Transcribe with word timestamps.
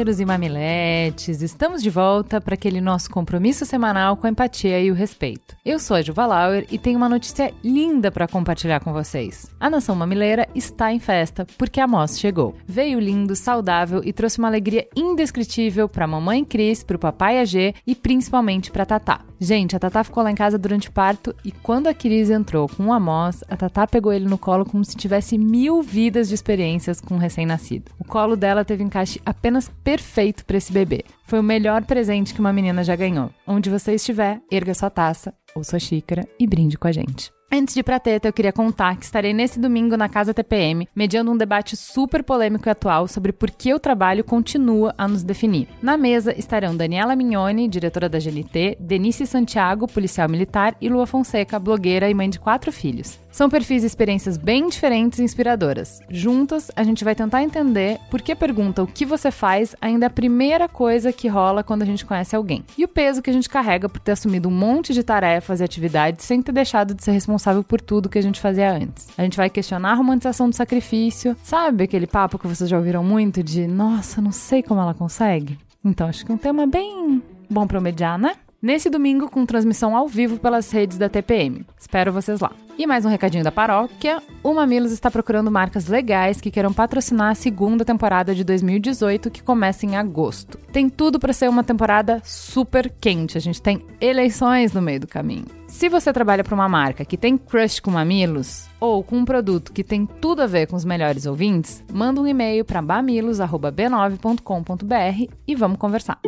Mamileiros 0.00 0.20
e 0.20 0.24
mamiletes, 0.24 1.42
estamos 1.42 1.82
de 1.82 1.90
volta 1.90 2.40
para 2.40 2.54
aquele 2.54 2.80
nosso 2.80 3.10
compromisso 3.10 3.66
semanal 3.66 4.16
com 4.16 4.26
a 4.26 4.30
empatia 4.30 4.80
e 4.80 4.90
o 4.90 4.94
respeito. 4.94 5.54
Eu 5.62 5.78
sou 5.78 5.94
a 5.94 6.00
Juva 6.00 6.24
Lauer 6.24 6.66
e 6.70 6.78
tenho 6.78 6.96
uma 6.96 7.08
notícia 7.08 7.52
linda 7.62 8.10
para 8.10 8.26
compartilhar 8.26 8.80
com 8.80 8.94
vocês. 8.94 9.50
A 9.60 9.68
nação 9.68 9.94
mamileira 9.94 10.48
está 10.54 10.90
em 10.90 10.98
festa 10.98 11.46
porque 11.58 11.80
a 11.80 11.86
Moss 11.86 12.18
chegou. 12.18 12.56
Veio 12.66 12.98
lindo, 12.98 13.36
saudável 13.36 14.00
e 14.02 14.10
trouxe 14.10 14.38
uma 14.38 14.48
alegria 14.48 14.88
indescritível 14.96 15.86
para 15.86 16.06
a 16.06 16.08
mamãe 16.08 16.46
Cris, 16.46 16.82
para 16.82 16.96
o 16.96 16.98
papai 16.98 17.38
AG 17.38 17.74
e 17.86 17.94
principalmente 17.94 18.70
para 18.70 18.86
Tatá. 18.86 19.20
Gente, 19.38 19.74
a 19.74 19.78
Tatá 19.78 20.04
ficou 20.04 20.22
lá 20.22 20.30
em 20.30 20.34
casa 20.34 20.58
durante 20.58 20.88
o 20.88 20.92
parto 20.92 21.34
e 21.44 21.50
quando 21.50 21.88
a 21.88 21.94
Cris 21.94 22.28
entrou 22.30 22.68
com 22.68 22.86
o 22.86 22.92
Amos, 22.92 23.42
a 23.48 23.56
Tatá 23.56 23.86
pegou 23.86 24.12
ele 24.12 24.26
no 24.26 24.36
colo 24.36 24.64
como 24.64 24.84
se 24.84 24.96
tivesse 24.96 25.36
mil 25.36 25.82
vidas 25.82 26.28
de 26.28 26.34
experiências 26.34 27.00
com 27.00 27.14
um 27.14 27.18
recém-nascido. 27.18 27.90
O 27.98 28.04
colo 28.04 28.36
dela 28.36 28.64
teve 28.64 28.82
encaixe 28.82 29.20
apenas 29.24 29.70
perfeito 29.90 30.44
para 30.44 30.56
esse 30.56 30.72
bebê. 30.72 31.02
Foi 31.24 31.40
o 31.40 31.42
melhor 31.42 31.84
presente 31.84 32.32
que 32.32 32.38
uma 32.38 32.52
menina 32.52 32.84
já 32.84 32.94
ganhou. 32.94 33.28
Onde 33.44 33.68
você 33.68 33.92
estiver, 33.92 34.40
erga 34.48 34.72
sua 34.72 34.88
taça 34.88 35.34
ou 35.52 35.64
sua 35.64 35.80
xícara 35.80 36.28
e 36.38 36.46
brinde 36.46 36.78
com 36.78 36.86
a 36.86 36.92
gente. 36.92 37.32
Antes 37.52 37.74
de 37.74 37.80
ir 37.80 37.82
pra 37.82 37.98
teta, 37.98 38.28
eu 38.28 38.32
queria 38.32 38.52
contar 38.52 38.96
que 38.96 39.04
estarei 39.04 39.34
nesse 39.34 39.58
domingo 39.58 39.96
na 39.96 40.08
Casa 40.08 40.32
TPM, 40.32 40.88
mediando 40.94 41.32
um 41.32 41.36
debate 41.36 41.76
super 41.76 42.22
polêmico 42.22 42.68
e 42.68 42.70
atual 42.70 43.08
sobre 43.08 43.32
por 43.32 43.50
que 43.50 43.74
o 43.74 43.80
trabalho 43.80 44.22
continua 44.22 44.94
a 44.96 45.08
nos 45.08 45.24
definir. 45.24 45.66
Na 45.82 45.96
mesa 45.96 46.32
estarão 46.38 46.76
Daniela 46.76 47.16
Mignoni, 47.16 47.66
diretora 47.66 48.08
da 48.08 48.20
GNT, 48.20 48.76
Denise 48.78 49.26
Santiago, 49.26 49.88
policial 49.88 50.28
militar, 50.28 50.76
e 50.80 50.88
Lua 50.88 51.08
Fonseca, 51.08 51.58
blogueira 51.58 52.08
e 52.08 52.14
mãe 52.14 52.30
de 52.30 52.38
quatro 52.38 52.70
filhos. 52.70 53.18
São 53.32 53.50
perfis 53.50 53.82
e 53.82 53.86
experiências 53.86 54.36
bem 54.36 54.68
diferentes 54.68 55.18
e 55.18 55.24
inspiradoras. 55.24 56.00
Juntas, 56.08 56.70
a 56.76 56.84
gente 56.84 57.04
vai 57.04 57.16
tentar 57.16 57.42
entender 57.42 57.98
por 58.10 58.22
que 58.22 58.32
a 58.32 58.36
pergunta 58.36 58.82
o 58.82 58.86
que 58.86 59.04
você 59.04 59.30
faz 59.32 59.74
ainda 59.80 60.06
é 60.06 60.08
a 60.08 60.10
primeira 60.10 60.68
coisa 60.68 61.12
que 61.12 61.28
rola 61.28 61.64
quando 61.64 61.82
a 61.82 61.86
gente 61.86 62.04
conhece 62.04 62.36
alguém. 62.36 62.64
E 62.78 62.84
o 62.84 62.88
peso 62.88 63.22
que 63.22 63.30
a 63.30 63.32
gente 63.32 63.48
carrega 63.48 63.88
por 63.88 64.00
ter 64.00 64.12
assumido 64.12 64.48
um 64.48 64.52
monte 64.52 64.92
de 64.92 65.02
tarefas 65.02 65.60
e 65.60 65.64
atividades 65.64 66.24
sem 66.24 66.42
ter 66.42 66.52
deixado 66.52 66.94
de 66.94 67.02
ser 67.02 67.12
responsável 67.12 67.39
por 67.64 67.80
tudo 67.80 68.08
que 68.08 68.18
a 68.18 68.22
gente 68.22 68.40
fazia 68.40 68.72
antes. 68.72 69.08
A 69.16 69.22
gente 69.22 69.36
vai 69.36 69.48
questionar 69.48 69.92
a 69.92 69.94
romantização 69.94 70.48
do 70.48 70.56
sacrifício. 70.56 71.36
Sabe 71.42 71.84
aquele 71.84 72.06
papo 72.06 72.38
que 72.38 72.46
vocês 72.46 72.68
já 72.68 72.76
ouviram 72.76 73.02
muito 73.02 73.42
de 73.42 73.66
nossa, 73.66 74.20
não 74.20 74.32
sei 74.32 74.62
como 74.62 74.80
ela 74.80 74.94
consegue? 74.94 75.58
Então 75.84 76.06
acho 76.08 76.24
que 76.24 76.32
é 76.32 76.34
um 76.34 76.38
tema 76.38 76.66
bem 76.66 77.22
bom 77.48 77.66
para 77.66 77.80
mediar, 77.80 78.18
né? 78.18 78.34
Nesse 78.62 78.90
domingo 78.90 79.30
com 79.30 79.46
transmissão 79.46 79.96
ao 79.96 80.06
vivo 80.06 80.38
pelas 80.38 80.70
redes 80.70 80.98
da 80.98 81.08
TPM. 81.08 81.64
Espero 81.78 82.12
vocês 82.12 82.40
lá. 82.40 82.52
E 82.78 82.86
mais 82.86 83.04
um 83.04 83.08
recadinho 83.08 83.44
da 83.44 83.52
paróquia: 83.52 84.22
o 84.42 84.54
Mamilos 84.54 84.92
está 84.92 85.10
procurando 85.10 85.50
marcas 85.50 85.86
legais 85.86 86.40
que 86.40 86.50
queiram 86.50 86.72
patrocinar 86.72 87.30
a 87.30 87.34
segunda 87.34 87.84
temporada 87.84 88.34
de 88.34 88.42
2018, 88.42 89.30
que 89.30 89.42
começa 89.42 89.84
em 89.84 89.96
agosto. 89.96 90.58
Tem 90.72 90.88
tudo 90.88 91.18
para 91.18 91.32
ser 91.32 91.48
uma 91.48 91.62
temporada 91.62 92.22
super 92.24 92.90
quente. 93.00 93.36
A 93.36 93.40
gente 93.40 93.60
tem 93.60 93.84
eleições 94.00 94.72
no 94.72 94.80
meio 94.80 95.00
do 95.00 95.06
caminho. 95.06 95.44
Se 95.66 95.88
você 95.88 96.12
trabalha 96.12 96.42
para 96.42 96.54
uma 96.54 96.68
marca 96.68 97.04
que 97.04 97.16
tem 97.16 97.38
crush 97.38 97.80
com 97.80 97.90
mamilos 97.90 98.68
ou 98.80 99.04
com 99.04 99.18
um 99.18 99.24
produto 99.24 99.72
que 99.72 99.84
tem 99.84 100.06
tudo 100.06 100.42
a 100.42 100.46
ver 100.46 100.66
com 100.66 100.74
os 100.74 100.84
melhores 100.84 101.26
ouvintes, 101.26 101.84
manda 101.92 102.20
um 102.20 102.26
e-mail 102.26 102.64
para 102.64 102.82
bamilos@b9.com.br 102.82 105.32
e 105.46 105.54
vamos 105.54 105.78
conversar. 105.78 106.18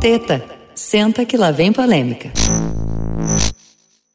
Teta 0.00 0.59
Senta 0.74 1.24
que 1.24 1.36
lá 1.36 1.50
vem 1.50 1.72
polêmica. 1.72 2.30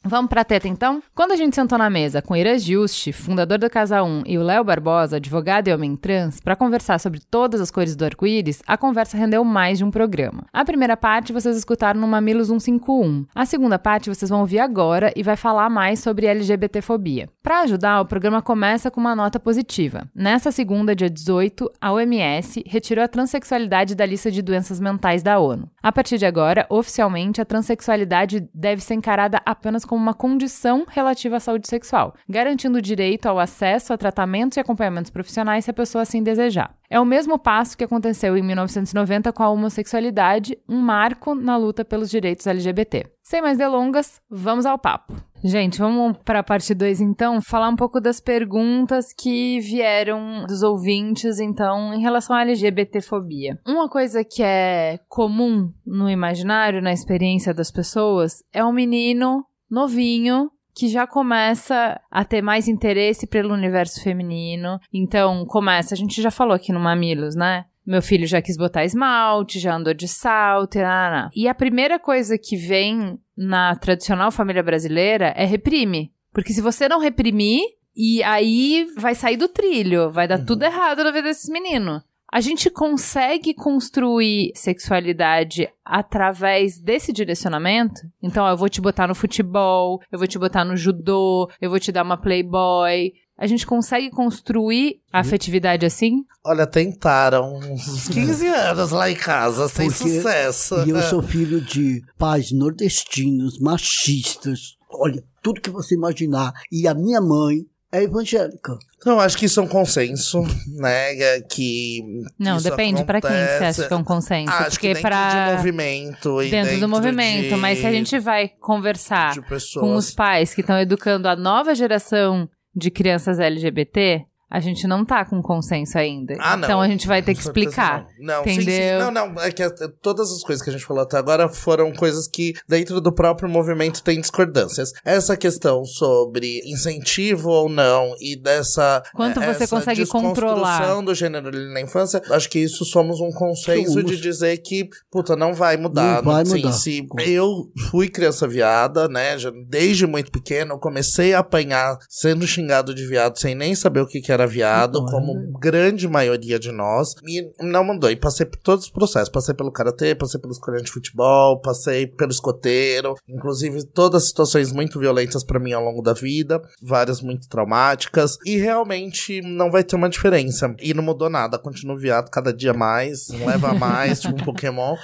Vamos 0.07 0.29
pra 0.29 0.45
teta 0.45 0.67
então? 0.67 1.01
Quando 1.15 1.31
a 1.31 1.35
gente 1.35 1.55
sentou 1.55 1.79
na 1.79 1.89
mesa 1.89 2.21
com 2.21 2.35
Ira 2.35 2.59
Juste, 2.59 3.11
fundador 3.11 3.57
do 3.57 3.67
Casa 3.67 4.03
1, 4.03 4.21
e 4.27 4.37
o 4.37 4.43
Léo 4.43 4.63
Barbosa, 4.63 5.15
advogado 5.15 5.67
e 5.67 5.73
homem 5.73 5.95
trans, 5.95 6.39
para 6.39 6.55
conversar 6.55 6.99
sobre 6.99 7.19
todas 7.19 7.59
as 7.59 7.71
cores 7.71 7.95
do 7.95 8.05
arco-íris, 8.05 8.61
a 8.67 8.77
conversa 8.77 9.17
rendeu 9.17 9.43
mais 9.43 9.79
de 9.79 9.83
um 9.83 9.89
programa. 9.89 10.45
A 10.53 10.63
primeira 10.63 10.95
parte 10.95 11.33
vocês 11.33 11.57
escutaram 11.57 11.99
no 11.99 12.07
Mamilos 12.07 12.49
151. 12.49 13.25
A 13.33 13.47
segunda 13.47 13.79
parte 13.79 14.07
vocês 14.07 14.29
vão 14.29 14.41
ouvir 14.41 14.59
agora 14.59 15.11
e 15.15 15.23
vai 15.23 15.35
falar 15.35 15.71
mais 15.71 16.01
sobre 16.01 16.27
LGBTfobia. 16.27 17.27
Para 17.41 17.61
ajudar, 17.61 18.01
o 18.01 18.05
programa 18.05 18.43
começa 18.43 18.91
com 18.91 19.01
uma 19.01 19.15
nota 19.15 19.39
positiva. 19.39 20.07
Nessa 20.13 20.51
segunda, 20.51 20.95
dia 20.95 21.09
18, 21.09 21.67
a 21.81 21.91
OMS 21.91 22.63
retirou 22.67 23.03
a 23.03 23.07
transexualidade 23.07 23.95
da 23.95 24.05
lista 24.05 24.29
de 24.29 24.43
doenças 24.43 24.79
mentais 24.79 25.23
da 25.23 25.39
ONU. 25.39 25.67
A 25.81 25.91
partir 25.91 26.19
de 26.19 26.27
agora, 26.27 26.67
oficialmente, 26.69 27.41
a 27.41 27.45
transexualidade 27.45 28.47
deve 28.53 28.83
ser 28.83 28.93
encarada 28.93 29.41
apenas 29.43 29.83
como 29.83 29.94
como 29.95 30.03
uma 30.03 30.13
condição 30.13 30.85
relativa 30.87 31.37
à 31.37 31.39
saúde 31.39 31.67
sexual, 31.69 32.13
garantindo 32.27 32.77
o 32.77 32.81
direito 32.81 33.27
ao 33.27 33.39
acesso 33.39 33.93
a 33.93 33.97
tratamentos 33.97 34.57
e 34.57 34.59
acompanhamentos 34.59 35.09
profissionais 35.09 35.63
se 35.63 35.71
a 35.71 35.73
pessoa 35.73 36.01
assim 36.01 36.21
desejar. 36.21 36.75
É 36.89 36.99
o 36.99 37.05
mesmo 37.05 37.39
passo 37.39 37.77
que 37.77 37.83
aconteceu 37.83 38.37
em 38.37 38.43
1990 38.43 39.31
com 39.31 39.41
a 39.41 39.49
homossexualidade, 39.49 40.57
um 40.67 40.79
marco 40.79 41.33
na 41.33 41.57
luta 41.57 41.83
pelos 41.83 42.09
direitos 42.09 42.45
LGBT. 42.45 43.07
Sem 43.23 43.41
mais 43.41 43.57
delongas, 43.57 44.21
vamos 44.29 44.67
ao 44.67 44.77
papo. 44.77 45.15
Gente, 45.43 45.79
vamos 45.79 46.17
para 46.23 46.39
a 46.39 46.43
parte 46.43 46.73
2 46.73 47.01
então, 47.01 47.41
falar 47.41 47.69
um 47.69 47.75
pouco 47.75 47.99
das 47.99 48.19
perguntas 48.19 49.13
que 49.13 49.59
vieram 49.59 50.45
dos 50.47 50.61
ouvintes, 50.61 51.39
então, 51.39 51.93
em 51.93 52.01
relação 52.01 52.35
à 52.35 52.41
LGBTfobia. 52.41 53.59
Uma 53.65 53.89
coisa 53.89 54.23
que 54.23 54.43
é 54.43 54.99
comum 55.07 55.71
no 55.85 56.09
imaginário, 56.09 56.81
na 56.81 56.93
experiência 56.93 57.53
das 57.53 57.71
pessoas, 57.71 58.43
é 58.53 58.63
um 58.63 58.73
menino 58.73 59.43
novinho 59.75 60.49
que 60.73 60.87
já 60.87 61.05
começa 61.05 61.99
a 62.09 62.25
ter 62.25 62.41
mais 62.41 62.67
interesse 62.67 63.27
pelo 63.27 63.53
universo 63.53 64.01
feminino. 64.01 64.79
Então, 64.91 65.45
começa, 65.45 65.93
a 65.93 65.97
gente 65.97 66.21
já 66.21 66.31
falou 66.31 66.53
aqui 66.53 66.73
no 66.73 66.79
Mamilos, 66.79 67.35
né? 67.35 67.65
Meu 67.85 68.01
filho 68.01 68.25
já 68.25 68.41
quis 68.41 68.57
botar 68.57 68.83
esmalte, 68.83 69.59
já 69.59 69.75
andou 69.75 69.93
de 69.93 70.07
salto, 70.07 70.77
e, 70.77 71.43
e 71.43 71.47
a 71.47 71.53
primeira 71.53 71.99
coisa 71.99 72.37
que 72.37 72.57
vem 72.57 73.19
na 73.37 73.75
tradicional 73.75 74.31
família 74.31 74.63
brasileira 74.63 75.33
é 75.37 75.45
reprime. 75.45 76.11
Porque 76.33 76.51
se 76.51 76.61
você 76.61 76.89
não 76.89 76.99
reprimir, 76.99 77.61
e 77.95 78.21
aí 78.23 78.87
vai 78.97 79.15
sair 79.15 79.37
do 79.37 79.47
trilho, 79.47 80.11
vai 80.11 80.27
dar 80.27 80.39
uhum. 80.39 80.45
tudo 80.45 80.63
errado 80.63 81.03
na 81.03 81.11
vida 81.11 81.29
desses 81.29 81.49
meninos. 81.49 82.01
A 82.35 82.41
gente 82.41 82.69
consegue 82.69 83.53
construir 83.53 84.51
sexualidade 84.55 85.69
através 85.85 86.77
desse 86.77 87.13
direcionamento? 87.13 88.01
Então, 88.21 88.43
ó, 88.43 88.49
eu 88.49 88.57
vou 88.57 88.67
te 88.67 88.81
botar 88.81 89.07
no 89.07 89.15
futebol, 89.15 90.01
eu 90.11 90.19
vou 90.19 90.27
te 90.27 90.37
botar 90.37 90.65
no 90.65 90.75
judô, 90.75 91.49
eu 91.61 91.69
vou 91.69 91.79
te 91.79 91.93
dar 91.93 92.03
uma 92.03 92.17
playboy. 92.17 93.13
A 93.37 93.47
gente 93.47 93.65
consegue 93.65 94.09
construir 94.09 94.97
a 95.13 95.21
afetividade 95.21 95.85
assim? 95.85 96.25
Olha, 96.45 96.67
tentaram 96.67 97.55
uns 97.55 98.09
15 98.11 98.47
anos 98.47 98.91
lá 98.91 99.09
em 99.09 99.15
casa, 99.15 99.69
sem 99.69 99.89
Porque 99.89 100.09
sucesso. 100.09 100.85
E 100.85 100.89
eu 100.89 101.01
sou 101.03 101.21
filho 101.23 101.61
de 101.61 102.01
pais 102.17 102.51
nordestinos, 102.51 103.57
machistas. 103.61 104.75
Olha, 104.91 105.23
tudo 105.41 105.61
que 105.61 105.69
você 105.69 105.95
imaginar. 105.95 106.51
E 106.69 106.85
a 106.85 106.93
minha 106.93 107.21
mãe 107.21 107.65
é 107.95 108.03
evangélica. 108.03 108.77
Então, 108.97 109.19
acho 109.19 109.37
que 109.37 109.45
isso 109.45 109.59
é 109.59 109.63
um 109.63 109.67
consenso, 109.67 110.41
né? 110.79 111.15
É 111.15 111.41
que. 111.41 112.01
Não, 112.39 112.57
depende 112.57 113.03
para 113.03 113.21
quem 113.21 113.29
você 113.29 113.63
acha 113.63 113.87
que 113.87 113.93
é 113.93 113.97
um 113.97 114.03
consenso. 114.03 114.51
Acho 114.51 114.71
porque 114.71 114.87
que 114.87 114.93
dentro 114.95 115.09
pra... 115.09 115.51
do 115.51 115.57
movimento. 115.57 116.39
Dentro, 116.39 116.49
dentro 116.49 116.79
do 116.79 116.89
movimento, 116.89 117.49
de... 117.49 117.55
mas 117.55 117.79
se 117.79 117.85
a 117.85 117.91
gente 117.91 118.17
vai 118.19 118.49
conversar 118.59 119.35
com 119.75 119.95
os 119.95 120.11
pais 120.11 120.53
que 120.53 120.61
estão 120.61 120.79
educando 120.79 121.27
a 121.27 121.35
nova 121.35 121.75
geração 121.75 122.49
de 122.75 122.91
crianças 122.91 123.39
LGBT, 123.39 124.25
a 124.49 124.59
gente 124.59 124.87
não 124.87 125.03
tá 125.03 125.25
com 125.25 125.41
consenso 125.41 125.97
ainda. 125.97 126.35
Ah, 126.39 126.55
não. 126.55 126.67
Então 126.67 126.81
a 126.81 126.87
gente 126.87 127.07
vai 127.07 127.21
ter 127.23 127.33
que 127.33 127.41
explicar. 127.41 128.07
Não, 128.19 128.41
entendeu? 128.41 128.65
Sim, 128.65 128.71
sim. 128.71 128.99
Não, 128.99 129.11
não. 129.11 129.41
É 129.41 129.51
que 129.51 129.63
é, 129.63 129.69
todas 130.01 130.31
as 130.31 130.43
coisas 130.43 130.63
que 130.63 130.69
a 130.69 130.73
gente 130.73 130.85
falou 130.85 131.03
até 131.03 131.17
agora 131.17 131.49
foram 131.49 131.91
coisas 131.91 132.27
que 132.27 132.53
dentro 132.67 133.01
do 133.01 133.11
próprio 133.11 133.49
movimento 133.49 134.03
tem 134.03 134.21
discordâncias. 134.21 134.91
Essa 135.03 135.35
questão 135.35 135.83
sobre 135.83 136.61
incentivo 136.65 137.49
ou 137.49 137.69
não 137.69 138.15
e 138.19 138.35
dessa. 138.35 139.03
Quanto 139.13 139.39
você 139.39 139.63
essa 139.63 139.67
consegue 139.67 140.05
controlar. 140.05 141.01
do 141.01 141.13
gênero 141.13 141.51
na 141.51 141.81
infância, 141.81 142.21
acho 142.31 142.49
que 142.49 142.59
isso 142.59 142.85
somos 142.85 143.19
um 143.19 143.31
consenso 143.31 144.03
de 144.03 144.17
dizer 144.17 144.57
que, 144.59 144.87
puta, 145.11 145.35
não 145.35 145.53
vai 145.53 145.75
mudar. 145.77 146.23
Não 146.23 146.31
vai 146.31 146.43
mudar. 146.43 146.71
Se 146.71 147.05
eu 147.25 147.71
fui 147.89 148.07
criança 148.07 148.47
viada, 148.47 149.07
né? 149.07 149.35
Desde 149.67 150.05
muito 150.05 150.31
pequeno, 150.31 150.75
eu 150.75 150.79
comecei 150.79 151.33
a 151.33 151.39
apanhar 151.39 151.97
sendo 152.09 152.47
xingado 152.47 152.93
de 152.93 153.05
viado 153.05 153.37
sem 153.37 153.55
nem 153.55 153.75
saber 153.75 154.01
o 154.01 154.07
que, 154.07 154.21
que 154.21 154.31
era 154.31 154.44
era 154.45 154.47
viado, 154.47 154.99
Não, 155.01 155.05
como 155.07 155.59
grande 155.59 156.07
maioria 156.07 156.59
de 156.59 156.71
nós, 156.71 157.15
e 157.27 157.51
não 157.59 157.83
mandou. 157.83 158.09
E 158.09 158.15
passei 158.15 158.45
por 158.45 158.57
todos 158.57 158.85
os 158.85 158.91
processos. 158.91 159.29
Passei 159.29 159.53
pelo 159.53 159.71
karatê, 159.71 160.15
passei 160.15 160.39
pelo 160.39 160.53
escolhendo 160.53 160.85
de 160.85 160.91
futebol, 160.91 161.59
passei 161.59 162.07
pelo 162.07 162.31
escoteiro, 162.31 163.15
inclusive 163.27 163.83
todas 163.85 164.27
situações 164.27 164.71
muito 164.71 164.99
violentas 164.99 165.43
pra 165.43 165.59
mim 165.59 165.73
ao 165.73 165.83
longo 165.83 166.01
da 166.01 166.13
vida, 166.13 166.61
várias 166.81 167.21
muito 167.21 167.47
traumáticas, 167.49 168.37
e 168.45 168.57
realmente 168.57 169.41
não 169.41 169.71
vai 169.71 169.83
ter 169.83 169.95
uma 169.95 170.09
diferença. 170.09 170.73
E 170.79 170.93
não 170.93 171.03
mudou 171.03 171.29
nada, 171.29 171.57
continuo 171.57 171.97
viado 171.97 172.29
cada 172.29 172.53
dia 172.53 172.73
mais, 172.73 173.29
leva 173.29 173.73
mais, 173.73 174.21
tipo 174.21 174.35
um 174.35 174.37
Pokémon. 174.45 174.95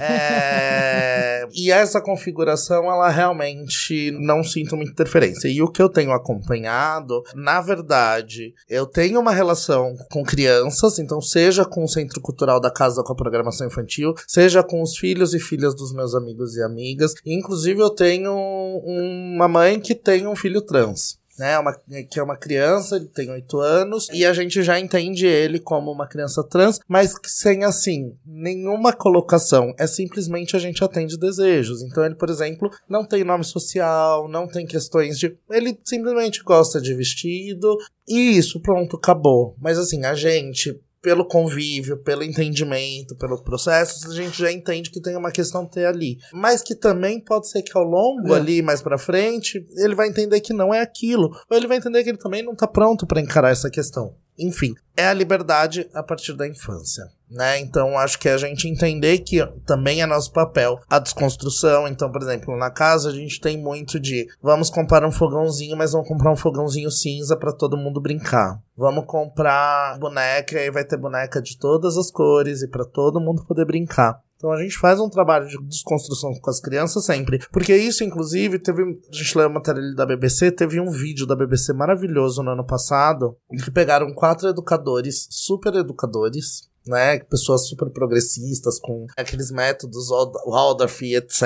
É, 0.00 1.46
E 1.52 1.70
essa 1.70 2.00
configuração, 2.00 2.84
ela 2.84 3.08
realmente 3.08 4.10
não 4.12 4.42
sinto 4.42 4.76
muita 4.76 4.92
interferência. 4.92 5.48
E 5.48 5.62
o 5.62 5.68
que 5.70 5.80
eu 5.80 5.88
tenho 5.88 6.12
acompanhado, 6.12 7.22
na 7.34 7.60
verdade, 7.60 8.54
eu 8.70 8.86
tenho 8.86 9.18
uma 9.18 9.32
relação 9.32 9.96
com 10.10 10.22
crianças, 10.22 11.00
então 11.00 11.20
seja 11.20 11.64
com 11.64 11.82
o 11.82 11.88
Centro 11.88 12.20
Cultural 12.20 12.60
da 12.60 12.70
Casa 12.70 13.02
com 13.02 13.12
a 13.12 13.16
programação 13.16 13.66
infantil, 13.66 14.14
seja 14.28 14.62
com 14.62 14.80
os 14.80 14.96
filhos 14.96 15.34
e 15.34 15.40
filhas 15.40 15.74
dos 15.74 15.92
meus 15.92 16.14
amigos 16.14 16.56
e 16.56 16.62
amigas. 16.62 17.14
Inclusive, 17.26 17.82
eu 17.82 17.90
tenho 17.90 18.32
uma 18.32 19.48
mãe 19.48 19.80
que 19.80 19.94
tem 19.94 20.26
um 20.26 20.36
filho 20.36 20.62
trans. 20.62 21.19
Né, 21.40 21.58
uma, 21.58 21.72
que 22.10 22.18
é 22.18 22.22
uma 22.22 22.36
criança, 22.36 22.96
ele 22.96 23.06
tem 23.06 23.30
oito 23.30 23.58
anos, 23.60 24.08
e 24.12 24.26
a 24.26 24.32
gente 24.34 24.62
já 24.62 24.78
entende 24.78 25.26
ele 25.26 25.58
como 25.58 25.90
uma 25.90 26.06
criança 26.06 26.44
trans, 26.44 26.78
mas 26.86 27.14
sem, 27.24 27.64
assim, 27.64 28.14
nenhuma 28.26 28.92
colocação. 28.92 29.72
É 29.78 29.86
simplesmente 29.86 30.54
a 30.54 30.58
gente 30.58 30.84
atende 30.84 31.16
desejos. 31.16 31.80
Então, 31.80 32.04
ele, 32.04 32.14
por 32.14 32.28
exemplo, 32.28 32.70
não 32.86 33.06
tem 33.06 33.24
nome 33.24 33.42
social, 33.42 34.28
não 34.28 34.46
tem 34.46 34.66
questões 34.66 35.18
de. 35.18 35.34
Ele 35.50 35.78
simplesmente 35.82 36.42
gosta 36.44 36.78
de 36.78 36.92
vestido, 36.94 37.74
e 38.06 38.36
isso, 38.36 38.60
pronto, 38.60 38.98
acabou. 38.98 39.56
Mas, 39.58 39.78
assim, 39.78 40.04
a 40.04 40.12
gente 40.12 40.78
pelo 41.02 41.24
convívio, 41.26 41.96
pelo 42.02 42.22
entendimento, 42.22 43.16
pelos 43.16 43.40
processos, 43.40 44.04
a 44.10 44.14
gente 44.14 44.38
já 44.38 44.52
entende 44.52 44.90
que 44.90 45.00
tem 45.00 45.16
uma 45.16 45.30
questão 45.32 45.64
ter 45.66 45.86
ali. 45.86 46.18
Mas 46.32 46.62
que 46.62 46.74
também 46.74 47.18
pode 47.20 47.48
ser 47.48 47.62
que 47.62 47.76
ao 47.76 47.84
longo 47.84 48.34
É. 48.34 48.36
ali, 48.36 48.60
mais 48.62 48.82
pra 48.82 48.98
frente, 48.98 49.66
ele 49.76 49.94
vai 49.94 50.08
entender 50.08 50.40
que 50.40 50.52
não 50.52 50.72
é 50.74 50.80
aquilo. 50.80 51.30
Ou 51.50 51.56
ele 51.56 51.66
vai 51.66 51.78
entender 51.78 52.02
que 52.04 52.10
ele 52.10 52.18
também 52.18 52.42
não 52.42 52.54
tá 52.54 52.66
pronto 52.66 53.06
pra 53.06 53.20
encarar 53.20 53.50
essa 53.50 53.70
questão. 53.70 54.14
Enfim, 54.38 54.74
é 54.96 55.06
a 55.06 55.12
liberdade 55.14 55.88
a 55.94 56.02
partir 56.02 56.32
da 56.34 56.46
infância. 56.46 57.04
Né? 57.30 57.60
Então, 57.60 57.96
acho 57.96 58.18
que 58.18 58.28
a 58.28 58.36
gente 58.36 58.66
entender 58.66 59.18
que 59.18 59.46
também 59.64 60.02
é 60.02 60.06
nosso 60.06 60.32
papel 60.32 60.80
a 60.90 60.98
desconstrução. 60.98 61.86
Então, 61.86 62.10
por 62.10 62.20
exemplo, 62.20 62.56
na 62.56 62.70
casa 62.70 63.10
a 63.10 63.12
gente 63.12 63.40
tem 63.40 63.56
muito 63.56 64.00
de 64.00 64.26
vamos 64.42 64.68
comprar 64.68 65.06
um 65.06 65.12
fogãozinho, 65.12 65.76
mas 65.76 65.92
vamos 65.92 66.08
comprar 66.08 66.32
um 66.32 66.36
fogãozinho 66.36 66.90
cinza 66.90 67.36
pra 67.36 67.52
todo 67.52 67.76
mundo 67.76 68.00
brincar. 68.00 68.60
Vamos 68.76 69.04
comprar 69.06 69.96
boneca 70.00 70.60
e 70.60 70.70
vai 70.72 70.84
ter 70.84 70.96
boneca 70.96 71.40
de 71.40 71.56
todas 71.56 71.96
as 71.96 72.10
cores 72.10 72.62
e 72.62 72.68
pra 72.68 72.84
todo 72.84 73.20
mundo 73.20 73.44
poder 73.46 73.64
brincar. 73.64 74.20
Então 74.40 74.50
a 74.50 74.62
gente 74.62 74.78
faz 74.78 74.98
um 74.98 75.10
trabalho 75.10 75.46
de 75.46 75.62
desconstrução 75.66 76.32
com 76.40 76.50
as 76.50 76.58
crianças 76.58 77.04
sempre. 77.04 77.38
Porque 77.52 77.76
isso, 77.76 78.02
inclusive, 78.02 78.58
teve. 78.58 78.82
A 78.82 79.14
gente 79.14 79.36
leu 79.36 79.46
a 79.46 79.50
matéria 79.50 79.94
da 79.94 80.06
BBC, 80.06 80.50
teve 80.50 80.80
um 80.80 80.90
vídeo 80.90 81.26
da 81.26 81.36
BBC 81.36 81.74
maravilhoso 81.74 82.42
no 82.42 82.52
ano 82.52 82.64
passado, 82.64 83.36
em 83.52 83.58
que 83.58 83.70
pegaram 83.70 84.14
quatro 84.14 84.48
educadores, 84.48 85.28
super 85.30 85.74
educadores, 85.74 86.69
né? 86.86 87.18
Pessoas 87.20 87.68
super 87.68 87.90
progressistas, 87.90 88.78
com 88.80 89.06
aqueles 89.16 89.50
métodos 89.50 90.10
Wald- 90.10 90.36
Waldorf 90.46 91.02
e 91.04 91.14
etc. 91.16 91.42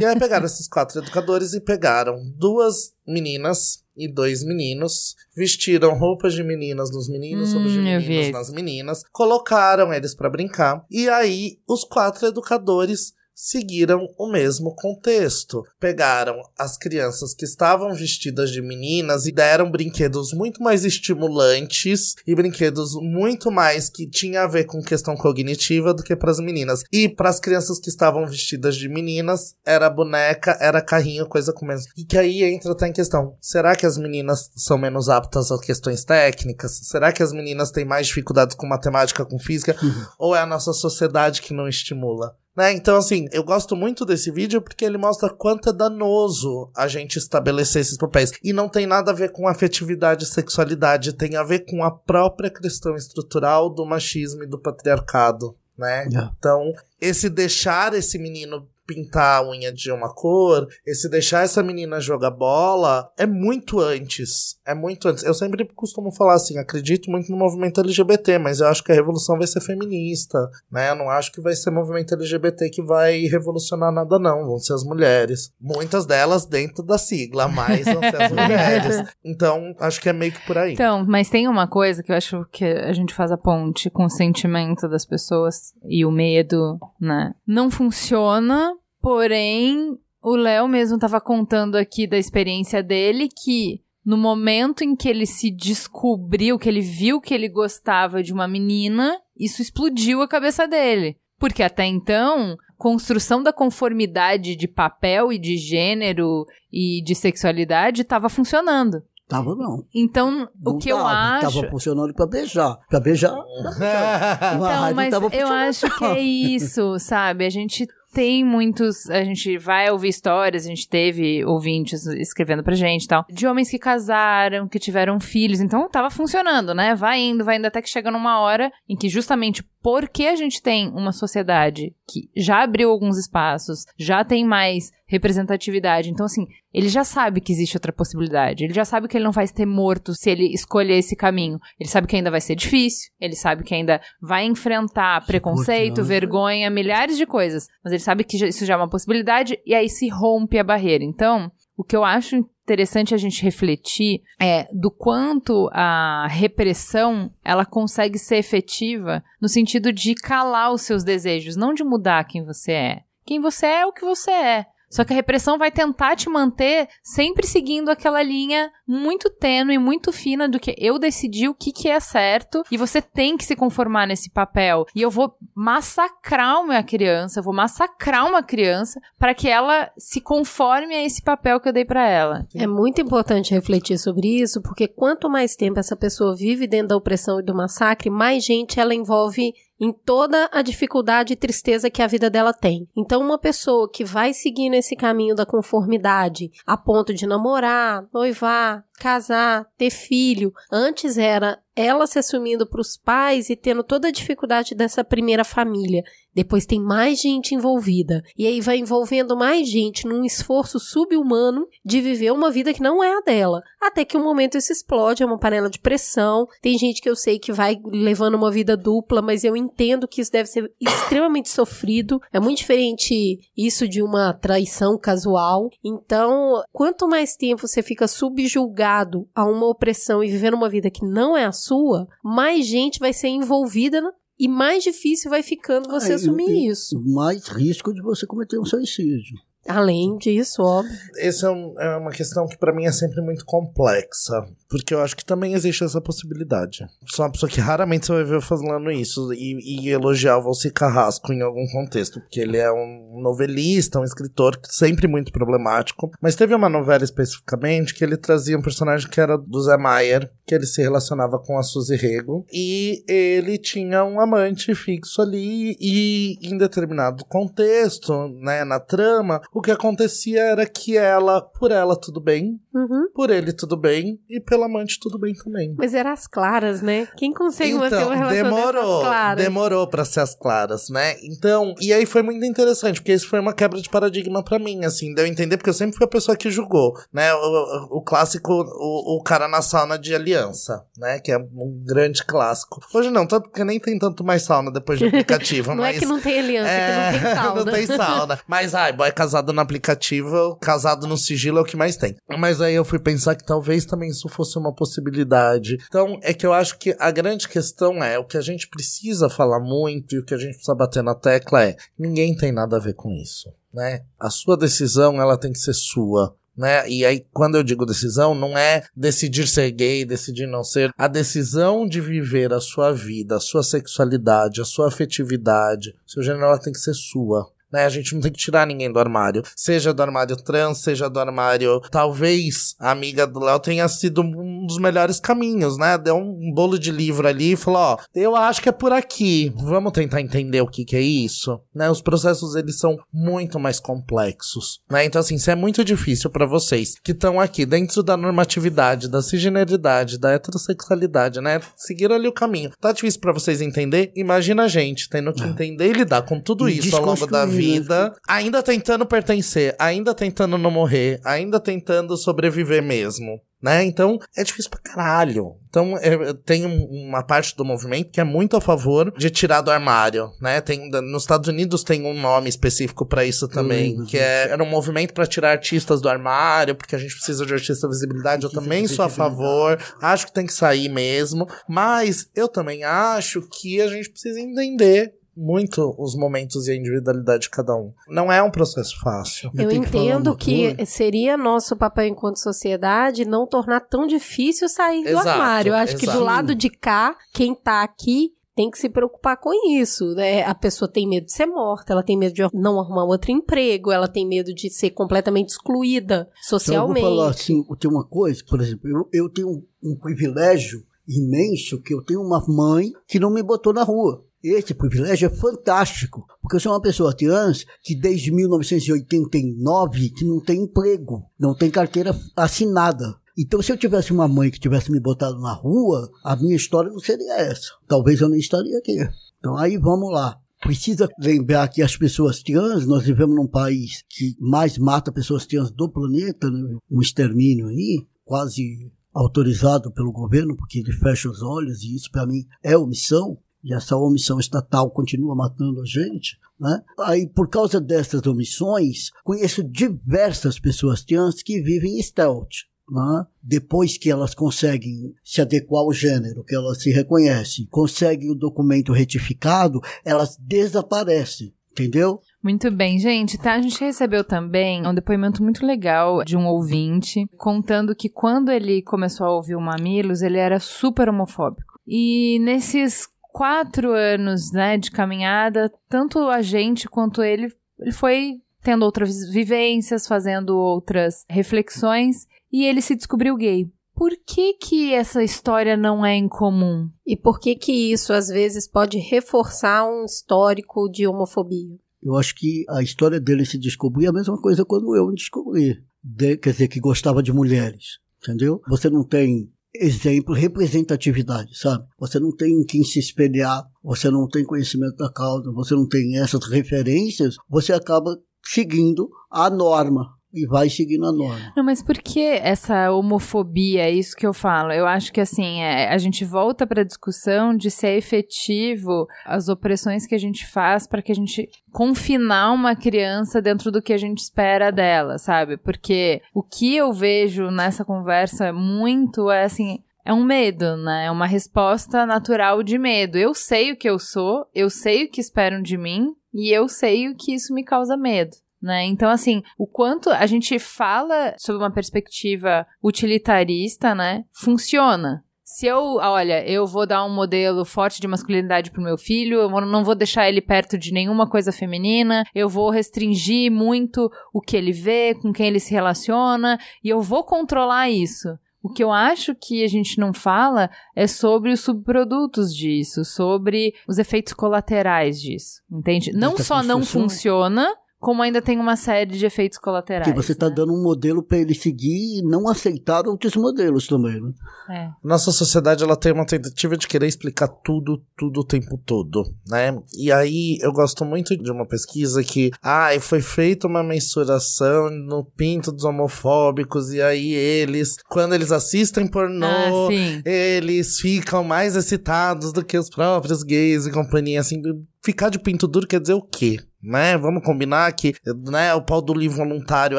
e 0.00 0.04
aí 0.04 0.18
pegaram 0.18 0.46
esses 0.46 0.68
quatro 0.68 1.00
educadores 1.00 1.52
e 1.52 1.60
pegaram 1.60 2.16
duas 2.36 2.92
meninas 3.06 3.84
e 3.96 4.06
dois 4.12 4.44
meninos, 4.44 5.14
vestiram 5.34 5.96
roupas 5.98 6.34
de 6.34 6.42
meninas 6.42 6.90
nos 6.90 7.08
meninos, 7.08 7.52
roupas 7.54 7.72
de 7.72 7.78
Hum, 7.78 7.82
meninos 7.82 8.26
nas 8.32 8.50
meninas, 8.50 9.02
colocaram 9.10 9.92
eles 9.92 10.14
pra 10.14 10.28
brincar, 10.30 10.84
e 10.90 11.08
aí 11.08 11.58
os 11.66 11.82
quatro 11.84 12.26
educadores 12.26 13.14
seguiram 13.36 14.08
o 14.18 14.26
mesmo 14.26 14.74
contexto. 14.74 15.62
Pegaram 15.78 16.40
as 16.58 16.78
crianças 16.78 17.34
que 17.34 17.44
estavam 17.44 17.92
vestidas 17.94 18.50
de 18.50 18.62
meninas 18.62 19.26
e 19.26 19.32
deram 19.32 19.70
brinquedos 19.70 20.32
muito 20.32 20.62
mais 20.62 20.86
estimulantes 20.86 22.14
e 22.26 22.34
brinquedos 22.34 22.94
muito 22.94 23.50
mais 23.50 23.90
que 23.90 24.08
tinha 24.08 24.44
a 24.44 24.46
ver 24.46 24.64
com 24.64 24.82
questão 24.82 25.14
cognitiva 25.14 25.92
do 25.92 26.02
que 26.02 26.16
para 26.16 26.30
as 26.30 26.40
meninas. 26.40 26.82
E 26.90 27.10
para 27.10 27.28
as 27.28 27.38
crianças 27.38 27.78
que 27.78 27.90
estavam 27.90 28.26
vestidas 28.26 28.74
de 28.74 28.88
meninas, 28.88 29.54
era 29.64 29.90
boneca, 29.90 30.56
era 30.58 30.80
carrinho, 30.80 31.28
coisa 31.28 31.52
com 31.52 31.66
menos. 31.66 31.84
E 31.96 32.04
que 32.04 32.16
aí 32.16 32.42
entra 32.42 32.72
até 32.72 32.88
em 32.88 32.92
questão: 32.92 33.36
será 33.40 33.76
que 33.76 33.84
as 33.84 33.98
meninas 33.98 34.50
são 34.56 34.78
menos 34.78 35.10
aptas 35.10 35.52
a 35.52 35.60
questões 35.60 36.04
técnicas? 36.04 36.80
Será 36.84 37.12
que 37.12 37.22
as 37.22 37.32
meninas 37.32 37.70
têm 37.70 37.84
mais 37.84 38.06
dificuldades 38.06 38.56
com 38.56 38.66
matemática, 38.66 39.26
com 39.26 39.38
física? 39.38 39.76
Ou 40.18 40.34
é 40.34 40.40
a 40.40 40.46
nossa 40.46 40.72
sociedade 40.72 41.42
que 41.42 41.52
não 41.52 41.68
estimula? 41.68 42.34
Né? 42.56 42.72
Então, 42.72 42.96
assim, 42.96 43.26
eu 43.32 43.44
gosto 43.44 43.76
muito 43.76 44.04
desse 44.04 44.30
vídeo 44.30 44.62
porque 44.62 44.84
ele 44.84 44.96
mostra 44.96 45.28
quanto 45.28 45.68
é 45.68 45.72
danoso 45.72 46.70
a 46.74 46.88
gente 46.88 47.18
estabelecer 47.18 47.82
esses 47.82 47.98
papéis. 47.98 48.32
E 48.42 48.52
não 48.52 48.68
tem 48.68 48.86
nada 48.86 49.10
a 49.10 49.14
ver 49.14 49.30
com 49.30 49.46
afetividade 49.46 50.24
e 50.24 50.28
sexualidade, 50.28 51.12
tem 51.12 51.36
a 51.36 51.42
ver 51.42 51.66
com 51.66 51.84
a 51.84 51.90
própria 51.90 52.50
questão 52.50 52.96
estrutural 52.96 53.68
do 53.68 53.84
machismo 53.84 54.42
e 54.42 54.46
do 54.46 54.58
patriarcado, 54.58 55.54
né? 55.76 56.04
É. 56.04 56.30
Então, 56.38 56.72
esse 56.98 57.28
deixar 57.28 57.92
esse 57.92 58.18
menino 58.18 58.66
pintar 58.86 59.42
a 59.42 59.48
unha 59.48 59.72
de 59.72 59.90
uma 59.90 60.12
cor, 60.12 60.66
esse 60.86 61.08
deixar 61.08 61.44
essa 61.44 61.62
menina 61.62 62.00
jogar 62.00 62.30
bola, 62.30 63.10
é 63.18 63.26
muito 63.26 63.80
antes. 63.80 64.58
É 64.64 64.74
muito 64.74 65.08
antes. 65.08 65.24
Eu 65.24 65.34
sempre 65.34 65.64
costumo 65.74 66.12
falar 66.12 66.34
assim, 66.34 66.58
acredito 66.58 67.10
muito 67.10 67.30
no 67.30 67.36
movimento 67.36 67.80
LGBT, 67.80 68.38
mas 68.38 68.60
eu 68.60 68.68
acho 68.68 68.82
que 68.82 68.92
a 68.92 68.94
revolução 68.94 69.36
vai 69.36 69.46
ser 69.46 69.60
feminista, 69.60 70.38
né? 70.70 70.90
Eu 70.90 70.96
não 70.96 71.10
acho 71.10 71.32
que 71.32 71.40
vai 71.40 71.54
ser 71.54 71.70
movimento 71.70 72.14
LGBT 72.14 72.70
que 72.70 72.82
vai 72.82 73.22
revolucionar 73.22 73.92
nada, 73.92 74.18
não. 74.18 74.46
Vão 74.46 74.58
ser 74.58 74.74
as 74.74 74.84
mulheres. 74.84 75.52
Muitas 75.60 76.06
delas 76.06 76.46
dentro 76.46 76.82
da 76.84 76.98
sigla, 76.98 77.48
mas 77.48 77.84
vão 77.84 78.00
ser 78.00 78.22
as 78.22 78.30
mulheres. 78.32 79.04
Então, 79.24 79.74
acho 79.80 80.00
que 80.00 80.08
é 80.08 80.12
meio 80.12 80.32
que 80.32 80.46
por 80.46 80.58
aí. 80.58 80.74
Então, 80.74 81.04
mas 81.06 81.28
tem 81.28 81.48
uma 81.48 81.66
coisa 81.66 82.02
que 82.02 82.12
eu 82.12 82.16
acho 82.16 82.46
que 82.52 82.64
a 82.64 82.92
gente 82.92 83.14
faz 83.14 83.32
a 83.32 83.36
ponte 83.36 83.90
com 83.90 84.04
o 84.04 84.10
sentimento 84.10 84.88
das 84.88 85.04
pessoas 85.04 85.72
e 85.88 86.04
o 86.04 86.10
medo, 86.10 86.78
né? 87.00 87.34
Não 87.46 87.70
funciona, 87.70 88.75
porém, 89.06 89.96
o 90.20 90.34
Léo 90.34 90.66
mesmo 90.66 90.98
tava 90.98 91.20
contando 91.20 91.76
aqui 91.76 92.08
da 92.08 92.18
experiência 92.18 92.82
dele 92.82 93.28
que 93.28 93.80
no 94.04 94.16
momento 94.16 94.82
em 94.82 94.96
que 94.96 95.08
ele 95.08 95.24
se 95.24 95.48
descobriu, 95.48 96.58
que 96.58 96.68
ele 96.68 96.80
viu 96.80 97.20
que 97.20 97.32
ele 97.32 97.48
gostava 97.48 98.20
de 98.20 98.32
uma 98.32 98.48
menina, 98.48 99.16
isso 99.38 99.62
explodiu 99.62 100.22
a 100.22 100.28
cabeça 100.28 100.66
dele. 100.66 101.16
Porque 101.38 101.62
até 101.62 101.84
então, 101.84 102.56
construção 102.76 103.44
da 103.44 103.52
conformidade 103.52 104.56
de 104.56 104.66
papel 104.66 105.32
e 105.32 105.38
de 105.38 105.56
gênero 105.56 106.44
e 106.72 107.00
de 107.04 107.14
sexualidade 107.14 108.02
estava 108.02 108.28
funcionando. 108.28 109.04
Tava 109.28 109.54
não. 109.54 109.84
Então, 109.94 110.48
o 110.64 110.72
Não 110.72 110.78
que 110.78 110.88
eu 110.88 110.96
tava. 110.98 111.10
acho. 111.10 111.54
Tava 111.60 111.70
funcionando 111.70 112.12
pra 112.12 112.26
beijar. 112.26 112.76
Pra 112.88 112.98
beijar. 113.00 113.32
Uma 113.62 113.70
Então, 113.70 114.60
rádio 114.62 114.96
mas 114.96 115.10
tava 115.10 115.28
eu 115.32 115.46
acho 115.48 115.98
que 115.98 116.04
é 116.04 116.20
isso, 116.20 116.98
sabe? 116.98 117.44
A 117.44 117.50
gente 117.50 117.86
tem 118.16 118.42
muitos. 118.42 119.10
A 119.10 119.22
gente 119.22 119.58
vai 119.58 119.90
ouvir 119.90 120.08
histórias, 120.08 120.64
a 120.64 120.68
gente 120.70 120.88
teve 120.88 121.44
ouvintes 121.44 122.06
escrevendo 122.06 122.62
pra 122.62 122.74
gente 122.74 123.04
e 123.04 123.08
tal. 123.08 123.26
De 123.28 123.46
homens 123.46 123.70
que 123.70 123.78
casaram, 123.78 124.66
que 124.66 124.78
tiveram 124.78 125.20
filhos. 125.20 125.60
Então 125.60 125.86
tava 125.90 126.08
funcionando, 126.08 126.72
né? 126.72 126.94
Vai 126.94 127.20
indo, 127.20 127.44
vai 127.44 127.58
indo 127.58 127.66
até 127.66 127.82
que 127.82 127.90
chega 127.90 128.10
numa 128.10 128.40
hora 128.40 128.72
em 128.88 128.96
que, 128.96 129.10
justamente 129.10 129.62
porque 129.86 130.24
a 130.24 130.34
gente 130.34 130.60
tem 130.60 130.88
uma 130.88 131.12
sociedade 131.12 131.94
que 132.10 132.28
já 132.36 132.64
abriu 132.64 132.90
alguns 132.90 133.16
espaços, 133.16 133.84
já 133.96 134.24
tem 134.24 134.44
mais 134.44 134.90
representatividade. 135.06 136.10
Então, 136.10 136.26
assim, 136.26 136.44
ele 136.74 136.88
já 136.88 137.04
sabe 137.04 137.40
que 137.40 137.52
existe 137.52 137.76
outra 137.76 137.92
possibilidade. 137.92 138.64
Ele 138.64 138.74
já 138.74 138.84
sabe 138.84 139.06
que 139.06 139.16
ele 139.16 139.22
não 139.22 139.30
vai 139.30 139.46
ter 139.46 139.64
morto 139.64 140.12
se 140.12 140.28
ele 140.28 140.52
escolher 140.52 140.96
esse 140.96 141.14
caminho. 141.14 141.60
Ele 141.78 141.88
sabe 141.88 142.08
que 142.08 142.16
ainda 142.16 142.32
vai 142.32 142.40
ser 142.40 142.56
difícil. 142.56 143.12
Ele 143.20 143.36
sabe 143.36 143.62
que 143.62 143.76
ainda 143.76 144.00
vai 144.20 144.44
enfrentar 144.44 145.24
preconceito, 145.24 146.02
vergonha, 146.02 146.68
milhares 146.68 147.16
de 147.16 147.24
coisas. 147.24 147.68
Mas 147.84 147.92
ele 147.92 148.02
sabe 148.02 148.24
que 148.24 148.44
isso 148.44 148.66
já 148.66 148.74
é 148.74 148.76
uma 148.76 148.90
possibilidade 148.90 149.56
e 149.64 149.72
aí 149.72 149.88
se 149.88 150.08
rompe 150.08 150.58
a 150.58 150.64
barreira. 150.64 151.04
Então, 151.04 151.48
o 151.76 151.84
que 151.84 151.94
eu 151.94 152.02
acho 152.02 152.44
interessante 152.66 153.14
a 153.14 153.16
gente 153.16 153.44
refletir 153.44 154.22
é 154.40 154.66
do 154.72 154.90
quanto 154.90 155.70
a 155.72 156.26
repressão 156.28 157.30
ela 157.44 157.64
consegue 157.64 158.18
ser 158.18 158.38
efetiva 158.38 159.22
no 159.40 159.48
sentido 159.48 159.92
de 159.92 160.16
calar 160.16 160.72
os 160.72 160.82
seus 160.82 161.04
desejos, 161.04 161.54
não 161.54 161.72
de 161.72 161.84
mudar 161.84 162.24
quem 162.24 162.44
você 162.44 162.72
é. 162.72 163.02
Quem 163.24 163.40
você 163.40 163.66
é 163.66 163.76
é 163.76 163.86
o 163.86 163.92
que 163.92 164.04
você 164.04 164.30
é. 164.32 164.66
Só 164.88 165.04
que 165.04 165.12
a 165.12 165.16
repressão 165.16 165.58
vai 165.58 165.70
tentar 165.70 166.16
te 166.16 166.28
manter 166.28 166.88
sempre 167.02 167.46
seguindo 167.46 167.88
aquela 167.88 168.22
linha 168.22 168.70
muito 168.86 169.28
tênue, 169.28 169.78
muito 169.78 170.12
fina 170.12 170.48
do 170.48 170.60
que 170.60 170.74
eu 170.78 170.98
decidi 170.98 171.48
o 171.48 171.54
que, 171.54 171.72
que 171.72 171.88
é 171.88 171.98
certo 171.98 172.62
e 172.70 172.76
você 172.76 173.02
tem 173.02 173.36
que 173.36 173.44
se 173.44 173.56
conformar 173.56 174.06
nesse 174.06 174.30
papel. 174.30 174.86
E 174.94 175.02
eu 175.02 175.10
vou 175.10 175.34
massacrar 175.54 176.60
uma 176.60 176.82
criança, 176.82 177.40
eu 177.40 177.44
vou 177.44 177.54
massacrar 177.54 178.26
uma 178.26 178.42
criança 178.42 179.00
para 179.18 179.34
que 179.34 179.48
ela 179.48 179.90
se 179.98 180.20
conforme 180.20 180.94
a 180.94 181.04
esse 181.04 181.22
papel 181.22 181.60
que 181.60 181.68
eu 181.68 181.72
dei 181.72 181.84
para 181.84 182.08
ela. 182.08 182.46
É 182.54 182.66
muito 182.66 183.00
importante 183.00 183.54
refletir 183.54 183.98
sobre 183.98 184.40
isso, 184.40 184.62
porque 184.62 184.86
quanto 184.86 185.28
mais 185.28 185.56
tempo 185.56 185.80
essa 185.80 185.96
pessoa 185.96 186.36
vive 186.36 186.66
dentro 186.66 186.88
da 186.88 186.96
opressão 186.96 187.40
e 187.40 187.44
do 187.44 187.54
massacre, 187.54 188.08
mais 188.08 188.44
gente 188.44 188.78
ela 188.78 188.94
envolve 188.94 189.52
em 189.80 189.92
toda 189.92 190.48
a 190.52 190.62
dificuldade 190.62 191.32
e 191.32 191.36
tristeza 191.36 191.90
que 191.90 192.02
a 192.02 192.06
vida 192.06 192.30
dela 192.30 192.52
tem. 192.52 192.88
Então, 192.96 193.20
uma 193.20 193.38
pessoa 193.38 193.90
que 193.90 194.04
vai 194.04 194.32
seguindo 194.32 194.74
esse 194.74 194.96
caminho 194.96 195.34
da 195.34 195.46
conformidade 195.46 196.50
a 196.66 196.76
ponto 196.76 197.12
de 197.12 197.26
namorar, 197.26 198.06
noivar, 198.12 198.84
casar, 198.98 199.66
ter 199.76 199.90
filho, 199.90 200.52
antes 200.72 201.18
era 201.18 201.58
ela 201.76 202.06
se 202.06 202.18
assumindo 202.18 202.66
para 202.66 202.80
os 202.80 202.96
pais 202.96 203.50
e 203.50 203.54
tendo 203.54 203.84
toda 203.84 204.08
a 204.08 204.10
dificuldade 204.10 204.74
dessa 204.74 205.04
primeira 205.04 205.44
família. 205.44 206.02
Depois 206.36 206.66
tem 206.66 206.78
mais 206.78 207.20
gente 207.20 207.54
envolvida. 207.54 208.22
E 208.36 208.46
aí 208.46 208.60
vai 208.60 208.76
envolvendo 208.76 209.34
mais 209.34 209.66
gente 209.66 210.06
num 210.06 210.22
esforço 210.22 210.78
subhumano 210.78 211.66
de 211.82 211.98
viver 212.02 212.30
uma 212.30 212.50
vida 212.50 212.74
que 212.74 212.82
não 212.82 213.02
é 213.02 213.16
a 213.16 213.20
dela. 213.22 213.62
Até 213.80 214.04
que 214.04 214.18
um 214.18 214.22
momento 214.22 214.58
isso 214.58 214.70
explode, 214.70 215.22
é 215.22 215.26
uma 215.26 215.38
panela 215.38 215.70
de 215.70 215.78
pressão. 215.78 216.46
Tem 216.60 216.76
gente 216.76 217.00
que 217.00 217.08
eu 217.08 217.16
sei 217.16 217.38
que 217.38 217.54
vai 217.54 217.78
levando 217.86 218.34
uma 218.34 218.50
vida 218.50 218.76
dupla, 218.76 219.22
mas 219.22 219.44
eu 219.44 219.56
entendo 219.56 220.06
que 220.06 220.20
isso 220.20 220.30
deve 220.30 220.50
ser 220.50 220.70
extremamente 220.78 221.48
sofrido. 221.48 222.20
É 222.30 222.38
muito 222.38 222.58
diferente 222.58 223.40
isso 223.56 223.88
de 223.88 224.02
uma 224.02 224.34
traição 224.34 224.98
casual. 224.98 225.70
Então, 225.82 226.62
quanto 226.70 227.08
mais 227.08 227.34
tempo 227.34 227.66
você 227.66 227.82
fica 227.82 228.06
subjulgado 228.06 229.26
a 229.34 229.44
uma 229.44 229.66
opressão 229.66 230.22
e 230.22 230.28
vivendo 230.28 230.54
uma 230.54 230.68
vida 230.68 230.90
que 230.90 231.04
não 231.04 231.34
é 231.34 231.46
a 231.46 231.52
sua, 231.66 232.08
mais 232.22 232.66
gente 232.66 232.98
vai 232.98 233.12
ser 233.12 233.28
envolvida 233.28 234.02
e 234.38 234.48
mais 234.48 234.84
difícil 234.84 235.30
vai 235.30 235.42
ficando 235.42 235.88
você 235.88 236.08
Aí, 236.08 236.14
assumir 236.14 236.48
e- 236.50 236.68
isso. 236.68 237.02
Mais 237.04 237.46
risco 237.48 237.92
de 237.92 238.02
você 238.02 238.26
cometer 238.26 238.58
um 238.58 238.64
suicídio. 238.64 239.36
Além 239.68 240.16
disso, 240.18 240.62
óbvio. 240.62 240.96
Essa 241.18 241.46
é, 241.46 241.50
um- 241.50 241.74
é 241.80 241.96
uma 241.96 242.10
questão 242.10 242.46
que 242.46 242.56
pra 242.58 242.74
mim 242.74 242.86
é 242.86 242.92
sempre 242.92 243.20
muito 243.20 243.44
complexa. 243.44 244.44
Porque 244.68 244.92
eu 244.92 245.00
acho 245.00 245.16
que 245.16 245.24
também 245.24 245.54
existe 245.54 245.84
essa 245.84 246.00
possibilidade. 246.00 246.84
Sou 247.06 247.24
uma 247.24 247.30
pessoa 247.30 247.48
que 247.48 247.60
raramente 247.60 248.06
você 248.06 248.12
vai 248.12 248.24
ver 248.24 248.40
falando 248.42 248.90
isso 248.90 249.32
e, 249.32 249.84
e 249.84 249.88
elogiar 249.90 250.38
o 250.38 250.42
Valci 250.42 250.70
Carrasco 250.72 251.32
em 251.32 251.40
algum 251.42 251.66
contexto. 251.68 252.20
Porque 252.20 252.40
ele 252.40 252.56
é 252.58 252.70
um 252.72 253.20
novelista, 253.22 254.00
um 254.00 254.04
escritor 254.04 254.58
sempre 254.64 255.06
muito 255.06 255.30
problemático. 255.32 256.10
Mas 256.20 256.34
teve 256.34 256.54
uma 256.54 256.68
novela 256.68 257.04
especificamente 257.04 257.94
que 257.94 258.02
ele 258.02 258.16
trazia 258.16 258.58
um 258.58 258.62
personagem 258.62 259.08
que 259.08 259.20
era 259.20 259.36
do 259.38 259.60
Zé 259.62 259.76
Maier, 259.76 260.30
que 260.44 260.54
ele 260.54 260.66
se 260.66 260.82
relacionava 260.82 261.38
com 261.38 261.56
a 261.58 261.62
Suzy 261.62 261.94
Rego. 261.96 262.44
E 262.52 263.04
ele 263.08 263.58
tinha 263.58 264.04
um 264.04 264.20
amante 264.20 264.74
fixo 264.74 265.22
ali. 265.22 265.76
E 265.80 266.38
em 266.42 266.58
determinado 266.58 267.24
contexto, 267.24 268.28
né, 268.40 268.64
na 268.64 268.80
trama, 268.80 269.40
o 269.56 269.62
que 269.62 269.70
acontecia 269.70 270.42
era 270.42 270.66
que 270.66 270.96
ela, 270.96 271.40
por 271.40 271.70
ela 271.70 271.96
tudo 271.98 272.20
bem, 272.20 272.60
Uhum. 272.74 273.06
por 273.14 273.30
ele 273.30 273.54
tudo 273.54 273.74
bem 273.74 274.20
e 274.28 274.38
pelo 274.38 274.64
amante 274.64 275.00
tudo 275.00 275.18
bem 275.18 275.32
também. 275.34 275.74
Mas 275.78 275.94
era 275.94 276.12
as 276.12 276.26
claras, 276.26 276.82
né? 276.82 277.08
Quem 277.16 277.32
consegue 277.32 277.72
manter 277.72 278.04
uma 278.04 278.14
relação 278.14 278.42
demorou, 278.50 279.00
claras? 279.00 279.42
demorou 279.42 279.86
pra 279.88 280.04
ser 280.04 280.20
as 280.20 280.34
claras, 280.34 280.90
né? 280.90 281.16
Então, 281.22 281.74
e 281.80 281.90
aí 281.92 282.04
foi 282.04 282.22
muito 282.22 282.44
interessante, 282.44 283.00
porque 283.00 283.14
isso 283.14 283.28
foi 283.28 283.40
uma 283.40 283.54
quebra 283.54 283.80
de 283.80 283.88
paradigma 283.88 284.44
pra 284.44 284.58
mim, 284.58 284.84
assim, 284.84 285.14
deu 285.14 285.24
a 285.24 285.28
entender, 285.28 285.56
porque 285.56 285.70
eu 285.70 285.74
sempre 285.74 285.96
fui 285.96 286.04
a 286.04 286.08
pessoa 286.10 286.36
que 286.36 286.50
julgou, 286.50 286.92
né? 287.10 287.32
O, 287.34 287.96
o- 287.98 288.02
clássico, 288.02 288.52
o, 288.52 289.16
o 289.16 289.22
cara 289.22 289.48
na 289.48 289.62
sauna 289.62 289.98
de 289.98 290.14
aliança, 290.14 290.84
né? 290.98 291.18
Que 291.18 291.32
é 291.32 291.38
um 291.38 291.82
grande 291.86 292.22
clássico. 292.24 292.78
Hoje 292.92 293.08
não, 293.10 293.26
tanto 293.26 293.44
porque 293.48 293.64
nem 293.64 293.80
tem 293.80 293.98
tanto 293.98 294.22
mais 294.22 294.42
sauna 294.42 294.70
depois 294.70 294.98
de 294.98 295.06
aplicativo, 295.08 295.74
Não 295.74 295.82
é 295.82 295.92
mas... 295.92 295.98
que 295.98 296.04
não 296.04 296.20
tem 296.20 296.38
aliança, 296.40 296.70
é 296.70 297.12
que 297.12 297.14
não 297.14 297.22
tem 297.22 297.32
sauna. 297.42 297.64
não 297.64 297.72
tem 297.72 297.86
sauna. 297.86 298.40
Mas, 298.46 298.74
ai, 298.74 298.92
boy 298.92 299.10
casado 299.12 299.45
no 299.52 299.60
aplicativo, 299.60 300.56
casado 300.56 301.06
no 301.06 301.16
sigilo 301.16 301.58
é 301.58 301.60
o 301.62 301.64
que 301.64 301.76
mais 301.76 301.96
tem. 301.96 302.16
Mas 302.38 302.60
aí 302.60 302.74
eu 302.74 302.84
fui 302.84 302.98
pensar 302.98 303.34
que 303.34 303.44
talvez 303.44 303.84
também 303.84 304.10
isso 304.10 304.28
fosse 304.28 304.58
uma 304.58 304.74
possibilidade. 304.74 305.78
Então, 305.86 306.18
é 306.22 306.32
que 306.32 306.46
eu 306.46 306.52
acho 306.52 306.78
que 306.78 306.96
a 306.98 307.10
grande 307.10 307.48
questão 307.48 308.02
é, 308.02 308.18
o 308.18 308.24
que 308.24 308.36
a 308.36 308.42
gente 308.42 308.68
precisa 308.68 309.28
falar 309.28 309.60
muito 309.60 310.14
e 310.14 310.18
o 310.18 310.24
que 310.24 310.34
a 310.34 310.38
gente 310.38 310.54
precisa 310.54 310.74
bater 310.74 311.02
na 311.02 311.14
tecla 311.14 311.64
é, 311.64 311.76
ninguém 311.98 312.36
tem 312.36 312.52
nada 312.52 312.76
a 312.76 312.80
ver 312.80 312.94
com 312.94 313.10
isso, 313.10 313.52
né? 313.72 314.02
A 314.18 314.30
sua 314.30 314.56
decisão, 314.56 315.20
ela 315.20 315.36
tem 315.36 315.52
que 315.52 315.58
ser 315.58 315.74
sua. 315.74 316.36
Né? 316.56 316.88
E 316.88 317.04
aí, 317.04 317.26
quando 317.32 317.56
eu 317.56 317.62
digo 317.62 317.84
decisão, 317.84 318.34
não 318.34 318.56
é 318.56 318.82
decidir 318.96 319.46
ser 319.46 319.70
gay, 319.72 320.06
decidir 320.06 320.46
não 320.46 320.64
ser. 320.64 320.90
A 320.96 321.06
decisão 321.06 321.86
de 321.86 322.00
viver 322.00 322.52
a 322.52 322.60
sua 322.60 322.92
vida, 322.92 323.36
a 323.36 323.40
sua 323.40 323.62
sexualidade, 323.62 324.62
a 324.62 324.64
sua 324.64 324.88
afetividade, 324.88 325.94
seu 326.06 326.22
gênero, 326.22 326.46
ela 326.46 326.58
tem 326.58 326.72
que 326.72 326.78
ser 326.78 326.94
sua. 326.94 327.46
Né? 327.76 327.84
A 327.84 327.90
gente 327.90 328.14
não 328.14 328.22
tem 328.22 328.32
que 328.32 328.38
tirar 328.38 328.66
ninguém 328.66 328.90
do 328.90 328.98
armário. 328.98 329.42
Seja 329.54 329.92
do 329.92 330.02
armário 330.02 330.34
trans, 330.34 330.78
seja 330.78 331.10
do 331.10 331.20
armário. 331.20 331.78
Talvez 331.90 332.74
a 332.80 332.90
amiga 332.90 333.26
do 333.26 333.38
Léo 333.38 333.60
tenha 333.60 333.86
sido 333.86 334.22
um 334.22 334.64
dos 334.66 334.78
melhores 334.78 335.20
caminhos, 335.20 335.76
né? 335.76 335.98
Deu 335.98 336.16
um 336.16 336.50
bolo 336.54 336.78
de 336.78 336.90
livro 336.90 337.28
ali 337.28 337.52
e 337.52 337.56
falou: 337.56 337.80
Ó, 337.80 337.98
eu 338.14 338.34
acho 338.34 338.62
que 338.62 338.70
é 338.70 338.72
por 338.72 338.94
aqui. 338.94 339.52
Vamos 339.56 339.92
tentar 339.92 340.22
entender 340.22 340.62
o 340.62 340.66
que, 340.66 340.86
que 340.86 340.96
é 340.96 341.02
isso. 341.02 341.60
Né? 341.74 341.90
Os 341.90 342.00
processos 342.00 342.56
eles 342.56 342.78
são 342.78 342.96
muito 343.12 343.60
mais 343.60 343.78
complexos. 343.78 344.80
Né? 344.90 345.04
Então, 345.04 345.20
assim, 345.20 345.36
se 345.36 345.50
é 345.50 345.54
muito 345.54 345.84
difícil 345.84 346.30
pra 346.30 346.46
vocês 346.46 346.94
que 347.04 347.12
estão 347.12 347.38
aqui 347.38 347.66
dentro 347.66 348.02
da 348.02 348.16
normatividade, 348.16 349.06
da 349.06 349.20
cisgeneridade, 349.20 350.18
da 350.18 350.32
heterossexualidade, 350.32 351.42
né? 351.42 351.60
Seguiram 351.76 352.14
ali 352.14 352.26
o 352.26 352.32
caminho. 352.32 352.70
Tá 352.80 352.90
difícil 352.90 353.20
pra 353.20 353.34
vocês 353.34 353.60
entender? 353.60 354.12
Imagina 354.16 354.64
a 354.64 354.68
gente 354.68 355.10
tendo 355.10 355.30
que 355.34 355.44
entender 355.44 355.90
e 355.90 355.92
lidar 355.92 356.22
com 356.22 356.40
tudo 356.40 356.70
isso 356.70 356.96
ao 356.96 357.04
longo 357.04 357.26
da 357.26 357.44
desconstruir, 357.44 357.65
vida, 357.72 358.14
ainda 358.28 358.62
tentando 358.62 359.04
pertencer, 359.06 359.74
ainda 359.78 360.14
tentando 360.14 360.56
não 360.58 360.70
morrer, 360.70 361.20
ainda 361.24 361.58
tentando 361.60 362.16
sobreviver 362.16 362.82
mesmo. 362.82 363.40
Né? 363.62 363.82
Então, 363.84 364.18
é 364.36 364.44
difícil 364.44 364.70
pra 364.70 364.78
caralho. 364.80 365.56
Então, 365.70 365.96
é, 365.98 366.32
tem 366.44 366.66
um- 366.66 366.84
uma 367.08 367.22
parte 367.24 367.56
do 367.56 367.64
movimento 367.64 368.12
que 368.12 368.20
é 368.20 368.24
muito 368.24 368.54
a 368.56 368.60
favor 368.60 369.10
de 369.16 369.30
tirar 369.30 369.62
do 369.62 369.70
armário, 369.70 370.30
né? 370.40 370.60
Tem, 370.60 370.88
nos 370.90 371.22
Estados 371.22 371.48
Unidos 371.48 371.82
tem 371.82 372.04
um 372.04 372.12
nome 372.20 372.50
específico 372.50 373.06
pra 373.06 373.24
isso 373.24 373.48
também, 373.48 374.04
que 374.04 374.18
é, 374.18 374.48
era 374.50 374.62
um 374.62 374.68
movimento 374.68 375.14
pra 375.14 375.26
tirar 375.26 375.50
artistas 375.52 376.02
do 376.02 376.08
armário, 376.08 376.74
porque 376.76 376.94
a 376.94 376.98
gente 376.98 377.14
precisa 377.14 377.46
de 377.46 377.54
artista 377.54 377.88
visibilidade. 377.88 378.44
Eu 378.44 378.50
também 378.52 378.86
sou 378.86 379.04
a 379.04 379.08
favor, 379.08 379.78
acho 380.02 380.26
que 380.26 380.34
tem 380.34 380.46
que 380.46 380.52
sair 380.52 380.90
mesmo, 380.90 381.48
mas 381.66 382.28
eu 382.36 382.48
também 382.48 382.84
acho 382.84 383.40
que 383.48 383.80
a 383.80 383.88
gente 383.88 384.10
precisa 384.10 384.38
entender 384.38 385.12
muito 385.36 385.94
os 385.98 386.14
momentos 386.16 386.66
e 386.66 386.72
a 386.72 386.76
individualidade 386.76 387.42
de 387.42 387.50
cada 387.50 387.74
um. 387.76 387.92
Não 388.08 388.32
é 388.32 388.42
um 388.42 388.50
processo 388.50 388.98
fácil. 389.00 389.50
Eu 389.54 389.68
que 389.68 389.76
entendo 389.76 390.34
que 390.36 390.74
coisa. 390.74 390.90
seria 390.90 391.36
nosso 391.36 391.76
papel 391.76 392.06
enquanto 392.06 392.38
sociedade 392.38 393.24
não 393.24 393.46
tornar 393.46 393.80
tão 393.80 394.06
difícil 394.06 394.68
sair 394.68 395.02
do 395.02 395.10
Exato, 395.10 395.28
armário. 395.28 395.70
Eu 395.70 395.76
acho 395.76 395.96
que 395.96 396.04
exato. 396.04 396.18
do 396.18 396.24
lado 396.24 396.54
de 396.54 396.70
cá, 396.70 397.16
quem 397.34 397.54
tá 397.54 397.82
aqui 397.82 398.30
tem 398.54 398.70
que 398.70 398.78
se 398.78 398.88
preocupar 398.88 399.36
com 399.36 399.50
isso. 399.78 400.14
Né? 400.14 400.42
A 400.42 400.54
pessoa 400.54 400.90
tem 400.90 401.06
medo 401.06 401.26
de 401.26 401.32
ser 401.32 401.44
morta, 401.44 401.92
ela 401.92 402.02
tem 402.02 402.16
medo 402.16 402.34
de 402.34 402.42
não 402.54 402.80
arrumar 402.80 403.04
outro 403.04 403.30
emprego, 403.30 403.92
ela 403.92 404.08
tem 404.08 404.26
medo 404.26 404.54
de 404.54 404.70
ser 404.70 404.90
completamente 404.90 405.50
excluída 405.50 406.22
Então, 406.30 406.56
eu 406.56 406.58
socialmente. 406.58 407.00
vou 407.02 407.10
falar 407.16 407.30
assim, 407.30 407.62
tem 407.78 407.90
uma 407.90 408.04
coisa, 408.04 408.42
por 408.48 408.60
exemplo, 408.62 408.88
eu, 408.88 409.08
eu 409.12 409.28
tenho 409.28 409.62
um 409.82 409.94
privilégio 409.94 410.82
imenso 411.06 411.80
que 411.82 411.94
eu 411.94 412.02
tenho 412.02 412.20
uma 412.20 412.42
mãe 412.48 412.90
que 413.06 413.20
não 413.20 413.30
me 413.30 413.42
botou 413.42 413.72
na 413.72 413.82
rua. 413.82 414.24
Esse 414.42 414.74
privilégio 414.74 415.26
é 415.26 415.30
fantástico, 415.30 416.24
porque 416.40 416.56
eu 416.56 416.60
sou 416.60 416.72
uma 416.72 416.80
pessoa 416.80 417.16
trans 417.16 417.64
que 417.82 417.94
desde 417.94 418.30
1989 418.30 420.10
que 420.10 420.24
não 420.24 420.40
tem 420.40 420.62
emprego, 420.62 421.24
não 421.38 421.54
tem 421.54 421.70
carteira 421.70 422.14
assinada. 422.36 423.16
Então, 423.38 423.60
se 423.60 423.70
eu 423.70 423.76
tivesse 423.76 424.12
uma 424.12 424.26
mãe 424.26 424.50
que 424.50 424.60
tivesse 424.60 424.90
me 424.90 424.98
botado 424.98 425.38
na 425.40 425.52
rua, 425.52 426.10
a 426.24 426.34
minha 426.36 426.56
história 426.56 426.90
não 426.90 426.98
seria 426.98 427.34
essa. 427.38 427.72
Talvez 427.86 428.20
eu 428.20 428.28
nem 428.28 428.38
estaria 428.38 428.78
aqui. 428.78 428.96
Então, 429.38 429.56
aí 429.58 429.76
vamos 429.76 430.10
lá. 430.10 430.38
Precisa 430.60 431.06
lembrar 431.18 431.68
que 431.68 431.82
as 431.82 431.96
pessoas 431.96 432.42
trans, 432.42 432.86
nós 432.86 433.04
vivemos 433.04 433.36
num 433.36 433.46
país 433.46 434.02
que 434.08 434.34
mais 434.40 434.78
mata 434.78 435.12
pessoas 435.12 435.44
trans 435.44 435.70
do 435.70 435.88
planeta, 435.88 436.50
né? 436.50 436.78
um 436.90 437.02
extermínio 437.02 437.66
aí, 437.66 438.06
quase 438.24 438.90
autorizado 439.12 439.92
pelo 439.92 440.12
governo, 440.12 440.56
porque 440.56 440.78
ele 440.78 440.92
fecha 440.92 441.28
os 441.28 441.42
olhos, 441.42 441.82
e 441.82 441.94
isso 441.94 442.10
para 442.10 442.26
mim 442.26 442.46
é 442.62 442.76
omissão, 442.76 443.38
e 443.66 443.74
essa 443.74 443.96
omissão 443.96 444.38
estatal 444.38 444.88
continua 444.92 445.34
matando 445.34 445.82
a 445.82 445.84
gente. 445.84 446.38
Né? 446.58 446.80
Aí, 447.00 447.28
por 447.28 447.48
causa 447.48 447.80
dessas 447.80 448.24
omissões, 448.24 449.10
conheço 449.24 449.64
diversas 449.64 450.60
pessoas 450.60 451.02
trans 451.02 451.42
que 451.42 451.60
vivem 451.60 452.00
stealth. 452.00 452.64
Né? 452.88 453.26
Depois 453.42 453.98
que 453.98 454.08
elas 454.08 454.36
conseguem 454.36 455.12
se 455.24 455.40
adequar 455.40 455.82
ao 455.82 455.92
gênero, 455.92 456.44
que 456.44 456.54
elas 456.54 456.80
se 456.80 456.92
reconhecem, 456.92 457.66
conseguem 457.68 458.30
o 458.30 458.36
documento 458.36 458.92
retificado, 458.92 459.80
elas 460.04 460.36
desaparecem. 460.40 461.52
Entendeu? 461.72 462.20
Muito 462.42 462.70
bem, 462.70 462.98
gente. 462.98 463.36
Tá, 463.36 463.54
a 463.54 463.60
gente 463.60 463.78
recebeu 463.84 464.24
também 464.24 464.86
um 464.86 464.94
depoimento 464.94 465.42
muito 465.42 465.66
legal 465.66 466.24
de 466.24 466.34
um 466.34 466.46
ouvinte 466.46 467.26
contando 467.36 467.94
que 467.94 468.08
quando 468.08 468.50
ele 468.50 468.80
começou 468.80 469.26
a 469.26 469.34
ouvir 469.34 469.56
o 469.56 469.60
Mamilos, 469.60 470.22
ele 470.22 470.38
era 470.38 470.58
super 470.58 471.08
homofóbico. 471.08 471.78
E 471.86 472.38
nesses 472.40 473.06
quatro 473.36 473.92
anos, 473.92 474.50
né, 474.50 474.78
de 474.78 474.90
caminhada, 474.90 475.70
tanto 475.90 476.20
a 476.20 476.40
gente 476.40 476.88
quanto 476.88 477.22
ele, 477.22 477.52
ele 477.78 477.92
foi 477.92 478.40
tendo 478.62 478.82
outras 478.82 479.28
vivências, 479.28 480.06
fazendo 480.06 480.56
outras 480.56 481.22
reflexões, 481.28 482.26
e 482.50 482.64
ele 482.64 482.80
se 482.80 482.96
descobriu 482.96 483.36
gay. 483.36 483.70
Por 483.94 484.12
que 484.26 484.54
que 484.54 484.94
essa 484.94 485.22
história 485.22 485.76
não 485.76 486.04
é 486.04 486.16
incomum? 486.16 486.88
E 487.06 487.14
por 487.14 487.38
que 487.38 487.54
que 487.54 487.92
isso 487.92 488.14
às 488.14 488.28
vezes 488.28 488.66
pode 488.66 488.96
reforçar 488.96 489.86
um 489.86 490.06
histórico 490.06 490.88
de 490.88 491.06
homofobia? 491.06 491.76
Eu 492.02 492.16
acho 492.16 492.34
que 492.34 492.64
a 492.70 492.82
história 492.82 493.20
dele 493.20 493.44
se 493.44 493.58
descobrir 493.58 494.06
é 494.06 494.08
a 494.08 494.14
mesma 494.14 494.40
coisa 494.40 494.64
quando 494.64 494.96
eu 494.96 495.08
me 495.08 495.14
descobri. 495.14 495.84
De, 496.02 496.38
quer 496.38 496.52
dizer, 496.52 496.68
que 496.68 496.80
gostava 496.80 497.22
de 497.22 497.34
mulheres. 497.34 497.98
Entendeu? 498.22 498.62
Você 498.66 498.88
não 498.88 499.04
tem 499.04 499.52
exemplo, 499.84 500.34
representatividade, 500.34 501.56
sabe? 501.58 501.84
Você 501.98 502.18
não 502.18 502.34
tem 502.34 502.52
em 502.52 502.64
quem 502.64 502.82
se 502.84 502.98
espelhar, 502.98 503.64
você 503.82 504.10
não 504.10 504.28
tem 504.28 504.44
conhecimento 504.44 504.96
da 504.96 505.12
causa, 505.12 505.52
você 505.52 505.74
não 505.74 505.88
tem 505.88 506.18
essas 506.18 506.46
referências, 506.48 507.36
você 507.48 507.72
acaba 507.72 508.16
seguindo 508.44 509.08
a 509.30 509.50
norma, 509.50 510.15
e 510.32 510.46
vai 510.46 510.68
seguindo 510.68 511.06
a 511.06 511.12
norma. 511.12 511.52
Não, 511.56 511.64
mas 511.64 511.82
por 511.82 511.96
que 511.96 512.20
essa 512.20 512.90
homofobia? 512.90 513.84
É 513.84 513.90
isso 513.90 514.16
que 514.16 514.26
eu 514.26 514.34
falo. 514.34 514.72
Eu 514.72 514.86
acho 514.86 515.12
que 515.12 515.20
assim, 515.20 515.60
é, 515.62 515.88
a 515.88 515.98
gente 515.98 516.24
volta 516.24 516.66
para 516.66 516.82
a 516.82 516.84
discussão 516.84 517.56
de 517.56 517.70
ser 517.70 517.96
efetivo 517.96 519.06
as 519.24 519.48
opressões 519.48 520.06
que 520.06 520.14
a 520.14 520.18
gente 520.18 520.46
faz 520.46 520.86
para 520.86 521.00
que 521.00 521.12
a 521.12 521.14
gente 521.14 521.48
confinar 521.72 522.52
uma 522.52 522.76
criança 522.76 523.40
dentro 523.40 523.70
do 523.70 523.80
que 523.80 523.92
a 523.92 523.98
gente 523.98 524.18
espera 524.18 524.70
dela, 524.70 525.18
sabe? 525.18 525.56
Porque 525.56 526.20
o 526.34 526.42
que 526.42 526.76
eu 526.76 526.92
vejo 526.92 527.50
nessa 527.50 527.84
conversa 527.84 528.52
muito 528.52 529.30
é 529.30 529.44
assim, 529.44 529.78
é 530.04 530.12
um 530.12 530.24
medo, 530.24 530.76
né? 530.76 531.06
É 531.06 531.10
uma 531.10 531.26
resposta 531.26 532.04
natural 532.04 532.62
de 532.62 532.78
medo. 532.78 533.16
Eu 533.16 533.32
sei 533.34 533.72
o 533.72 533.76
que 533.76 533.88
eu 533.88 533.98
sou, 533.98 534.46
eu 534.54 534.68
sei 534.68 535.04
o 535.04 535.10
que 535.10 535.20
esperam 535.20 535.62
de 535.62 535.78
mim 535.78 536.14
e 536.32 536.50
eu 536.54 536.68
sei 536.68 537.08
o 537.08 537.16
que 537.16 537.32
isso 537.32 537.54
me 537.54 537.64
causa 537.64 537.96
medo 537.96 538.36
né? 538.66 538.84
Então, 538.84 539.08
assim, 539.08 539.42
o 539.56 539.66
quanto 539.66 540.10
a 540.10 540.26
gente 540.26 540.58
fala 540.58 541.34
sobre 541.38 541.62
uma 541.62 541.72
perspectiva 541.72 542.66
utilitarista, 542.82 543.94
né? 543.94 544.24
Funciona. 544.34 545.24
Se 545.48 545.64
eu, 545.64 545.78
olha, 546.00 546.44
eu 546.44 546.66
vou 546.66 546.84
dar 546.84 547.04
um 547.04 547.14
modelo 547.14 547.64
forte 547.64 548.00
de 548.00 548.08
masculinidade 548.08 548.72
pro 548.72 548.82
meu 548.82 548.98
filho, 548.98 549.38
eu 549.38 549.48
não 549.48 549.84
vou 549.84 549.94
deixar 549.94 550.28
ele 550.28 550.40
perto 550.40 550.76
de 550.76 550.92
nenhuma 550.92 551.30
coisa 551.30 551.52
feminina, 551.52 552.24
eu 552.34 552.48
vou 552.48 552.68
restringir 552.68 553.50
muito 553.52 554.10
o 554.34 554.40
que 554.40 554.56
ele 554.56 554.72
vê, 554.72 555.14
com 555.14 555.32
quem 555.32 555.46
ele 555.46 555.60
se 555.60 555.72
relaciona, 555.72 556.58
e 556.82 556.88
eu 556.88 557.00
vou 557.00 557.22
controlar 557.22 557.88
isso. 557.88 558.36
O 558.60 558.72
que 558.72 558.82
eu 558.82 558.90
acho 558.90 559.32
que 559.36 559.62
a 559.62 559.68
gente 559.68 560.00
não 560.00 560.12
fala 560.12 560.68
é 560.96 561.06
sobre 561.06 561.52
os 561.52 561.60
subprodutos 561.60 562.52
disso, 562.52 563.04
sobre 563.04 563.72
os 563.86 563.98
efeitos 563.98 564.32
colaterais 564.32 565.20
disso, 565.20 565.62
entende? 565.70 566.10
Não 566.12 566.36
só 566.36 566.64
não 566.64 566.82
funciona, 566.82 567.72
como 567.98 568.22
ainda 568.22 568.42
tem 568.42 568.58
uma 568.58 568.76
série 568.76 569.16
de 569.16 569.24
efeitos 569.24 569.58
colaterais. 569.58 570.06
Porque 570.06 570.22
você 570.22 570.32
está 570.32 570.48
né? 570.48 570.54
dando 570.54 570.72
um 570.72 570.82
modelo 570.82 571.22
para 571.22 571.38
ele 571.38 571.54
seguir 571.54 572.18
e 572.18 572.22
não 572.22 572.48
aceitar 572.48 573.06
outros 573.06 573.34
modelos 573.36 573.86
também, 573.86 574.20
né? 574.20 574.32
É. 574.70 574.90
Nossa 575.02 575.30
sociedade 575.32 575.82
ela 575.82 575.96
tem 575.96 576.12
uma 576.12 576.26
tentativa 576.26 576.76
de 576.76 576.86
querer 576.86 577.06
explicar 577.06 577.48
tudo, 577.48 578.02
tudo 578.16 578.40
o 578.40 578.44
tempo 578.44 578.78
todo, 578.84 579.22
né? 579.48 579.76
E 579.96 580.12
aí 580.12 580.58
eu 580.60 580.72
gosto 580.72 581.04
muito 581.04 581.36
de 581.36 581.50
uma 581.50 581.66
pesquisa 581.66 582.22
que, 582.22 582.50
ah, 582.62 582.90
foi 583.00 583.20
feita 583.20 583.66
uma 583.66 583.82
mensuração 583.82 584.90
no 584.90 585.24
pinto 585.24 585.72
dos 585.72 585.84
homofóbicos 585.84 586.92
e 586.92 587.00
aí 587.00 587.32
eles, 587.32 587.96
quando 588.08 588.34
eles 588.34 588.52
assistem 588.52 589.06
pornô, 589.06 589.46
Ah, 589.46 589.88
eles 590.24 590.98
ficam 591.00 591.42
mais 591.42 591.76
excitados 591.76 592.52
do 592.52 592.64
que 592.64 592.76
os 592.78 592.90
próprios 592.90 593.42
gays 593.42 593.86
e 593.86 593.92
companhia, 593.92 594.40
assim, 594.40 594.60
ficar 595.06 595.28
de 595.28 595.38
pinto 595.38 595.68
duro 595.68 595.86
quer 595.86 596.00
dizer 596.00 596.14
o 596.14 596.22
quê? 596.22 596.58
Né? 596.82 597.16
Vamos 597.18 597.42
combinar 597.42 597.90
que 597.92 598.14
né, 598.44 598.72
o 598.74 598.80
pau 598.82 599.02
do 599.02 599.12
livro 599.12 599.38
voluntário 599.38 599.98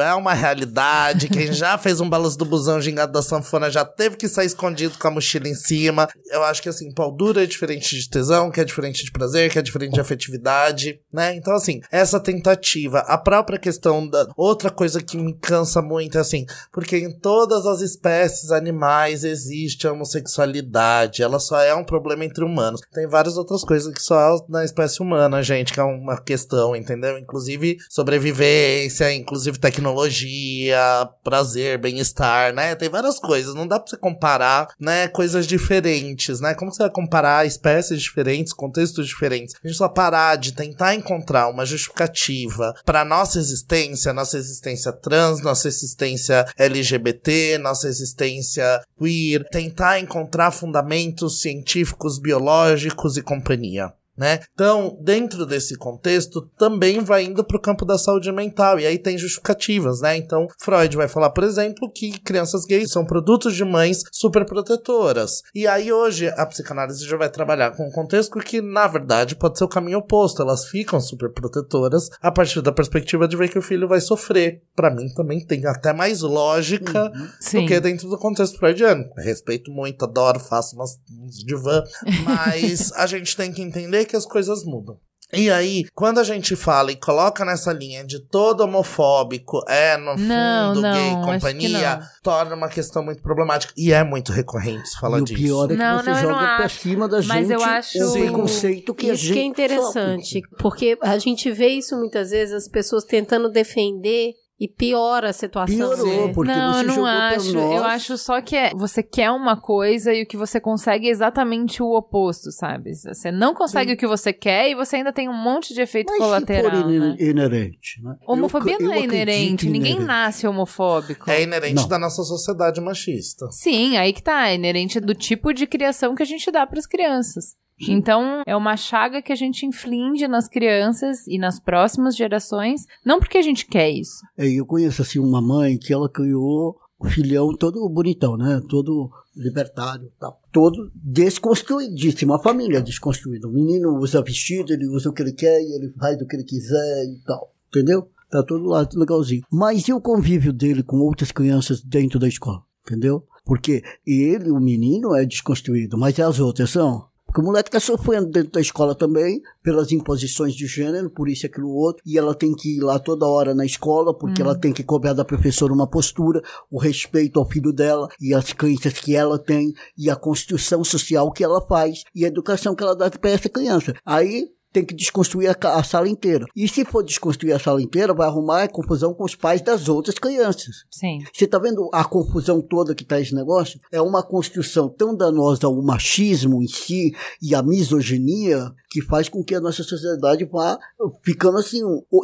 é 0.00 0.14
uma 0.14 0.32
realidade. 0.32 1.28
Quem 1.28 1.52
já 1.52 1.76
fez 1.76 2.00
um 2.00 2.08
balanço 2.08 2.38
do 2.38 2.46
busão 2.46 2.80
gingado 2.80 3.12
da 3.12 3.20
sanfona 3.20 3.70
já 3.70 3.84
teve 3.84 4.16
que 4.16 4.26
sair 4.26 4.46
escondido 4.46 4.96
com 4.98 5.08
a 5.08 5.10
mochila 5.10 5.48
em 5.48 5.54
cima. 5.54 6.08
Eu 6.30 6.42
acho 6.44 6.62
que 6.62 6.68
assim, 6.68 6.92
pau 6.94 7.14
duro 7.14 7.40
é 7.40 7.46
diferente 7.46 7.94
de 7.94 8.08
tesão, 8.08 8.50
que 8.50 8.60
é 8.60 8.64
diferente 8.64 9.04
de 9.04 9.12
prazer, 9.12 9.50
que 9.50 9.58
é 9.58 9.62
diferente 9.62 9.92
de 9.92 10.00
afetividade, 10.00 10.98
né? 11.12 11.34
Então, 11.34 11.52
assim, 11.52 11.80
essa 11.90 12.18
tentativa, 12.18 13.00
a 13.00 13.18
própria 13.18 13.58
questão 13.58 14.08
da. 14.08 14.26
Outra 14.34 14.70
coisa 14.70 15.02
que 15.02 15.18
me 15.18 15.34
cansa 15.34 15.82
muito 15.82 16.16
é 16.16 16.20
assim, 16.20 16.46
porque 16.72 16.96
em 16.96 17.18
todas 17.18 17.66
as 17.66 17.82
espécies 17.82 18.50
animais 18.50 19.24
existe 19.24 19.86
a 19.86 19.92
homossexualidade. 19.92 21.22
Ela 21.22 21.38
só 21.38 21.60
é 21.60 21.74
um 21.74 21.84
problema 21.84 22.24
entre 22.24 22.44
humanos. 22.44 22.80
Tem 22.94 23.06
várias 23.06 23.36
outras 23.36 23.62
coisas 23.62 23.92
que 23.92 24.02
só 24.02 24.38
na 24.48 24.64
espécie 24.64 24.97
humana, 25.02 25.42
gente, 25.42 25.72
que 25.72 25.80
é 25.80 25.82
uma 25.82 26.20
questão, 26.20 26.74
entendeu? 26.74 27.18
Inclusive 27.18 27.78
sobrevivência, 27.88 29.12
inclusive 29.12 29.58
tecnologia, 29.58 31.08
prazer, 31.22 31.78
bem-estar, 31.78 32.52
né? 32.52 32.74
Tem 32.74 32.88
várias 32.88 33.18
coisas. 33.18 33.54
Não 33.54 33.66
dá 33.66 33.78
pra 33.78 33.88
você 33.88 33.96
comparar, 33.96 34.68
né? 34.80 35.08
Coisas 35.08 35.46
diferentes, 35.46 36.40
né? 36.40 36.54
Como 36.54 36.72
você 36.72 36.82
vai 36.82 36.90
comparar 36.90 37.46
espécies 37.46 38.00
diferentes, 38.00 38.52
contextos 38.52 39.06
diferentes? 39.06 39.54
A 39.62 39.66
gente 39.66 39.76
só 39.76 39.88
parar 39.88 40.36
de 40.36 40.52
tentar 40.52 40.94
encontrar 40.94 41.48
uma 41.48 41.64
justificativa 41.64 42.74
para 42.84 43.04
nossa 43.04 43.38
existência, 43.38 44.12
nossa 44.12 44.36
existência 44.36 44.92
trans, 44.92 45.40
nossa 45.42 45.68
existência 45.68 46.46
LGBT, 46.56 47.58
nossa 47.58 47.88
existência 47.88 48.80
queer, 48.98 49.44
tentar 49.50 50.00
encontrar 50.00 50.50
fundamentos 50.50 51.40
científicos, 51.40 52.18
biológicos 52.18 53.16
e 53.16 53.22
companhia. 53.22 53.92
Né? 54.18 54.40
Então, 54.52 54.98
dentro 55.00 55.46
desse 55.46 55.76
contexto, 55.76 56.42
também 56.58 56.98
vai 57.00 57.24
indo 57.24 57.44
para 57.44 57.56
o 57.56 57.60
campo 57.60 57.84
da 57.84 57.96
saúde 57.96 58.32
mental, 58.32 58.80
e 58.80 58.86
aí 58.86 58.98
tem 58.98 59.16
justificativas, 59.16 60.00
né? 60.00 60.16
Então, 60.16 60.48
Freud 60.58 60.96
vai 60.96 61.06
falar, 61.06 61.30
por 61.30 61.44
exemplo, 61.44 61.88
que 61.88 62.18
crianças 62.18 62.64
gays 62.64 62.90
são 62.90 63.04
produtos 63.04 63.54
de 63.54 63.64
mães 63.64 64.02
superprotetoras. 64.10 65.42
E 65.54 65.68
aí, 65.68 65.92
hoje, 65.92 66.28
a 66.28 66.44
psicanálise 66.46 67.06
já 67.06 67.16
vai 67.16 67.28
trabalhar 67.28 67.70
com 67.70 67.86
um 67.86 67.92
contexto 67.92 68.38
que, 68.40 68.60
na 68.60 68.88
verdade, 68.88 69.36
pode 69.36 69.56
ser 69.56 69.64
o 69.64 69.68
caminho 69.68 69.98
oposto. 69.98 70.42
Elas 70.42 70.66
ficam 70.66 71.00
superprotetoras 71.00 72.10
a 72.20 72.32
partir 72.32 72.60
da 72.60 72.72
perspectiva 72.72 73.28
de 73.28 73.36
ver 73.36 73.48
que 73.48 73.58
o 73.58 73.62
filho 73.62 73.86
vai 73.86 74.00
sofrer. 74.00 74.62
Para 74.74 74.90
mim, 74.90 75.08
também 75.14 75.44
tem 75.44 75.64
até 75.64 75.92
mais 75.92 76.22
lógica 76.22 77.12
Sim. 77.40 77.60
do 77.60 77.68
que 77.68 77.80
dentro 77.80 78.08
do 78.08 78.18
contexto 78.18 78.58
freudiano. 78.58 79.04
Respeito 79.16 79.70
muito, 79.70 80.04
adoro, 80.04 80.40
faço 80.40 80.74
umas 80.74 80.98
uns 81.22 81.44
divã, 81.44 81.84
mas 82.24 82.92
a 82.92 83.06
gente 83.06 83.36
tem 83.36 83.52
que 83.52 83.62
entender 83.62 84.07
que 84.08 84.16
as 84.16 84.26
coisas 84.26 84.64
mudam. 84.64 84.96
E 85.30 85.50
aí, 85.50 85.84
quando 85.94 86.18
a 86.20 86.24
gente 86.24 86.56
fala 86.56 86.90
e 86.90 86.96
coloca 86.96 87.44
nessa 87.44 87.70
linha 87.70 88.02
de 88.02 88.18
todo 88.18 88.62
homofóbico 88.62 89.60
é, 89.68 89.94
no 89.98 90.12
fundo, 90.12 90.22
Não, 90.26 90.74
não, 90.74 90.94
gay 90.94 91.10
e 91.12 91.22
companhia, 91.22 91.96
não. 91.96 92.06
torna 92.22 92.54
uma 92.56 92.68
questão 92.68 93.04
muito 93.04 93.20
problemática. 93.22 93.74
E 93.76 93.92
é 93.92 94.02
muito 94.02 94.32
recorrente 94.32 94.88
se 94.88 94.98
falar 94.98 95.18
e 95.18 95.20
o 95.20 95.24
disso. 95.26 95.42
pior 95.42 95.64
é 95.66 95.68
que 95.68 95.76
Não, 95.76 95.98
você 95.98 96.10
não, 96.10 96.16
eu 96.16 96.22
não 96.22 96.30
joga 96.30 96.56
pra 96.56 96.64
acho. 96.64 96.78
cima 96.80 97.06
da 97.06 97.16
Mas 97.18 97.46
gente 97.46 97.52
eu 97.52 97.62
acho- 97.62 97.98
o 98.08 98.12
preconceito 98.12 98.94
que 98.94 99.10
a 99.10 99.12
isso 99.12 99.24
gente 99.24 99.34
que 99.34 99.38
é 99.40 99.44
interessante, 99.44 100.40
porque 100.58 100.96
a 101.02 101.18
gente 101.18 101.50
vê 101.52 101.68
isso 101.68 101.94
muitas 101.94 102.30
vezes, 102.30 102.54
as 102.54 102.66
pessoas 102.68 103.04
tentando 103.04 103.50
defender 103.50 104.32
e 104.60 104.66
piora 104.66 105.30
a 105.30 105.32
situação. 105.32 105.76
Piorou, 105.94 106.32
porque 106.32 106.50
não, 106.52 106.72
você 106.74 106.80
eu 106.80 106.84
não 106.88 106.94
jogou 106.94 107.06
acho. 107.08 107.52
nós. 107.52 107.76
Eu 107.76 107.84
acho 107.84 108.18
só 108.18 108.40
que 108.40 108.56
é, 108.56 108.70
você 108.74 109.02
quer 109.04 109.30
uma 109.30 109.56
coisa 109.56 110.12
e 110.12 110.22
o 110.22 110.26
que 110.26 110.36
você 110.36 110.60
consegue 110.60 111.06
é 111.06 111.10
exatamente 111.10 111.80
o 111.80 111.92
oposto, 111.96 112.50
sabe? 112.50 112.92
Você 112.94 113.30
não 113.30 113.54
consegue 113.54 113.92
o 113.92 113.96
que 113.96 114.06
você 114.06 114.32
quer 114.32 114.68
e 114.70 114.74
você 114.74 114.96
ainda 114.96 115.12
tem 115.12 115.28
um 115.28 115.32
monte 115.36 115.72
de 115.72 115.80
efeito 115.80 116.10
Mas 116.10 116.18
colateral, 116.18 116.70
se 116.72 116.80
for 116.82 116.86
né? 116.88 116.96
ine- 116.96 117.30
inerente, 117.30 118.02
né? 118.02 118.16
Homofobia 118.26 118.74
Eu- 118.80 118.86
não 118.86 118.92
é 118.92 118.98
eu 118.98 119.04
inerente, 119.04 119.66
ninguém 119.66 119.92
inerente. 119.92 120.06
nasce 120.08 120.46
homofóbico. 120.46 121.30
É 121.30 121.42
inerente 121.42 121.74
Não. 121.76 121.86
da 121.88 121.98
nossa 121.98 122.22
sociedade 122.24 122.80
machista. 122.80 123.46
Sim, 123.52 123.96
aí 123.96 124.12
que 124.12 124.22
tá, 124.22 124.48
é 124.48 124.56
inerente 124.56 124.98
do 124.98 125.14
tipo 125.14 125.52
de 125.52 125.66
criação 125.68 126.14
que 126.16 126.22
a 126.22 126.26
gente 126.26 126.50
dá 126.50 126.66
para 126.66 126.80
as 126.80 126.86
crianças. 126.86 127.54
Então, 127.86 128.42
é 128.46 128.56
uma 128.56 128.76
chaga 128.76 129.22
que 129.22 129.32
a 129.32 129.36
gente 129.36 129.66
inflige 129.66 130.26
nas 130.26 130.48
crianças 130.48 131.26
e 131.26 131.38
nas 131.38 131.60
próximas 131.60 132.16
gerações, 132.16 132.86
não 133.04 133.20
porque 133.20 133.38
a 133.38 133.42
gente 133.42 133.66
quer 133.66 133.90
isso. 133.90 134.20
É, 134.36 134.48
eu 134.48 134.66
conheço 134.66 135.02
assim 135.02 135.18
uma 135.18 135.40
mãe 135.40 135.78
que 135.78 135.92
ela 135.92 136.08
criou 136.08 136.76
o 136.98 137.06
filhão 137.06 137.54
todo 137.56 137.88
bonitão, 137.88 138.36
né? 138.36 138.60
Todo 138.68 139.10
libertário, 139.36 140.10
tal. 140.18 140.40
Todo 140.52 140.90
desconstruidíssimo, 140.94 142.34
a 142.34 142.42
família 142.42 142.82
desconstruída. 142.82 143.46
O 143.46 143.52
menino 143.52 143.96
usa 143.96 144.20
vestido, 144.20 144.72
ele 144.72 144.86
usa 144.88 145.08
o 145.08 145.12
que 145.12 145.22
ele 145.22 145.32
quer, 145.32 145.60
ele 145.60 145.92
faz 145.98 146.20
o 146.20 146.26
que 146.26 146.34
ele 146.34 146.44
quiser 146.44 147.04
e 147.04 147.20
tal. 147.24 147.54
Entendeu? 147.68 148.08
Tá 148.28 148.42
todo 148.42 148.64
lá 148.64 148.86
legalzinho. 148.94 149.42
Mas 149.50 149.86
e 149.86 149.92
o 149.92 150.00
convívio 150.00 150.52
dele 150.52 150.82
com 150.82 150.98
outras 150.98 151.30
crianças 151.30 151.80
dentro 151.80 152.18
da 152.18 152.26
escola? 152.26 152.62
Entendeu? 152.84 153.24
Porque 153.44 153.82
ele, 154.06 154.50
o 154.50 154.58
menino, 154.58 155.14
é 155.14 155.24
desconstruído, 155.24 155.96
mas 155.96 156.18
as 156.18 156.40
outras 156.40 156.70
são. 156.70 157.06
Por 157.38 157.42
Porque 157.42 157.50
o 157.50 157.52
moleque 157.52 157.70
tá 157.70 157.78
sofrendo 157.78 158.26
dentro 158.26 158.50
da 158.50 158.60
escola 158.60 158.96
também, 158.96 159.40
pelas 159.62 159.92
imposições 159.92 160.56
de 160.56 160.66
gênero, 160.66 161.08
por 161.08 161.28
isso 161.28 161.46
e 161.46 161.48
aquilo 161.48 161.70
outro, 161.70 162.02
e 162.04 162.18
ela 162.18 162.34
tem 162.34 162.52
que 162.52 162.78
ir 162.78 162.80
lá 162.80 162.98
toda 162.98 163.28
hora 163.28 163.54
na 163.54 163.64
escola, 163.64 164.12
porque 164.12 164.42
ela 164.42 164.58
tem 164.58 164.72
que 164.72 164.82
cobrar 164.82 165.12
da 165.12 165.24
professora 165.24 165.72
uma 165.72 165.86
postura, 165.86 166.42
o 166.68 166.80
respeito 166.80 167.38
ao 167.38 167.48
filho 167.48 167.72
dela, 167.72 168.08
e 168.20 168.34
as 168.34 168.52
crenças 168.52 168.94
que 168.94 169.14
ela 169.14 169.38
tem, 169.38 169.72
e 169.96 170.10
a 170.10 170.16
construção 170.16 170.82
social 170.82 171.30
que 171.30 171.44
ela 171.44 171.64
faz, 171.64 172.02
e 172.12 172.24
a 172.24 172.28
educação 172.28 172.74
que 172.74 172.82
ela 172.82 172.96
dá 172.96 173.08
para 173.08 173.30
essa 173.30 173.48
criança. 173.48 173.94
Aí 174.04 174.48
tem 174.72 174.84
que 174.84 174.94
desconstruir 174.94 175.48
a, 175.48 175.78
a 175.78 175.82
sala 175.82 176.08
inteira. 176.08 176.46
E 176.54 176.68
se 176.68 176.84
for 176.84 177.02
desconstruir 177.02 177.52
a 177.52 177.58
sala 177.58 177.82
inteira, 177.82 178.14
vai 178.14 178.26
arrumar 178.26 178.62
a 178.62 178.68
confusão 178.68 179.14
com 179.14 179.24
os 179.24 179.34
pais 179.34 179.60
das 179.60 179.88
outras 179.88 180.18
crianças. 180.18 180.84
Sim. 180.90 181.24
Você 181.32 181.46
tá 181.46 181.58
vendo 181.58 181.88
a 181.92 182.04
confusão 182.04 182.60
toda 182.60 182.94
que 182.94 183.04
tá 183.04 183.20
esse 183.20 183.34
negócio? 183.34 183.80
É 183.90 184.00
uma 184.00 184.22
construção 184.22 184.88
tão 184.88 185.16
danosa 185.16 185.66
ao 185.66 185.82
machismo 185.82 186.62
em 186.62 186.68
si 186.68 187.12
e 187.42 187.54
à 187.54 187.62
misoginia 187.62 188.72
que 188.90 189.02
faz 189.02 189.28
com 189.28 189.42
que 189.44 189.54
a 189.54 189.60
nossa 189.60 189.82
sociedade 189.82 190.44
vá 190.44 190.78
ficando 191.22 191.58
assim. 191.58 191.80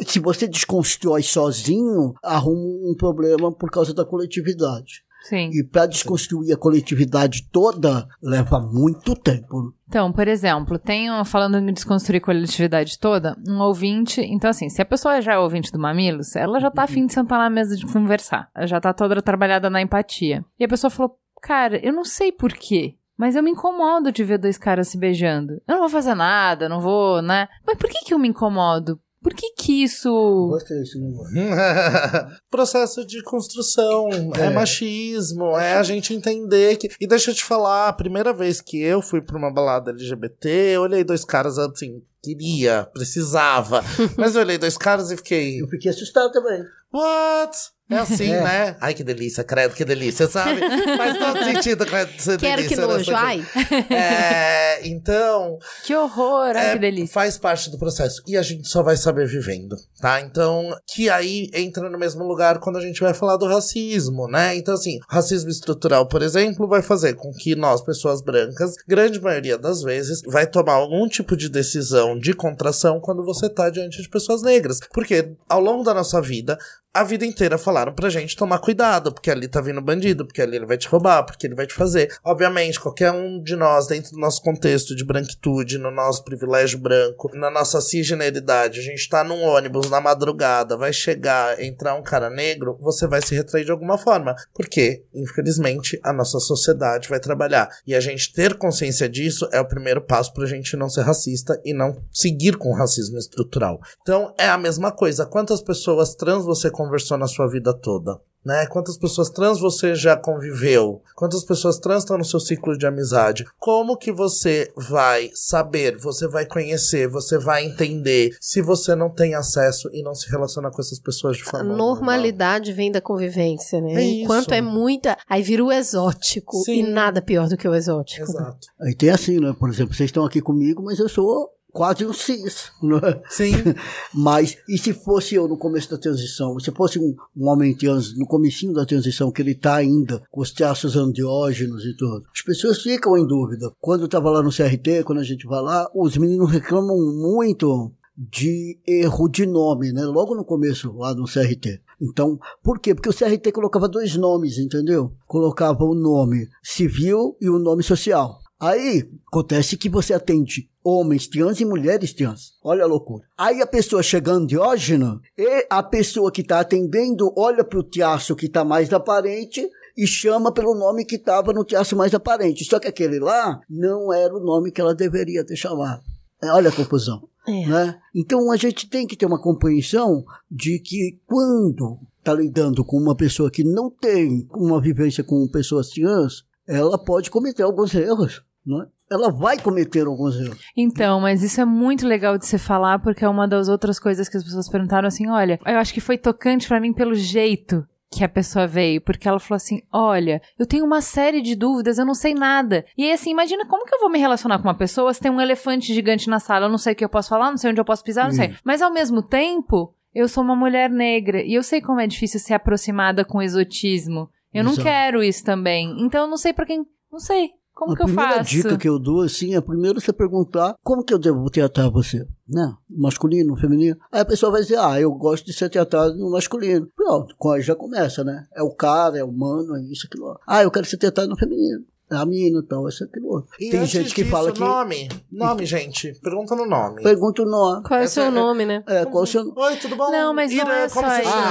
Se 0.07 0.19
você 0.19 0.47
desconstrói 0.47 1.23
sozinho, 1.23 2.13
arruma 2.23 2.89
um 2.89 2.95
problema 2.95 3.51
por 3.51 3.69
causa 3.69 3.93
da 3.93 4.05
coletividade. 4.05 5.05
Sim. 5.27 5.49
E 5.51 5.63
para 5.63 5.87
desconstruir 5.87 6.53
a 6.53 6.57
coletividade 6.57 7.49
toda 7.51 8.07
leva 8.21 8.59
muito 8.59 9.15
tempo. 9.15 9.73
Então, 9.87 10.11
por 10.11 10.27
exemplo, 10.27 10.77
tenho, 10.77 11.25
falando 11.25 11.57
em 11.57 11.73
desconstruir 11.73 12.21
coletividade 12.21 12.99
toda, 12.99 13.35
um 13.47 13.59
ouvinte. 13.59 14.21
Então, 14.21 14.51
assim, 14.51 14.69
se 14.69 14.83
a 14.83 14.85
pessoa 14.85 15.21
já 15.21 15.33
é 15.33 15.37
ouvinte 15.39 15.71
do 15.71 15.79
Mamilos, 15.79 16.35
ela 16.35 16.59
já 16.59 16.69
tá 16.69 16.83
afim 16.83 17.07
de 17.07 17.13
sentar 17.13 17.39
na 17.39 17.49
mesa 17.49 17.75
de 17.75 17.87
conversar. 17.91 18.49
Ela 18.55 18.67
já 18.67 18.79
tá 18.79 18.93
toda 18.93 19.19
trabalhada 19.19 19.67
na 19.67 19.81
empatia. 19.81 20.45
E 20.59 20.63
a 20.63 20.67
pessoa 20.67 20.91
falou: 20.91 21.17
Cara, 21.41 21.83
eu 21.83 21.91
não 21.91 22.05
sei 22.05 22.31
porquê. 22.31 22.95
Mas 23.17 23.35
eu 23.35 23.41
me 23.41 23.51
incomodo 23.51 24.11
de 24.11 24.23
ver 24.23 24.37
dois 24.37 24.57
caras 24.57 24.89
se 24.89 24.97
beijando. 24.97 25.53
Eu 25.67 25.75
não 25.75 25.79
vou 25.79 25.89
fazer 25.89 26.13
nada, 26.13 26.67
não 26.67 26.81
vou, 26.81 27.21
né? 27.21 27.47
Mas 27.65 27.77
por 27.77 27.89
que 27.89 28.03
que 28.03 28.13
eu 28.13 28.19
me 28.19 28.27
incomodo? 28.27 28.99
Por 29.25 29.33
que 29.33 29.53
que 29.53 29.81
isso. 29.81 30.47
Gostei 30.51 30.77
desse. 30.77 30.99
Processo 32.47 33.03
de 33.03 33.23
construção, 33.23 34.07
é. 34.37 34.41
É. 34.41 34.49
machismo, 34.51 35.57
é 35.57 35.73
a 35.73 35.81
gente 35.81 36.13
entender 36.13 36.77
que. 36.77 36.91
E 37.01 37.07
deixa 37.07 37.31
eu 37.31 37.35
te 37.35 37.43
falar, 37.43 37.87
a 37.87 37.93
primeira 37.93 38.31
vez 38.31 38.61
que 38.61 38.79
eu 38.79 39.01
fui 39.01 39.23
pra 39.23 39.35
uma 39.35 39.51
balada 39.51 39.89
LGBT, 39.89 40.47
eu 40.75 40.83
olhei 40.83 41.03
dois 41.03 41.25
caras 41.25 41.57
assim, 41.57 42.03
queria, 42.21 42.87
precisava. 42.93 43.83
mas 44.15 44.35
eu 44.35 44.41
olhei 44.41 44.59
dois 44.59 44.77
caras 44.77 45.09
e 45.09 45.17
fiquei. 45.17 45.59
Eu 45.59 45.67
fiquei 45.69 45.89
assustado 45.89 46.31
também. 46.31 46.63
What? 46.93 47.57
É 47.89 47.97
assim, 47.97 48.31
É. 48.31 48.41
né? 48.41 48.77
Ai, 48.81 48.93
que 48.95 49.03
delícia, 49.03 49.43
credo, 49.43 49.75
que 49.75 49.85
delícia, 49.85 50.27
sabe? 50.27 50.59
Faz 50.97 51.17
todo 51.19 51.37
sentido, 51.45 51.85
credo, 51.85 52.11
ser 52.19 52.39
Quero 52.39 52.63
que 52.63 52.75
delícia, 52.75 52.87
né? 52.87 52.93
nojo, 52.93 53.11
ai. 53.15 53.45
É, 53.91 54.87
então, 54.87 55.59
Que 55.83 55.95
horror, 55.95 56.55
ai 56.55 56.69
é, 56.69 56.73
que 56.73 56.79
delícia. 56.79 57.13
faz 57.13 57.37
parte 57.37 57.69
do 57.69 57.77
processo. 57.77 58.21
E 58.27 58.35
a 58.37 58.41
gente 58.41 58.67
só 58.67 58.81
vai 58.81 58.97
saber 58.97 59.27
vivendo, 59.27 59.75
tá? 60.01 60.19
Então, 60.21 60.75
que 60.87 61.09
aí 61.09 61.49
entra 61.53 61.89
no 61.89 61.97
mesmo 61.97 62.23
lugar 62.23 62.59
quando 62.59 62.77
a 62.77 62.81
gente 62.81 62.99
vai 63.01 63.13
falar 63.13 63.37
do 63.37 63.45
racismo, 63.47 64.27
né? 64.27 64.55
Então, 64.55 64.73
assim, 64.73 64.99
racismo 65.07 65.49
estrutural, 65.49 66.07
por 66.07 66.21
exemplo, 66.21 66.67
vai 66.67 66.81
fazer 66.81 67.13
com 67.13 67.31
que 67.31 67.55
nós, 67.55 67.81
pessoas 67.83 68.21
brancas, 68.21 68.73
grande 68.87 69.21
maioria 69.21 69.57
das 69.57 69.81
vezes, 69.81 70.21
vai 70.25 70.47
tomar 70.47 70.73
algum 70.73 71.07
tipo 71.07 71.37
de 71.37 71.49
decisão 71.49 72.17
de 72.17 72.33
contração 72.33 72.99
quando 72.99 73.23
você 73.23 73.47
tá 73.49 73.69
diante 73.69 74.01
de 74.01 74.09
pessoas 74.09 74.41
negras. 74.41 74.79
Porque 74.93 75.33
ao 75.47 75.59
longo 75.61 75.83
da 75.83 75.93
nossa 75.93 76.21
vida, 76.21 76.57
a 76.95 77.03
vida 77.03 77.25
inteira 77.25 77.57
falaram 77.57 77.93
pra 77.93 78.09
gente 78.09 78.37
tomar 78.37 78.59
cuidado, 78.59 79.11
porque 79.11 79.29
ali 79.29 79.49
tá 79.49 79.59
vindo 79.59 79.81
bandido, 79.81 80.25
porque 80.25 80.41
ali 80.41 80.55
ele 80.55 80.65
vai 80.65 80.77
te 80.77 80.87
roubar, 80.87 81.23
porque 81.23 81.45
ele 81.45 81.53
vai 81.53 81.67
te 81.67 81.73
fazer. 81.73 82.15
Obviamente, 82.23 82.79
qualquer 82.79 83.11
um 83.11 83.43
de 83.43 83.53
nós, 83.57 83.87
dentro 83.87 84.11
do 84.11 84.17
nosso 84.17 84.41
contexto 84.41 84.95
de 84.95 85.03
branquitude, 85.03 85.77
no 85.77 85.91
nosso 85.91 86.23
privilégio 86.23 86.79
branco, 86.79 87.29
na 87.35 87.51
nossa 87.51 87.81
cisgeneridade, 87.81 88.79
a 88.79 88.81
gente 88.81 89.09
tá 89.09 89.25
num 89.25 89.43
ônibus 89.43 89.89
na 89.89 89.99
madrugada, 89.99 90.77
vai 90.77 90.93
chegar, 90.93 91.61
entrar 91.61 91.95
um 91.95 92.01
cara 92.01 92.29
negro, 92.29 92.77
você 92.79 93.05
vai 93.05 93.21
se 93.21 93.35
retrair 93.35 93.65
de 93.65 93.71
alguma 93.71 93.97
forma. 93.97 94.33
Porque, 94.53 95.03
infelizmente, 95.13 95.99
a 96.01 96.13
nossa 96.13 96.39
sociedade 96.39 97.09
vai 97.09 97.19
trabalhar. 97.19 97.67
E 97.85 97.93
a 97.93 97.99
gente 97.99 98.31
ter 98.31 98.57
consciência 98.57 99.09
disso 99.09 99.49
é 99.51 99.59
o 99.59 99.67
primeiro 99.67 99.99
passo 99.99 100.33
pra 100.33 100.45
gente 100.45 100.77
não 100.77 100.87
ser 100.87 101.01
racista 101.01 101.59
e 101.65 101.73
não 101.73 102.01
seguir 102.09 102.55
com 102.55 102.69
o 102.69 102.75
racismo 102.75 103.17
estrutural. 103.17 103.81
Então, 104.01 104.33
é 104.37 104.47
a 104.47 104.57
mesma 104.57 104.93
coisa. 104.93 105.25
Quantas 105.25 105.61
pessoas 105.61 106.15
trans 106.15 106.45
você 106.45 106.71
conversou 106.85 107.17
na 107.17 107.27
sua 107.27 107.47
vida 107.47 107.73
toda? 107.73 108.19
Né? 108.45 108.67
Quantas 108.67 108.95
pessoas 108.95 109.31
trans 109.31 109.59
você 109.59 109.95
já 109.95 110.15
conviveu? 110.15 111.01
Quantas 111.15 111.43
pessoas 111.43 111.79
trans 111.79 112.03
estão 112.03 112.15
no 112.15 112.23
seu 112.23 112.39
ciclo 112.39 112.77
de 112.77 112.85
amizade? 112.85 113.43
Como 113.57 113.97
que 113.97 114.11
você 114.11 114.71
vai 114.77 115.31
saber, 115.33 115.97
você 115.97 116.27
vai 116.27 116.45
conhecer, 116.45 117.07
você 117.07 117.39
vai 117.39 117.65
entender 117.65 118.37
se 118.39 118.61
você 118.61 118.93
não 118.93 119.09
tem 119.09 119.33
acesso 119.33 119.89
e 119.91 120.03
não 120.03 120.13
se 120.13 120.29
relaciona 120.29 120.69
com 120.69 120.79
essas 120.79 120.99
pessoas 120.99 121.37
de 121.37 121.41
A 121.41 121.45
forma 121.47 121.69
normal? 121.69 121.87
normalidade 121.95 122.71
vem 122.71 122.91
da 122.91 123.01
convivência, 123.01 123.81
né? 123.81 123.95
É 123.95 124.03
isso. 124.03 124.23
Enquanto 124.25 124.51
é 124.53 124.61
muita, 124.61 125.17
aí 125.27 125.41
vira 125.41 125.63
o 125.63 125.71
exótico 125.71 126.57
Sim. 126.65 126.81
e 126.81 126.83
nada 126.83 127.23
pior 127.23 127.49
do 127.49 127.57
que 127.57 127.67
o 127.67 127.73
exótico. 127.73 128.29
Exato. 128.29 128.67
Aí 128.79 128.93
tem 128.93 129.09
assim, 129.09 129.39
né? 129.39 129.55
Por 129.57 129.69
exemplo, 129.69 129.95
vocês 129.95 130.09
estão 130.09 130.23
aqui 130.23 130.39
comigo, 130.39 130.83
mas 130.83 130.99
eu 130.99 131.09
sou 131.09 131.49
quase 131.75 132.05
um 132.05 132.13
cis, 132.13 132.71
né? 132.81 133.21
Sim. 133.29 133.51
Mas, 134.15 134.57
e 134.67 134.77
se 134.77 134.93
fosse 134.93 135.35
eu 135.35 135.45
no 135.45 135.57
começo 135.57 135.91
da 135.91 135.97
transição? 135.97 136.57
Se 136.57 136.71
fosse 136.71 136.97
um, 136.97 137.13
um 137.35 137.49
homem 137.49 137.75
trans 137.75 138.17
no 138.17 138.25
comecinho 138.25 138.73
da 138.73 138.85
transição, 138.85 139.29
que 139.29 139.41
ele 139.41 139.53
tá 139.53 139.75
ainda 139.75 140.23
com 140.31 140.39
os 140.39 140.51
traços 140.51 140.95
andrógenos 140.95 141.83
e 141.83 141.93
tudo, 141.97 142.23
as 142.33 142.41
pessoas 142.41 142.81
ficam 142.81 143.17
em 143.17 143.27
dúvida. 143.27 143.69
Quando 143.81 144.03
eu 144.03 144.07
tava 144.07 144.31
lá 144.31 144.41
no 144.41 144.49
CRT, 144.49 145.03
quando 145.03 145.19
a 145.19 145.23
gente 145.23 145.45
vai 145.45 145.61
lá, 145.61 145.89
os 145.93 146.15
meninos 146.15 146.49
reclamam 146.49 146.95
muito 146.95 147.91
de 148.17 148.79
erro 148.87 149.27
de 149.27 149.45
nome, 149.45 149.91
né? 149.91 150.05
Logo 150.05 150.33
no 150.33 150.45
começo, 150.45 150.93
lá 150.93 151.13
no 151.13 151.25
CRT. 151.25 151.81
Então, 152.01 152.39
por 152.63 152.79
quê? 152.79 152.95
Porque 152.95 153.09
o 153.09 153.13
CRT 153.13 153.51
colocava 153.51 153.89
dois 153.89 154.15
nomes, 154.15 154.57
entendeu? 154.57 155.11
Colocava 155.27 155.83
o 155.83 155.93
nome 155.93 156.47
civil 156.63 157.35
e 157.41 157.49
o 157.49 157.59
nome 157.59 157.83
social. 157.83 158.39
Aí, 158.57 159.03
acontece 159.27 159.75
que 159.75 159.89
você 159.89 160.13
atende 160.13 160.69
homens 160.85 161.27
trans 161.27 161.59
e 161.59 161.65
mulheres 161.65 162.13
trans. 162.13 162.53
Olha 162.63 162.83
a 162.83 162.87
loucura. 162.87 163.25
Aí 163.35 163.59
a 163.59 163.65
pessoa 163.65 164.03
chega 164.03 164.31
andrógena 164.31 165.19
e 165.35 165.65
a 165.67 165.81
pessoa 165.81 166.31
que 166.31 166.41
está 166.41 166.59
atendendo 166.59 167.33
olha 167.35 167.63
para 167.63 167.79
o 167.79 167.83
traço 167.83 168.35
que 168.35 168.45
está 168.45 168.63
mais 168.63 168.93
aparente 168.93 169.67
e 169.97 170.05
chama 170.05 170.53
pelo 170.53 170.75
nome 170.75 171.03
que 171.03 171.15
estava 171.15 171.51
no 171.51 171.65
traço 171.65 171.95
mais 171.95 172.13
aparente. 172.13 172.63
Só 172.65 172.79
que 172.79 172.87
aquele 172.87 173.19
lá 173.19 173.59
não 173.67 174.13
era 174.13 174.31
o 174.35 174.39
nome 174.39 174.71
que 174.71 174.79
ela 174.79 174.93
deveria 174.93 175.43
ter 175.43 175.55
chamado. 175.55 176.03
É, 176.43 176.51
Olha 176.51 176.69
a 176.69 176.75
confusão. 176.75 177.27
É. 177.47 177.65
Né? 177.65 177.99
Então 178.13 178.51
a 178.51 178.57
gente 178.57 178.87
tem 178.87 179.07
que 179.07 179.15
ter 179.15 179.25
uma 179.25 179.41
compreensão 179.41 180.23
de 180.51 180.79
que 180.79 181.19
quando 181.25 181.99
está 182.19 182.33
lidando 182.33 182.85
com 182.85 182.97
uma 182.97 183.15
pessoa 183.15 183.49
que 183.49 183.63
não 183.63 183.89
tem 183.89 184.47
uma 184.51 184.79
vivência 184.79 185.23
com 185.23 185.47
pessoas 185.47 185.89
trans, 185.89 186.43
ela 186.67 186.97
pode 186.97 187.31
cometer 187.31 187.63
alguns 187.63 187.93
erros. 187.95 188.43
Né? 188.65 188.85
Ela 189.15 189.31
vai 189.31 189.57
cometer 189.57 190.05
alguns 190.05 190.35
erros. 190.35 190.59
Então, 190.75 191.19
mas 191.19 191.41
isso 191.41 191.59
é 191.59 191.65
muito 191.65 192.05
legal 192.05 192.37
de 192.37 192.45
se 192.45 192.57
falar, 192.57 192.99
porque 192.99 193.23
é 193.23 193.29
uma 193.29 193.47
das 193.47 193.67
outras 193.67 193.97
coisas 193.97 194.29
que 194.29 194.37
as 194.37 194.43
pessoas 194.43 194.69
perguntaram 194.69 195.07
assim: 195.07 195.27
olha, 195.29 195.59
eu 195.65 195.77
acho 195.77 195.93
que 195.93 196.01
foi 196.01 196.17
tocante 196.17 196.67
pra 196.67 196.79
mim 196.79 196.93
pelo 196.93 197.15
jeito 197.15 197.85
que 198.11 198.23
a 198.23 198.29
pessoa 198.29 198.65
veio, 198.65 199.01
porque 199.01 199.27
ela 199.27 199.39
falou 199.39 199.57
assim: 199.57 199.81
olha, 199.91 200.41
eu 200.57 200.65
tenho 200.65 200.85
uma 200.85 201.01
série 201.01 201.41
de 201.41 201.55
dúvidas, 201.55 201.97
eu 201.97 202.05
não 202.05 202.13
sei 202.13 202.33
nada. 202.33 202.85
E 202.97 203.03
aí, 203.03 203.11
assim, 203.11 203.31
imagina 203.31 203.65
como 203.65 203.85
que 203.85 203.95
eu 203.95 203.99
vou 203.99 204.09
me 204.09 204.19
relacionar 204.19 204.57
com 204.57 204.67
uma 204.67 204.77
pessoa 204.77 205.13
se 205.13 205.19
tem 205.19 205.31
um 205.31 205.41
elefante 205.41 205.93
gigante 205.93 206.29
na 206.29 206.39
sala, 206.39 206.65
eu 206.65 206.69
não 206.69 206.77
sei 206.77 206.93
o 206.93 206.95
que 206.95 207.03
eu 207.03 207.09
posso 207.09 207.29
falar, 207.29 207.49
não 207.49 207.57
sei 207.57 207.71
onde 207.71 207.79
eu 207.79 207.85
posso 207.85 208.03
pisar, 208.03 208.25
não 208.25 208.31
sei. 208.33 208.55
Mas 208.63 208.81
ao 208.81 208.91
mesmo 208.91 209.21
tempo, 209.21 209.93
eu 210.13 210.29
sou 210.29 210.43
uma 210.43 210.55
mulher 210.55 210.89
negra 210.89 211.41
e 211.41 211.53
eu 211.53 211.63
sei 211.63 211.81
como 211.81 211.99
é 211.99 212.07
difícil 212.07 212.39
ser 212.39 212.53
aproximada 212.53 213.25
com 213.25 213.41
exotismo. 213.41 214.29
Eu 214.53 214.63
não 214.63 214.71
Exato. 214.71 214.87
quero 214.87 215.21
isso 215.21 215.43
também. 215.43 215.93
Então 215.99 216.21
eu 216.21 216.27
não 216.27 216.37
sei 216.37 216.53
pra 216.53 216.65
quem. 216.65 216.85
Não 217.11 217.19
sei. 217.19 217.49
Como 217.75 217.91
a 217.91 217.95
que 217.95 218.03
eu 218.03 218.05
primeira 218.05 218.37
faço? 218.37 218.49
dica 218.49 218.77
que 218.77 218.87
eu 218.87 218.97
dou, 218.97 219.21
assim, 219.21 219.53
é 219.53 219.59
primeiro 219.59 219.99
você 219.99 220.13
perguntar 220.13 220.75
como 220.81 221.03
que 221.03 221.13
eu 221.13 221.19
devo 221.19 221.49
tratar 221.49 221.89
você, 221.89 222.25
né? 222.47 222.73
Masculino, 222.89 223.57
feminino. 223.57 223.97
Aí 224.09 224.21
a 224.21 224.25
pessoa 224.25 224.51
vai 224.51 224.61
dizer, 224.61 224.79
ah, 224.79 224.99
eu 224.99 225.11
gosto 225.11 225.45
de 225.45 225.51
ser 225.51 225.69
tratado 225.69 226.15
no 226.15 226.31
masculino. 226.31 226.87
Pronto, 226.95 227.35
já 227.59 227.75
começa, 227.75 228.23
né? 228.23 228.47
É 228.55 228.63
o 228.63 228.71
cara, 228.71 229.17
é 229.17 229.23
o 229.23 229.31
mano, 229.31 229.75
é 229.75 229.81
isso, 229.83 230.07
aquilo. 230.07 230.39
Ah, 230.47 230.63
eu 230.63 230.71
quero 230.71 230.85
ser 230.85 230.97
tratado 230.97 231.27
no 231.27 231.37
feminino. 231.37 231.83
É 232.11 232.15
a 232.15 232.25
mina, 232.25 232.63
tal, 232.67 232.87
isso, 232.87 233.03
aquilo. 233.03 233.27
outro. 233.29 233.49
E 233.59 233.69
Tem 233.71 233.79
antes 233.79 233.91
gente 233.91 234.13
que 234.13 234.21
disso, 234.23 234.35
fala 234.35 234.51
que... 234.51 234.59
Nome. 234.59 235.09
Nome, 235.31 235.65
gente. 235.65 236.13
Pergunta 236.21 236.55
no 236.55 236.65
nome. 236.67 237.01
Pergunta 237.01 237.41
o 237.41 237.45
nome. 237.45 237.83
Qual 237.83 237.99
é 237.99 238.03
o 238.03 238.07
seu 238.07 238.25
é- 238.25 238.29
nome, 238.31 238.65
né? 238.65 238.83
É, 238.87 239.05
qual 239.05 239.23
o 239.23 239.27
seu... 239.27 239.51
Oi, 239.55 239.75
tudo 239.77 239.95
bom? 239.95 240.11
Não, 240.11 240.33
mas 240.33 240.53
não 240.53 240.71
é 240.71 240.87
só 240.87 241.01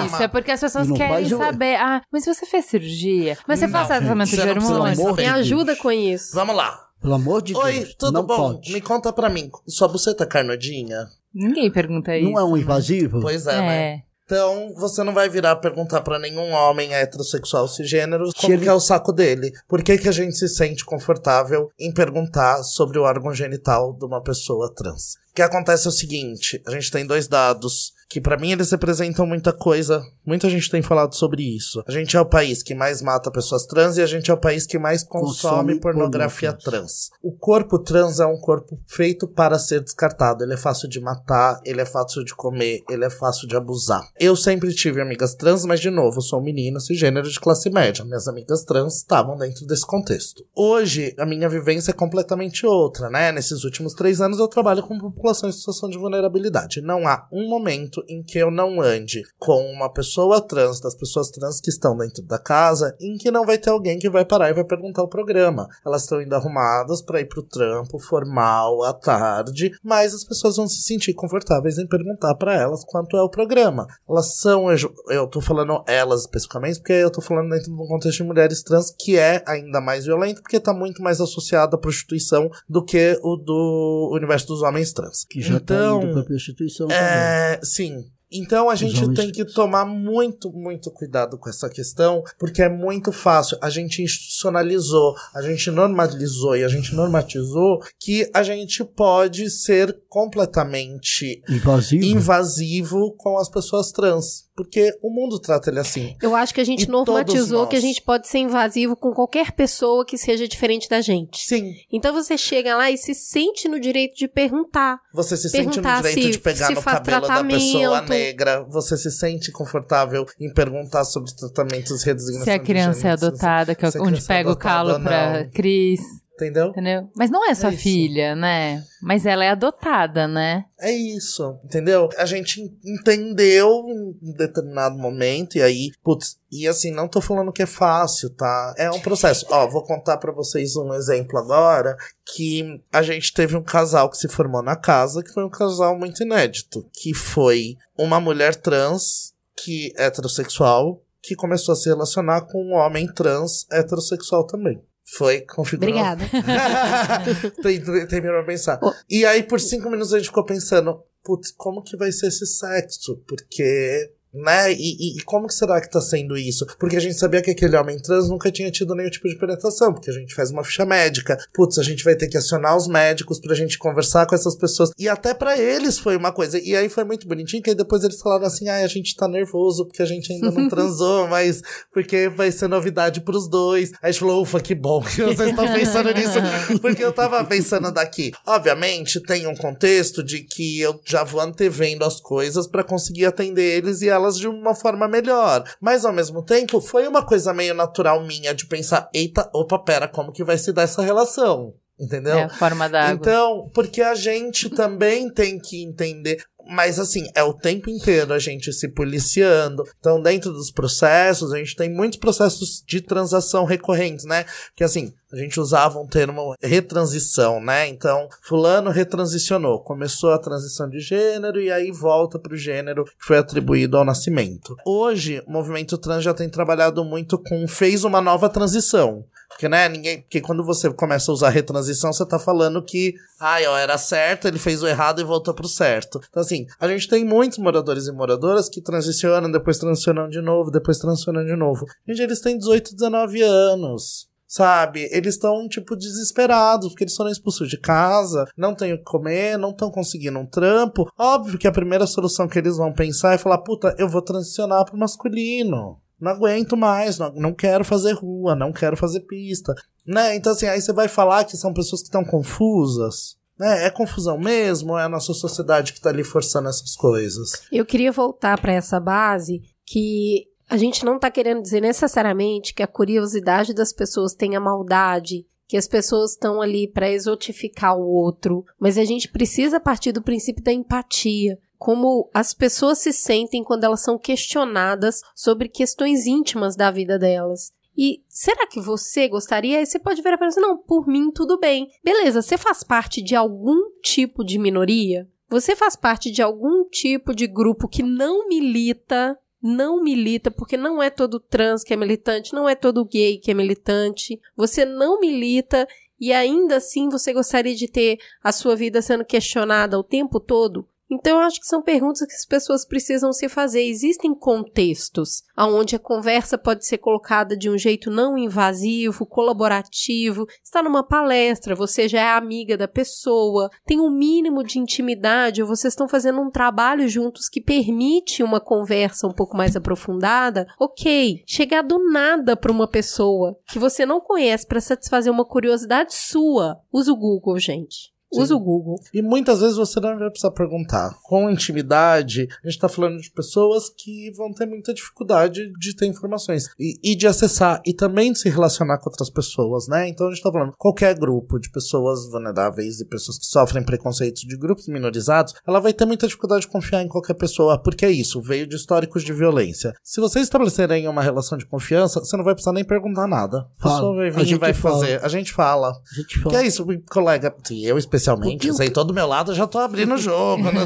isso. 0.06 0.22
É 0.22 0.28
porque 0.28 0.52
as 0.52 0.60
pessoas 0.60 0.86
não 0.88 0.96
querem 0.96 1.28
saber. 1.28 1.74
Ah, 1.76 2.02
mas 2.12 2.24
você 2.24 2.46
fez 2.46 2.66
cirurgia? 2.66 3.36
Mas 3.48 3.58
você 3.58 3.66
Não, 3.66 3.72
faz 3.72 3.88
tratamento 3.88 4.30
de 4.30 4.36
precisa 4.36 4.74
hormônios? 4.74 5.16
Me 5.16 5.26
ajuda 5.26 5.64
Deus. 5.72 5.78
com 5.78 5.90
isso. 5.90 6.34
Vamos 6.34 6.54
lá. 6.54 6.80
Pelo 7.02 7.14
amor 7.14 7.42
de 7.42 7.54
Oi, 7.54 7.72
Deus, 7.80 7.94
tudo 7.96 8.12
não 8.12 8.24
bom? 8.24 8.54
pode. 8.54 8.72
Me 8.72 8.80
conta 8.80 9.12
pra 9.12 9.28
mim. 9.28 9.50
Sua 9.66 9.88
buceta 9.88 10.24
é 10.24 10.26
carnudinha? 10.26 11.06
Ninguém 11.34 11.70
pergunta 11.70 12.16
isso. 12.16 12.30
Não 12.30 12.38
é 12.38 12.44
um 12.44 12.56
invasivo? 12.56 13.20
Pois 13.20 13.46
é, 13.46 13.56
né? 13.60 14.02
Então, 14.24 14.72
você 14.74 15.02
não 15.04 15.12
vai 15.12 15.28
virar 15.28 15.56
perguntar 15.56 16.00
pra 16.00 16.18
nenhum 16.18 16.50
homem 16.52 16.94
heterossexual 16.94 17.68
cisgênero 17.68 18.24
como 18.40 18.52
ele- 18.54 18.62
que 18.62 18.68
é 18.68 18.72
o 18.72 18.80
saco 18.80 19.12
dele. 19.12 19.52
Por 19.68 19.82
que, 19.82 19.98
que 19.98 20.08
a 20.08 20.12
gente 20.12 20.36
se 20.36 20.48
sente 20.48 20.82
confortável 20.84 21.68
em 21.78 21.92
perguntar 21.92 22.62
sobre 22.62 22.98
o 22.98 23.02
órgão 23.02 23.34
genital 23.34 23.92
de 23.92 24.06
uma 24.06 24.22
pessoa 24.22 24.72
trans? 24.74 25.16
O 25.34 25.36
que 25.36 25.42
acontece 25.42 25.88
é 25.88 25.88
o 25.88 25.92
seguinte, 25.92 26.62
a 26.64 26.70
gente 26.70 26.92
tem 26.92 27.04
dois 27.04 27.26
dados 27.26 27.92
que 28.08 28.20
pra 28.20 28.36
mim 28.36 28.52
eles 28.52 28.70
representam 28.70 29.26
muita 29.26 29.52
coisa. 29.52 30.00
Muita 30.24 30.48
gente 30.48 30.70
tem 30.70 30.80
falado 30.80 31.16
sobre 31.16 31.42
isso. 31.42 31.82
A 31.84 31.90
gente 31.90 32.16
é 32.16 32.20
o 32.20 32.24
país 32.24 32.62
que 32.62 32.72
mais 32.72 33.02
mata 33.02 33.28
pessoas 33.28 33.66
trans 33.66 33.96
e 33.96 34.02
a 34.02 34.06
gente 34.06 34.30
é 34.30 34.34
o 34.34 34.40
país 34.40 34.66
que 34.66 34.78
mais 34.78 35.02
consome, 35.02 35.74
Consome 35.74 35.80
pornografia 35.80 36.52
trans. 36.52 37.10
O 37.20 37.32
corpo 37.32 37.76
trans 37.76 38.20
é 38.20 38.26
um 38.26 38.38
corpo 38.38 38.78
feito 38.86 39.26
para 39.26 39.58
ser 39.58 39.80
descartado. 39.82 40.44
Ele 40.44 40.54
é 40.54 40.56
fácil 40.56 40.88
de 40.88 41.00
matar, 41.00 41.60
ele 41.64 41.80
é 41.80 41.84
fácil 41.84 42.24
de 42.24 42.34
comer, 42.36 42.84
ele 42.88 43.04
é 43.04 43.10
fácil 43.10 43.48
de 43.48 43.56
abusar. 43.56 44.08
Eu 44.18 44.36
sempre 44.36 44.72
tive 44.72 45.00
amigas 45.00 45.34
trans, 45.34 45.64
mas 45.64 45.80
de 45.80 45.90
novo, 45.90 46.18
eu 46.18 46.22
sou 46.22 46.38
um 46.38 46.44
menino 46.44 46.80
cisgênero 46.80 47.28
de 47.28 47.40
classe 47.40 47.68
média. 47.68 48.04
Minhas 48.04 48.28
amigas 48.28 48.62
trans 48.62 48.98
estavam 48.98 49.36
dentro 49.36 49.66
desse 49.66 49.84
contexto. 49.84 50.44
Hoje, 50.54 51.14
a 51.18 51.26
minha 51.26 51.48
vivência 51.48 51.90
é 51.90 51.94
completamente 51.94 52.64
outra, 52.64 53.10
né? 53.10 53.32
Nesses 53.32 53.64
últimos 53.64 53.92
três 53.92 54.20
anos 54.20 54.38
eu 54.38 54.46
trabalho 54.46 54.84
com 54.84 54.98
população 55.24 55.48
em 55.48 55.52
situação 55.52 55.88
de 55.88 55.96
vulnerabilidade. 55.96 56.82
Não 56.82 57.08
há 57.08 57.26
um 57.32 57.48
momento 57.48 58.04
em 58.06 58.22
que 58.22 58.38
eu 58.38 58.50
não 58.50 58.80
ande 58.80 59.22
com 59.38 59.64
uma 59.72 59.90
pessoa 59.90 60.40
trans, 60.46 60.80
das 60.80 60.94
pessoas 60.94 61.30
trans 61.30 61.60
que 61.60 61.70
estão 61.70 61.96
dentro 61.96 62.22
da 62.22 62.38
casa, 62.38 62.94
em 63.00 63.16
que 63.16 63.30
não 63.30 63.46
vai 63.46 63.56
ter 63.56 63.70
alguém 63.70 63.98
que 63.98 64.10
vai 64.10 64.24
parar 64.24 64.50
e 64.50 64.54
vai 64.54 64.64
perguntar 64.64 65.02
o 65.02 65.08
programa. 65.08 65.66
Elas 65.84 66.02
estão 66.02 66.20
indo 66.20 66.34
arrumadas 66.34 67.00
para 67.00 67.20
ir 67.20 67.28
pro 67.28 67.42
trampo 67.42 67.98
formal 67.98 68.82
à 68.84 68.92
tarde, 68.92 69.72
mas 69.82 70.14
as 70.14 70.24
pessoas 70.24 70.56
vão 70.56 70.68
se 70.68 70.82
sentir 70.82 71.14
confortáveis 71.14 71.78
em 71.78 71.86
perguntar 71.86 72.34
para 72.34 72.54
elas 72.54 72.84
quanto 72.84 73.16
é 73.16 73.22
o 73.22 73.30
programa. 73.30 73.86
Elas 74.06 74.36
são, 74.36 74.66
eu, 75.08 75.26
tô 75.26 75.40
falando 75.40 75.82
elas 75.86 76.22
especificamente, 76.22 76.80
porque 76.80 76.92
eu 76.92 77.10
tô 77.10 77.22
falando 77.22 77.50
dentro 77.50 77.72
de 77.74 77.82
um 77.82 77.86
contexto 77.86 78.18
de 78.18 78.24
mulheres 78.24 78.62
trans 78.62 78.90
que 78.90 79.16
é 79.16 79.42
ainda 79.46 79.80
mais 79.80 80.04
violento, 80.04 80.42
porque 80.42 80.60
tá 80.60 80.74
muito 80.74 81.02
mais 81.02 81.20
associado 81.20 81.76
à 81.76 81.78
prostituição 81.78 82.50
do 82.68 82.84
que 82.84 83.18
o 83.22 83.36
do 83.36 84.10
universo 84.12 84.48
dos 84.48 84.62
homens 84.62 84.92
trans. 84.92 85.13
Que 85.28 85.40
já 85.40 85.56
então, 85.56 86.00
tá 86.00 86.06
indo 86.06 86.12
pra 86.14 86.24
prostituição 86.24 86.88
também. 86.88 87.02
é, 87.02 87.60
sim. 87.62 88.10
Então 88.36 88.68
a 88.68 88.74
gente 88.74 89.14
tem 89.14 89.30
que 89.30 89.44
tomar 89.44 89.84
muito, 89.84 90.50
muito 90.52 90.90
cuidado 90.90 91.38
com 91.38 91.48
essa 91.48 91.70
questão, 91.70 92.24
porque 92.36 92.62
é 92.62 92.68
muito 92.68 93.12
fácil. 93.12 93.56
A 93.62 93.70
gente 93.70 94.02
institucionalizou, 94.02 95.14
a 95.32 95.40
gente 95.40 95.70
normalizou 95.70 96.56
e 96.56 96.64
a 96.64 96.68
gente 96.68 96.92
normatizou 96.96 97.78
que 98.00 98.28
a 98.34 98.42
gente 98.42 98.82
pode 98.82 99.48
ser 99.48 99.96
completamente 100.08 101.42
Invasivo. 101.48 102.04
invasivo 102.04 103.14
com 103.16 103.38
as 103.38 103.48
pessoas 103.48 103.92
trans, 103.92 104.43
porque 104.56 104.90
o 105.02 105.10
mundo 105.10 105.38
trata 105.40 105.70
ele 105.70 105.80
assim. 105.80 106.16
Eu 106.22 106.34
acho 106.34 106.54
que 106.54 106.60
a 106.60 106.64
gente 106.64 106.84
E 106.84 106.88
normatizou 106.88 107.66
que 107.66 107.76
a 107.76 107.80
gente 107.80 108.00
pode 108.02 108.28
ser 108.28 108.38
invasivo 108.38 108.96
com 108.96 109.12
qualquer 109.12 109.52
pessoa 109.52 110.04
que 110.04 110.16
seja 110.16 110.46
diferente 110.46 110.88
da 110.88 111.00
gente. 111.00 111.44
Sim, 111.46 111.72
Então 111.92 112.12
você 112.12 112.36
chega 112.38 112.76
lá 112.76 112.90
e 112.90 112.96
se 112.96 113.14
sente 113.14 113.68
no 113.68 113.80
direito 113.80 114.16
de 114.16 114.28
perguntar. 114.28 114.98
você 115.12 115.36
se 115.36 115.48
sente 115.48 115.66
no 115.66 115.82
Perguntar 115.82 115.96
direito 116.02 116.22
se- 116.22 116.30
de 116.30 116.38
pegar 116.38 116.70
no 116.70 116.82
cabelo 116.82 117.26
da 117.26 117.44
pessoa 117.44 117.80
tratamento. 118.00 118.08
negra, 118.10 118.62
você 118.70 118.96
se 118.96 119.10
sente 119.10 119.50
confortável 119.52 120.24
em 120.40 120.52
perguntar 120.52 121.04
sobre 121.04 121.34
tratamentos 121.34 122.02
e 122.02 122.06
redesignação 122.06 122.44
Se 122.44 122.50
a 122.50 122.58
criança 122.58 123.08
é 123.08 123.10
adotada, 123.12 123.74
que 123.74 123.84
é 123.84 123.90
onde 124.00 124.20
é 124.22 124.26
pega 124.26 124.50
o 124.50 124.56
calo 124.56 125.00
pra. 125.00 125.46
Cris, 125.52 126.00
Entendeu? 126.34 126.70
entendeu? 126.70 127.08
Mas 127.14 127.30
não 127.30 127.48
é 127.48 127.54
sua 127.54 127.70
isso. 127.70 127.82
filha, 127.82 128.34
né? 128.34 128.84
Mas 129.00 129.24
ela 129.24 129.44
é 129.44 129.50
adotada, 129.50 130.26
né? 130.26 130.64
É 130.80 130.90
isso, 130.90 131.56
entendeu? 131.64 132.08
A 132.18 132.26
gente 132.26 132.60
entendeu 132.84 133.84
em 134.20 134.32
determinado 134.32 134.98
momento, 134.98 135.56
e 135.56 135.62
aí, 135.62 135.92
putz, 136.02 136.36
e 136.50 136.66
assim, 136.66 136.90
não 136.90 137.06
tô 137.06 137.20
falando 137.20 137.52
que 137.52 137.62
é 137.62 137.66
fácil, 137.66 138.30
tá? 138.30 138.74
É 138.76 138.90
um 138.90 138.98
processo. 138.98 139.46
Ó, 139.48 139.68
vou 139.68 139.84
contar 139.84 140.16
pra 140.16 140.32
vocês 140.32 140.74
um 140.74 140.92
exemplo 140.92 141.38
agora, 141.38 141.96
que 142.26 142.82
a 142.92 143.02
gente 143.02 143.32
teve 143.32 143.56
um 143.56 143.62
casal 143.62 144.10
que 144.10 144.18
se 144.18 144.28
formou 144.28 144.62
na 144.62 144.74
casa, 144.74 145.22
que 145.22 145.32
foi 145.32 145.44
um 145.44 145.50
casal 145.50 145.96
muito 145.96 146.24
inédito, 146.24 146.84
que 146.92 147.14
foi 147.14 147.76
uma 147.96 148.18
mulher 148.18 148.56
trans, 148.56 149.32
que 149.56 149.92
é 149.96 150.06
heterossexual, 150.06 151.00
que 151.22 151.36
começou 151.36 151.72
a 151.72 151.76
se 151.76 151.88
relacionar 151.88 152.42
com 152.42 152.62
um 152.62 152.74
homem 152.74 153.06
trans 153.06 153.66
heterossexual 153.70 154.44
também. 154.46 154.82
Foi 155.04 155.42
configurado. 155.42 156.24
Obrigada. 156.24 157.50
tem, 157.62 157.80
pra 158.22 158.42
pensar. 158.44 158.80
E 159.08 159.24
aí, 159.26 159.42
por 159.42 159.60
cinco 159.60 159.90
minutos, 159.90 160.14
a 160.14 160.18
gente 160.18 160.28
ficou 160.28 160.44
pensando, 160.44 161.02
putz, 161.22 161.50
como 161.50 161.82
que 161.82 161.96
vai 161.96 162.10
ser 162.10 162.28
esse 162.28 162.46
sexo? 162.46 163.22
Porque, 163.28 164.10
né? 164.34 164.72
E, 164.72 164.76
e- 164.76 165.18
e 165.18 165.22
como 165.22 165.46
que 165.46 165.54
será 165.54 165.80
que 165.80 165.90
tá 165.90 166.00
sendo 166.00 166.36
isso? 166.36 166.66
Porque 166.78 166.96
a 166.96 167.00
gente 167.00 167.16
sabia 167.18 167.40
que 167.42 167.50
aquele 167.50 167.76
homem 167.76 167.98
trans 167.98 168.28
nunca 168.28 168.50
tinha 168.50 168.70
tido 168.70 168.94
nenhum 168.94 169.10
tipo 169.10 169.28
de 169.28 169.36
penetração, 169.38 169.92
porque 169.92 170.10
a 170.10 170.14
gente 170.14 170.34
faz 170.34 170.50
uma 170.50 170.64
ficha 170.64 170.84
médica. 170.84 171.36
Putz, 171.52 171.78
a 171.78 171.82
gente 171.82 172.02
vai 172.04 172.14
ter 172.14 172.28
que 172.28 172.36
acionar 172.36 172.76
os 172.76 172.86
médicos 172.88 173.40
pra 173.40 173.54
gente 173.54 173.78
conversar 173.78 174.26
com 174.26 174.34
essas 174.34 174.56
pessoas. 174.56 174.90
E 174.98 175.08
até 175.08 175.32
pra 175.34 175.58
eles 175.58 175.98
foi 175.98 176.16
uma 176.16 176.32
coisa. 176.32 176.58
E 176.58 176.74
aí 176.76 176.88
foi 176.88 177.04
muito 177.04 177.26
bonitinho, 177.28 177.62
que 177.62 177.70
aí 177.70 177.76
depois 177.76 178.02
eles 178.04 178.20
falaram 178.20 178.46
assim, 178.46 178.68
ah, 178.68 178.76
a 178.84 178.86
gente 178.86 179.14
tá 179.16 179.28
nervoso 179.28 179.86
porque 179.86 180.02
a 180.02 180.06
gente 180.06 180.32
ainda 180.32 180.50
não 180.50 180.68
transou, 180.70 181.28
mas 181.28 181.62
porque 181.92 182.28
vai 182.28 182.50
ser 182.50 182.68
novidade 182.68 183.20
pros 183.20 183.48
dois. 183.48 183.90
Aí 184.02 184.08
a 184.08 184.10
gente 184.10 184.20
falou, 184.20 184.42
ufa, 184.42 184.60
que 184.60 184.74
bom 184.74 185.00
que 185.04 185.22
vocês 185.22 185.50
estão 185.50 185.72
pensando 185.72 186.12
nisso, 186.12 186.38
porque 186.80 187.04
eu 187.04 187.12
tava 187.12 187.44
pensando 187.44 187.92
daqui. 187.92 188.32
Obviamente, 188.46 189.20
tem 189.20 189.46
um 189.46 189.54
contexto 189.54 190.22
de 190.22 190.40
que 190.40 190.80
eu 190.80 190.98
já 191.04 191.22
vou 191.24 191.40
antevendo 191.40 192.04
as 192.04 192.20
coisas 192.20 192.66
pra 192.66 192.82
conseguir 192.82 193.26
atender 193.26 193.76
eles 193.78 194.00
e 194.02 194.08
elas 194.24 194.38
de 194.38 194.48
uma 194.48 194.74
forma 194.74 195.06
melhor. 195.06 195.64
Mas 195.80 196.04
ao 196.04 196.12
mesmo 196.12 196.42
tempo, 196.42 196.80
foi 196.80 197.06
uma 197.06 197.24
coisa 197.24 197.52
meio 197.52 197.74
natural 197.74 198.24
minha 198.24 198.54
de 198.54 198.66
pensar, 198.66 199.08
eita, 199.12 199.48
opa, 199.52 199.78
pera, 199.78 200.08
como 200.08 200.32
que 200.32 200.44
vai 200.44 200.58
se 200.58 200.72
dar 200.72 200.82
essa 200.82 201.02
relação? 201.02 201.74
Entendeu? 201.98 202.38
É 202.38 202.42
a 202.44 202.48
forma 202.48 202.88
da 202.88 203.02
água. 203.04 203.14
Então, 203.14 203.70
porque 203.72 204.02
a 204.02 204.14
gente 204.16 204.68
também 204.68 205.30
tem 205.30 205.58
que 205.60 205.84
entender. 205.84 206.42
Mas 206.68 206.98
assim, 206.98 207.28
é 207.34 207.42
o 207.42 207.52
tempo 207.52 207.90
inteiro 207.90 208.32
a 208.32 208.38
gente 208.38 208.72
se 208.72 208.88
policiando. 208.88 209.84
Então, 209.98 210.20
dentro 210.20 210.52
dos 210.52 210.70
processos, 210.70 211.52
a 211.52 211.58
gente 211.58 211.76
tem 211.76 211.92
muitos 211.92 212.18
processos 212.18 212.82
de 212.86 213.00
transação 213.00 213.64
recorrentes, 213.64 214.24
né? 214.24 214.44
Que 214.74 214.84
assim, 214.84 215.12
a 215.32 215.36
gente 215.36 215.58
usava 215.58 215.98
um 215.98 216.06
termo 216.06 216.54
retransição, 216.62 217.60
né? 217.60 217.88
Então, 217.88 218.28
fulano 218.42 218.90
retransicionou, 218.90 219.82
começou 219.82 220.32
a 220.32 220.38
transição 220.38 220.88
de 220.88 221.00
gênero 221.00 221.60
e 221.60 221.70
aí 221.72 221.90
volta 221.90 222.38
pro 222.38 222.56
gênero 222.56 223.04
que 223.04 223.12
foi 223.18 223.38
atribuído 223.38 223.96
ao 223.96 224.04
nascimento. 224.04 224.76
Hoje, 224.86 225.42
o 225.46 225.50
movimento 225.50 225.98
trans 225.98 226.22
já 226.22 226.32
tem 226.32 226.48
trabalhado 226.48 227.04
muito 227.04 227.36
com 227.36 227.66
fez 227.66 228.04
uma 228.04 228.20
nova 228.20 228.48
transição. 228.48 229.24
Porque, 229.54 229.68
né, 229.68 229.88
ninguém. 229.88 230.20
Porque 230.22 230.40
quando 230.40 230.64
você 230.64 230.92
começa 230.92 231.30
a 231.30 231.34
usar 231.34 231.48
retransição, 231.48 232.12
você 232.12 232.26
tá 232.26 232.38
falando 232.38 232.84
que, 232.84 233.14
ai, 233.40 233.66
ó, 233.66 233.76
era 233.76 233.96
certo, 233.96 234.48
ele 234.48 234.58
fez 234.58 234.82
o 234.82 234.86
errado 234.86 235.20
e 235.20 235.24
voltou 235.24 235.54
pro 235.54 235.68
certo. 235.68 236.20
Então, 236.28 236.42
assim, 236.42 236.66
a 236.78 236.88
gente 236.88 237.08
tem 237.08 237.24
muitos 237.24 237.58
moradores 237.58 238.06
e 238.06 238.12
moradoras 238.12 238.68
que 238.68 238.82
transicionam, 238.82 239.50
depois 239.50 239.78
transicionam 239.78 240.28
de 240.28 240.40
novo, 240.40 240.70
depois 240.70 240.98
transicionam 240.98 241.44
de 241.44 241.56
novo. 241.56 241.86
Gente, 242.06 242.22
eles 242.22 242.40
têm 242.40 242.58
18, 242.58 242.94
19 242.94 243.42
anos. 243.42 244.28
Sabe? 244.46 245.08
Eles 245.10 245.34
estão, 245.34 245.66
tipo, 245.66 245.96
desesperados, 245.96 246.88
porque 246.88 247.02
eles 247.02 247.16
foram 247.16 247.30
expulsos 247.30 247.68
de 247.68 247.76
casa, 247.76 248.44
não 248.56 248.72
têm 248.72 248.92
o 248.92 248.98
que 248.98 249.02
comer, 249.02 249.58
não 249.58 249.70
estão 249.70 249.90
conseguindo 249.90 250.38
um 250.38 250.46
trampo. 250.46 251.10
Óbvio 251.18 251.58
que 251.58 251.66
a 251.66 251.72
primeira 251.72 252.06
solução 252.06 252.46
que 252.46 252.58
eles 252.58 252.76
vão 252.76 252.92
pensar 252.92 253.34
é 253.34 253.38
falar: 253.38 253.58
puta, 253.58 253.92
eu 253.98 254.08
vou 254.08 254.22
transicionar 254.22 254.84
pro 254.84 254.98
masculino. 254.98 255.98
Não 256.24 256.32
aguento 256.32 256.76
mais, 256.76 257.18
não, 257.18 257.30
não 257.34 257.52
quero 257.52 257.84
fazer 257.84 258.12
rua, 258.12 258.56
não 258.56 258.72
quero 258.72 258.96
fazer 258.96 259.20
pista. 259.20 259.74
Né? 260.06 260.34
Então, 260.34 260.52
assim, 260.52 260.66
aí 260.66 260.80
você 260.80 260.92
vai 260.92 261.06
falar 261.06 261.44
que 261.44 261.56
são 261.56 261.74
pessoas 261.74 262.00
que 262.00 262.08
estão 262.08 262.24
confusas. 262.24 263.36
Né? 263.58 263.84
É 263.86 263.90
confusão 263.90 264.38
mesmo 264.38 264.98
é 264.98 265.04
a 265.04 265.08
nossa 265.08 265.34
sociedade 265.34 265.92
que 265.92 266.00
tá 266.00 266.08
ali 266.08 266.24
forçando 266.24 266.68
essas 266.68 266.96
coisas? 266.96 267.62
Eu 267.70 267.84
queria 267.84 268.10
voltar 268.10 268.58
para 268.58 268.72
essa 268.72 268.98
base 268.98 269.60
que 269.86 270.46
a 270.68 270.76
gente 270.76 271.04
não 271.04 271.18
tá 271.18 271.30
querendo 271.30 271.62
dizer 271.62 271.80
necessariamente 271.80 272.74
que 272.74 272.82
a 272.82 272.88
curiosidade 272.88 273.74
das 273.74 273.92
pessoas 273.92 274.34
tenha 274.34 274.58
maldade, 274.58 275.46
que 275.68 275.76
as 275.76 275.86
pessoas 275.86 276.32
estão 276.32 276.60
ali 276.60 276.88
para 276.88 277.10
exotificar 277.10 277.96
o 277.96 278.02
outro, 278.02 278.64
mas 278.78 278.98
a 278.98 279.04
gente 279.04 279.28
precisa 279.28 279.78
partir 279.78 280.12
do 280.12 280.22
princípio 280.22 280.64
da 280.64 280.72
empatia. 280.72 281.58
Como 281.84 282.30
as 282.32 282.54
pessoas 282.54 283.00
se 283.00 283.12
sentem 283.12 283.62
quando 283.62 283.84
elas 283.84 284.00
são 284.00 284.16
questionadas 284.16 285.20
sobre 285.36 285.68
questões 285.68 286.26
íntimas 286.26 286.76
da 286.76 286.90
vida 286.90 287.18
delas. 287.18 287.74
E 287.94 288.22
será 288.26 288.66
que 288.66 288.80
você 288.80 289.28
gostaria? 289.28 289.76
Aí 289.76 289.84
você 289.84 289.98
pode 289.98 290.22
virar 290.22 290.38
para 290.38 290.50
você, 290.50 290.58
não, 290.58 290.78
por 290.78 291.06
mim 291.06 291.30
tudo 291.30 291.60
bem. 291.60 291.90
Beleza, 292.02 292.40
você 292.40 292.56
faz 292.56 292.82
parte 292.82 293.20
de 293.20 293.36
algum 293.36 293.90
tipo 294.02 294.42
de 294.42 294.58
minoria? 294.58 295.28
Você 295.50 295.76
faz 295.76 295.94
parte 295.94 296.30
de 296.30 296.40
algum 296.40 296.88
tipo 296.88 297.34
de 297.34 297.46
grupo 297.46 297.86
que 297.86 298.02
não 298.02 298.48
milita, 298.48 299.38
não 299.62 300.02
milita, 300.02 300.50
porque 300.50 300.78
não 300.78 301.02
é 301.02 301.10
todo 301.10 301.38
trans 301.38 301.84
que 301.84 301.92
é 301.92 301.96
militante, 301.98 302.54
não 302.54 302.66
é 302.66 302.74
todo 302.74 303.04
gay 303.04 303.36
que 303.36 303.50
é 303.50 303.54
militante. 303.54 304.40
Você 304.56 304.86
não 304.86 305.20
milita 305.20 305.86
e 306.18 306.32
ainda 306.32 306.76
assim 306.76 307.10
você 307.10 307.30
gostaria 307.34 307.74
de 307.74 307.88
ter 307.88 308.16
a 308.42 308.52
sua 308.52 308.74
vida 308.74 309.02
sendo 309.02 309.22
questionada 309.22 309.98
o 309.98 310.02
tempo 310.02 310.40
todo? 310.40 310.88
Então, 311.10 311.38
eu 311.38 311.42
acho 311.42 311.60
que 311.60 311.66
são 311.66 311.82
perguntas 311.82 312.26
que 312.26 312.34
as 312.34 312.46
pessoas 312.46 312.86
precisam 312.86 313.32
se 313.32 313.48
fazer. 313.48 313.82
Existem 313.82 314.34
contextos 314.34 315.42
onde 315.56 315.94
a 315.94 315.98
conversa 315.98 316.58
pode 316.58 316.86
ser 316.86 316.98
colocada 316.98 317.56
de 317.56 317.70
um 317.70 317.78
jeito 317.78 318.10
não 318.10 318.36
invasivo, 318.36 319.26
colaborativo. 319.26 320.46
Está 320.62 320.82
numa 320.82 321.06
palestra, 321.06 321.74
você 321.74 322.08
já 322.08 322.20
é 322.20 322.30
amiga 322.30 322.76
da 322.76 322.88
pessoa, 322.88 323.70
tem 323.84 324.00
um 324.00 324.10
mínimo 324.10 324.64
de 324.64 324.78
intimidade, 324.78 325.62
ou 325.62 325.68
vocês 325.68 325.92
estão 325.92 326.08
fazendo 326.08 326.40
um 326.40 326.50
trabalho 326.50 327.08
juntos 327.08 327.48
que 327.48 327.60
permite 327.60 328.42
uma 328.42 328.60
conversa 328.60 329.26
um 329.26 329.32
pouco 329.32 329.56
mais 329.56 329.76
aprofundada. 329.76 330.66
Ok, 330.78 331.42
chegar 331.46 331.82
do 331.82 331.98
nada 332.10 332.56
para 332.56 332.72
uma 332.72 332.88
pessoa 332.88 333.56
que 333.68 333.78
você 333.78 334.06
não 334.06 334.20
conhece 334.20 334.66
para 334.66 334.80
satisfazer 334.80 335.32
uma 335.32 335.44
curiosidade 335.44 336.14
sua, 336.14 336.80
usa 336.92 337.12
o 337.12 337.16
Google, 337.16 337.58
gente. 337.58 338.13
Usa 338.42 338.54
o 338.54 338.60
Google. 338.60 338.96
E 339.12 339.22
muitas 339.22 339.60
vezes 339.60 339.76
você 339.76 340.00
não 340.00 340.18
vai 340.18 340.30
precisar 340.30 340.50
perguntar. 340.50 341.16
Com 341.22 341.50
intimidade, 341.50 342.48
a 342.64 342.68
gente 342.68 342.80
tá 342.80 342.88
falando 342.88 343.20
de 343.20 343.30
pessoas 343.30 343.88
que 343.88 344.30
vão 344.36 344.52
ter 344.52 344.66
muita 344.66 344.92
dificuldade 344.94 345.72
de 345.78 345.96
ter 345.96 346.06
informações 346.06 346.68
e, 346.78 346.98
e 347.02 347.14
de 347.14 347.26
acessar 347.26 347.80
e 347.84 347.92
também 347.94 348.32
de 348.32 348.38
se 348.38 348.48
relacionar 348.48 348.98
com 348.98 349.10
outras 349.10 349.30
pessoas, 349.30 349.88
né? 349.88 350.08
Então 350.08 350.28
a 350.28 350.30
gente 350.30 350.42
tá 350.42 350.50
falando 350.52 350.72
qualquer 350.78 351.18
grupo 351.18 351.58
de 351.58 351.70
pessoas 351.70 352.30
vulneráveis 352.30 353.00
e 353.00 353.04
pessoas 353.04 353.38
que 353.38 353.46
sofrem 353.46 353.84
preconceitos 353.84 354.42
de 354.42 354.56
grupos 354.56 354.88
minorizados, 354.88 355.54
ela 355.66 355.80
vai 355.80 355.92
ter 355.92 356.04
muita 356.04 356.26
dificuldade 356.26 356.62
de 356.62 356.68
confiar 356.68 357.02
em 357.02 357.08
qualquer 357.08 357.34
pessoa, 357.34 357.78
porque 357.78 358.04
é 358.04 358.10
isso, 358.10 358.40
veio 358.40 358.66
de 358.66 358.76
históricos 358.76 359.22
de 359.22 359.32
violência. 359.32 359.92
Se 360.02 360.20
vocês 360.20 360.44
estabelecerem 360.44 361.08
uma 361.08 361.22
relação 361.22 361.56
de 361.58 361.66
confiança, 361.66 362.20
você 362.20 362.36
não 362.36 362.44
vai 362.44 362.54
precisar 362.54 362.72
nem 362.72 362.84
perguntar 362.84 363.26
nada. 363.26 363.66
A 363.80 363.82
pessoa 363.82 364.16
vai 364.16 364.28
A 364.28 364.30
vir 364.30 364.42
e 364.42 364.44
gente 364.46 364.60
vai 364.60 364.72
fala. 364.74 364.94
fazer. 364.94 365.24
A 365.24 365.28
gente 365.28 365.52
fala. 365.52 365.90
A 365.90 366.14
gente 366.20 366.38
fala. 366.40 366.50
Que 366.50 366.56
é 366.56 366.66
isso, 366.66 366.86
colega, 367.10 367.54
sim, 367.64 367.84
eu 367.84 367.98
especialmente, 368.24 368.52
Porque 368.58 368.70
eu 368.70 368.74
o 368.74 368.76
sei 368.76 368.86
que- 368.88 368.92
todo 368.94 369.12
meu 369.14 369.26
lado, 369.26 369.52
eu 369.52 369.54
já 369.54 369.66
tô 369.66 369.78
abrindo 369.78 370.14
o 370.14 370.18
jogo. 370.18 370.62
né? 370.64 370.80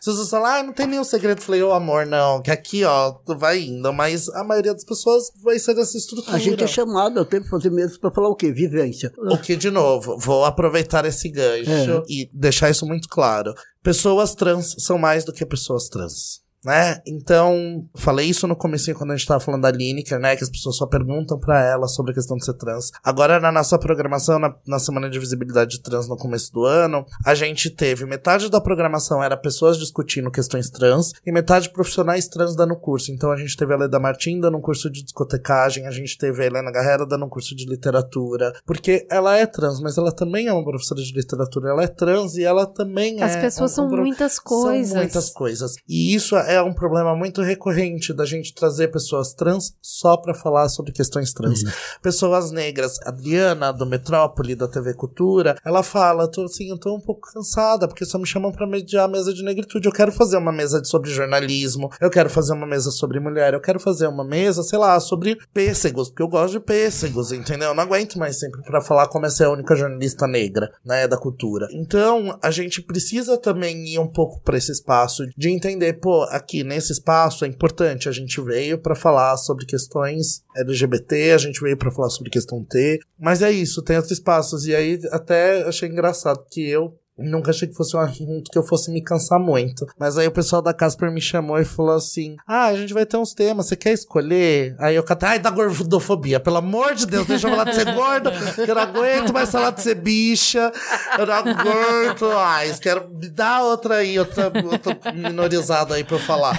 Se 0.00 0.10
você 0.12 0.28
falar, 0.28 0.58
ah, 0.58 0.62
não 0.62 0.72
tem 0.72 0.86
nenhum 0.86 1.04
segredo, 1.04 1.38
eu 1.38 1.42
falei, 1.44 1.62
ô 1.62 1.72
amor, 1.72 2.06
não, 2.06 2.42
que 2.42 2.50
aqui, 2.50 2.84
ó, 2.84 3.12
tu 3.12 3.36
vai 3.36 3.60
indo, 3.62 3.92
mas 3.92 4.28
a 4.30 4.42
maioria 4.44 4.74
das 4.74 4.84
pessoas 4.84 5.30
vai 5.42 5.58
ser 5.58 5.74
dessa 5.74 5.96
estrutura. 5.96 6.36
A 6.36 6.38
gente 6.40 6.62
é 6.62 6.66
chamado 6.66 7.20
até 7.20 7.40
pra 7.40 7.48
fazer 7.48 7.70
mesmo 7.70 7.98
pra 8.00 8.10
falar 8.10 8.28
o 8.28 8.34
quê? 8.36 8.52
Vivência. 8.52 9.12
O 9.18 9.38
que, 9.38 9.56
de 9.56 9.70
novo, 9.70 10.18
vou 10.18 10.44
aproveitar 10.44 11.04
esse 11.04 11.28
gancho 11.28 11.70
É. 11.70 12.02
e 12.08 12.30
deixar 12.32 12.70
isso 12.70 12.84
muito 12.86 13.08
claro. 13.08 13.54
Pessoas 13.82 14.34
trans 14.34 14.74
são 14.78 14.98
mais 14.98 15.24
do 15.24 15.32
que 15.32 15.44
pessoas 15.46 15.88
trans. 15.88 16.40
Né? 16.64 17.00
Então, 17.06 17.86
falei 17.94 18.28
isso 18.28 18.46
no 18.46 18.54
começo 18.54 18.92
quando 18.94 19.12
a 19.12 19.16
gente 19.16 19.26
tava 19.26 19.40
falando 19.40 19.62
da 19.62 19.70
Lineker, 19.70 20.18
né? 20.18 20.36
Que 20.36 20.44
as 20.44 20.50
pessoas 20.50 20.76
só 20.76 20.86
perguntam 20.86 21.38
pra 21.38 21.64
ela 21.64 21.88
sobre 21.88 22.12
a 22.12 22.14
questão 22.14 22.36
de 22.36 22.44
ser 22.44 22.54
trans. 22.54 22.90
Agora, 23.02 23.40
na 23.40 23.50
nossa 23.50 23.78
programação, 23.78 24.38
na, 24.38 24.54
na 24.66 24.78
Semana 24.78 25.08
de 25.08 25.18
Visibilidade 25.18 25.80
Trans 25.80 26.08
no 26.08 26.16
começo 26.16 26.52
do 26.52 26.64
ano, 26.64 27.04
a 27.24 27.34
gente 27.34 27.70
teve 27.70 28.04
metade 28.04 28.50
da 28.50 28.60
programação 28.60 29.22
era 29.22 29.36
pessoas 29.36 29.78
discutindo 29.78 30.30
questões 30.30 30.68
trans 30.70 31.12
e 31.24 31.32
metade 31.32 31.70
profissionais 31.70 32.28
trans 32.28 32.54
dando 32.54 32.76
curso. 32.76 33.10
Então, 33.10 33.30
a 33.30 33.36
gente 33.36 33.56
teve 33.56 33.72
a 33.72 33.76
Leda 33.78 33.98
Martin 33.98 34.38
dando 34.40 34.58
um 34.58 34.60
curso 34.60 34.90
de 34.90 35.02
discotecagem, 35.02 35.86
a 35.86 35.90
gente 35.90 36.18
teve 36.18 36.42
a 36.42 36.46
Helena 36.46 36.70
Guerrero 36.70 37.06
dando 37.06 37.24
um 37.24 37.28
curso 37.28 37.54
de 37.56 37.64
literatura, 37.64 38.52
porque 38.66 39.06
ela 39.10 39.36
é 39.36 39.46
trans, 39.46 39.80
mas 39.80 39.96
ela 39.96 40.12
também 40.12 40.46
é 40.48 40.52
uma 40.52 40.64
professora 40.64 41.00
de 41.00 41.12
literatura, 41.12 41.70
ela 41.70 41.84
é 41.84 41.88
trans 41.88 42.36
e 42.36 42.44
ela 42.44 42.66
também 42.66 43.22
As 43.22 43.34
é. 43.36 43.40
pessoas 43.40 43.72
um- 43.72 43.74
são 43.74 43.86
um 43.86 43.88
pro- 43.88 44.02
muitas 44.02 44.38
coisas. 44.38 44.88
são 44.88 44.98
muitas 44.98 45.30
coisas. 45.30 45.74
E 45.88 46.14
isso 46.14 46.36
é 46.36 46.49
um 46.62 46.72
problema 46.72 47.14
muito 47.14 47.42
recorrente 47.42 48.14
da 48.14 48.24
gente 48.24 48.54
trazer 48.54 48.88
pessoas 48.88 49.34
trans 49.34 49.74
só 49.82 50.16
pra 50.16 50.32
falar 50.34 50.68
sobre 50.68 50.92
questões 50.92 51.32
trans. 51.32 51.60
Pessoas 52.02 52.50
negras. 52.50 52.98
Adriana, 53.04 53.72
do 53.72 53.84
Metrópole, 53.84 54.54
da 54.54 54.66
TV 54.66 54.94
Cultura, 54.94 55.56
ela 55.64 55.82
fala, 55.82 56.30
tô 56.30 56.44
assim, 56.44 56.70
eu 56.70 56.78
tô 56.78 56.94
um 56.94 57.00
pouco 57.00 57.32
cansada, 57.32 57.86
porque 57.86 58.04
só 58.04 58.18
me 58.18 58.26
chamam 58.26 58.52
pra 58.52 58.66
mediar 58.66 59.04
a 59.04 59.08
mesa 59.08 59.34
de 59.34 59.44
negritude. 59.44 59.86
Eu 59.86 59.92
quero 59.92 60.12
fazer 60.12 60.36
uma 60.36 60.52
mesa 60.52 60.82
sobre 60.84 61.10
jornalismo, 61.10 61.90
eu 62.00 62.10
quero 62.10 62.30
fazer 62.30 62.52
uma 62.54 62.66
mesa 62.66 62.90
sobre 62.90 63.20
mulher, 63.20 63.54
eu 63.54 63.60
quero 63.60 63.78
fazer 63.78 64.06
uma 64.06 64.24
mesa, 64.24 64.62
sei 64.62 64.78
lá, 64.78 64.98
sobre 65.00 65.38
pêssegos, 65.52 66.08
porque 66.08 66.22
eu 66.22 66.28
gosto 66.28 66.52
de 66.54 66.60
pêssegos, 66.60 67.32
entendeu? 67.32 67.68
Eu 67.68 67.74
não 67.74 67.82
aguento 67.82 68.18
mais 68.18 68.38
sempre 68.38 68.62
pra 68.62 68.80
falar 68.80 69.08
como 69.08 69.26
é 69.26 69.30
ser 69.30 69.44
a 69.44 69.50
única 69.50 69.74
jornalista 69.74 70.26
negra, 70.26 70.70
né, 70.84 71.06
da 71.06 71.16
cultura. 71.16 71.68
Então, 71.72 72.38
a 72.42 72.50
gente 72.50 72.82
precisa 72.82 73.36
também 73.36 73.94
ir 73.94 73.98
um 73.98 74.08
pouco 74.08 74.40
pra 74.40 74.56
esse 74.56 74.72
espaço 74.72 75.24
de 75.36 75.50
entender, 75.50 75.94
pô, 75.94 76.24
aqui 76.40 76.64
nesse 76.64 76.92
espaço 76.92 77.44
é 77.44 77.48
importante, 77.48 78.08
a 78.08 78.12
gente 78.12 78.40
veio 78.40 78.78
pra 78.78 78.94
falar 78.94 79.36
sobre 79.36 79.64
questões 79.66 80.42
LGBT, 80.56 81.32
a 81.32 81.38
gente 81.38 81.60
veio 81.60 81.76
pra 81.76 81.90
falar 81.90 82.10
sobre 82.10 82.30
questão 82.30 82.64
T, 82.64 82.98
mas 83.18 83.42
é 83.42 83.50
isso, 83.50 83.82
tem 83.82 83.96
outros 83.96 84.12
espaços. 84.12 84.66
E 84.66 84.74
aí 84.74 84.98
até 85.10 85.62
achei 85.62 85.88
engraçado 85.88 86.44
que 86.50 86.68
eu 86.68 86.98
Nunca 87.20 87.50
achei 87.50 87.68
que 87.68 87.74
fosse 87.74 87.96
um 87.96 88.00
assunto 88.00 88.50
que 88.50 88.58
eu 88.58 88.62
fosse 88.62 88.90
me 88.90 89.02
cansar 89.02 89.38
muito. 89.38 89.86
Mas 89.98 90.16
aí 90.18 90.26
o 90.26 90.32
pessoal 90.32 90.62
da 90.62 90.72
Casper 90.72 91.10
me 91.10 91.20
chamou 91.20 91.58
e 91.58 91.64
falou 91.64 91.94
assim: 91.94 92.36
Ah, 92.46 92.66
a 92.66 92.74
gente 92.76 92.94
vai 92.94 93.06
ter 93.06 93.16
uns 93.16 93.34
temas, 93.34 93.66
você 93.66 93.76
quer 93.76 93.92
escolher? 93.92 94.74
Aí 94.78 94.94
eu 94.94 95.02
catei, 95.02 95.28
ai, 95.28 95.38
da 95.38 95.50
gordofobia, 95.50 96.40
pelo 96.40 96.56
amor 96.56 96.94
de 96.94 97.06
Deus, 97.06 97.26
deixa 97.26 97.46
eu 97.46 97.50
falar 97.50 97.64
de 97.64 97.74
ser 97.74 97.94
gorda, 97.94 98.32
que 98.54 98.70
eu 98.70 98.74
não 98.74 98.82
aguento 98.82 99.32
mais 99.32 99.50
falar 99.50 99.70
de 99.70 99.82
ser 99.82 99.94
bicha, 99.94 100.72
eu 101.18 101.26
não 101.26 101.34
aguento 101.34 102.26
mais, 102.26 102.78
quero 102.78 103.08
me 103.08 103.28
dar 103.28 103.62
outra 103.62 103.96
aí, 103.96 104.18
outra, 104.18 104.52
outra 104.64 105.12
minorizada 105.12 105.94
aí 105.94 106.04
pra 106.04 106.16
eu 106.16 106.20
falar. 106.20 106.58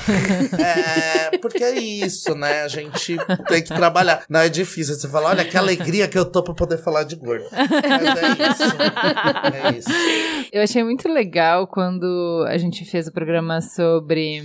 É, 0.59 1.37
porque 1.37 1.63
é 1.63 1.79
isso, 1.79 2.35
né? 2.35 2.63
A 2.63 2.67
gente 2.67 3.17
tem 3.47 3.63
que 3.63 3.73
trabalhar. 3.73 4.23
Não 4.29 4.39
é 4.39 4.49
difícil, 4.49 4.95
você 4.95 5.07
fala, 5.07 5.29
olha 5.29 5.45
que 5.45 5.57
alegria 5.57 6.07
que 6.07 6.17
eu 6.17 6.25
tô 6.25 6.43
pra 6.43 6.53
poder 6.53 6.77
falar 6.77 7.03
de 7.03 7.15
gordo. 7.15 7.45
Mas 7.51 8.17
é 8.17 8.49
isso. 8.49 8.71
É 9.53 9.77
isso. 9.77 9.89
Eu 10.51 10.61
achei 10.61 10.83
muito 10.83 11.07
legal 11.07 11.65
quando 11.65 12.45
a 12.47 12.57
gente 12.57 12.83
fez 12.83 13.07
o 13.07 13.13
programa 13.13 13.61
sobre 13.61 14.41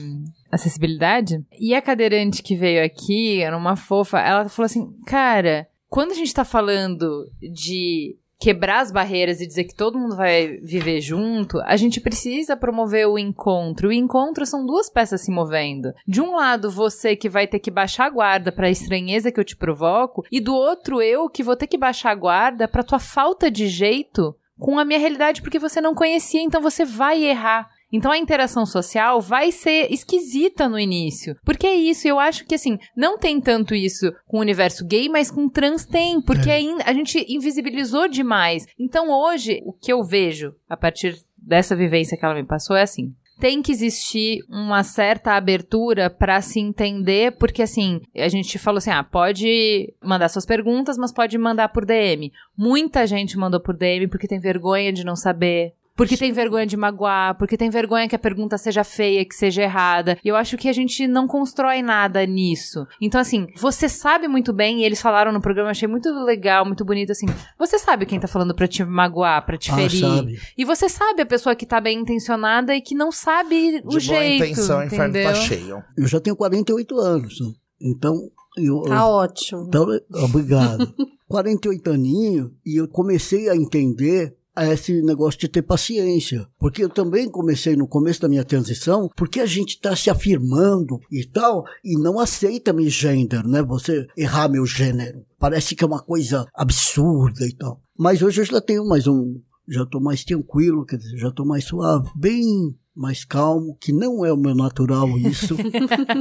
acessibilidade. 0.50 1.44
E 1.58 1.74
a 1.74 1.82
cadeirante 1.82 2.42
que 2.42 2.54
veio 2.54 2.84
aqui, 2.84 3.40
era 3.42 3.56
uma 3.56 3.76
fofa, 3.76 4.20
ela 4.20 4.48
falou 4.48 4.66
assim: 4.66 4.92
Cara, 5.06 5.66
quando 5.88 6.12
a 6.12 6.14
gente 6.14 6.32
tá 6.32 6.44
falando 6.44 7.28
de 7.40 8.16
quebrar 8.38 8.80
as 8.80 8.92
barreiras 8.92 9.40
e 9.40 9.46
dizer 9.46 9.64
que 9.64 9.74
todo 9.74 9.98
mundo 9.98 10.14
vai 10.14 10.58
viver 10.58 11.00
junto, 11.00 11.58
a 11.62 11.76
gente 11.76 12.00
precisa 12.00 12.56
promover 12.56 13.08
o 13.08 13.18
encontro. 13.18 13.88
O 13.88 13.92
encontro 13.92 14.44
são 14.44 14.66
duas 14.66 14.90
peças 14.90 15.22
se 15.22 15.30
movendo. 15.30 15.92
De 16.06 16.20
um 16.20 16.34
lado, 16.36 16.70
você 16.70 17.16
que 17.16 17.28
vai 17.28 17.46
ter 17.46 17.58
que 17.58 17.70
baixar 17.70 18.06
a 18.06 18.10
guarda 18.10 18.52
para 18.52 18.66
a 18.66 18.70
estranheza 18.70 19.32
que 19.32 19.40
eu 19.40 19.44
te 19.44 19.56
provoco, 19.56 20.22
e 20.30 20.40
do 20.40 20.54
outro, 20.54 21.00
eu 21.00 21.28
que 21.28 21.42
vou 21.42 21.56
ter 21.56 21.66
que 21.66 21.78
baixar 21.78 22.10
a 22.10 22.14
guarda 22.14 22.68
para 22.68 22.84
tua 22.84 22.98
falta 22.98 23.50
de 23.50 23.68
jeito 23.68 24.36
com 24.58 24.78
a 24.78 24.84
minha 24.84 24.98
realidade 24.98 25.42
porque 25.42 25.58
você 25.58 25.80
não 25.80 25.94
conhecia, 25.94 26.40
então 26.40 26.60
você 26.60 26.84
vai 26.84 27.22
errar. 27.22 27.68
Então 27.92 28.10
a 28.10 28.18
interação 28.18 28.66
social 28.66 29.20
vai 29.20 29.52
ser 29.52 29.92
esquisita 29.92 30.68
no 30.68 30.78
início. 30.78 31.36
Porque 31.44 31.66
é 31.66 31.74
isso, 31.74 32.08
eu 32.08 32.18
acho 32.18 32.44
que 32.44 32.54
assim, 32.54 32.78
não 32.96 33.16
tem 33.16 33.40
tanto 33.40 33.74
isso 33.74 34.12
com 34.26 34.38
o 34.38 34.40
universo 34.40 34.84
gay, 34.84 35.08
mas 35.08 35.30
com 35.30 35.48
trans 35.48 35.86
tem, 35.86 36.20
porque 36.20 36.50
ainda 36.50 36.82
a 36.84 36.92
gente 36.92 37.24
invisibilizou 37.28 38.08
demais. 38.08 38.66
Então 38.78 39.10
hoje, 39.10 39.62
o 39.64 39.72
que 39.72 39.92
eu 39.92 40.02
vejo 40.02 40.54
a 40.68 40.76
partir 40.76 41.16
dessa 41.36 41.76
vivência 41.76 42.18
que 42.18 42.24
ela 42.24 42.34
me 42.34 42.44
passou 42.44 42.76
é 42.76 42.82
assim: 42.82 43.14
tem 43.38 43.62
que 43.62 43.70
existir 43.70 44.44
uma 44.48 44.82
certa 44.82 45.32
abertura 45.32 46.08
para 46.08 46.40
se 46.40 46.58
entender, 46.58 47.32
porque 47.32 47.62
assim, 47.62 48.00
a 48.16 48.28
gente 48.28 48.58
falou 48.58 48.78
assim: 48.78 48.90
ah, 48.90 49.04
pode 49.04 49.92
mandar 50.02 50.28
suas 50.28 50.46
perguntas, 50.46 50.96
mas 50.96 51.12
pode 51.12 51.36
mandar 51.36 51.68
por 51.68 51.84
DM. 51.84 52.32
Muita 52.56 53.06
gente 53.06 53.38
mandou 53.38 53.60
por 53.60 53.76
DM 53.76 54.08
porque 54.08 54.28
tem 54.28 54.40
vergonha 54.40 54.92
de 54.92 55.04
não 55.04 55.16
saber. 55.16 55.74
Porque 55.96 56.16
tem 56.16 56.30
vergonha 56.32 56.66
de 56.66 56.76
magoar, 56.76 57.36
porque 57.38 57.56
tem 57.56 57.70
vergonha 57.70 58.06
que 58.08 58.14
a 58.14 58.18
pergunta 58.18 58.58
seja 58.58 58.84
feia, 58.84 59.24
que 59.24 59.34
seja 59.34 59.62
errada. 59.62 60.18
E 60.22 60.28
eu 60.28 60.36
acho 60.36 60.56
que 60.58 60.68
a 60.68 60.72
gente 60.72 61.06
não 61.06 61.26
constrói 61.26 61.80
nada 61.82 62.24
nisso. 62.26 62.86
Então, 63.00 63.20
assim, 63.20 63.46
você 63.56 63.88
sabe 63.88 64.28
muito 64.28 64.52
bem, 64.52 64.80
e 64.80 64.84
eles 64.84 65.00
falaram 65.00 65.32
no 65.32 65.40
programa, 65.40 65.68
eu 65.68 65.72
achei 65.72 65.88
muito 65.88 66.08
legal, 66.24 66.66
muito 66.66 66.84
bonito, 66.84 67.12
assim. 67.12 67.26
Você 67.58 67.78
sabe 67.78 68.04
quem 68.04 68.20
tá 68.20 68.28
falando 68.28 68.54
pra 68.54 68.68
te 68.68 68.84
magoar, 68.84 69.44
pra 69.46 69.56
te 69.56 69.70
Ah, 69.70 69.76
ferir. 69.76 70.00
sabe. 70.00 70.38
E 70.56 70.64
você 70.64 70.88
sabe 70.88 71.22
a 71.22 71.26
pessoa 71.26 71.54
que 71.56 71.64
tá 71.64 71.80
bem 71.80 71.98
intencionada 72.00 72.74
e 72.76 72.80
que 72.82 72.94
não 72.94 73.10
sabe 73.10 73.76
o 73.78 73.80
De 73.80 73.82
boa 73.82 74.00
jeito. 74.00 74.44
intenção, 74.44 74.80
o 74.80 74.84
inferno 74.84 75.04
entendeu? 75.08 75.28
tá 75.32 75.34
cheio. 75.34 75.82
Eu 75.96 76.06
já 76.06 76.20
tenho 76.20 76.36
48 76.36 76.98
anos. 76.98 77.34
Então, 77.80 78.14
eu, 78.58 78.82
Tá 78.82 79.08
ótimo. 79.08 79.64
Então, 79.68 79.86
obrigado. 80.24 80.94
48 81.28 81.90
aninhos 81.90 82.50
e 82.64 82.80
eu 82.80 82.86
comecei 82.86 83.48
a 83.48 83.56
entender 83.56 84.36
esse 84.64 85.02
negócio 85.02 85.40
de 85.40 85.48
ter 85.48 85.62
paciência. 85.62 86.46
Porque 86.58 86.82
eu 86.82 86.88
também 86.88 87.28
comecei 87.28 87.76
no 87.76 87.86
começo 87.86 88.20
da 88.20 88.28
minha 88.28 88.44
transição, 88.44 89.10
porque 89.16 89.40
a 89.40 89.46
gente 89.46 89.70
está 89.70 89.94
se 89.94 90.08
afirmando 90.08 90.98
e 91.10 91.24
tal, 91.24 91.64
e 91.84 91.98
não 91.98 92.18
aceita 92.18 92.72
meu 92.72 92.88
gênero, 92.88 93.48
né? 93.48 93.62
Você 93.62 94.06
errar 94.16 94.48
meu 94.48 94.64
gênero. 94.64 95.24
Parece 95.38 95.74
que 95.74 95.84
é 95.84 95.86
uma 95.86 96.02
coisa 96.02 96.46
absurda 96.54 97.46
e 97.46 97.54
tal. 97.54 97.82
Mas 97.98 98.22
hoje 98.22 98.40
eu 98.40 98.44
já 98.44 98.60
tenho 98.60 98.86
mais 98.86 99.06
um. 99.06 99.40
Já 99.68 99.82
estou 99.82 100.00
mais 100.00 100.24
tranquilo, 100.24 100.86
quer 100.86 100.96
dizer, 100.96 101.18
já 101.18 101.28
estou 101.28 101.44
mais 101.44 101.64
suave, 101.64 102.08
bem 102.14 102.76
mais 102.96 103.24
calmo, 103.24 103.76
que 103.80 103.92
não 103.92 104.24
é 104.24 104.32
o 104.32 104.36
meu 104.36 104.54
natural 104.54 105.06
isso, 105.18 105.54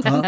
tá? 0.02 0.22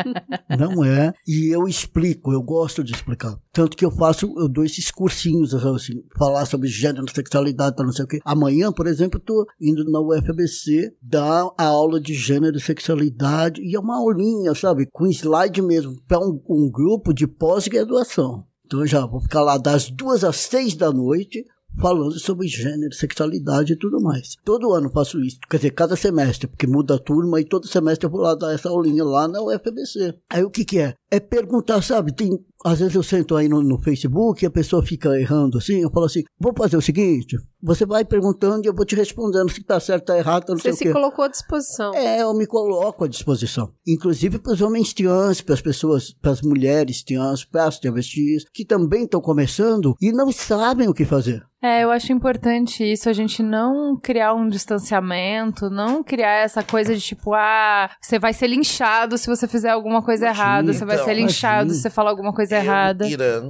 Não 0.59 0.83
é. 0.83 1.13
E 1.27 1.55
eu 1.55 1.69
explico, 1.69 2.33
eu 2.33 2.43
gosto 2.43 2.83
de 2.83 2.93
explicar. 2.93 3.39
Tanto 3.53 3.77
que 3.77 3.85
eu 3.85 3.91
faço, 3.91 4.33
eu 4.37 4.49
dou 4.49 4.65
esses 4.65 4.91
cursinhos, 4.91 5.55
assim, 5.55 6.03
falar 6.17 6.47
sobre 6.47 6.69
gênero, 6.69 7.05
sexualidade, 7.15 7.77
não 7.79 7.93
sei 7.93 8.05
o 8.05 8.09
quê. 8.09 8.21
Amanhã, 8.25 8.73
por 8.73 8.87
exemplo, 8.87 9.19
eu 9.21 9.25
tô 9.25 9.47
indo 9.61 9.85
na 9.85 10.01
UFBC 10.01 10.95
dar 11.03 11.51
a 11.57 11.65
aula 11.65 12.01
de 12.01 12.15
gênero 12.15 12.57
e 12.57 12.61
sexualidade, 12.61 13.61
e 13.63 13.77
é 13.77 13.81
uma 13.81 13.99
aulinha, 13.99 14.55
sabe? 14.55 14.87
Com 14.91 15.07
slide 15.07 15.61
mesmo, 15.61 16.01
para 16.07 16.19
um, 16.19 16.41
um 16.49 16.71
grupo 16.71 17.13
de 17.13 17.27
pós-graduação. 17.27 18.45
Então 18.69 18.81
eu 18.81 18.87
já 18.87 19.07
vou 19.07 19.21
ficar 19.21 19.41
lá 19.41 19.57
das 19.57 19.91
duas 19.91 20.23
às 20.23 20.37
seis 20.37 20.75
da 20.75 20.93
noite, 20.93 21.43
falando 21.79 22.19
sobre 22.19 22.49
gênero, 22.49 22.93
sexualidade 22.95 23.73
e 23.73 23.77
tudo 23.77 24.01
mais. 24.03 24.37
Todo 24.45 24.73
ano 24.73 24.91
faço 24.91 25.21
isso, 25.21 25.39
quer 25.49 25.59
dizer, 25.59 25.71
cada 25.71 25.97
semestre, 25.97 26.47
porque 26.47 26.67
muda 26.67 26.97
a 26.97 26.99
turma 26.99 27.41
e 27.41 27.45
todo 27.45 27.67
semestre 27.67 28.07
eu 28.07 28.11
vou 28.11 28.21
lá 28.21 28.35
dar 28.35 28.53
essa 28.53 28.69
aulinha 28.69 29.05
lá 29.05 29.29
na 29.29 29.41
UFBC. 29.41 30.15
Aí 30.31 30.45
o 30.45 30.51
que 30.51 30.65
que 30.65 30.79
é? 30.79 30.95
É 31.11 31.21
perguntar, 31.21 31.83
sabe, 31.83 32.13
tem, 32.13 32.31
às 32.65 32.81
vezes 32.81 32.95
eu 32.95 33.03
sento 33.03 33.37
aí 33.37 33.49
no, 33.49 33.63
no 33.63 33.79
Facebook 33.79 34.45
e 34.45 34.47
a 34.47 34.51
pessoa 34.51 34.85
fica 34.85 35.19
errando 35.19 35.59
assim, 35.59 35.81
eu 35.81 35.91
falo 35.91 36.07
assim, 36.07 36.25
vou 36.39 36.53
fazer 36.57 36.77
o 36.77 36.83
seguinte, 36.83 37.37
você 37.63 37.85
vai 37.85 38.05
perguntando 38.05 38.65
e 38.65 38.69
eu 38.69 38.75
vou 38.75 38.85
te 38.85 38.95
respondendo 38.95 39.51
se 39.51 39.63
tá 39.63 39.79
certo, 39.81 40.07
tá 40.07 40.19
errado, 40.19 40.49
não 40.49 40.57
Você 40.57 40.63
sei 40.63 40.73
o 40.73 40.77
se 40.77 40.85
quê. 40.85 40.93
colocou 40.93 41.25
à 41.25 41.29
disposição. 41.29 41.95
É, 41.95 42.23
eu 42.23 42.33
me 42.35 42.47
coloco 42.47 43.05
à 43.05 43.09
disposição. 43.09 43.73
Inclusive 43.87 44.39
para 44.39 44.53
os 44.53 44.61
homens 44.61 44.93
trans, 44.93 45.41
para 45.41 45.55
as 45.55 45.61
pessoas, 45.61 46.13
para 46.13 46.31
as 46.33 46.43
mulheres 46.43 47.03
trans, 47.03 47.45
para 47.45 47.65
as 47.65 47.79
travestis, 47.79 48.45
que 48.53 48.65
também 48.65 49.05
estão 49.05 49.21
começando 49.21 49.95
e 50.01 50.13
não 50.13 50.31
sabem 50.33 50.89
o 50.89 50.95
que 50.95 51.05
fazer. 51.05 51.43
É, 51.61 51.83
eu 51.83 51.91
acho 51.91 52.13
importante 52.13 52.85
isso, 52.85 53.09
a 53.09 53.13
gente 53.13 53.43
não 53.43 53.99
criar 54.01 54.33
um 54.33 54.49
distanciamento, 54.49 55.69
não 55.69 56.05
criar 56.05 56.45
essa 56.45 56.63
coisa 56.63 56.95
de 56.95 57.01
tipo, 57.01 57.35
ah, 57.35 57.91
você 58.01 58.17
vai 58.19 58.33
ser 58.33 58.47
linchado 58.47 59.19
se 59.19 59.27
você 59.27 59.49
fizer 59.49 59.71
alguma 59.71 60.01
coisa 60.01 60.27
Imagina, 60.27 60.45
errada, 60.47 60.73
você 60.73 60.85
vai 60.85 60.95
então, 60.95 61.05
ser 61.05 61.15
linchado 61.15 61.55
imagina. 61.63 61.75
se 61.75 61.81
você 61.83 61.91
falar 61.91 62.11
alguma 62.11 62.33
coisa 62.33 62.55
Eu, 62.57 62.61
errada. 62.63 63.09
Irã, 63.09 63.43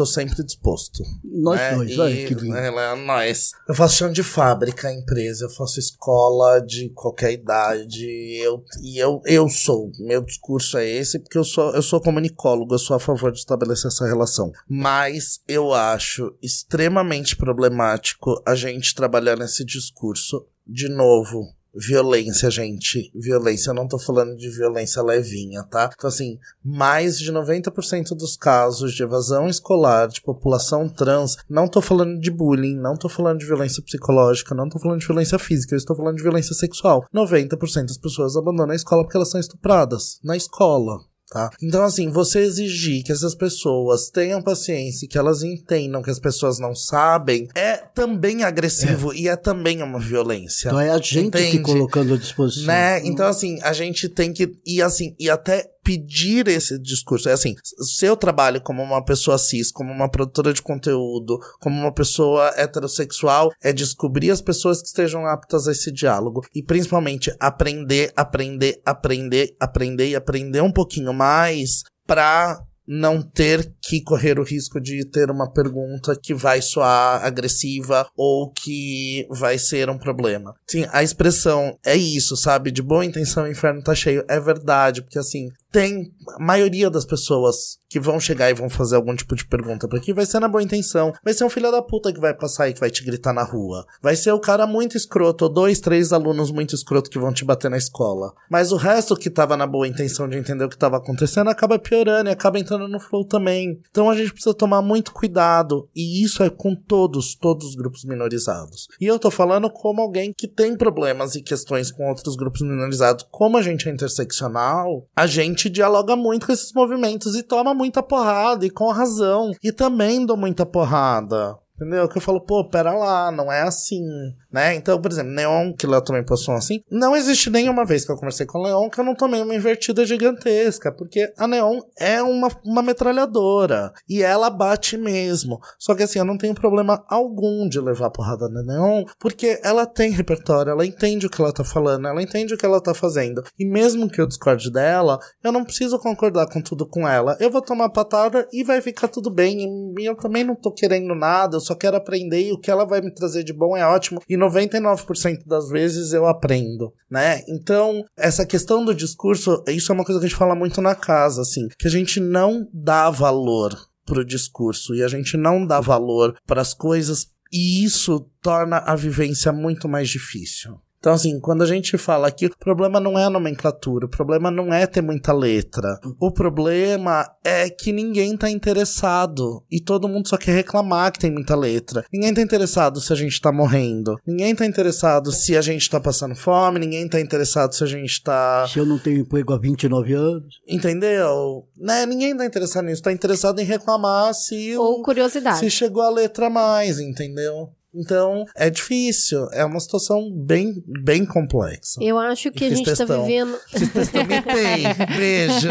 tô 0.00 0.06
sempre 0.06 0.42
disposto. 0.42 1.02
Nós 1.22 1.58
né? 1.60 1.74
dois, 1.74 1.90
E, 1.90 2.00
olha 2.00 2.26
que 2.26 2.34
lindo. 2.34 2.56
ela- 2.56 2.96
nós. 2.96 3.50
Eu 3.68 3.74
faço 3.74 3.96
chão 3.96 4.10
de 4.10 4.22
fábrica, 4.22 4.90
empresa, 4.90 5.44
eu 5.44 5.50
faço 5.50 5.78
escola 5.78 6.58
de 6.60 6.88
qualquer 6.90 7.32
idade. 7.32 8.06
Eu, 8.42 8.64
e 8.82 8.96
eu, 8.98 9.20
eu 9.26 9.46
sou. 9.50 9.92
Meu 9.98 10.22
discurso 10.22 10.78
é 10.78 10.88
esse, 10.88 11.18
porque 11.18 11.36
eu 11.36 11.44
sou, 11.44 11.74
eu 11.74 11.82
sou 11.82 12.00
comunicólogo, 12.00 12.74
eu 12.74 12.78
sou 12.78 12.96
a 12.96 13.00
favor 13.00 13.30
de 13.30 13.38
estabelecer 13.40 13.88
essa 13.88 14.06
relação. 14.06 14.50
Mas 14.66 15.40
eu 15.46 15.74
acho 15.74 16.32
extremamente 16.42 17.36
problemático 17.36 18.42
a 18.46 18.54
gente 18.54 18.94
trabalhar 18.94 19.36
nesse 19.36 19.64
discurso. 19.64 20.46
De 20.66 20.88
novo, 20.88 21.42
Violência, 21.74 22.50
gente. 22.50 23.10
Violência, 23.14 23.70
eu 23.70 23.74
não 23.74 23.86
tô 23.86 23.98
falando 23.98 24.36
de 24.36 24.48
violência 24.50 25.02
levinha, 25.02 25.62
tá? 25.62 25.90
Então, 25.92 26.08
assim, 26.08 26.38
mais 26.64 27.18
de 27.18 27.32
90% 27.32 28.16
dos 28.16 28.36
casos 28.36 28.92
de 28.92 29.02
evasão 29.02 29.48
escolar 29.48 30.08
de 30.08 30.20
população 30.20 30.88
trans, 30.88 31.36
não 31.48 31.68
tô 31.68 31.80
falando 31.80 32.18
de 32.20 32.30
bullying, 32.30 32.76
não 32.76 32.96
tô 32.96 33.08
falando 33.08 33.38
de 33.38 33.46
violência 33.46 33.82
psicológica, 33.82 34.54
não 34.54 34.68
tô 34.68 34.78
falando 34.78 35.00
de 35.00 35.06
violência 35.06 35.38
física, 35.38 35.74
eu 35.74 35.78
estou 35.78 35.96
falando 35.96 36.16
de 36.16 36.22
violência 36.22 36.54
sexual. 36.54 37.04
90% 37.14 37.86
das 37.86 37.98
pessoas 37.98 38.36
abandonam 38.36 38.72
a 38.72 38.76
escola 38.76 39.04
porque 39.04 39.16
elas 39.16 39.30
são 39.30 39.40
estupradas. 39.40 40.18
Na 40.24 40.36
escola. 40.36 41.09
Tá? 41.30 41.48
Então, 41.62 41.84
assim, 41.84 42.10
você 42.10 42.40
exigir 42.40 43.04
que 43.04 43.12
essas 43.12 43.36
pessoas 43.36 44.10
tenham 44.10 44.42
paciência 44.42 45.04
e 45.04 45.08
que 45.08 45.16
elas 45.16 45.44
entendam 45.44 46.02
que 46.02 46.10
as 46.10 46.18
pessoas 46.18 46.58
não 46.58 46.74
sabem 46.74 47.46
é 47.54 47.76
também 47.76 48.42
agressivo 48.42 49.14
e 49.14 49.28
é 49.28 49.36
também 49.36 49.80
uma 49.80 50.00
violência. 50.00 50.70
Então 50.70 50.80
é 50.80 50.90
a 50.90 50.98
gente 50.98 51.28
Entende? 51.28 51.60
colocando 51.60 52.14
à 52.14 52.16
disposição. 52.16 52.66
Né? 52.66 53.06
Então, 53.06 53.26
assim, 53.26 53.60
a 53.62 53.72
gente 53.72 54.08
tem 54.08 54.32
que. 54.32 54.56
E 54.66 54.82
assim, 54.82 55.14
e 55.20 55.30
até 55.30 55.70
pedir 55.90 56.46
esse 56.46 56.78
discurso. 56.78 57.28
É 57.28 57.32
assim, 57.32 57.56
seu 57.98 58.16
trabalho 58.16 58.60
como 58.60 58.80
uma 58.80 59.04
pessoa 59.04 59.36
cis, 59.38 59.72
como 59.72 59.92
uma 59.92 60.08
produtora 60.08 60.52
de 60.52 60.62
conteúdo, 60.62 61.40
como 61.60 61.80
uma 61.80 61.92
pessoa 61.92 62.52
heterossexual, 62.56 63.50
é 63.60 63.72
descobrir 63.72 64.30
as 64.30 64.40
pessoas 64.40 64.80
que 64.80 64.86
estejam 64.86 65.26
aptas 65.26 65.66
a 65.66 65.72
esse 65.72 65.90
diálogo. 65.90 66.42
E 66.54 66.62
principalmente 66.62 67.34
aprender, 67.40 68.12
aprender, 68.14 68.80
aprender, 68.86 69.56
aprender 69.58 70.10
e 70.10 70.16
aprender 70.16 70.60
um 70.60 70.72
pouquinho 70.72 71.12
mais 71.12 71.82
pra 72.06 72.62
não 72.90 73.22
ter 73.22 73.72
que 73.80 74.02
correr 74.02 74.40
o 74.40 74.42
risco 74.42 74.80
de 74.80 75.04
ter 75.04 75.30
uma 75.30 75.48
pergunta 75.48 76.18
que 76.20 76.34
vai 76.34 76.60
soar 76.60 77.24
agressiva 77.24 78.04
ou 78.16 78.50
que 78.50 79.28
vai 79.30 79.58
ser 79.58 79.88
um 79.88 79.96
problema. 79.96 80.52
Sim, 80.68 80.84
a 80.90 81.00
expressão 81.00 81.78
é 81.86 81.96
isso, 81.96 82.36
sabe? 82.36 82.72
De 82.72 82.82
boa 82.82 83.04
intenção 83.04 83.44
o 83.44 83.48
inferno 83.48 83.80
tá 83.80 83.94
cheio. 83.94 84.24
É 84.28 84.40
verdade, 84.40 85.02
porque 85.02 85.20
assim, 85.20 85.50
tem 85.70 86.12
a 86.36 86.42
maioria 86.42 86.90
das 86.90 87.04
pessoas 87.04 87.78
que 87.88 87.98
vão 87.98 88.20
chegar 88.20 88.50
e 88.50 88.54
vão 88.54 88.70
fazer 88.70 88.94
algum 88.94 89.14
tipo 89.16 89.34
de 89.34 89.44
pergunta 89.44 89.88
pra 89.88 89.98
aqui 89.98 90.12
vai 90.12 90.24
ser 90.24 90.38
na 90.40 90.48
boa 90.48 90.62
intenção. 90.62 91.12
Vai 91.24 91.34
ser 91.34 91.44
um 91.44 91.50
filho 91.50 91.70
da 91.70 91.82
puta 91.82 92.12
que 92.12 92.20
vai 92.20 92.32
passar 92.32 92.68
e 92.68 92.72
que 92.72 92.80
vai 92.80 92.90
te 92.90 93.04
gritar 93.04 93.32
na 93.32 93.42
rua. 93.42 93.84
Vai 94.00 94.14
ser 94.14 94.32
o 94.32 94.40
cara 94.40 94.66
muito 94.66 94.96
escroto, 94.96 95.44
ou 95.44 95.52
dois, 95.52 95.80
três 95.80 96.12
alunos 96.12 96.50
muito 96.50 96.74
escroto 96.74 97.10
que 97.10 97.18
vão 97.18 97.32
te 97.32 97.44
bater 97.44 97.70
na 97.70 97.76
escola. 97.76 98.32
Mas 98.48 98.70
o 98.72 98.76
resto 98.76 99.16
que 99.16 99.28
tava 99.28 99.56
na 99.56 99.66
boa 99.66 99.88
intenção 99.88 100.28
de 100.28 100.38
entender 100.38 100.64
o 100.64 100.68
que 100.68 100.78
tava 100.78 100.96
acontecendo 100.96 101.50
acaba 101.50 101.78
piorando 101.78 102.30
e 102.30 102.32
acaba 102.32 102.58
entrando 102.58 102.88
no 102.88 103.00
flow 103.00 103.24
também. 103.24 103.80
Então 103.90 104.08
a 104.08 104.16
gente 104.16 104.32
precisa 104.32 104.54
tomar 104.54 104.82
muito 104.82 105.12
cuidado. 105.12 105.88
E 105.94 106.22
isso 106.24 106.42
é 106.42 106.48
com 106.48 106.74
todos, 106.74 107.34
todos 107.34 107.66
os 107.66 107.74
grupos 107.74 108.04
minorizados. 108.04 108.88
E 109.00 109.06
eu 109.06 109.18
tô 109.18 109.30
falando 109.30 109.68
como 109.68 110.00
alguém 110.00 110.32
que 110.32 110.46
tem 110.46 110.76
problemas 110.76 111.34
e 111.34 111.42
questões 111.42 111.90
com 111.90 112.08
outros 112.08 112.36
grupos 112.36 112.62
minorizados. 112.62 113.26
Como 113.30 113.56
a 113.56 113.62
gente 113.62 113.88
é 113.88 113.92
interseccional, 113.92 115.06
a 115.14 115.26
gente 115.26 115.59
dialoga 115.68 116.16
muito 116.16 116.46
com 116.46 116.52
esses 116.52 116.72
movimentos 116.72 117.36
e 117.36 117.42
toma 117.42 117.74
muita 117.74 118.02
porrada, 118.02 118.64
e 118.64 118.70
com 118.70 118.90
razão. 118.90 119.52
E 119.62 119.72
também 119.72 120.24
dou 120.24 120.36
muita 120.36 120.64
porrada. 120.64 121.58
Entendeu? 121.80 122.06
Que 122.08 122.18
eu 122.18 122.22
falo, 122.22 122.42
pô, 122.42 122.68
pera 122.68 122.92
lá, 122.92 123.30
não 123.32 123.50
é 123.50 123.62
assim, 123.62 124.04
né? 124.52 124.74
Então, 124.74 125.00
por 125.00 125.10
exemplo, 125.10 125.32
Neon, 125.32 125.72
que 125.72 125.86
Léo 125.86 126.02
também 126.02 126.22
postou 126.22 126.54
assim, 126.54 126.82
não 126.90 127.16
existe 127.16 127.48
nenhuma 127.48 127.86
vez 127.86 128.04
que 128.04 128.12
eu 128.12 128.16
conversei 128.16 128.44
com 128.44 128.58
o 128.58 128.62
Leon 128.62 128.90
que 128.90 129.00
eu 129.00 129.04
não 129.04 129.14
tomei 129.14 129.40
uma 129.40 129.54
invertida 129.54 130.04
gigantesca, 130.04 130.92
porque 130.92 131.32
a 131.38 131.46
Neon 131.46 131.80
é 131.98 132.22
uma, 132.22 132.48
uma 132.62 132.82
metralhadora, 132.82 133.94
e 134.06 134.22
ela 134.22 134.50
bate 134.50 134.98
mesmo. 134.98 135.58
Só 135.78 135.94
que 135.94 136.02
assim, 136.02 136.18
eu 136.18 136.24
não 136.24 136.36
tenho 136.36 136.54
problema 136.54 137.02
algum 137.08 137.66
de 137.66 137.80
levar 137.80 138.10
porrada 138.10 138.46
na 138.50 138.62
Neon, 138.62 139.04
porque 139.18 139.58
ela 139.62 139.86
tem 139.86 140.10
repertório, 140.10 140.72
ela 140.72 140.84
entende 140.84 141.26
o 141.26 141.30
que 141.30 141.40
ela 141.40 141.52
tá 141.52 141.64
falando, 141.64 142.06
ela 142.06 142.22
entende 142.22 142.52
o 142.52 142.58
que 142.58 142.66
ela 142.66 142.82
tá 142.82 142.92
fazendo. 142.92 143.42
E 143.58 143.64
mesmo 143.64 144.10
que 144.10 144.20
eu 144.20 144.26
discorde 144.26 144.70
dela, 144.70 145.18
eu 145.42 145.50
não 145.50 145.64
preciso 145.64 145.98
concordar 145.98 146.46
com 146.46 146.60
tudo 146.60 146.86
com 146.86 147.08
ela. 147.08 147.38
Eu 147.40 147.50
vou 147.50 147.62
tomar 147.62 147.88
patada 147.88 148.46
e 148.52 148.62
vai 148.62 148.82
ficar 148.82 149.08
tudo 149.08 149.30
bem. 149.30 149.94
E 149.98 150.04
eu 150.04 150.14
também 150.14 150.44
não 150.44 150.54
tô 150.54 150.70
querendo 150.70 151.14
nada, 151.14 151.56
eu 151.56 151.60
só 151.70 151.74
quero 151.74 151.96
aprender 151.96 152.48
e 152.48 152.52
o 152.52 152.58
que 152.58 152.70
ela 152.70 152.84
vai 152.84 153.00
me 153.00 153.14
trazer 153.14 153.44
de 153.44 153.52
bom 153.52 153.76
é 153.76 153.86
ótimo. 153.86 154.20
E 154.28 154.36
99% 154.36 155.46
das 155.46 155.68
vezes 155.68 156.12
eu 156.12 156.26
aprendo, 156.26 156.92
né? 157.08 157.42
Então, 157.48 158.04
essa 158.16 158.44
questão 158.44 158.84
do 158.84 158.94
discurso, 158.94 159.62
isso 159.68 159.92
é 159.92 159.94
uma 159.94 160.04
coisa 160.04 160.20
que 160.20 160.26
a 160.26 160.28
gente 160.28 160.38
fala 160.38 160.54
muito 160.54 160.82
na 160.82 160.94
casa, 160.94 161.42
assim, 161.42 161.68
que 161.78 161.86
a 161.86 161.90
gente 161.90 162.18
não 162.18 162.68
dá 162.72 163.08
valor 163.08 163.76
pro 164.04 164.24
discurso 164.24 164.94
e 164.94 165.02
a 165.02 165.08
gente 165.08 165.36
não 165.36 165.64
dá 165.64 165.80
valor 165.80 166.36
para 166.44 166.60
as 166.60 166.74
coisas 166.74 167.28
e 167.52 167.84
isso 167.84 168.28
torna 168.42 168.78
a 168.78 168.96
vivência 168.96 169.52
muito 169.52 169.88
mais 169.88 170.08
difícil. 170.08 170.80
Então, 171.00 171.14
assim, 171.14 171.40
quando 171.40 171.62
a 171.62 171.66
gente 171.66 171.96
fala 171.96 172.30
que 172.30 172.44
o 172.46 172.56
problema 172.58 173.00
não 173.00 173.18
é 173.18 173.24
a 173.24 173.30
nomenclatura, 173.30 174.04
o 174.04 174.08
problema 174.10 174.50
não 174.50 174.72
é 174.72 174.86
ter 174.86 175.00
muita 175.00 175.32
letra. 175.32 175.98
O 176.20 176.30
problema 176.30 177.26
é 177.42 177.70
que 177.70 177.90
ninguém 177.90 178.36
tá 178.36 178.50
interessado. 178.50 179.64
E 179.70 179.80
todo 179.80 180.06
mundo 180.06 180.28
só 180.28 180.36
quer 180.36 180.52
reclamar 180.52 181.10
que 181.10 181.18
tem 181.18 181.30
muita 181.30 181.56
letra. 181.56 182.04
Ninguém 182.12 182.34
tá 182.34 182.42
interessado 182.42 183.00
se 183.00 183.12
a 183.12 183.16
gente 183.16 183.40
tá 183.40 183.50
morrendo. 183.50 184.16
Ninguém 184.26 184.54
tá 184.54 184.66
interessado 184.66 185.32
se 185.32 185.56
a 185.56 185.62
gente 185.62 185.88
tá 185.88 185.98
passando 185.98 186.34
fome. 186.36 186.78
Ninguém 186.78 187.08
tá 187.08 187.18
interessado 187.18 187.74
se 187.74 187.82
a 187.82 187.86
gente 187.86 188.22
tá. 188.22 188.66
Se 188.68 188.78
eu 188.78 188.84
não 188.84 188.98
tenho 188.98 189.20
emprego 189.20 189.54
há 189.54 189.58
29 189.58 190.12
anos. 190.12 190.54
Entendeu? 190.68 191.64
Né? 191.78 192.04
Ninguém 192.04 192.36
tá 192.36 192.44
interessado 192.44 192.84
nisso. 192.84 193.02
Tá 193.02 193.10
interessado 193.12 193.58
em 193.58 193.64
reclamar 193.64 194.34
se 194.34 194.76
o- 194.76 194.82
Ou 194.82 195.02
curiosidade. 195.02 195.60
se 195.60 195.70
chegou 195.70 196.02
a 196.02 196.10
letra 196.10 196.48
a 196.48 196.50
mais, 196.50 196.98
entendeu? 197.00 197.70
Então, 197.94 198.44
é 198.56 198.70
difícil. 198.70 199.46
É 199.52 199.64
uma 199.64 199.80
situação 199.80 200.30
bem, 200.32 200.82
bem 201.02 201.26
complexa. 201.26 202.00
Eu 202.02 202.18
acho 202.18 202.50
que 202.50 202.64
a 202.64 202.68
gente 202.68 202.84
tá 202.84 202.96
textão. 202.96 203.24
vivendo. 203.24 203.58
Tem. 203.72 204.84
Beijo. 205.16 205.68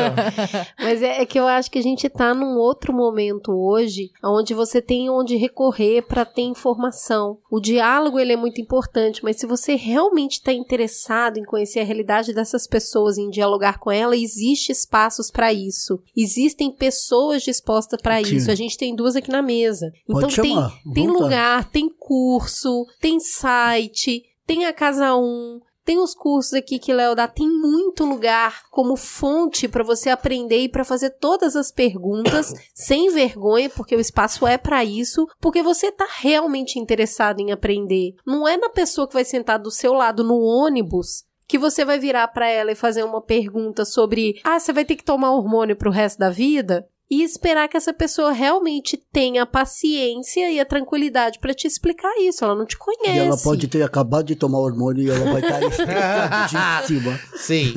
Mas 0.77 1.01
é, 1.01 1.21
é 1.21 1.25
que 1.25 1.39
eu 1.39 1.47
acho 1.47 1.71
que 1.71 1.79
a 1.79 1.83
gente 1.83 2.09
tá 2.09 2.33
num 2.33 2.57
outro 2.57 2.93
momento 2.93 3.51
hoje, 3.51 4.11
onde 4.23 4.53
você 4.53 4.81
tem 4.81 5.09
onde 5.09 5.35
recorrer 5.35 6.01
para 6.03 6.25
ter 6.25 6.41
informação. 6.41 7.37
O 7.49 7.59
diálogo 7.59 8.19
ele 8.19 8.33
é 8.33 8.37
muito 8.37 8.61
importante, 8.61 9.23
mas 9.23 9.37
se 9.37 9.45
você 9.45 9.75
realmente 9.75 10.33
está 10.33 10.51
interessado 10.51 11.37
em 11.37 11.43
conhecer 11.43 11.79
a 11.79 11.85
realidade 11.85 12.33
dessas 12.33 12.67
pessoas, 12.67 13.17
em 13.17 13.29
dialogar 13.29 13.79
com 13.79 13.91
ela, 13.91 14.15
existe 14.15 14.71
espaços 14.71 15.31
para 15.31 15.53
isso. 15.53 15.99
Existem 16.15 16.71
pessoas 16.71 17.43
dispostas 17.43 18.01
para 18.01 18.21
isso. 18.21 18.51
A 18.51 18.55
gente 18.55 18.77
tem 18.77 18.95
duas 18.95 19.15
aqui 19.15 19.31
na 19.31 19.41
mesa. 19.41 19.91
Então 20.07 20.29
tem, 20.29 20.55
tem 20.93 21.07
lugar, 21.07 21.69
tem 21.69 21.89
curso, 22.09 22.87
tem 22.99 23.19
site, 23.19 24.23
tem 24.47 24.65
a 24.65 24.73
Casa 24.73 25.15
1, 25.15 25.59
Tem 25.85 25.99
os 25.99 26.15
cursos 26.15 26.53
aqui 26.53 26.77
que 26.79 26.93
Léo 26.93 27.15
dá, 27.15 27.27
tem 27.27 27.47
muito 27.47 28.03
lugar 28.03 28.63
como 28.71 28.95
fonte 28.95 29.67
para 29.67 29.83
você 29.83 30.09
aprender 30.09 30.59
e 30.59 30.69
para 30.69 30.83
fazer 30.83 31.11
todas 31.11 31.55
as 31.55 31.71
perguntas 31.71 32.53
sem 32.73 33.11
vergonha, 33.11 33.69
porque 33.69 33.95
o 33.95 33.99
espaço 33.99 34.47
é 34.47 34.57
para 34.57 34.83
isso, 34.83 35.27
porque 35.39 35.61
você 35.61 35.91
tá 35.91 36.07
realmente 36.19 36.79
interessado 36.79 37.41
em 37.41 37.51
aprender. 37.51 38.15
Não 38.25 38.47
é 38.47 38.57
na 38.57 38.69
pessoa 38.69 39.07
que 39.07 39.13
vai 39.13 39.25
sentar 39.25 39.59
do 39.59 39.71
seu 39.71 39.93
lado 39.93 40.23
no 40.23 40.39
ônibus 40.39 41.25
que 41.47 41.57
você 41.57 41.83
vai 41.83 41.97
virar 41.97 42.27
para 42.27 42.47
ela 42.47 42.71
e 42.71 42.75
fazer 42.75 43.03
uma 43.03 43.21
pergunta 43.21 43.83
sobre, 43.83 44.39
ah, 44.43 44.59
você 44.59 44.71
vai 44.71 44.85
ter 44.85 44.95
que 44.95 45.03
tomar 45.03 45.31
hormônio 45.31 45.75
pro 45.75 45.89
resto 45.89 46.19
da 46.19 46.29
vida? 46.29 46.87
E 47.09 47.23
esperar 47.23 47.67
que 47.67 47.75
essa 47.75 47.93
pessoa 47.93 48.31
realmente 48.31 48.95
tenha 49.11 49.43
a 49.43 49.45
paciência 49.45 50.51
e 50.51 50.59
a 50.59 50.65
tranquilidade 50.65 51.39
para 51.39 51.53
te 51.53 51.65
explicar 51.65 52.13
isso. 52.19 52.45
Ela 52.45 52.55
não 52.55 52.65
te 52.65 52.77
conhece. 52.77 53.17
E 53.17 53.19
ela 53.19 53.37
pode 53.37 53.67
ter 53.67 53.81
acabado 53.81 54.27
de 54.27 54.35
tomar 54.35 54.59
hormônio 54.59 55.03
e 55.03 55.09
ela 55.09 55.31
vai 55.31 55.41
estar 56.45 56.83
cima. 56.85 57.19
Sim. 57.35 57.73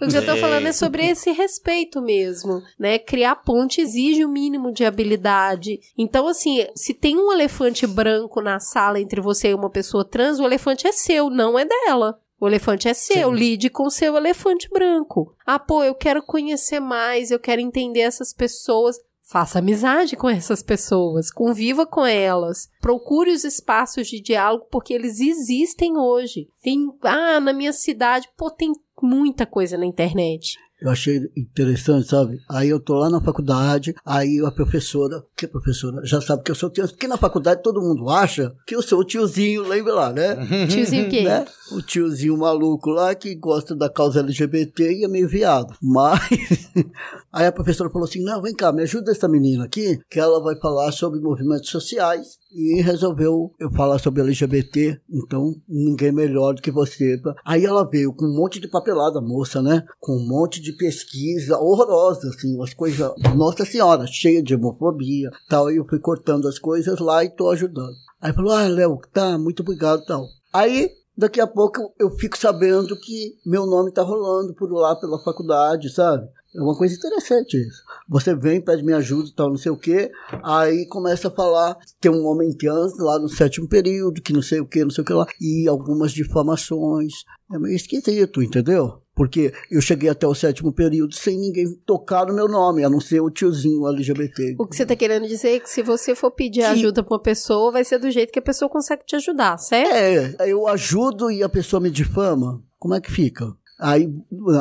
o 0.00 0.08
que 0.08 0.16
eu 0.16 0.26
tô 0.26 0.36
falando 0.36 0.66
é 0.66 0.72
sobre 0.72 1.06
esse 1.06 1.30
respeito 1.30 2.02
mesmo, 2.02 2.60
né? 2.78 2.98
Criar 2.98 3.36
ponte 3.36 3.80
exige 3.80 4.24
o 4.24 4.28
um 4.28 4.32
mínimo 4.32 4.72
de 4.72 4.84
habilidade. 4.84 5.78
Então, 5.96 6.26
assim, 6.26 6.66
se 6.74 6.92
tem 6.92 7.16
um 7.16 7.32
elefante 7.32 7.86
branco 7.86 8.40
na 8.40 8.58
sala 8.58 9.00
entre 9.00 9.20
você 9.20 9.50
e 9.50 9.54
uma 9.54 9.70
pessoa 9.70 10.04
trans, 10.04 10.40
o 10.40 10.44
elefante 10.44 10.86
é 10.86 10.92
seu, 10.92 11.30
não 11.30 11.58
é 11.58 11.64
dela. 11.64 12.18
O 12.42 12.48
elefante 12.48 12.88
é 12.88 12.92
seu, 12.92 13.30
Sim. 13.30 13.36
lide 13.36 13.70
com 13.70 13.84
o 13.84 13.90
seu 13.90 14.16
elefante 14.16 14.68
branco. 14.68 15.32
Ah, 15.46 15.60
pô, 15.60 15.84
eu 15.84 15.94
quero 15.94 16.20
conhecer 16.20 16.80
mais, 16.80 17.30
eu 17.30 17.38
quero 17.38 17.60
entender 17.60 18.00
essas 18.00 18.32
pessoas. 18.32 18.96
Faça 19.22 19.60
amizade 19.60 20.16
com 20.16 20.28
essas 20.28 20.60
pessoas, 20.60 21.30
conviva 21.30 21.86
com 21.86 22.04
elas, 22.04 22.68
procure 22.80 23.30
os 23.30 23.44
espaços 23.44 24.08
de 24.08 24.20
diálogo 24.20 24.66
porque 24.72 24.92
eles 24.92 25.20
existem 25.20 25.96
hoje. 25.96 26.48
Tem, 26.60 26.88
ah, 27.02 27.38
na 27.38 27.52
minha 27.52 27.72
cidade, 27.72 28.28
pô, 28.36 28.50
tem 28.50 28.72
muita 29.00 29.46
coisa 29.46 29.78
na 29.78 29.86
internet 29.86 30.58
eu 30.82 30.90
achei 30.90 31.30
interessante, 31.36 32.08
sabe? 32.08 32.40
Aí 32.48 32.68
eu 32.68 32.80
tô 32.80 32.94
lá 32.94 33.08
na 33.08 33.20
faculdade, 33.20 33.94
aí 34.04 34.40
a 34.44 34.50
professora, 34.50 35.24
que 35.36 35.46
professora, 35.46 36.04
já 36.04 36.20
sabe 36.20 36.42
que 36.42 36.50
eu 36.50 36.56
sou 36.56 36.68
tio, 36.70 36.88
porque 36.88 37.06
na 37.06 37.16
faculdade 37.16 37.62
todo 37.62 37.80
mundo 37.80 38.10
acha 38.10 38.52
que 38.66 38.74
eu 38.74 38.82
sou 38.82 39.00
o 39.00 39.04
tiozinho, 39.04 39.62
lembra 39.62 39.94
lá, 39.94 40.12
né? 40.12 40.34
tiozinho 40.68 41.08
quem? 41.08 41.24
Né? 41.24 41.44
O 41.70 41.80
tiozinho 41.80 42.36
maluco 42.36 42.90
lá 42.90 43.14
que 43.14 43.32
gosta 43.36 43.76
da 43.76 43.88
causa 43.88 44.20
LGBT 44.20 44.92
e 44.92 45.04
é 45.04 45.08
meio 45.08 45.28
viado. 45.28 45.72
Mas 45.80 46.68
aí 47.32 47.46
a 47.46 47.52
professora 47.52 47.90
falou 47.90 48.06
assim: 48.06 48.22
"Não, 48.22 48.42
vem 48.42 48.54
cá, 48.54 48.72
me 48.72 48.82
ajuda 48.82 49.12
essa 49.12 49.28
menina 49.28 49.64
aqui, 49.64 49.98
que 50.10 50.20
ela 50.20 50.42
vai 50.42 50.56
falar 50.56 50.92
sobre 50.92 51.20
movimentos 51.20 51.70
sociais 51.70 52.38
e 52.54 52.82
resolveu 52.82 53.52
eu 53.58 53.70
falar 53.70 53.98
sobre 53.98 54.22
LGBT, 54.22 55.00
então 55.10 55.54
ninguém 55.68 56.12
melhor 56.12 56.54
do 56.54 56.62
que 56.62 56.70
você. 56.70 57.20
Aí 57.44 57.64
ela 57.64 57.88
veio 57.88 58.12
com 58.12 58.26
um 58.26 58.36
monte 58.36 58.60
de 58.60 58.68
papelada, 58.68 59.20
moça, 59.20 59.62
né? 59.62 59.84
Com 59.98 60.12
um 60.12 60.28
monte 60.28 60.60
de 60.60 60.72
pesquisa 60.76 61.58
horrorosa, 61.58 62.28
assim, 62.28 62.54
umas 62.54 62.74
coisas, 62.74 63.10
nossa 63.34 63.64
senhora, 63.64 64.06
cheia 64.06 64.42
de 64.42 64.54
homofobia, 64.54 65.30
tal, 65.48 65.70
e 65.70 65.76
eu 65.76 65.86
fui 65.86 65.98
cortando 65.98 66.46
as 66.46 66.58
coisas 66.58 66.98
lá 66.98 67.24
e 67.24 67.34
tô 67.34 67.50
ajudando. 67.50 67.94
Aí 68.20 68.32
falou, 68.32 68.52
ah, 68.52 68.68
Léo, 68.68 69.00
tá, 69.12 69.38
muito 69.38 69.62
obrigado, 69.62 70.04
tal. 70.04 70.26
Aí 70.52 70.90
daqui 71.16 71.40
a 71.40 71.46
pouco 71.46 71.92
eu 71.98 72.10
fico 72.10 72.36
sabendo 72.38 72.96
que 72.98 73.34
meu 73.44 73.66
nome 73.66 73.92
tá 73.92 74.02
rolando 74.02 74.54
por 74.54 74.70
lá 74.72 74.94
pela 74.96 75.22
faculdade, 75.22 75.90
sabe? 75.90 76.26
É 76.54 76.60
uma 76.60 76.76
coisa 76.76 76.94
interessante 76.94 77.56
isso. 77.56 77.82
Você 78.08 78.34
vem, 78.34 78.60
pede 78.60 78.82
minha 78.82 78.98
ajuda 78.98 79.28
e 79.28 79.34
tal, 79.34 79.48
não 79.48 79.56
sei 79.56 79.72
o 79.72 79.76
quê, 79.76 80.10
aí 80.42 80.86
começa 80.86 81.28
a 81.28 81.30
falar, 81.30 81.78
tem 81.98 82.10
um 82.10 82.26
homem 82.26 82.52
trans 82.52 82.98
lá 82.98 83.18
no 83.18 83.28
sétimo 83.28 83.66
período, 83.66 84.20
que 84.20 84.34
não 84.34 84.42
sei 84.42 84.60
o 84.60 84.66
quê, 84.66 84.84
não 84.84 84.90
sei 84.90 85.02
o 85.02 85.04
que 85.04 85.12
lá, 85.14 85.26
e 85.40 85.66
algumas 85.66 86.12
difamações. 86.12 87.12
É 87.50 87.58
meio 87.58 87.74
esquisito, 87.74 88.42
entendeu? 88.42 89.02
Porque 89.14 89.52
eu 89.70 89.80
cheguei 89.80 90.08
até 90.08 90.26
o 90.26 90.34
sétimo 90.34 90.72
período 90.72 91.14
sem 91.14 91.38
ninguém 91.38 91.66
tocar 91.86 92.26
no 92.26 92.34
meu 92.34 92.48
nome, 92.48 92.84
a 92.84 92.90
não 92.90 93.00
ser 93.00 93.20
o 93.20 93.30
tiozinho 93.30 93.86
LGBT. 93.86 94.56
O 94.58 94.66
que 94.66 94.76
você 94.76 94.84
está 94.84 94.96
querendo 94.96 95.26
dizer 95.26 95.56
é 95.56 95.60
que 95.60 95.68
se 95.68 95.82
você 95.82 96.14
for 96.14 96.30
pedir 96.30 96.60
que... 96.60 96.66
ajuda 96.66 97.02
para 97.02 97.14
uma 97.14 97.22
pessoa, 97.22 97.72
vai 97.72 97.84
ser 97.84 97.98
do 97.98 98.10
jeito 98.10 98.32
que 98.32 98.38
a 98.38 98.42
pessoa 98.42 98.70
consegue 98.70 99.04
te 99.04 99.16
ajudar, 99.16 99.58
certo? 99.58 99.94
É, 100.42 100.50
eu 100.50 100.66
ajudo 100.66 101.30
e 101.30 101.42
a 101.42 101.48
pessoa 101.48 101.80
me 101.80 101.90
difama. 101.90 102.62
Como 102.78 102.94
é 102.94 103.00
que 103.00 103.12
fica? 103.12 103.54
Aí 103.82 104.08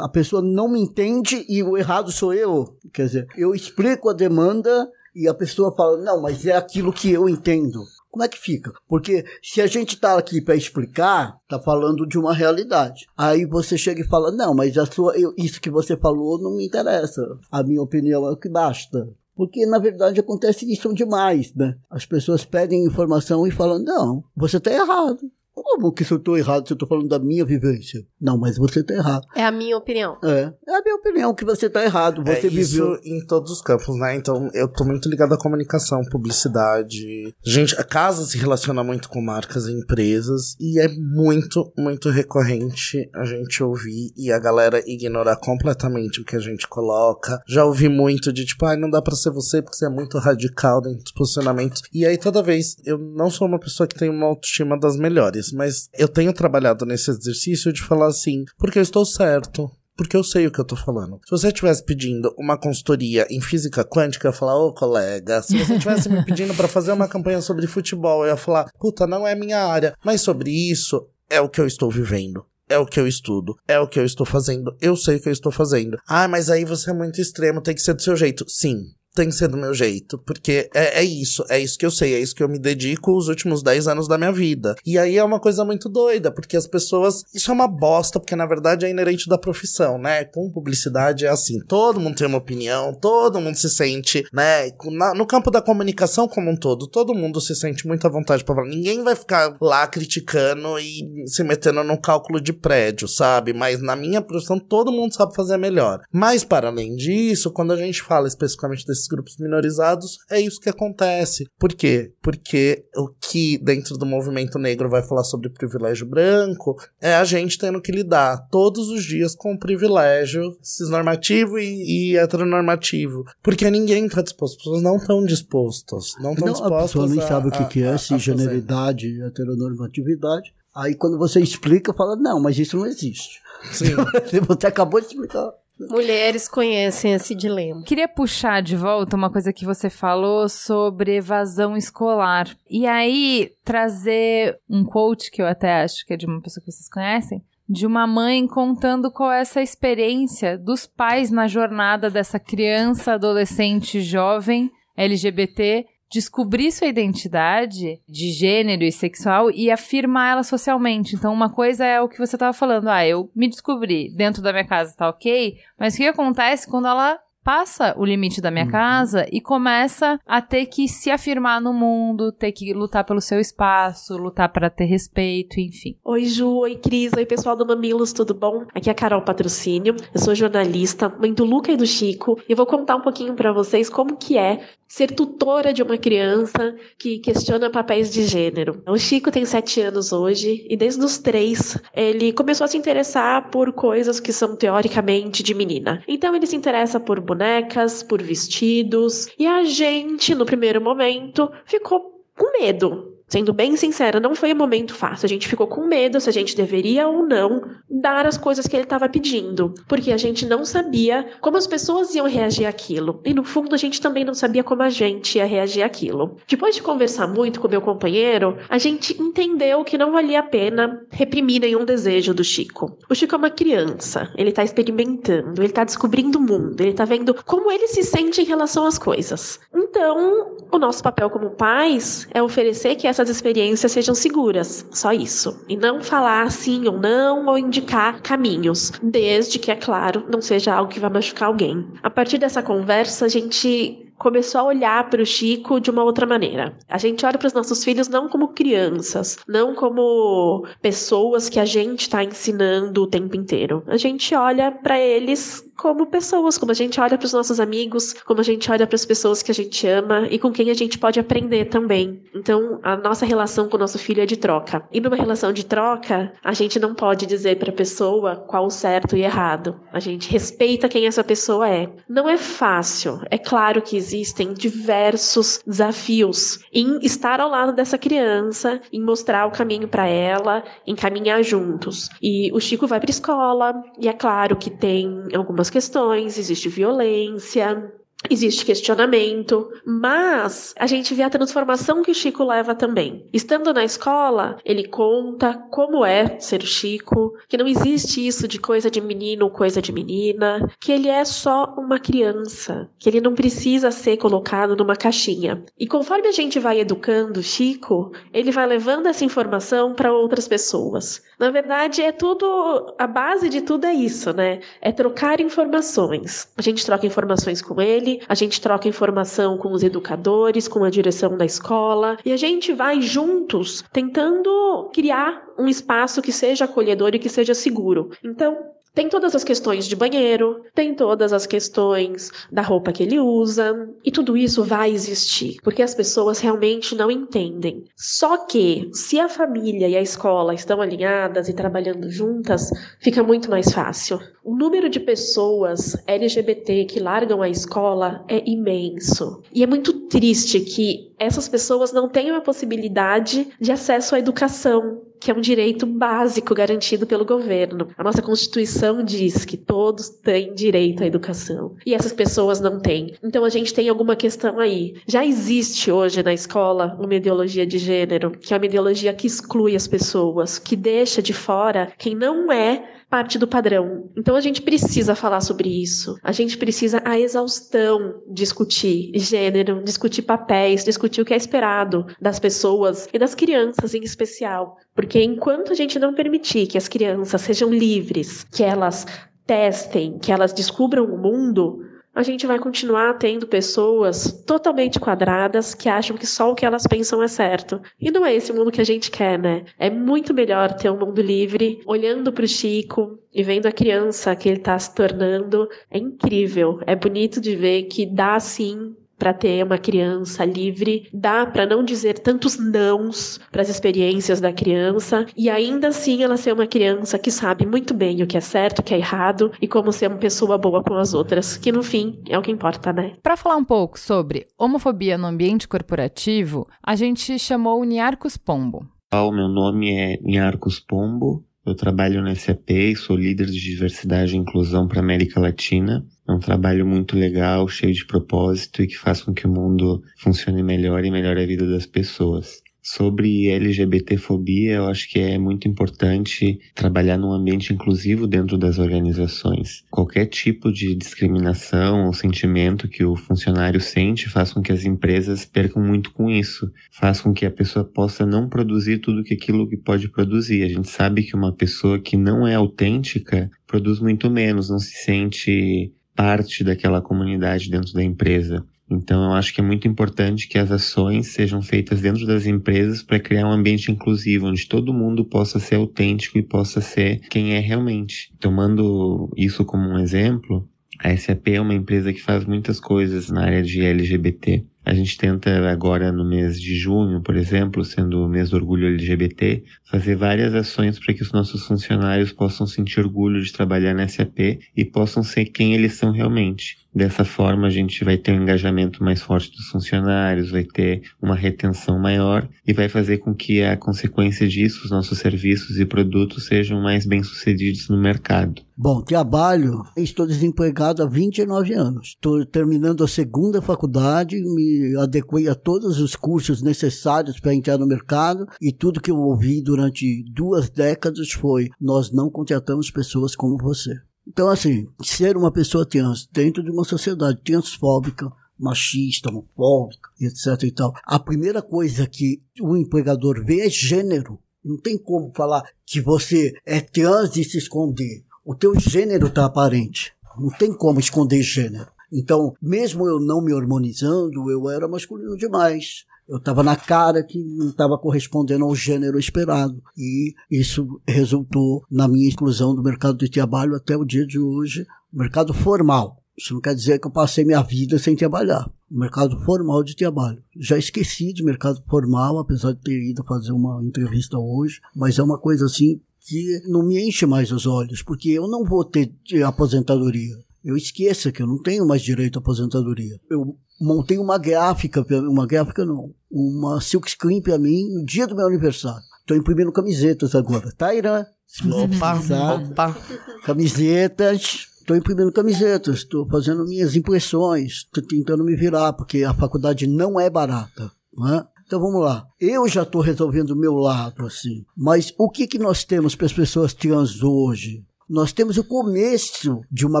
a 0.02 0.08
pessoa 0.08 0.40
não 0.40 0.66
me 0.66 0.80
entende 0.80 1.44
e 1.46 1.62
o 1.62 1.76
errado 1.76 2.10
sou 2.10 2.32
eu. 2.32 2.78
Quer 2.90 3.06
dizer, 3.06 3.26
eu 3.36 3.54
explico 3.54 4.08
a 4.08 4.14
demanda 4.14 4.90
e 5.14 5.28
a 5.28 5.34
pessoa 5.34 5.74
fala, 5.76 5.98
não, 5.98 6.22
mas 6.22 6.46
é 6.46 6.56
aquilo 6.56 6.92
que 6.92 7.10
eu 7.10 7.28
entendo. 7.28 7.80
Como 8.10 8.24
é 8.24 8.28
que 8.28 8.38
fica? 8.38 8.72
Porque 8.88 9.24
se 9.42 9.60
a 9.60 9.66
gente 9.66 9.94
está 9.94 10.18
aqui 10.18 10.40
para 10.40 10.56
explicar, 10.56 11.36
está 11.42 11.60
falando 11.60 12.06
de 12.06 12.18
uma 12.18 12.34
realidade. 12.34 13.06
Aí 13.16 13.44
você 13.44 13.76
chega 13.76 14.00
e 14.00 14.08
fala, 14.08 14.32
não, 14.32 14.54
mas 14.54 14.78
a 14.78 14.86
sua, 14.86 15.16
eu, 15.18 15.34
isso 15.36 15.60
que 15.60 15.70
você 15.70 15.96
falou 15.98 16.40
não 16.40 16.56
me 16.56 16.66
interessa. 16.66 17.22
A 17.52 17.62
minha 17.62 17.82
opinião 17.82 18.26
é 18.26 18.30
o 18.30 18.36
que 18.36 18.48
basta. 18.48 19.06
Porque, 19.36 19.64
na 19.66 19.78
verdade, 19.78 20.18
acontece 20.18 20.70
isso 20.70 20.92
demais, 20.92 21.54
né? 21.54 21.76
As 21.88 22.04
pessoas 22.04 22.44
pedem 22.44 22.84
informação 22.84 23.46
e 23.46 23.50
falam, 23.50 23.78
não, 23.78 24.24
você 24.36 24.56
está 24.56 24.72
errado. 24.72 25.30
Como 25.62 25.92
que 25.92 26.04
se 26.04 26.12
eu 26.12 26.16
estou 26.16 26.38
errado 26.38 26.66
se 26.66 26.72
eu 26.72 26.74
estou 26.74 26.88
falando 26.88 27.08
da 27.08 27.18
minha 27.18 27.44
vivência? 27.44 28.02
Não, 28.18 28.38
mas 28.38 28.56
você 28.56 28.80
está 28.80 28.94
errado. 28.94 29.26
É 29.36 29.44
a 29.44 29.52
minha 29.52 29.76
opinião. 29.76 30.16
É, 30.24 30.52
é 30.66 30.74
a 30.74 30.82
minha 30.82 30.96
opinião 30.96 31.34
que 31.34 31.44
você 31.44 31.66
está 31.66 31.84
errado. 31.84 32.24
Você 32.24 32.46
é, 32.46 32.50
viveu. 32.50 32.94
Isso 32.94 33.00
em 33.04 33.24
todos 33.26 33.52
os 33.52 33.60
campos, 33.60 33.94
né? 33.98 34.16
Então 34.16 34.48
eu 34.54 34.66
tô 34.68 34.84
muito 34.84 35.08
ligado 35.08 35.34
à 35.34 35.38
comunicação, 35.38 36.00
publicidade. 36.10 37.34
Gente, 37.44 37.78
a 37.78 37.84
casa 37.84 38.24
se 38.24 38.38
relaciona 38.38 38.82
muito 38.82 39.10
com 39.10 39.20
marcas 39.20 39.66
e 39.66 39.72
empresas 39.72 40.56
e 40.58 40.80
é 40.80 40.88
muito, 40.88 41.70
muito 41.76 42.08
recorrente 42.08 43.10
a 43.14 43.24
gente 43.24 43.62
ouvir 43.62 44.12
e 44.16 44.32
a 44.32 44.38
galera 44.38 44.82
ignorar 44.86 45.36
completamente 45.36 46.22
o 46.22 46.24
que 46.24 46.36
a 46.36 46.40
gente 46.40 46.66
coloca. 46.66 47.42
Já 47.46 47.66
ouvi 47.66 47.88
muito 47.88 48.32
de 48.32 48.46
tipo, 48.46 48.64
ah, 48.64 48.76
não 48.76 48.88
dá 48.88 49.02
para 49.02 49.14
ser 49.14 49.30
você 49.30 49.60
porque 49.60 49.76
você 49.76 49.86
é 49.86 49.90
muito 49.90 50.18
radical 50.18 50.80
dentro 50.80 51.02
dos 51.02 51.12
posicionamentos. 51.12 51.82
E 51.92 52.06
aí 52.06 52.16
toda 52.16 52.42
vez, 52.42 52.76
eu 52.84 52.96
não 52.96 53.30
sou 53.30 53.46
uma 53.46 53.60
pessoa 53.60 53.86
que 53.86 53.98
tem 53.98 54.08
uma 54.08 54.26
autoestima 54.26 54.78
das 54.78 54.96
melhores 54.96 55.49
mas 55.52 55.88
eu 55.96 56.08
tenho 56.08 56.32
trabalhado 56.32 56.84
nesse 56.86 57.10
exercício 57.10 57.72
de 57.72 57.82
falar 57.82 58.08
assim, 58.08 58.44
porque 58.58 58.78
eu 58.78 58.82
estou 58.82 59.04
certo, 59.04 59.70
porque 59.96 60.16
eu 60.16 60.24
sei 60.24 60.46
o 60.46 60.50
que 60.50 60.58
eu 60.58 60.64
tô 60.64 60.76
falando. 60.76 61.20
Se 61.24 61.30
você 61.30 61.48
estivesse 61.48 61.84
pedindo 61.84 62.34
uma 62.38 62.58
consultoria 62.58 63.26
em 63.30 63.40
física 63.40 63.84
quântica, 63.84 64.26
eu 64.26 64.30
ia 64.30 64.36
falar, 64.36 64.56
ô 64.56 64.68
oh, 64.68 64.72
colega, 64.72 65.42
se 65.42 65.58
você 65.58 65.74
estivesse 65.74 66.08
me 66.08 66.24
pedindo 66.24 66.54
para 66.54 66.68
fazer 66.68 66.92
uma 66.92 67.06
campanha 67.06 67.42
sobre 67.42 67.66
futebol, 67.66 68.24
eu 68.24 68.30
ia 68.30 68.36
falar, 68.36 68.70
puta, 68.78 69.06
não 69.06 69.26
é 69.26 69.34
minha 69.34 69.62
área. 69.62 69.94
Mas 70.02 70.22
sobre 70.22 70.50
isso, 70.50 71.06
é 71.28 71.40
o 71.40 71.48
que 71.48 71.60
eu 71.60 71.66
estou 71.66 71.90
vivendo. 71.90 72.44
É 72.66 72.78
o 72.78 72.86
que 72.86 73.00
eu 73.00 73.06
estudo, 73.06 73.56
é 73.66 73.80
o 73.80 73.88
que 73.88 73.98
eu 73.98 74.04
estou 74.04 74.24
fazendo, 74.24 74.76
eu 74.80 74.96
sei 74.96 75.16
o 75.16 75.20
que 75.20 75.28
eu 75.28 75.32
estou 75.32 75.50
fazendo. 75.50 75.98
Ah, 76.06 76.28
mas 76.28 76.48
aí 76.48 76.64
você 76.64 76.90
é 76.90 76.94
muito 76.94 77.20
extremo, 77.20 77.60
tem 77.60 77.74
que 77.74 77.82
ser 77.82 77.94
do 77.94 78.00
seu 78.00 78.14
jeito. 78.14 78.48
Sim, 78.48 78.84
tem 79.14 79.28
que 79.28 79.34
ser 79.34 79.48
do 79.48 79.56
meu 79.56 79.74
jeito, 79.74 80.18
porque 80.18 80.70
é, 80.74 81.00
é, 81.00 81.04
isso, 81.04 81.44
é 81.48 81.58
isso 81.58 81.78
que 81.78 81.84
eu 81.84 81.90
sei, 81.90 82.14
é 82.14 82.20
isso 82.20 82.34
que 82.34 82.42
eu 82.42 82.48
me 82.48 82.58
dedico 82.58 83.16
os 83.16 83.28
últimos 83.28 83.62
10 83.62 83.88
anos 83.88 84.08
da 84.08 84.16
minha 84.16 84.32
vida. 84.32 84.74
E 84.86 84.98
aí 84.98 85.16
é 85.16 85.24
uma 85.24 85.40
coisa 85.40 85.64
muito 85.64 85.88
doida, 85.88 86.30
porque 86.30 86.56
as 86.56 86.66
pessoas. 86.66 87.24
Isso 87.34 87.50
é 87.50 87.54
uma 87.54 87.68
bosta, 87.68 88.20
porque 88.20 88.36
na 88.36 88.46
verdade 88.46 88.86
é 88.86 88.90
inerente 88.90 89.28
da 89.28 89.38
profissão, 89.38 89.98
né? 89.98 90.24
Com 90.24 90.50
publicidade 90.50 91.26
é 91.26 91.28
assim: 91.28 91.58
todo 91.66 92.00
mundo 92.00 92.16
tem 92.16 92.26
uma 92.26 92.38
opinião, 92.38 92.94
todo 92.94 93.40
mundo 93.40 93.56
se 93.56 93.68
sente, 93.68 94.24
né? 94.32 94.70
Na, 94.92 95.14
no 95.14 95.26
campo 95.26 95.50
da 95.50 95.60
comunicação 95.60 96.28
como 96.28 96.50
um 96.50 96.56
todo, 96.56 96.86
todo 96.86 97.14
mundo 97.14 97.40
se 97.40 97.54
sente 97.54 97.86
muito 97.86 98.06
à 98.06 98.10
vontade 98.10 98.44
pra 98.44 98.54
falar. 98.54 98.68
Ninguém 98.68 99.02
vai 99.02 99.16
ficar 99.16 99.56
lá 99.60 99.86
criticando 99.86 100.78
e 100.78 101.26
se 101.26 101.42
metendo 101.42 101.82
no 101.82 102.00
cálculo 102.00 102.40
de 102.40 102.52
prédio, 102.52 103.08
sabe? 103.08 103.52
Mas 103.52 103.80
na 103.80 103.96
minha 103.96 104.22
profissão, 104.22 104.58
todo 104.58 104.92
mundo 104.92 105.14
sabe 105.14 105.34
fazer 105.34 105.56
melhor. 105.56 106.00
Mas 106.12 106.44
para 106.44 106.68
além 106.68 106.94
disso, 106.94 107.50
quando 107.52 107.72
a 107.72 107.76
gente 107.76 108.02
fala 108.02 108.28
especificamente 108.28 108.86
desse 108.86 108.99
desses 109.00 109.08
grupos 109.08 109.36
minorizados, 109.38 110.18
é 110.30 110.40
isso 110.40 110.60
que 110.60 110.68
acontece. 110.68 111.46
Por 111.58 111.72
quê? 111.72 112.12
Porque 112.22 112.84
o 112.96 113.08
que 113.08 113.58
dentro 113.58 113.96
do 113.96 114.04
movimento 114.04 114.58
negro 114.58 114.88
vai 114.88 115.02
falar 115.02 115.24
sobre 115.24 115.48
privilégio 115.48 116.06
branco 116.06 116.76
é 117.00 117.14
a 117.14 117.24
gente 117.24 117.58
tendo 117.58 117.80
que 117.80 117.92
lidar 117.92 118.48
todos 118.50 118.88
os 118.88 119.04
dias 119.04 119.34
com 119.34 119.54
o 119.54 119.58
privilégio 119.58 120.42
cisnormativo 120.62 121.58
e, 121.58 122.12
e 122.12 122.16
heteronormativo. 122.16 123.24
Porque 123.42 123.70
ninguém 123.70 124.06
está 124.06 124.22
disposto, 124.22 124.56
as 124.56 124.64
pessoas 124.64 124.82
não 124.82 124.96
estão 124.96 125.24
dispostas. 125.24 126.14
Não 126.20 126.32
estão 126.32 126.52
dispostas. 126.52 126.78
A 126.80 126.82
pessoa 126.82 127.08
nem 127.08 127.20
sabe 127.20 127.48
o 127.48 127.50
que, 127.50 127.64
que 127.64 127.82
é 127.82 127.96
cisgeneridade 127.96 129.08
e 129.08 129.22
heteronormatividade. 129.22 130.52
Aí 130.74 130.94
quando 130.94 131.18
você 131.18 131.40
explica, 131.40 131.92
fala, 131.92 132.16
não, 132.16 132.40
mas 132.40 132.58
isso 132.58 132.76
não 132.76 132.86
existe. 132.86 133.40
Sim. 133.72 133.94
você 134.46 134.66
acabou 134.66 135.00
de 135.00 135.06
explicar. 135.06 135.52
Mulheres 135.88 136.46
conhecem 136.46 137.14
esse 137.14 137.34
dilema. 137.34 137.82
Queria 137.84 138.06
puxar 138.06 138.60
de 138.60 138.76
volta 138.76 139.16
uma 139.16 139.30
coisa 139.30 139.52
que 139.52 139.64
você 139.64 139.88
falou 139.88 140.48
sobre 140.48 141.16
evasão 141.16 141.76
escolar. 141.76 142.54
E 142.68 142.86
aí, 142.86 143.50
trazer 143.64 144.58
um 144.68 144.84
quote 144.84 145.30
que 145.30 145.40
eu 145.40 145.46
até 145.46 145.82
acho 145.82 146.04
que 146.04 146.12
é 146.12 146.16
de 146.16 146.26
uma 146.26 146.40
pessoa 146.42 146.62
que 146.62 146.70
vocês 146.70 146.88
conhecem, 146.88 147.42
de 147.68 147.86
uma 147.86 148.06
mãe 148.06 148.46
contando 148.46 149.10
qual 149.10 149.32
é 149.32 149.40
essa 149.40 149.62
experiência 149.62 150.58
dos 150.58 150.86
pais 150.86 151.30
na 151.30 151.46
jornada 151.46 152.10
dessa 152.10 152.38
criança, 152.38 153.14
adolescente, 153.14 154.02
jovem, 154.02 154.70
LGBT, 154.96 155.86
descobrir 156.10 156.72
sua 156.72 156.88
identidade 156.88 158.00
de 158.08 158.32
gênero 158.32 158.82
e 158.82 158.90
sexual 158.90 159.50
e 159.50 159.70
afirmar 159.70 160.32
ela 160.32 160.42
socialmente. 160.42 161.14
Então, 161.14 161.32
uma 161.32 161.48
coisa 161.48 161.84
é 161.84 162.00
o 162.00 162.08
que 162.08 162.18
você 162.18 162.36
estava 162.36 162.52
falando, 162.52 162.88
ah, 162.88 163.06
eu 163.06 163.30
me 163.34 163.48
descobri 163.48 164.12
dentro 164.14 164.42
da 164.42 164.52
minha 164.52 164.66
casa, 164.66 164.94
tá 164.96 165.08
ok, 165.08 165.56
mas 165.78 165.94
o 165.94 165.96
que 165.98 166.06
acontece 166.06 166.68
quando 166.68 166.88
ela 166.88 167.18
passa 167.42 167.94
o 167.96 168.04
limite 168.04 168.40
da 168.40 168.50
minha 168.50 168.64
uhum. 168.64 168.70
casa 168.70 169.26
e 169.32 169.40
começa 169.40 170.18
a 170.26 170.40
ter 170.40 170.66
que 170.66 170.88
se 170.88 171.10
afirmar 171.10 171.60
no 171.60 171.72
mundo, 171.72 172.32
ter 172.32 172.52
que 172.52 172.72
lutar 172.72 173.04
pelo 173.04 173.20
seu 173.20 173.40
espaço, 173.40 174.16
lutar 174.16 174.48
para 174.50 174.70
ter 174.70 174.84
respeito, 174.84 175.58
enfim. 175.58 175.96
Oi, 176.04 176.24
Ju, 176.24 176.58
oi, 176.58 176.76
Cris, 176.76 177.12
oi, 177.16 177.26
pessoal 177.26 177.56
do 177.56 177.66
Mamilos, 177.66 178.12
tudo 178.12 178.34
bom? 178.34 178.64
Aqui 178.74 178.88
é 178.88 178.92
a 178.92 178.94
Carol 178.94 179.22
Patrocínio, 179.22 179.96
eu 180.14 180.20
sou 180.20 180.34
jornalista, 180.34 181.08
mãe 181.08 181.32
do 181.32 181.44
Luca 181.44 181.72
e 181.72 181.76
do 181.76 181.86
Chico, 181.86 182.38
e 182.48 182.52
eu 182.52 182.56
vou 182.56 182.66
contar 182.66 182.96
um 182.96 183.02
pouquinho 183.02 183.34
para 183.34 183.52
vocês 183.52 183.88
como 183.88 184.16
que 184.16 184.36
é 184.36 184.60
ser 184.90 185.12
tutora 185.12 185.72
de 185.72 185.84
uma 185.84 185.96
criança 185.96 186.74
que 186.98 187.20
questiona 187.20 187.70
papéis 187.70 188.12
de 188.12 188.24
gênero. 188.24 188.82
O 188.88 188.98
Chico 188.98 189.30
tem 189.30 189.44
sete 189.44 189.80
anos 189.80 190.12
hoje 190.12 190.66
e 190.68 190.76
desde 190.76 191.02
os 191.04 191.16
três 191.16 191.78
ele 191.94 192.32
começou 192.32 192.64
a 192.64 192.68
se 192.68 192.76
interessar 192.76 193.50
por 193.50 193.72
coisas 193.72 194.18
que 194.18 194.32
são 194.32 194.56
teoricamente 194.56 195.44
de 195.44 195.54
menina. 195.54 196.02
Então 196.08 196.34
ele 196.34 196.44
se 196.44 196.56
interessa 196.56 196.98
por 196.98 197.20
bonecas, 197.40 198.02
por 198.02 198.22
vestidos. 198.22 199.28
E 199.38 199.46
a 199.46 199.64
gente, 199.64 200.34
no 200.34 200.44
primeiro 200.44 200.80
momento, 200.80 201.50
ficou 201.64 202.22
com 202.36 202.60
medo 202.60 203.16
Sendo 203.30 203.52
bem 203.52 203.76
sincera, 203.76 204.18
não 204.18 204.34
foi 204.34 204.52
um 204.52 204.56
momento 204.56 204.92
fácil. 204.92 205.26
A 205.26 205.28
gente 205.28 205.46
ficou 205.46 205.68
com 205.68 205.86
medo 205.86 206.20
se 206.20 206.28
a 206.28 206.32
gente 206.32 206.56
deveria 206.56 207.06
ou 207.06 207.24
não 207.24 207.62
dar 207.88 208.26
as 208.26 208.36
coisas 208.36 208.66
que 208.66 208.74
ele 208.74 208.82
estava 208.82 209.08
pedindo, 209.08 209.72
porque 209.86 210.10
a 210.10 210.16
gente 210.16 210.44
não 210.44 210.64
sabia 210.64 211.24
como 211.40 211.56
as 211.56 211.66
pessoas 211.66 212.12
iam 212.12 212.26
reagir 212.26 212.66
àquilo. 212.66 213.20
E 213.24 213.32
no 213.32 213.44
fundo, 213.44 213.72
a 213.72 213.78
gente 213.78 214.00
também 214.00 214.24
não 214.24 214.34
sabia 214.34 214.64
como 214.64 214.82
a 214.82 214.90
gente 214.90 215.38
ia 215.38 215.44
reagir 215.44 215.82
àquilo. 215.82 216.38
Depois 216.48 216.74
de 216.74 216.82
conversar 216.82 217.28
muito 217.28 217.60
com 217.60 217.68
meu 217.68 217.80
companheiro, 217.80 218.56
a 218.68 218.78
gente 218.78 219.20
entendeu 219.22 219.84
que 219.84 219.96
não 219.96 220.10
valia 220.10 220.40
a 220.40 220.42
pena 220.42 221.00
reprimir 221.10 221.60
nenhum 221.60 221.84
desejo 221.84 222.34
do 222.34 222.42
Chico. 222.42 222.98
O 223.08 223.14
Chico 223.14 223.36
é 223.36 223.38
uma 223.38 223.50
criança, 223.50 224.32
ele 224.36 224.50
está 224.50 224.64
experimentando, 224.64 225.60
ele 225.60 225.68
está 225.68 225.84
descobrindo 225.84 226.38
o 226.38 226.42
mundo, 226.42 226.80
ele 226.80 226.90
está 226.90 227.04
vendo 227.04 227.32
como 227.44 227.70
ele 227.70 227.86
se 227.86 228.02
sente 228.02 228.40
em 228.40 228.44
relação 228.44 228.84
às 228.84 228.98
coisas. 228.98 229.60
Então, 229.72 230.56
o 230.72 230.78
nosso 230.78 231.02
papel 231.02 231.30
como 231.30 231.50
pais 231.50 232.26
é 232.32 232.42
oferecer 232.42 232.96
que 232.96 233.06
essa 233.06 233.19
essas 233.20 233.36
experiências 233.36 233.92
sejam 233.92 234.14
seguras, 234.14 234.86
só 234.90 235.12
isso. 235.12 235.62
E 235.68 235.76
não 235.76 236.02
falar 236.02 236.50
sim 236.50 236.88
ou 236.88 236.98
não, 236.98 237.46
ou 237.46 237.58
indicar 237.58 238.22
caminhos, 238.22 238.92
desde 239.02 239.58
que, 239.58 239.70
é 239.70 239.76
claro, 239.76 240.24
não 240.30 240.40
seja 240.40 240.74
algo 240.74 240.90
que 240.90 240.98
vai 240.98 241.10
machucar 241.10 241.48
alguém. 241.48 241.86
A 242.02 242.08
partir 242.08 242.38
dessa 242.38 242.62
conversa, 242.62 243.26
a 243.26 243.28
gente 243.28 244.10
começou 244.20 244.60
a 244.60 244.64
olhar 244.64 245.08
para 245.08 245.22
o 245.22 245.26
Chico 245.26 245.80
de 245.80 245.90
uma 245.90 246.04
outra 246.04 246.26
maneira. 246.26 246.76
A 246.88 246.98
gente 246.98 247.24
olha 247.24 247.38
para 247.38 247.46
os 247.46 247.54
nossos 247.54 247.82
filhos 247.82 248.06
não 248.06 248.28
como 248.28 248.48
crianças, 248.48 249.38
não 249.48 249.74
como 249.74 250.66
pessoas 250.82 251.48
que 251.48 251.58
a 251.58 251.64
gente 251.64 252.02
está 252.02 252.22
ensinando 252.22 253.02
o 253.02 253.06
tempo 253.06 253.34
inteiro. 253.34 253.82
A 253.86 253.96
gente 253.96 254.34
olha 254.34 254.70
para 254.70 255.00
eles 255.00 255.64
como 255.80 256.04
pessoas, 256.04 256.58
como 256.58 256.72
a 256.72 256.74
gente 256.74 257.00
olha 257.00 257.16
para 257.16 257.24
os 257.24 257.32
nossos 257.32 257.58
amigos, 257.58 258.12
como 258.26 258.40
a 258.40 258.44
gente 258.44 258.70
olha 258.70 258.86
para 258.86 258.96
as 258.96 259.06
pessoas 259.06 259.42
que 259.42 259.50
a 259.50 259.54
gente 259.54 259.86
ama 259.86 260.26
e 260.30 260.38
com 260.38 260.52
quem 260.52 260.70
a 260.70 260.74
gente 260.74 260.98
pode 260.98 261.18
aprender 261.18 261.70
também. 261.70 262.22
Então, 262.34 262.78
a 262.82 262.98
nossa 262.98 263.24
relação 263.24 263.66
com 263.66 263.78
o 263.78 263.80
nosso 263.80 263.98
filho 263.98 264.22
é 264.22 264.26
de 264.26 264.36
troca. 264.36 264.86
E 264.92 265.00
numa 265.00 265.16
relação 265.16 265.54
de 265.54 265.64
troca, 265.64 266.34
a 266.44 266.52
gente 266.52 266.78
não 266.78 266.94
pode 266.94 267.24
dizer 267.24 267.56
para 267.56 267.70
a 267.70 267.74
pessoa 267.74 268.36
qual 268.36 268.66
o 268.66 268.70
certo 268.70 269.16
e 269.16 269.22
errado. 269.22 269.80
A 269.90 269.98
gente 270.00 270.30
respeita 270.30 270.86
quem 270.86 271.06
essa 271.06 271.24
pessoa 271.24 271.66
é. 271.66 271.88
Não 272.06 272.28
é 272.28 272.36
fácil. 272.36 273.18
É 273.30 273.38
claro 273.38 273.80
que 273.80 273.96
existem 273.96 274.52
diversos 274.52 275.62
desafios 275.66 276.58
em 276.70 276.98
estar 277.00 277.40
ao 277.40 277.48
lado 277.48 277.72
dessa 277.72 277.96
criança, 277.96 278.82
em 278.92 279.00
mostrar 279.00 279.46
o 279.46 279.50
caminho 279.50 279.88
para 279.88 280.06
ela, 280.06 280.62
em 280.86 280.94
caminhar 280.94 281.42
juntos. 281.42 282.10
E 282.20 282.52
o 282.52 282.60
Chico 282.60 282.86
vai 282.86 283.00
para 283.00 283.10
escola, 283.10 283.82
e 283.98 284.08
é 284.08 284.12
claro 284.12 284.56
que 284.56 284.68
tem 284.68 285.24
algumas 285.34 285.69
questões, 285.70 286.38
existe 286.38 286.68
violência, 286.68 287.92
Existe 288.28 288.66
questionamento, 288.66 289.70
mas 289.84 290.74
a 290.78 290.86
gente 290.86 291.14
vê 291.14 291.22
a 291.22 291.30
transformação 291.30 292.02
que 292.02 292.10
o 292.10 292.14
Chico 292.14 292.44
leva 292.44 292.74
também. 292.74 293.26
Estando 293.32 293.72
na 293.72 293.82
escola, 293.82 294.58
ele 294.62 294.88
conta 294.88 295.54
como 295.70 296.04
é 296.04 296.38
ser 296.38 296.62
o 296.62 296.66
Chico, 296.66 297.34
que 297.48 297.56
não 297.56 297.66
existe 297.66 298.26
isso 298.26 298.46
de 298.46 298.58
coisa 298.58 298.90
de 298.90 299.00
menino 299.00 299.46
ou 299.46 299.50
coisa 299.50 299.80
de 299.80 299.90
menina, 299.90 300.70
que 300.78 300.92
ele 300.92 301.08
é 301.08 301.24
só 301.24 301.74
uma 301.78 301.98
criança, 301.98 302.90
que 302.98 303.08
ele 303.08 303.22
não 303.22 303.34
precisa 303.34 303.90
ser 303.90 304.18
colocado 304.18 304.76
numa 304.76 304.96
caixinha. 304.96 305.64
E 305.78 305.86
conforme 305.86 306.28
a 306.28 306.32
gente 306.32 306.58
vai 306.58 306.78
educando 306.80 307.40
o 307.40 307.42
Chico, 307.42 308.12
ele 308.34 308.52
vai 308.52 308.66
levando 308.66 309.06
essa 309.06 309.24
informação 309.24 309.94
para 309.94 310.12
outras 310.12 310.46
pessoas. 310.46 311.22
Na 311.40 311.50
verdade, 311.50 312.02
é 312.02 312.12
tudo, 312.12 312.94
a 312.98 313.06
base 313.06 313.48
de 313.48 313.62
tudo 313.62 313.86
é 313.86 313.94
isso, 313.94 314.30
né? 314.34 314.60
É 314.78 314.92
trocar 314.92 315.40
informações. 315.40 316.46
A 316.54 316.60
gente 316.60 316.84
troca 316.84 317.06
informações 317.06 317.62
com 317.62 317.80
ele 317.80 318.20
a 318.28 318.34
gente 318.34 318.60
troca 318.60 318.86
informação 318.86 319.56
com 319.56 319.72
os 319.72 319.82
educadores, 319.82 320.68
com 320.68 320.84
a 320.84 320.90
direção 320.90 321.36
da 321.38 321.46
escola, 321.46 322.18
e 322.24 322.32
a 322.32 322.36
gente 322.36 322.72
vai 322.74 323.00
juntos 323.00 323.82
tentando 323.90 324.90
criar 324.92 325.42
um 325.58 325.66
espaço 325.66 326.20
que 326.20 326.30
seja 326.30 326.66
acolhedor 326.66 327.14
e 327.14 327.18
que 327.18 327.28
seja 327.28 327.54
seguro. 327.54 328.10
Então, 328.22 328.58
tem 329.00 329.08
todas 329.08 329.34
as 329.34 329.42
questões 329.42 329.86
de 329.86 329.96
banheiro, 329.96 330.60
tem 330.74 330.94
todas 330.94 331.32
as 331.32 331.46
questões 331.46 332.30
da 332.52 332.60
roupa 332.60 332.92
que 332.92 333.02
ele 333.02 333.18
usa, 333.18 333.88
e 334.04 334.10
tudo 334.10 334.36
isso 334.36 334.62
vai 334.62 334.90
existir, 334.90 335.56
porque 335.64 335.80
as 335.80 335.94
pessoas 335.94 336.38
realmente 336.38 336.94
não 336.94 337.10
entendem. 337.10 337.84
Só 337.96 338.36
que, 338.44 338.90
se 338.92 339.18
a 339.18 339.26
família 339.26 339.88
e 339.88 339.96
a 339.96 340.02
escola 340.02 340.52
estão 340.52 340.82
alinhadas 340.82 341.48
e 341.48 341.54
trabalhando 341.54 342.10
juntas, 342.10 342.68
fica 342.98 343.22
muito 343.22 343.48
mais 343.48 343.72
fácil. 343.72 344.20
O 344.44 344.54
número 344.54 344.90
de 344.90 345.00
pessoas 345.00 345.96
LGBT 346.06 346.84
que 346.84 347.00
largam 347.00 347.40
a 347.40 347.48
escola 347.48 348.22
é 348.28 348.42
imenso. 348.44 349.42
E 349.50 349.62
é 349.62 349.66
muito 349.66 349.94
triste 350.08 350.60
que 350.60 351.10
essas 351.18 351.48
pessoas 351.48 351.90
não 351.90 352.06
tenham 352.06 352.36
a 352.36 352.42
possibilidade 352.42 353.48
de 353.58 353.72
acesso 353.72 354.14
à 354.14 354.18
educação, 354.18 355.00
que 355.20 355.30
é 355.30 355.34
um 355.34 355.40
direito 355.40 355.84
básico 355.86 356.54
garantido 356.54 357.06
pelo 357.06 357.24
governo. 357.24 357.88
A 357.96 358.02
nossa 358.02 358.22
Constituição 358.22 359.04
diz 359.04 359.44
que 359.44 359.56
todos 359.56 360.08
têm 360.08 360.54
direito 360.54 361.04
à 361.04 361.06
educação 361.06 361.76
e 361.84 361.94
essas 361.94 362.12
pessoas 362.12 362.58
não 362.58 362.80
têm. 362.80 363.14
Então 363.22 363.44
a 363.44 363.50
gente 363.50 363.74
tem 363.74 363.88
alguma 363.88 364.16
questão 364.16 364.58
aí. 364.58 364.94
Já 365.06 365.24
existe 365.24 365.92
hoje 365.92 366.22
na 366.22 366.32
escola 366.32 366.96
uma 366.98 367.14
ideologia 367.14 367.66
de 367.66 367.78
gênero, 367.78 368.30
que 368.30 368.54
é 368.54 368.56
uma 368.56 368.66
ideologia 368.66 369.12
que 369.12 369.26
exclui 369.26 369.76
as 369.76 369.86
pessoas, 369.86 370.58
que 370.58 370.74
deixa 370.74 371.20
de 371.20 371.34
fora 371.34 371.92
quem 371.98 372.14
não 372.14 372.50
é 372.50 372.99
parte 373.10 373.38
do 373.38 373.48
padrão. 373.48 374.08
Então 374.16 374.36
a 374.36 374.40
gente 374.40 374.62
precisa 374.62 375.16
falar 375.16 375.40
sobre 375.40 375.68
isso. 375.68 376.16
A 376.22 376.30
gente 376.30 376.56
precisa 376.56 377.02
a 377.04 377.18
exaustão 377.18 378.22
discutir 378.32 379.10
gênero, 379.16 379.82
discutir 379.82 380.22
papéis, 380.22 380.84
discutir 380.84 381.20
o 381.20 381.24
que 381.24 381.34
é 381.34 381.36
esperado 381.36 382.06
das 382.20 382.38
pessoas 382.38 383.08
e 383.12 383.18
das 383.18 383.34
crianças 383.34 383.94
em 383.94 384.02
especial. 384.02 384.76
Porque 384.94 385.20
enquanto 385.20 385.72
a 385.72 385.74
gente 385.74 385.98
não 385.98 386.14
permitir 386.14 386.68
que 386.68 386.78
as 386.78 386.86
crianças 386.86 387.40
sejam 387.40 387.70
livres, 387.70 388.44
que 388.44 388.62
elas 388.62 389.04
testem, 389.44 390.16
que 390.18 390.30
elas 390.30 390.52
descubram 390.52 391.04
o 391.04 391.18
mundo, 391.18 391.80
a 392.14 392.22
gente 392.22 392.46
vai 392.46 392.58
continuar 392.58 393.14
tendo 393.14 393.46
pessoas 393.46 394.42
totalmente 394.46 394.98
quadradas 394.98 395.74
que 395.74 395.88
acham 395.88 396.16
que 396.16 396.26
só 396.26 396.50
o 396.50 396.54
que 396.54 396.66
elas 396.66 396.86
pensam 396.86 397.22
é 397.22 397.28
certo. 397.28 397.80
E 398.00 398.10
não 398.10 398.26
é 398.26 398.34
esse 398.34 398.52
mundo 398.52 398.72
que 398.72 398.80
a 398.80 398.84
gente 398.84 399.10
quer, 399.10 399.38
né? 399.38 399.64
É 399.78 399.88
muito 399.88 400.34
melhor 400.34 400.74
ter 400.74 400.90
um 400.90 400.98
mundo 400.98 401.22
livre, 401.22 401.80
olhando 401.86 402.32
para 402.32 402.44
o 402.44 402.48
Chico 402.48 403.18
e 403.32 403.42
vendo 403.42 403.66
a 403.66 403.72
criança 403.72 404.34
que 404.34 404.48
ele 404.48 404.58
está 404.58 404.78
se 404.78 404.94
tornando. 404.94 405.68
É 405.90 405.98
incrível. 405.98 406.80
É 406.86 406.96
bonito 406.96 407.40
de 407.40 407.54
ver 407.54 407.84
que 407.84 408.04
dá 408.04 408.40
sim 408.40 408.96
para 409.20 409.34
ter 409.34 409.62
uma 409.62 409.76
criança 409.76 410.46
livre, 410.46 411.08
dá 411.12 411.44
para 411.44 411.66
não 411.66 411.84
dizer 411.84 412.18
tantos 412.18 412.58
nãos 412.58 413.38
para 413.52 413.60
as 413.60 413.68
experiências 413.68 414.40
da 414.40 414.50
criança 414.50 415.26
e 415.36 415.50
ainda 415.50 415.88
assim 415.88 416.22
ela 416.22 416.38
ser 416.38 416.54
uma 416.54 416.66
criança 416.66 417.18
que 417.18 417.30
sabe 417.30 417.66
muito 417.66 417.92
bem 417.92 418.22
o 418.22 418.26
que 418.26 418.38
é 418.38 418.40
certo, 418.40 418.78
o 418.78 418.82
que 418.82 418.94
é 418.94 418.96
errado 418.96 419.52
e 419.60 419.68
como 419.68 419.92
ser 419.92 420.08
uma 420.08 420.16
pessoa 420.16 420.56
boa 420.56 420.82
com 420.82 420.94
as 420.94 421.12
outras, 421.12 421.58
que 421.58 421.70
no 421.70 421.82
fim 421.82 422.22
é 422.28 422.38
o 422.38 422.42
que 422.42 422.50
importa, 422.50 422.94
né? 422.94 423.12
Para 423.22 423.36
falar 423.36 423.56
um 423.56 423.64
pouco 423.64 424.00
sobre 424.00 424.46
homofobia 424.58 425.18
no 425.18 425.26
ambiente 425.26 425.68
corporativo, 425.68 426.66
a 426.82 426.96
gente 426.96 427.38
chamou 427.38 427.80
o 427.80 427.84
Niarcos 427.84 428.38
Pombo. 428.38 428.86
O 429.12 429.32
meu 429.32 429.48
nome 429.48 429.94
é 429.94 430.18
Niarcos 430.22 430.80
Pombo, 430.80 431.44
eu 431.64 431.74
trabalho 431.74 432.22
na 432.22 432.34
SAP 432.34 432.70
e 432.70 432.96
sou 432.96 433.16
líder 433.16 433.46
de 433.46 433.60
diversidade 433.60 434.34
e 434.34 434.38
inclusão 434.38 434.88
para 434.88 435.00
América 435.00 435.38
Latina. 435.38 436.04
É 436.26 436.32
um 436.32 436.38
trabalho 436.38 436.86
muito 436.86 437.16
legal, 437.16 437.68
cheio 437.68 437.92
de 437.92 438.06
propósito 438.06 438.82
e 438.82 438.86
que 438.86 438.96
faz 438.96 439.22
com 439.22 439.34
que 439.34 439.46
o 439.46 439.50
mundo 439.50 440.02
funcione 440.16 440.62
melhor 440.62 441.04
e 441.04 441.10
melhore 441.10 441.42
a 441.42 441.46
vida 441.46 441.68
das 441.68 441.86
pessoas. 441.86 442.62
Sobre 442.82 443.48
LGBTfobia, 443.48 444.76
eu 444.76 444.86
acho 444.86 445.08
que 445.08 445.18
é 445.18 445.38
muito 445.38 445.68
importante 445.68 446.58
trabalhar 446.74 447.18
num 447.18 447.32
ambiente 447.32 447.72
inclusivo 447.72 448.26
dentro 448.26 448.56
das 448.56 448.78
organizações. 448.78 449.84
Qualquer 449.90 450.26
tipo 450.26 450.72
de 450.72 450.94
discriminação 450.94 452.06
ou 452.06 452.12
sentimento 452.14 452.88
que 452.88 453.04
o 453.04 453.16
funcionário 453.16 453.80
sente 453.80 454.28
faz 454.28 454.52
com 454.52 454.62
que 454.62 454.72
as 454.72 454.84
empresas 454.84 455.44
percam 455.44 455.82
muito 455.82 456.10
com 456.12 456.30
isso. 456.30 456.70
Faz 456.90 457.20
com 457.20 457.32
que 457.32 457.44
a 457.44 457.50
pessoa 457.50 457.84
possa 457.84 458.24
não 458.24 458.48
produzir 458.48 458.98
tudo 458.98 459.22
que 459.22 459.34
aquilo 459.34 459.68
que 459.68 459.76
pode 459.76 460.08
produzir. 460.08 460.62
A 460.62 460.68
gente 460.68 460.88
sabe 460.88 461.22
que 461.22 461.36
uma 461.36 461.52
pessoa 461.52 461.98
que 461.98 462.16
não 462.16 462.46
é 462.46 462.54
autêntica 462.54 463.50
produz 463.66 464.00
muito 464.00 464.30
menos, 464.30 464.70
não 464.70 464.78
se 464.78 464.92
sente 465.04 465.92
parte 466.14 466.64
daquela 466.64 467.00
comunidade 467.00 467.70
dentro 467.70 467.92
da 467.92 468.02
empresa. 468.02 468.64
Então, 468.90 469.24
eu 469.24 469.32
acho 469.32 469.54
que 469.54 469.60
é 469.60 469.64
muito 469.64 469.86
importante 469.86 470.48
que 470.48 470.58
as 470.58 470.70
ações 470.70 471.28
sejam 471.28 471.62
feitas 471.62 472.00
dentro 472.00 472.26
das 472.26 472.44
empresas 472.44 473.02
para 473.02 473.20
criar 473.20 473.46
um 473.46 473.52
ambiente 473.52 473.90
inclusivo, 473.90 474.48
onde 474.48 474.66
todo 474.66 474.92
mundo 474.92 475.24
possa 475.24 475.60
ser 475.60 475.76
autêntico 475.76 476.38
e 476.38 476.42
possa 476.42 476.80
ser 476.80 477.20
quem 477.30 477.54
é 477.54 477.60
realmente. 477.60 478.32
Tomando 478.40 479.30
isso 479.36 479.64
como 479.64 479.88
um 479.88 479.98
exemplo, 479.98 480.68
a 480.98 481.16
SAP 481.16 481.48
é 481.48 481.60
uma 481.60 481.74
empresa 481.74 482.12
que 482.12 482.20
faz 482.20 482.44
muitas 482.44 482.80
coisas 482.80 483.30
na 483.30 483.44
área 483.44 483.62
de 483.62 483.80
LGBT. 483.80 484.66
A 484.90 484.94
gente 484.94 485.16
tenta 485.16 485.70
agora 485.70 486.10
no 486.10 486.28
mês 486.28 486.60
de 486.60 486.74
junho, 486.74 487.20
por 487.22 487.36
exemplo, 487.36 487.84
sendo 487.84 488.24
o 488.24 488.28
mês 488.28 488.50
do 488.50 488.56
orgulho 488.56 488.88
LGBT, 488.88 489.62
fazer 489.88 490.16
várias 490.16 490.52
ações 490.52 490.98
para 490.98 491.14
que 491.14 491.22
os 491.22 491.30
nossos 491.30 491.64
funcionários 491.64 492.32
possam 492.32 492.66
sentir 492.66 492.98
orgulho 492.98 493.40
de 493.40 493.52
trabalhar 493.52 493.94
na 493.94 494.08
SAP 494.08 494.58
e 494.76 494.84
possam 494.84 495.22
ser 495.22 495.44
quem 495.44 495.74
eles 495.74 495.92
são 495.92 496.10
realmente. 496.10 496.76
Dessa 496.92 497.24
forma, 497.24 497.68
a 497.68 497.70
gente 497.70 498.02
vai 498.04 498.18
ter 498.18 498.32
um 498.32 498.42
engajamento 498.42 499.04
mais 499.04 499.22
forte 499.22 499.52
dos 499.52 499.68
funcionários, 499.68 500.50
vai 500.50 500.64
ter 500.64 501.02
uma 501.22 501.36
retenção 501.36 501.96
maior 502.00 502.48
e 502.66 502.72
vai 502.72 502.88
fazer 502.88 503.18
com 503.18 503.32
que 503.32 503.62
a 503.62 503.76
consequência 503.76 504.48
disso, 504.48 504.80
os 504.84 504.90
nossos 504.90 505.18
serviços 505.18 505.78
e 505.78 505.86
produtos 505.86 506.46
sejam 506.46 506.82
mais 506.82 507.06
bem 507.06 507.22
sucedidos 507.22 507.88
no 507.88 507.96
mercado. 507.96 508.60
Bom, 508.76 509.02
trabalho, 509.02 509.84
estou 509.96 510.26
desempregado 510.26 511.02
há 511.02 511.06
29 511.06 511.74
anos. 511.74 512.08
Estou 512.08 512.44
terminando 512.44 513.04
a 513.04 513.08
segunda 513.08 513.62
faculdade, 513.62 514.36
me 514.42 514.79
adequei 514.98 515.48
a 515.48 515.54
todos 515.54 516.00
os 516.00 516.14
cursos 516.16 516.62
necessários 516.62 517.38
para 517.38 517.54
entrar 517.54 517.78
no 517.78 517.86
mercado 517.86 518.46
e 518.60 518.72
tudo 518.72 519.00
que 519.00 519.10
eu 519.10 519.18
ouvi 519.18 519.62
durante 519.62 520.24
duas 520.32 520.68
décadas 520.68 521.30
foi: 521.32 521.70
nós 521.80 522.12
não 522.12 522.30
contratamos 522.30 522.90
pessoas 522.90 523.34
como 523.34 523.56
você. 523.56 523.94
Então, 524.26 524.48
assim, 524.48 524.86
ser 525.02 525.36
uma 525.36 525.50
pessoa 525.50 525.86
trans 525.86 526.28
dentro 526.32 526.62
de 526.62 526.70
uma 526.70 526.84
sociedade 526.84 527.40
transfóbica, 527.42 528.30
machista, 528.58 529.30
homofóbica, 529.30 530.10
etc 530.20 530.62
e 530.64 530.70
tal, 530.70 530.92
a 531.04 531.18
primeira 531.18 531.62
coisa 531.62 532.06
que 532.06 532.42
o 532.60 532.76
empregador 532.76 533.44
vê 533.44 533.66
é 533.66 533.70
gênero. 533.70 534.38
Não 534.62 534.76
tem 534.76 534.98
como 534.98 535.32
falar 535.34 535.64
que 535.86 536.00
você 536.00 536.52
é 536.66 536.80
trans 536.80 537.36
e 537.36 537.44
se 537.44 537.58
esconder. 537.58 538.24
O 538.44 538.54
teu 538.54 538.78
gênero 538.78 539.28
está 539.28 539.46
aparente. 539.46 540.12
Não 540.38 540.50
tem 540.50 540.72
como 540.72 541.00
esconder 541.00 541.42
gênero. 541.42 541.90
Então, 542.12 542.54
mesmo 542.60 543.06
eu 543.06 543.20
não 543.20 543.42
me 543.42 543.52
hormonizando, 543.52 544.50
eu 544.50 544.68
era 544.68 544.88
masculino 544.88 545.36
demais 545.36 546.04
eu 546.30 546.36
estava 546.36 546.62
na 546.62 546.76
cara 546.76 547.24
que 547.24 547.42
não 547.42 547.70
estava 547.70 547.98
correspondendo 547.98 548.64
ao 548.64 548.72
gênero 548.72 549.18
esperado. 549.18 549.82
E 549.98 550.32
isso 550.48 551.00
resultou 551.06 551.84
na 551.90 552.06
minha 552.06 552.28
exclusão 552.28 552.72
do 552.72 552.84
mercado 552.84 553.18
de 553.18 553.28
trabalho 553.28 553.74
até 553.74 553.96
o 553.96 554.04
dia 554.04 554.24
de 554.24 554.38
hoje, 554.38 554.86
mercado 555.12 555.52
formal. 555.52 556.22
Isso 556.38 556.54
não 556.54 556.60
quer 556.60 556.72
dizer 556.72 557.00
que 557.00 557.06
eu 557.08 557.10
passei 557.10 557.44
minha 557.44 557.60
vida 557.62 557.98
sem 557.98 558.14
trabalhar. 558.14 558.70
Mercado 558.88 559.40
formal 559.40 559.82
de 559.82 559.96
trabalho. 559.96 560.40
Já 560.56 560.78
esqueci 560.78 561.32
de 561.32 561.42
mercado 561.42 561.82
formal, 561.88 562.38
apesar 562.38 562.72
de 562.74 562.80
ter 562.80 563.10
ido 563.10 563.24
fazer 563.24 563.50
uma 563.50 563.84
entrevista 563.84 564.38
hoje, 564.38 564.80
mas 564.94 565.18
é 565.18 565.22
uma 565.24 565.36
coisa 565.36 565.66
assim 565.66 566.00
que 566.20 566.62
não 566.68 566.84
me 566.84 567.04
enche 567.04 567.26
mais 567.26 567.50
os 567.50 567.66
olhos, 567.66 568.02
porque 568.02 568.30
eu 568.30 568.46
não 568.46 568.64
vou 568.64 568.84
ter 568.84 569.12
aposentadoria. 569.44 570.36
Eu 570.64 570.76
esqueço 570.76 571.32
que 571.32 571.42
eu 571.42 571.46
não 571.46 571.60
tenho 571.60 571.86
mais 571.86 572.02
direito 572.02 572.38
à 572.38 572.40
aposentadoria. 572.40 573.18
Eu 573.30 573.56
montei 573.80 574.18
uma 574.18 574.38
gráfica, 574.38 575.04
uma 575.22 575.46
gráfica 575.46 575.84
não, 575.84 576.12
uma 576.30 576.80
silk 576.80 577.10
screen 577.10 577.40
para 577.40 577.58
mim 577.58 577.88
no 577.94 578.04
dia 578.04 578.26
do 578.26 578.36
meu 578.36 578.46
aniversário. 578.46 579.02
Estou 579.20 579.36
imprimindo 579.36 579.72
camisetas 579.72 580.34
agora, 580.34 580.72
tá, 580.76 580.94
Irã? 580.94 581.24
Opa, 581.64 582.20
opa. 582.54 582.96
Camisetas. 583.44 584.68
Estou 584.80 584.96
imprimindo 584.96 585.30
camisetas, 585.30 585.98
estou 585.98 586.26
fazendo 586.28 586.64
minhas 586.64 586.96
impressões, 586.96 587.84
estou 587.84 588.02
tentando 588.02 588.42
me 588.42 588.56
virar, 588.56 588.92
porque 588.92 589.22
a 589.22 589.32
faculdade 589.32 589.86
não 589.86 590.18
é 590.18 590.28
barata. 590.28 590.90
Não 591.16 591.32
é? 591.32 591.46
Então 591.64 591.78
vamos 591.78 592.02
lá. 592.02 592.26
Eu 592.40 592.66
já 592.66 592.82
estou 592.82 593.00
resolvendo 593.00 593.52
o 593.52 593.56
meu 593.56 593.74
lado, 593.74 594.26
assim. 594.26 594.64
Mas 594.76 595.14
o 595.16 595.30
que, 595.30 595.46
que 595.46 595.60
nós 595.60 595.84
temos 595.84 596.16
para 596.16 596.26
as 596.26 596.32
pessoas 596.32 596.74
trans 596.74 597.22
hoje? 597.22 597.84
Nós 598.10 598.32
temos 598.32 598.58
o 598.58 598.64
começo 598.64 599.60
de 599.70 599.86
uma 599.86 600.00